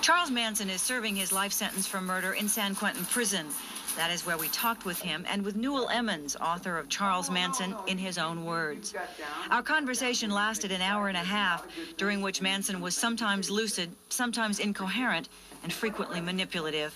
Charles 0.02 0.30
Manson 0.32 0.68
is 0.68 0.82
serving 0.82 1.14
his 1.14 1.32
life 1.32 1.52
sentence 1.52 1.86
for 1.86 2.00
murder 2.00 2.32
in 2.32 2.48
San 2.48 2.74
Quentin 2.74 3.04
prison. 3.04 3.46
That 3.98 4.12
is 4.12 4.24
where 4.24 4.38
we 4.38 4.46
talked 4.50 4.84
with 4.84 5.00
him 5.00 5.24
and 5.28 5.44
with 5.44 5.56
Newell 5.56 5.88
Emmons, 5.88 6.36
author 6.36 6.78
of 6.78 6.88
Charles 6.88 7.32
Manson 7.32 7.74
in 7.88 7.98
his 7.98 8.16
own 8.16 8.44
words. 8.44 8.94
Our 9.50 9.60
conversation 9.60 10.30
lasted 10.30 10.70
an 10.70 10.80
hour 10.80 11.08
and 11.08 11.16
a 11.16 11.24
half, 11.24 11.66
during 11.96 12.22
which 12.22 12.40
Manson 12.40 12.80
was 12.80 12.94
sometimes 12.94 13.50
lucid, 13.50 13.90
sometimes 14.08 14.60
incoherent, 14.60 15.28
and 15.64 15.72
frequently 15.72 16.20
manipulative. 16.20 16.94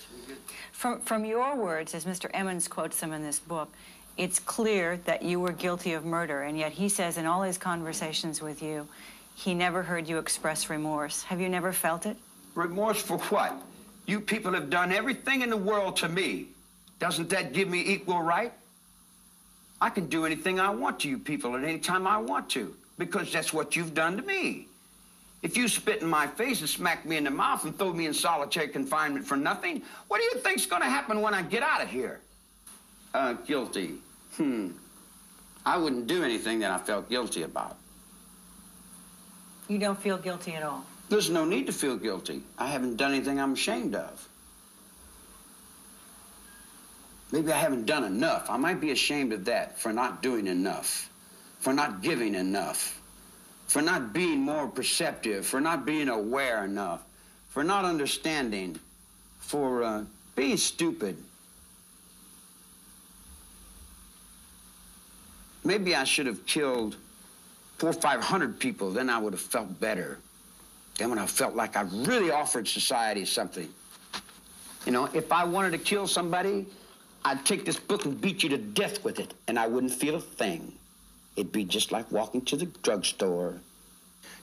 From, 0.71 1.01
from 1.01 1.25
your 1.25 1.57
words, 1.57 1.93
as 1.93 2.05
Mr. 2.05 2.29
Emmons 2.33 2.69
quotes 2.69 3.01
them 3.01 3.11
in 3.11 3.21
this 3.21 3.37
book, 3.37 3.69
it's 4.15 4.39
clear 4.39 4.95
that 5.03 5.23
you 5.23 5.41
were 5.41 5.51
guilty 5.51 5.91
of 5.91 6.05
murder, 6.05 6.43
and 6.43 6.57
yet 6.57 6.71
he 6.71 6.87
says 6.87 7.17
in 7.17 7.25
all 7.25 7.41
his 7.41 7.57
conversations 7.57 8.41
with 8.41 8.63
you, 8.63 8.87
he 9.35 9.53
never 9.53 9.83
heard 9.83 10.07
you 10.07 10.19
express 10.19 10.69
remorse. 10.69 11.23
Have 11.23 11.41
you 11.41 11.49
never 11.49 11.73
felt 11.73 12.05
it? 12.05 12.15
Remorse 12.55 13.01
for 13.01 13.17
what? 13.17 13.61
You 14.05 14.21
people 14.21 14.53
have 14.53 14.69
done 14.69 14.93
everything 14.93 15.41
in 15.41 15.49
the 15.49 15.57
world 15.57 15.97
to 15.97 16.07
me. 16.07 16.47
Doesn't 16.99 17.29
that 17.29 17.53
give 17.53 17.69
me 17.69 17.81
equal 17.81 18.21
right? 18.21 18.53
I 19.81 19.89
can 19.89 20.07
do 20.07 20.25
anything 20.25 20.59
I 20.59 20.69
want 20.69 21.01
to 21.01 21.09
you 21.09 21.19
people 21.19 21.55
at 21.55 21.63
any 21.63 21.79
time 21.79 22.07
I 22.07 22.17
want 22.17 22.49
to, 22.51 22.73
because 22.97 23.31
that's 23.31 23.53
what 23.53 23.75
you've 23.75 23.93
done 23.93 24.15
to 24.17 24.23
me. 24.23 24.67
If 25.41 25.57
you 25.57 25.67
spit 25.67 26.01
in 26.01 26.07
my 26.07 26.25
face 26.25 26.61
and 26.61 26.69
smack 26.69 27.05
me 27.05 27.17
in 27.17 27.25
the 27.25 27.31
mouth 27.31 27.65
and 27.65 27.77
throw 27.77 27.91
me 27.91 28.05
in 28.05 28.13
solitary 28.13 28.69
confinement 28.69 29.27
for 29.27 29.35
nothing, 29.35 29.81
what 30.07 30.19
do 30.19 30.23
you 30.23 30.35
think's 30.41 30.65
gonna 30.65 30.89
happen 30.89 31.21
when 31.21 31.33
I 31.33 31.41
get 31.41 31.63
out 31.63 31.81
of 31.81 31.89
here? 31.89 32.21
Uh, 33.13 33.33
guilty. 33.33 33.95
Hmm. 34.37 34.69
I 35.65 35.77
wouldn't 35.77 36.07
do 36.07 36.23
anything 36.23 36.59
that 36.59 36.71
I 36.71 36.77
felt 36.77 37.09
guilty 37.09 37.43
about. 37.43 37.77
You 39.67 39.79
don't 39.79 39.99
feel 39.99 40.17
guilty 40.17 40.53
at 40.53 40.63
all. 40.63 40.85
There's 41.09 41.29
no 41.29 41.45
need 41.45 41.65
to 41.67 41.73
feel 41.73 41.97
guilty. 41.97 42.41
I 42.57 42.67
haven't 42.67 42.95
done 42.95 43.11
anything 43.11 43.39
I'm 43.39 43.53
ashamed 43.53 43.95
of. 43.95 44.27
Maybe 47.33 47.51
I 47.51 47.57
haven't 47.57 47.87
done 47.87 48.03
enough. 48.03 48.47
I 48.51 48.57
might 48.57 48.79
be 48.79 48.91
ashamed 48.91 49.33
of 49.33 49.45
that 49.45 49.79
for 49.79 49.91
not 49.91 50.21
doing 50.21 50.45
enough, 50.45 51.09
for 51.61 51.73
not 51.73 52.03
giving 52.03 52.35
enough, 52.35 53.01
for 53.65 53.81
not 53.81 54.13
being 54.13 54.39
more 54.39 54.67
perceptive, 54.67 55.43
for 55.43 55.59
not 55.59 55.83
being 55.83 56.09
aware 56.09 56.63
enough, 56.63 57.01
for 57.49 57.63
not 57.63 57.85
understanding, 57.85 58.79
for 59.39 59.81
uh, 59.81 60.03
being 60.35 60.57
stupid. 60.57 61.17
Maybe 65.63 65.95
I 65.95 66.03
should 66.03 66.27
have 66.27 66.45
killed 66.45 66.97
four 67.79 67.89
or 67.89 67.93
five 67.93 68.23
hundred 68.23 68.59
people, 68.59 68.91
then 68.91 69.09
I 69.09 69.17
would 69.17 69.33
have 69.33 69.41
felt 69.41 69.79
better. 69.79 70.19
Then 70.99 71.09
when 71.09 71.17
I 71.17 71.25
felt 71.25 71.55
like 71.55 71.75
I 71.75 71.81
really 71.81 72.29
offered 72.29 72.67
society 72.67 73.25
something. 73.25 73.69
You 74.85 74.91
know, 74.91 75.09
if 75.15 75.31
I 75.31 75.43
wanted 75.45 75.71
to 75.71 75.79
kill 75.79 76.05
somebody, 76.05 76.67
I'd 77.25 77.45
take 77.45 77.65
this 77.65 77.79
book 77.79 78.05
and 78.05 78.19
beat 78.19 78.43
you 78.43 78.49
to 78.49 78.57
death 78.57 79.03
with 79.03 79.19
it, 79.19 79.33
and 79.47 79.57
I 79.57 79.67
wouldn't 79.67 79.93
feel 79.93 80.15
a 80.15 80.21
thing. 80.21 80.73
It'd 81.35 81.51
be 81.51 81.63
just 81.63 81.91
like 81.91 82.11
walking 82.11 82.41
to 82.45 82.55
the 82.57 82.65
drugstore. 82.83 83.55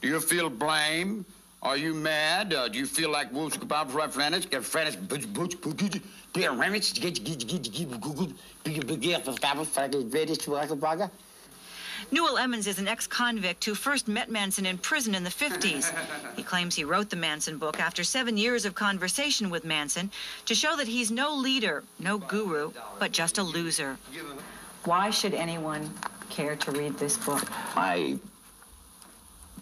Do 0.00 0.08
you 0.08 0.20
feel 0.20 0.48
blame? 0.50 1.24
Are 1.62 1.76
you 1.76 1.92
mad? 1.92 2.54
Uh, 2.54 2.68
do 2.68 2.78
you 2.78 2.86
feel 2.86 3.10
like 3.10 3.30
Wolves 3.32 3.56
Kebab 3.56 3.92
right 3.92 4.10
French? 4.10 4.48
Get 4.48 4.64
French 4.64 4.96
butch 5.08 5.30
butch 5.32 5.60
butch 5.60 6.00
be 6.32 6.44
a 6.44 6.50
remix 6.50 6.98
get 6.98 7.22
get 7.22 7.46
get 7.46 7.70
get 7.70 8.00
Google 8.00 8.32
be 8.64 8.78
a 8.78 8.84
big 8.84 9.22
for 9.22 9.32
Fabel 9.32 9.64
for 9.64 9.86
the 9.86 10.02
British 10.04 10.48
Waka 10.48 11.10
Newell 12.10 12.38
Emmons 12.38 12.66
is 12.66 12.78
an 12.78 12.88
ex-convict 12.88 13.64
who 13.64 13.74
first 13.74 14.08
met 14.08 14.30
Manson 14.30 14.66
in 14.66 14.78
prison 14.78 15.14
in 15.14 15.24
the 15.24 15.30
50s. 15.30 15.92
He 16.36 16.42
claims 16.42 16.74
he 16.74 16.84
wrote 16.84 17.10
the 17.10 17.16
Manson 17.16 17.58
book 17.58 17.78
after 17.80 18.02
seven 18.02 18.36
years 18.36 18.64
of 18.64 18.74
conversation 18.74 19.50
with 19.50 19.64
Manson 19.64 20.10
to 20.46 20.54
show 20.54 20.74
that 20.76 20.88
he's 20.88 21.10
no 21.10 21.34
leader, 21.34 21.82
no 21.98 22.16
guru, 22.16 22.72
but 22.98 23.12
just 23.12 23.36
a 23.36 23.42
loser. 23.42 23.98
Why 24.84 25.10
should 25.10 25.34
anyone 25.34 25.90
care 26.30 26.56
to 26.56 26.70
read 26.70 26.96
this 26.98 27.18
book? 27.18 27.46
My 27.76 28.16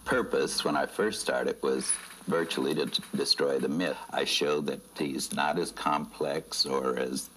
purpose 0.04 0.64
when 0.64 0.76
I 0.76 0.86
first 0.86 1.20
started 1.20 1.60
was 1.62 1.90
virtually 2.28 2.74
to 2.74 2.86
destroy 3.16 3.58
the 3.58 3.68
myth. 3.68 3.96
I 4.10 4.24
show 4.24 4.60
that 4.62 4.80
he's 4.96 5.32
not 5.32 5.58
as 5.58 5.72
complex 5.72 6.64
or 6.64 6.96
as 6.96 7.28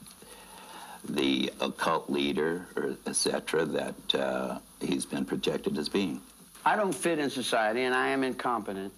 the 1.07 1.51
occult 1.59 2.09
leader 2.09 2.67
or 2.75 2.95
etc. 3.07 3.65
that 3.65 4.15
uh, 4.15 4.59
he's 4.81 5.05
been 5.05 5.25
projected 5.25 5.77
as 5.77 5.89
being. 5.89 6.21
I 6.65 6.75
don't 6.75 6.93
fit 6.93 7.19
in 7.19 7.29
society, 7.29 7.83
and 7.83 7.95
I 7.95 8.09
am 8.09 8.23
incompetent. 8.23 8.93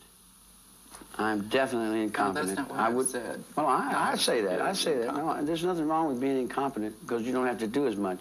I'm 1.17 1.47
definitely 1.49 2.01
incompetent. 2.03 2.55
That's 2.55 2.59
not 2.59 2.69
what 2.69 2.79
I 2.79 2.85
I 2.87 2.89
would. 2.89 3.07
said. 3.07 3.43
Well, 3.55 3.67
I, 3.67 3.91
No, 3.91 3.97
I 3.99 4.15
say 4.15 4.41
that. 4.41 4.61
I 4.61 4.73
say 4.73 4.97
that. 4.97 5.15
No, 5.15 5.43
there's 5.43 5.63
nothing 5.63 5.87
wrong 5.87 6.07
with 6.07 6.19
being 6.19 6.37
incompetent 6.37 6.99
because 7.01 7.23
you 7.23 7.31
don't 7.31 7.45
have 7.47 7.59
to 7.59 7.67
do 7.67 7.87
as 7.87 7.95
much. 7.95 8.19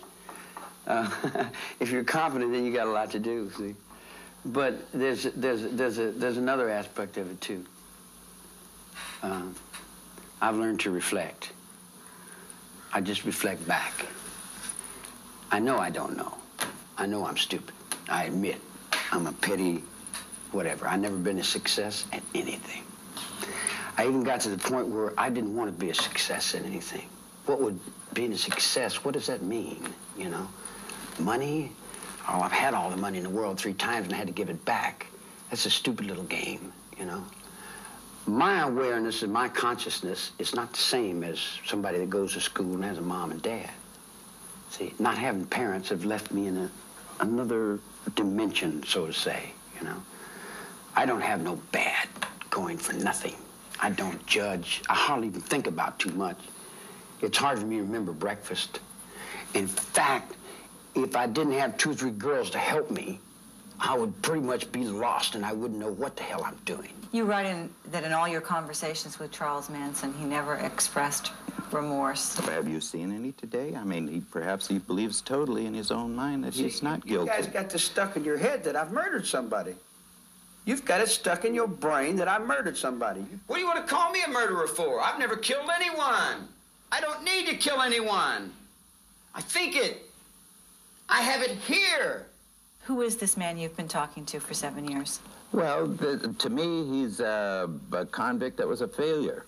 Uh, 0.86 1.08
if 1.80 1.90
you're 1.90 2.04
competent, 2.04 2.52
then 2.52 2.64
you 2.64 2.72
got 2.72 2.86
a 2.86 2.90
lot 2.90 3.10
to 3.12 3.18
do. 3.18 3.50
See, 3.56 3.74
but 4.44 4.74
there's 4.92 5.24
there's 5.24 5.62
there's 5.72 5.98
a 5.98 6.10
there's 6.12 6.36
another 6.36 6.68
aspect 6.68 7.16
of 7.16 7.30
it 7.30 7.40
too. 7.40 7.64
Um, 9.22 9.54
I've 10.40 10.56
learned 10.56 10.80
to 10.80 10.90
reflect. 10.90 11.52
I 12.92 13.00
just 13.00 13.24
reflect 13.24 13.66
back. 13.66 14.06
I 15.50 15.60
know 15.60 15.78
I 15.78 15.90
don't 15.90 16.16
know. 16.16 16.34
I 16.98 17.06
know 17.06 17.26
I'm 17.26 17.36
stupid. 17.36 17.74
I 18.08 18.24
admit 18.24 18.60
I'm 19.10 19.26
a 19.26 19.32
petty 19.32 19.82
whatever. 20.52 20.86
I've 20.86 21.00
never 21.00 21.16
been 21.16 21.38
a 21.38 21.44
success 21.44 22.06
at 22.12 22.22
anything. 22.34 22.82
I 23.96 24.06
even 24.06 24.22
got 24.22 24.40
to 24.42 24.50
the 24.50 24.58
point 24.58 24.88
where 24.88 25.12
I 25.18 25.28
didn't 25.28 25.54
want 25.54 25.72
to 25.72 25.78
be 25.78 25.90
a 25.90 25.94
success 25.94 26.54
at 26.54 26.64
anything. 26.64 27.08
What 27.46 27.60
would 27.60 27.78
being 28.14 28.32
a 28.32 28.38
success, 28.38 29.04
what 29.04 29.14
does 29.14 29.26
that 29.26 29.42
mean, 29.42 29.82
you 30.16 30.28
know? 30.28 30.48
Money? 31.18 31.72
Oh, 32.28 32.40
I've 32.40 32.52
had 32.52 32.74
all 32.74 32.90
the 32.90 32.96
money 32.96 33.18
in 33.18 33.24
the 33.24 33.30
world 33.30 33.58
three 33.58 33.74
times 33.74 34.06
and 34.06 34.14
I 34.14 34.18
had 34.18 34.28
to 34.28 34.32
give 34.32 34.48
it 34.48 34.64
back. 34.64 35.06
That's 35.50 35.66
a 35.66 35.70
stupid 35.70 36.06
little 36.06 36.24
game, 36.24 36.72
you 36.98 37.04
know? 37.04 37.24
My 38.26 38.62
awareness 38.62 39.22
and 39.22 39.32
my 39.32 39.48
consciousness 39.48 40.30
is 40.38 40.54
not 40.54 40.72
the 40.72 40.78
same 40.78 41.24
as 41.24 41.40
somebody 41.66 41.98
that 41.98 42.08
goes 42.08 42.34
to 42.34 42.40
school 42.40 42.74
and 42.74 42.84
has 42.84 42.98
a 42.98 43.02
mom 43.02 43.32
and 43.32 43.42
dad. 43.42 43.70
See, 44.72 44.94
not 44.98 45.18
having 45.18 45.44
parents 45.44 45.90
have 45.90 46.06
left 46.06 46.32
me 46.32 46.46
in 46.46 46.56
a, 46.56 46.70
another 47.20 47.78
dimension, 48.14 48.82
so 48.84 49.06
to 49.06 49.12
say, 49.12 49.52
you 49.78 49.84
know. 49.84 50.02
I 50.96 51.04
don't 51.04 51.20
have 51.20 51.42
no 51.42 51.56
bad 51.72 52.08
going 52.48 52.78
for 52.78 52.94
nothing. 52.94 53.34
I 53.80 53.90
don't 53.90 54.24
judge. 54.26 54.80
I 54.88 54.94
hardly 54.94 55.28
even 55.28 55.42
think 55.42 55.66
about 55.66 55.98
too 55.98 56.12
much. 56.12 56.38
It's 57.20 57.36
hard 57.36 57.58
for 57.58 57.66
me 57.66 57.76
to 57.76 57.82
remember 57.82 58.12
breakfast. 58.12 58.80
In 59.52 59.66
fact, 59.66 60.36
if 60.94 61.16
I 61.16 61.26
didn't 61.26 61.52
have 61.52 61.76
two 61.76 61.90
or 61.90 61.94
three 61.94 62.10
girls 62.10 62.48
to 62.50 62.58
help 62.58 62.90
me, 62.90 63.20
I 63.78 63.94
would 63.94 64.22
pretty 64.22 64.40
much 64.40 64.72
be 64.72 64.84
lost 64.84 65.34
and 65.34 65.44
I 65.44 65.52
wouldn't 65.52 65.80
know 65.80 65.92
what 65.92 66.16
the 66.16 66.22
hell 66.22 66.44
I'm 66.44 66.58
doing. 66.64 66.94
You 67.12 67.24
write 67.24 67.44
in 67.44 67.68
that 67.90 68.04
in 68.04 68.12
all 68.12 68.26
your 68.26 68.40
conversations 68.40 69.18
with 69.18 69.32
Charles 69.32 69.68
Manson, 69.68 70.14
he 70.14 70.24
never 70.24 70.54
expressed 70.54 71.32
remorse. 71.72 72.38
Have 72.38 72.68
you 72.68 72.80
seen 72.80 73.12
any 73.12 73.32
today? 73.32 73.74
I 73.74 73.84
mean, 73.84 74.06
he, 74.06 74.20
perhaps 74.20 74.68
he 74.68 74.78
believes 74.78 75.20
totally 75.20 75.66
in 75.66 75.74
his 75.74 75.90
own 75.90 76.14
mind 76.14 76.44
that 76.44 76.54
he's 76.54 76.82
not 76.82 77.04
guilty. 77.06 77.30
You 77.30 77.32
guilty. 77.32 77.42
guys 77.42 77.52
got 77.52 77.70
this 77.70 77.84
stuck 77.84 78.16
in 78.16 78.24
your 78.24 78.38
head 78.38 78.64
that 78.64 78.76
I've 78.76 78.92
murdered 78.92 79.26
somebody. 79.26 79.74
You've 80.64 80.84
got 80.84 81.00
it 81.00 81.08
stuck 81.08 81.44
in 81.44 81.54
your 81.54 81.66
brain 81.66 82.16
that 82.16 82.28
I 82.28 82.38
murdered 82.38 82.76
somebody. 82.76 83.24
What 83.46 83.56
do 83.56 83.62
you 83.62 83.66
want 83.66 83.86
to 83.86 83.92
call 83.92 84.10
me 84.12 84.22
a 84.24 84.28
murderer 84.28 84.68
for? 84.68 85.00
I've 85.00 85.18
never 85.18 85.36
killed 85.36 85.68
anyone. 85.74 86.48
I 86.92 87.00
don't 87.00 87.24
need 87.24 87.46
to 87.48 87.56
kill 87.56 87.80
anyone. 87.82 88.52
I 89.34 89.40
think 89.40 89.76
it. 89.76 90.02
I 91.08 91.20
have 91.22 91.42
it 91.42 91.56
here. 91.58 92.26
Who 92.84 93.02
is 93.02 93.16
this 93.16 93.36
man 93.36 93.58
you've 93.58 93.76
been 93.76 93.88
talking 93.88 94.24
to 94.26 94.40
for 94.40 94.54
seven 94.54 94.88
years? 94.88 95.20
Well, 95.52 95.86
the, 95.86 96.34
to 96.38 96.50
me, 96.50 96.84
he's 96.86 97.20
a, 97.20 97.68
a 97.92 98.06
convict 98.06 98.56
that 98.58 98.66
was 98.66 98.80
a 98.80 98.88
failure. 98.88 99.46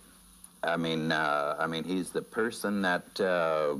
I 0.66 0.76
mean, 0.76 1.12
uh, 1.12 1.56
I 1.58 1.66
mean, 1.66 1.84
he's 1.84 2.10
the 2.10 2.22
person 2.22 2.82
that 2.82 3.20
uh, 3.20 3.76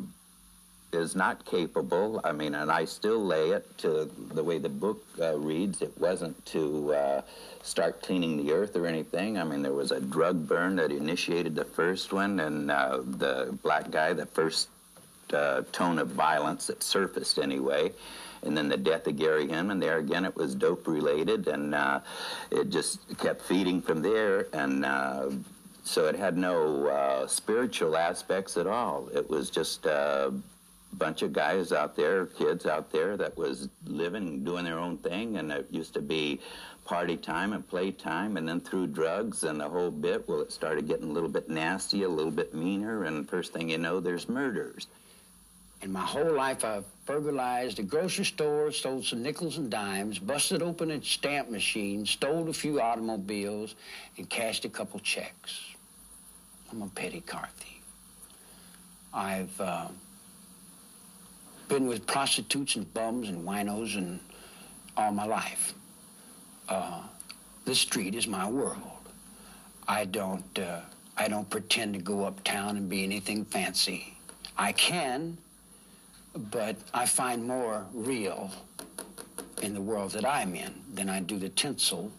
is 0.92 1.16
not 1.16 1.44
capable. 1.44 2.20
I 2.24 2.32
mean, 2.32 2.54
and 2.54 2.70
I 2.70 2.84
still 2.84 3.24
lay 3.24 3.50
it 3.50 3.66
to 3.78 4.10
the 4.32 4.42
way 4.42 4.58
the 4.58 4.68
book 4.68 5.04
uh, 5.20 5.36
reads. 5.36 5.82
It 5.82 5.92
wasn't 5.98 6.44
to 6.46 6.94
uh, 6.94 7.22
start 7.62 8.02
cleaning 8.02 8.36
the 8.36 8.52
earth 8.52 8.76
or 8.76 8.86
anything. 8.86 9.38
I 9.38 9.44
mean, 9.44 9.62
there 9.62 9.72
was 9.72 9.90
a 9.90 10.00
drug 10.00 10.46
burn 10.46 10.76
that 10.76 10.90
initiated 10.90 11.54
the 11.54 11.64
first 11.64 12.12
one, 12.12 12.40
and 12.40 12.70
uh, 12.70 13.00
the 13.02 13.56
black 13.62 13.90
guy, 13.90 14.12
the 14.12 14.26
first 14.26 14.68
uh, 15.32 15.62
tone 15.72 15.98
of 15.98 16.08
violence 16.08 16.66
that 16.68 16.82
surfaced 16.82 17.38
anyway. 17.38 17.92
And 18.42 18.54
then 18.54 18.68
the 18.68 18.76
death 18.76 19.06
of 19.06 19.16
Gary 19.16 19.48
Hinman, 19.48 19.80
there 19.80 19.96
again, 19.96 20.26
it 20.26 20.36
was 20.36 20.54
dope 20.54 20.86
related, 20.86 21.48
and 21.48 21.74
uh, 21.74 22.00
it 22.50 22.68
just 22.68 23.00
kept 23.18 23.40
feeding 23.40 23.80
from 23.80 24.02
there. 24.02 24.48
And 24.52 24.84
uh, 24.84 25.30
so 25.84 26.06
it 26.06 26.16
had 26.16 26.36
no 26.36 26.86
uh, 26.86 27.26
spiritual 27.26 27.96
aspects 27.96 28.56
at 28.56 28.66
all. 28.66 29.08
It 29.14 29.28
was 29.28 29.50
just 29.50 29.84
a 29.84 30.32
bunch 30.94 31.22
of 31.22 31.32
guys 31.32 31.72
out 31.72 31.94
there, 31.94 32.26
kids 32.26 32.64
out 32.64 32.90
there 32.90 33.16
that 33.18 33.36
was 33.36 33.68
living, 33.86 34.42
doing 34.44 34.64
their 34.64 34.78
own 34.78 34.96
thing. 34.98 35.36
And 35.36 35.52
it 35.52 35.66
used 35.70 35.92
to 35.94 36.00
be 36.00 36.40
party 36.86 37.16
time 37.16 37.52
and 37.52 37.66
play 37.68 37.90
time, 37.90 38.36
and 38.36 38.48
then 38.48 38.60
through 38.60 38.88
drugs 38.88 39.44
and 39.44 39.60
the 39.60 39.68
whole 39.68 39.90
bit. 39.90 40.26
Well, 40.28 40.40
it 40.40 40.52
started 40.52 40.88
getting 40.88 41.10
a 41.10 41.12
little 41.12 41.28
bit 41.28 41.50
nasty, 41.50 42.02
a 42.02 42.08
little 42.08 42.32
bit 42.32 42.54
meaner, 42.54 43.04
and 43.04 43.28
first 43.28 43.52
thing 43.52 43.70
you 43.70 43.78
know, 43.78 44.00
there's 44.00 44.28
murders. 44.28 44.86
In 45.82 45.92
my 45.92 46.00
whole 46.00 46.32
life, 46.32 46.64
I've 46.64 46.86
burglarized 47.04 47.78
a 47.78 47.82
grocery 47.82 48.24
store, 48.24 48.72
stole 48.72 49.02
some 49.02 49.22
nickels 49.22 49.58
and 49.58 49.70
dimes, 49.70 50.18
busted 50.18 50.62
open 50.62 50.90
a 50.90 51.02
stamp 51.02 51.50
machine, 51.50 52.06
stole 52.06 52.48
a 52.48 52.54
few 52.54 52.80
automobiles, 52.80 53.74
and 54.16 54.28
cashed 54.30 54.64
a 54.64 54.70
couple 54.70 54.98
checks. 55.00 55.73
I'm 56.74 56.82
a 56.82 56.88
petty 56.88 57.20
car 57.20 57.48
thief. 57.58 57.82
I've 59.12 59.60
uh, 59.60 59.86
been 61.68 61.86
with 61.86 62.04
prostitutes 62.04 62.74
and 62.74 62.92
bums 62.92 63.28
and 63.28 63.46
winos 63.46 63.96
and 63.96 64.18
all 64.96 65.12
my 65.12 65.24
life. 65.24 65.72
Uh, 66.68 67.02
the 67.64 67.76
street 67.76 68.16
is 68.16 68.26
my 68.26 68.50
world. 68.50 68.80
I 69.86 70.04
don't, 70.06 70.58
uh, 70.58 70.80
I 71.16 71.28
don't 71.28 71.48
pretend 71.48 71.94
to 71.94 72.00
go 72.00 72.24
uptown 72.24 72.76
and 72.76 72.88
be 72.88 73.04
anything 73.04 73.44
fancy. 73.44 74.16
I 74.58 74.72
can, 74.72 75.38
but 76.50 76.74
I 76.92 77.06
find 77.06 77.46
more 77.46 77.86
real 77.94 78.50
in 79.62 79.74
the 79.74 79.80
world 79.80 80.10
that 80.10 80.26
I'm 80.26 80.56
in 80.56 80.74
than 80.92 81.08
I 81.08 81.20
do 81.20 81.38
the 81.38 81.50
tinsel. 81.50 82.10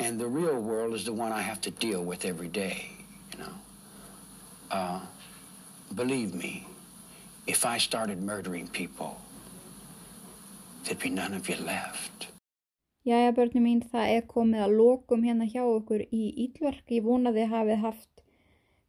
And 0.00 0.18
the 0.18 0.26
real 0.26 0.58
world 0.58 0.94
is 0.94 1.04
the 1.04 1.12
one 1.12 1.30
I 1.30 1.42
have 1.42 1.60
to 1.60 1.70
deal 1.70 2.02
with 2.02 2.24
every 2.24 2.48
day. 2.48 2.88
Uh, 4.72 5.00
believe 5.94 6.34
me, 6.34 6.66
if 7.46 7.66
I 7.66 7.76
started 7.76 8.22
murdering 8.22 8.68
people, 8.68 9.18
there'd 10.84 10.98
be 10.98 11.10
none 11.10 11.34
of 11.34 11.48
you 11.48 11.56
left. 11.56 12.28
Jæja 13.04 13.32
börni 13.34 13.60
mín, 13.60 13.82
það 13.92 14.12
er 14.14 14.26
komið 14.30 14.62
að 14.64 14.76
lokum 14.78 15.24
hérna 15.26 15.48
hjá 15.50 15.60
okkur 15.66 16.04
í 16.08 16.22
Ílverk. 16.46 16.86
Ég 16.88 17.04
vona 17.04 17.32
þið 17.34 17.48
hafið 17.50 17.80
haft 17.82 18.22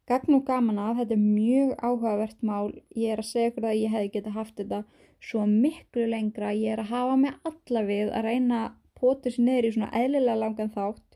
gagn 0.08 0.36
og 0.38 0.44
gaman 0.48 0.78
að. 0.78 1.00
Þetta 1.02 1.16
er 1.16 1.24
mjög 1.24 1.74
áhugavert 1.82 2.40
mál. 2.40 2.70
Ég 2.94 3.12
er 3.12 3.20
að 3.20 3.28
segja 3.32 3.50
ykkur 3.52 3.66
að 3.68 3.80
ég 3.82 3.96
hefði 3.96 4.12
getað 4.14 4.38
haft 4.38 4.56
þetta 4.62 4.80
svo 5.20 5.44
miklu 5.50 6.06
lengra. 6.14 6.54
Ég 6.54 6.78
er 6.78 6.84
að 6.84 6.94
hafa 6.94 7.18
mig 7.26 7.36
alla 7.50 7.84
við 7.90 8.14
að 8.14 8.28
reyna 8.30 8.62
að 8.62 8.78
pota 8.94 9.34
sér 9.34 9.48
niður 9.50 9.68
í 9.68 9.74
svona 9.74 9.92
eðlilega 10.00 10.40
langan 10.44 10.72
þátt 10.78 11.13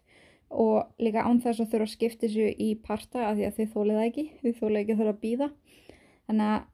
og 0.51 1.03
líka 1.03 1.25
án 1.27 1.41
þess 1.45 1.61
að 1.61 1.71
þurfa 1.73 1.87
að 1.89 1.95
skipta 1.95 2.29
sér 2.33 2.55
í 2.57 2.69
parta 2.85 3.27
af 3.29 3.37
því 3.37 3.47
að 3.49 3.57
þið 3.59 3.71
þólið 3.75 3.99
það 3.99 4.09
ekki. 4.09 4.27
Þið 4.43 4.59
þólið 4.61 4.81
ekki 4.81 4.95
að 4.95 5.01
þurfa 5.03 5.15
að 5.15 5.23
býða. 5.25 5.49
Þannig 6.29 6.53
að 6.55 6.67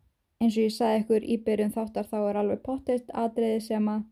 eins 0.44 0.56
og 0.56 0.64
ég 0.64 0.74
sagði 0.74 1.02
ykkur 1.02 1.26
í 1.26 1.36
byrjun 1.46 1.74
þáttar 1.74 2.08
þá 2.10 2.16
er 2.20 2.38
alveg 2.40 2.62
pottitt 2.64 3.12
atriði 3.14 3.60
sem 3.64 3.90
að 3.90 4.06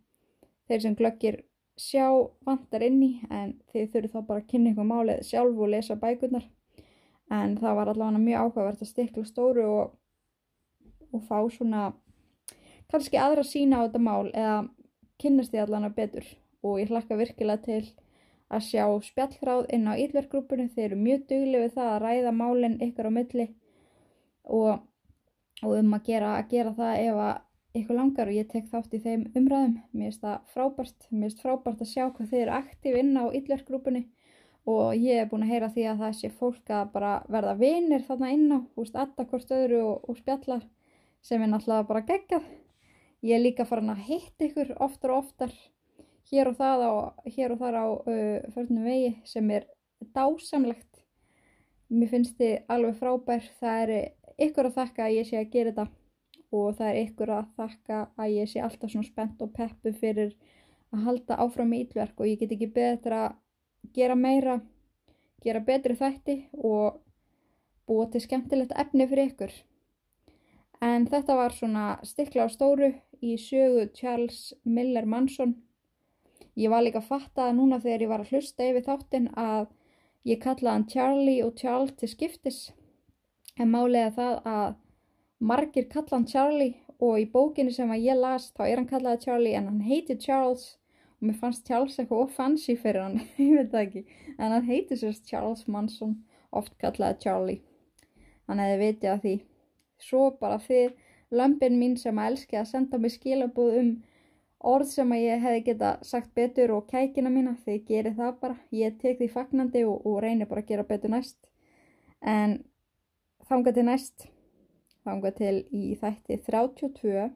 þeir 0.70 0.84
sem 0.84 0.98
glöggir 0.98 1.39
sjá 1.78 2.06
vantar 2.47 2.84
inn 2.86 3.01
í 3.02 3.12
en 3.30 3.55
þið 3.72 3.89
þurfið 3.94 4.12
þá 4.12 4.26
bara 4.28 4.43
að 4.43 4.51
kynna 4.51 4.72
ykkur 4.72 4.89
málið 4.89 5.24
sjálf 5.26 5.59
og 5.59 5.72
lesa 5.72 5.97
bækurnar 5.98 6.47
en 7.32 7.56
það 7.60 7.78
var 7.78 7.90
allavega 7.93 8.22
mjög 8.22 8.44
áhugavert 8.44 8.84
að 8.84 8.90
stikla 8.90 9.24
stóru 9.26 9.64
og, 9.66 9.94
og 11.12 11.24
fá 11.28 11.39
svona 11.52 11.82
kannski 12.93 13.20
aðra 13.20 13.44
sína 13.47 13.80
á 13.80 13.84
þetta 13.86 14.02
mál 14.05 14.30
eða 14.30 14.59
kynnast 15.22 15.52
því 15.52 15.62
allavega 15.64 15.97
betur 15.97 16.28
og 16.62 16.80
ég 16.82 16.93
hlakka 16.93 17.18
virkilega 17.18 17.64
til 17.64 17.82
að 18.52 18.66
sjá 18.68 18.84
spjallhráð 19.06 19.68
inn 19.76 19.88
á 19.88 19.96
Ítverkgrúpunni 19.96 20.68
þeir 20.74 20.86
eru 20.90 20.98
mjög 21.00 21.24
duglega 21.30 21.64
við 21.64 21.76
það 21.76 21.90
að 21.92 22.02
ræða 22.04 22.32
málinn 22.36 22.80
ykkur 22.86 23.08
á 23.08 23.12
milli 23.16 23.46
og, 24.44 24.82
og 25.62 25.74
um 25.78 25.96
að 25.96 26.06
gera, 26.10 26.34
að 26.38 26.52
gera 26.52 26.74
það 26.76 27.00
ef 27.06 27.22
að 27.26 27.80
ykkur 27.82 27.96
langar 27.96 28.28
og 28.28 28.36
ég 28.36 28.48
tek 28.50 28.66
þátt 28.68 28.96
í 28.96 29.00
þeim 29.00 29.22
umræðum. 29.38 29.76
Mér 29.96 30.10
finnst 30.10 30.24
það 30.24 30.50
frábært, 30.52 31.06
mér 31.10 31.30
finnst 31.30 31.44
frábært 31.44 31.84
að 31.84 31.92
sjá 31.92 32.04
hvað 32.08 32.32
þið 32.32 32.42
eru 32.42 32.56
aktíf 32.58 32.98
inn 33.00 33.14
á 33.16 33.24
Ítlergrúpunni 33.32 34.02
og 34.68 34.94
ég 34.94 35.18
er 35.18 35.30
búin 35.30 35.46
að 35.46 35.54
heyra 35.54 35.70
því 35.72 35.86
að 35.90 36.02
það 36.04 36.18
sé 36.18 36.32
fólk 36.38 36.70
að 36.70 36.90
bara 36.92 37.12
verða 37.32 37.54
vinir 37.58 38.04
þarna 38.06 38.30
inn 38.30 38.52
á, 38.54 38.58
húst, 38.76 38.94
adda 38.94 39.24
hvort 39.26 39.54
öðru 39.56 39.80
og, 39.88 40.04
og 40.06 40.20
spjalla 40.20 40.60
sem 41.24 41.42
er 41.42 41.50
náttúrulega 41.50 41.88
bara 41.88 42.04
geggjað. 42.06 42.44
Ég 43.22 43.38
er 43.38 43.42
líka 43.42 43.66
farin 43.66 43.90
að 43.90 44.04
hitta 44.08 44.46
ykkur 44.48 44.74
oftar 44.82 45.14
og 45.14 45.24
oftar 45.24 45.54
hér 46.30 46.52
og, 46.52 46.60
á, 46.60 46.92
hér 47.26 47.54
og 47.54 47.62
þar 47.62 47.78
á 47.78 47.86
uh, 47.88 48.52
förnum 48.54 48.84
vegi 48.84 49.16
sem 49.24 49.50
er 49.50 49.66
dásamlegt. 50.14 51.02
Mér 51.92 52.08
finnst 52.08 52.38
þið 52.38 52.54
alveg 52.72 52.96
frábær, 53.00 53.48
það 53.60 53.82
er 53.82 53.92
ykkur 54.40 54.70
að 54.70 54.78
þakka 54.78 55.04
að 55.06 55.16
ég 55.18 55.28
sé 55.28 55.38
að 55.40 55.50
gera 55.52 55.72
þetta 55.74 55.88
og 56.52 56.76
það 56.76 56.88
er 56.88 57.00
ykkur 57.02 57.32
að 57.32 57.50
þakka 57.56 57.98
að 58.20 58.34
ég 58.36 58.50
sé 58.50 58.60
alltaf 58.60 58.92
svona 58.92 59.08
spennt 59.08 59.44
og 59.44 59.52
peppu 59.56 59.92
fyrir 59.96 60.34
að 60.92 61.06
halda 61.06 61.38
áfram 61.40 61.72
í 61.72 61.82
ítlverk 61.84 62.20
og 62.20 62.28
ég 62.28 62.40
get 62.40 62.52
ekki 62.52 62.68
betra 62.74 63.22
að 63.26 63.36
gera 63.96 64.16
meira, 64.16 64.60
gera 65.42 65.62
betri 65.64 65.96
þætti 65.98 66.36
og 66.60 67.00
búa 67.88 68.08
til 68.12 68.22
skemmtilegt 68.24 68.74
efni 68.78 69.08
fyrir 69.08 69.32
ykkur. 69.32 69.52
En 70.82 71.06
þetta 71.06 71.36
var 71.38 71.54
svona 71.54 71.86
stikla 72.06 72.46
á 72.46 72.48
stóru 72.52 72.90
í 73.22 73.36
sögu 73.38 73.86
Charles 73.94 74.52
Miller 74.64 75.06
Manson. 75.06 75.54
Ég 76.58 76.68
var 76.68 76.84
líka 76.84 77.00
að 77.00 77.08
fatta 77.08 77.46
að 77.48 77.56
núna 77.56 77.78
þegar 77.80 78.04
ég 78.04 78.10
var 78.10 78.22
að 78.22 78.32
hlusta 78.34 78.64
yfir 78.68 78.84
þáttinn 78.84 79.28
að 79.40 79.70
ég 80.28 80.40
kallaði 80.42 80.74
hann 80.74 80.88
Charlie 80.92 81.44
og 81.44 81.54
Charles 81.56 81.94
til 81.96 82.10
skiptis. 82.12 82.60
En 83.56 83.72
málega 83.72 84.12
það 84.18 84.50
að 84.52 84.74
margir 85.52 85.88
kalla 85.94 86.18
hann 86.18 86.28
Charlie 86.28 86.74
og 86.98 87.18
í 87.22 87.26
bókinni 87.32 87.72
sem 87.74 87.90
að 87.90 88.04
ég 88.04 88.20
las 88.20 88.50
þá 88.52 88.62
er 88.66 88.76
hann 88.76 88.90
kallaði 88.90 89.24
Charlie 89.24 89.56
en 89.56 89.70
hann 89.70 89.80
heitir 89.88 90.20
Charles. 90.20 90.76
Og 91.20 91.30
mér 91.30 91.40
fannst 91.40 91.66
Charles 91.66 91.96
eitthvað 91.96 92.26
of 92.26 92.36
fancy 92.36 92.76
fyrir 92.76 93.06
hann, 93.06 93.20
ég 93.38 93.56
veit 93.56 93.72
það 93.72 93.86
ekki. 93.86 94.04
En 94.36 94.52
hann 94.52 94.68
heitir 94.68 95.00
sérst 95.00 95.26
Charles 95.30 95.64
Manson 95.68 96.18
oft 96.52 96.76
kallaði 96.82 97.20
Charlie. 97.24 97.60
Þannig 98.46 98.68
að 98.68 98.72
þið 98.74 98.84
viti 98.84 99.08
að 99.08 99.24
því. 99.24 99.34
Svo 100.02 100.22
bara 100.36 100.60
þið 100.60 100.96
lömpin 101.32 101.78
mín 101.80 101.96
sem 101.96 102.18
að 102.18 102.32
elski 102.32 102.58
að 102.60 102.72
senda 102.74 102.98
mig 103.00 103.14
skilabúð 103.14 103.76
um 103.80 103.92
orð 104.68 104.90
sem 104.93 105.14
að 105.14 105.24
ég 105.24 105.43
hefði 105.43 105.62
geta 105.68 105.93
sagt 106.06 106.34
betur 106.34 106.74
og 106.76 106.86
kækina 106.90 107.30
mína 107.32 107.56
þið 107.64 107.80
gerir 107.89 108.18
það 108.18 108.36
bara, 108.40 108.59
ég 108.70 108.98
tek 109.01 109.18
því 109.18 109.30
fagnandi 109.32 109.84
og, 109.89 110.06
og 110.06 110.20
reynir 110.22 110.51
bara 110.51 110.62
að 110.62 110.70
gera 110.70 110.86
betur 110.86 111.12
næst 111.14 111.39
en 112.22 112.60
þánga 113.48 113.74
til 113.74 113.86
næst 113.89 114.28
þangað 115.06 115.39
til 115.40 115.56
í 115.74 115.94
þætti 115.98 116.39
32 116.47 117.30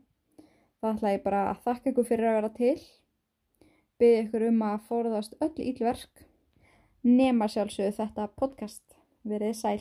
þá 0.81 0.89
ætla 0.93 1.15
ég 1.17 1.25
bara 1.25 1.43
að 1.51 1.63
þakka 1.67 1.93
ykkur 1.93 2.09
fyrir 2.11 2.31
að 2.31 2.39
vera 2.39 2.53
til. 2.61 2.79
Byrði 3.97 4.23
ykkur 4.27 4.49
um 4.51 4.65
að 4.67 4.89
forðast 4.91 5.39
öll 5.41 5.55
ílverk 5.71 6.27
nema 7.07 7.49
sjálfsögðu 7.51 7.97
þetta 8.01 8.29
podcast. 8.37 8.85
Verið 9.27 9.57
sæl. 9.59 9.81